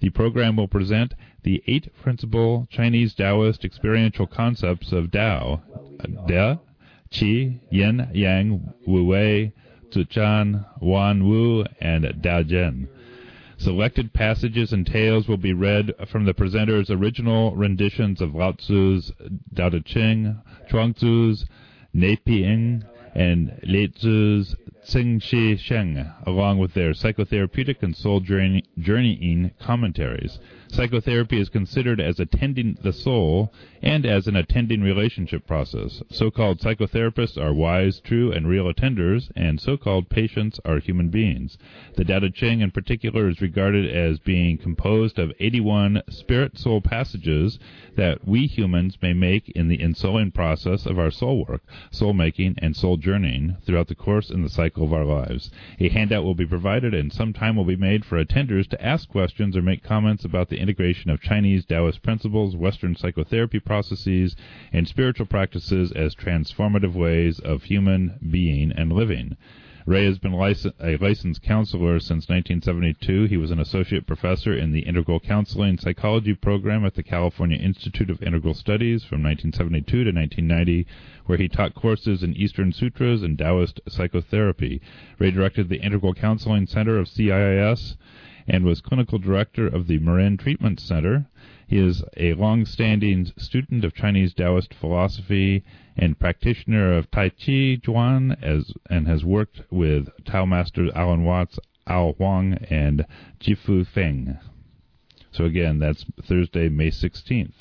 The 0.00 0.10
program 0.10 0.56
will 0.56 0.68
present 0.68 1.14
the 1.44 1.62
eight 1.68 1.88
principal 2.02 2.66
Chinese 2.68 3.14
Taoist 3.14 3.64
experiential 3.64 4.26
concepts 4.26 4.90
of 4.92 5.12
Tao: 5.12 5.62
De, 6.26 6.58
Qi, 7.12 7.60
Yin, 7.70 8.10
Yang, 8.12 8.74
Wu 8.86 9.04
Wei, 9.04 9.52
Zuchan, 9.94 10.66
Wan 10.80 11.28
Wu, 11.28 11.64
and 11.80 12.04
Dao. 12.04 12.88
Selected 13.56 14.12
passages 14.12 14.72
and 14.72 14.84
tales 14.84 15.28
will 15.28 15.36
be 15.36 15.52
read 15.52 15.94
from 16.10 16.24
the 16.24 16.34
presenter's 16.34 16.90
original 16.90 17.54
renditions 17.54 18.20
of 18.20 18.34
Lao 18.34 18.52
Tzu's 18.52 19.12
Tao 19.54 19.68
Te 19.68 19.80
Ching, 19.80 20.42
Chuang 20.68 20.94
Neiping, 21.94 22.82
and 23.14 23.60
Lai 23.62 23.86
Tzu's 23.86 24.56
Tsing 24.84 25.20
Shi 25.20 25.56
Sheng, 25.56 26.04
along 26.26 26.58
with 26.58 26.74
their 26.74 26.90
psychotherapeutic 26.90 27.82
and 27.82 27.96
soul 27.96 28.20
journeying 28.20 29.52
commentaries. 29.60 30.40
Psychotherapy 30.74 31.40
is 31.40 31.50
considered 31.50 32.00
as 32.00 32.18
attending 32.18 32.76
the 32.82 32.92
soul 32.92 33.52
and 33.80 34.04
as 34.04 34.26
an 34.26 34.34
attending 34.34 34.80
relationship 34.80 35.46
process. 35.46 36.02
So-called 36.10 36.58
psychotherapists 36.58 37.40
are 37.40 37.54
wise, 37.54 38.00
true, 38.00 38.32
and 38.32 38.48
real 38.48 38.64
attenders, 38.64 39.30
and 39.36 39.60
so-called 39.60 40.08
patients 40.08 40.58
are 40.64 40.80
human 40.80 41.10
beings. 41.10 41.58
The 41.96 42.04
Tao 42.04 42.18
Te 42.18 42.30
Ching 42.30 42.60
in 42.60 42.72
particular 42.72 43.28
is 43.28 43.40
regarded 43.40 43.88
as 43.88 44.18
being 44.18 44.58
composed 44.58 45.20
of 45.20 45.32
81 45.38 46.02
spirit-soul 46.08 46.80
passages 46.80 47.60
that 47.96 48.26
we 48.26 48.46
humans 48.46 48.98
may 49.00 49.12
make 49.12 49.50
in 49.50 49.68
the 49.68 49.78
ensouling 49.78 50.34
process 50.34 50.86
of 50.86 50.98
our 50.98 51.12
soul 51.12 51.44
work, 51.46 51.62
soul 51.92 52.14
making, 52.14 52.56
and 52.58 52.74
soul 52.76 52.96
journeying 52.96 53.58
throughout 53.64 53.86
the 53.86 53.94
course 53.94 54.28
and 54.28 54.44
the 54.44 54.48
cycle 54.48 54.82
of 54.82 54.92
our 54.92 55.04
lives. 55.04 55.52
A 55.78 55.88
handout 55.90 56.24
will 56.24 56.34
be 56.34 56.46
provided 56.46 56.94
and 56.94 57.12
some 57.12 57.32
time 57.32 57.54
will 57.54 57.64
be 57.64 57.76
made 57.76 58.04
for 58.04 58.22
attenders 58.22 58.68
to 58.70 58.84
ask 58.84 59.08
questions 59.08 59.56
or 59.56 59.62
make 59.62 59.84
comments 59.84 60.24
about 60.24 60.48
the 60.48 60.63
integration 60.64 61.10
of 61.10 61.20
Chinese 61.20 61.66
Taoist 61.66 62.02
principles, 62.02 62.56
Western 62.56 62.96
psychotherapy 62.96 63.60
processes, 63.60 64.34
and 64.72 64.88
spiritual 64.88 65.26
practices 65.26 65.92
as 65.92 66.14
transformative 66.14 66.94
ways 66.94 67.38
of 67.38 67.64
human 67.64 68.18
being 68.30 68.72
and 68.72 68.90
living. 68.90 69.36
Ray 69.86 70.06
has 70.06 70.18
been 70.18 70.32
a 70.32 70.96
licensed 70.96 71.42
counselor 71.42 72.00
since 72.00 72.30
1972. 72.30 73.24
He 73.24 73.36
was 73.36 73.50
an 73.50 73.60
associate 73.60 74.06
professor 74.06 74.56
in 74.56 74.72
the 74.72 74.80
Integral 74.80 75.20
Counseling 75.20 75.76
Psychology 75.76 76.32
program 76.32 76.86
at 76.86 76.94
the 76.94 77.02
California 77.02 77.58
Institute 77.58 78.08
of 78.08 78.22
Integral 78.22 78.54
Studies 78.54 79.04
from 79.04 79.22
1972 79.22 80.04
to 80.04 80.18
1990, 80.18 80.86
where 81.26 81.36
he 81.36 81.48
taught 81.48 81.74
courses 81.74 82.22
in 82.22 82.32
Eastern 82.32 82.72
Sutras 82.72 83.22
and 83.22 83.36
Taoist 83.36 83.78
psychotherapy. 83.86 84.80
Ray 85.18 85.30
directed 85.30 85.68
the 85.68 85.82
Integral 85.82 86.14
Counseling 86.14 86.66
Center 86.66 86.96
of 86.96 87.06
CIIS 87.06 87.96
and 88.46 88.64
was 88.64 88.80
clinical 88.80 89.18
director 89.18 89.66
of 89.66 89.86
the 89.86 89.98
Marin 89.98 90.36
Treatment 90.36 90.80
Center. 90.80 91.26
He 91.66 91.78
is 91.78 92.04
a 92.16 92.34
long-standing 92.34 93.32
student 93.38 93.84
of 93.84 93.94
Chinese 93.94 94.34
Taoist 94.34 94.74
philosophy 94.74 95.64
and 95.96 96.18
practitioner 96.18 96.92
of 96.92 97.10
Tai 97.10 97.30
Chi 97.30 97.80
Chuan 97.82 98.36
as, 98.42 98.72
and 98.90 99.06
has 99.06 99.24
worked 99.24 99.62
with 99.70 100.08
Tao 100.24 100.44
masters 100.44 100.90
Alan 100.94 101.24
Watts, 101.24 101.58
Al 101.86 102.12
Huang, 102.14 102.54
and 102.68 103.06
Gia-Fu 103.40 103.84
Feng. 103.84 104.38
So 105.32 105.44
again, 105.44 105.78
that's 105.78 106.04
Thursday, 106.22 106.68
May 106.68 106.90
16th. 106.90 107.54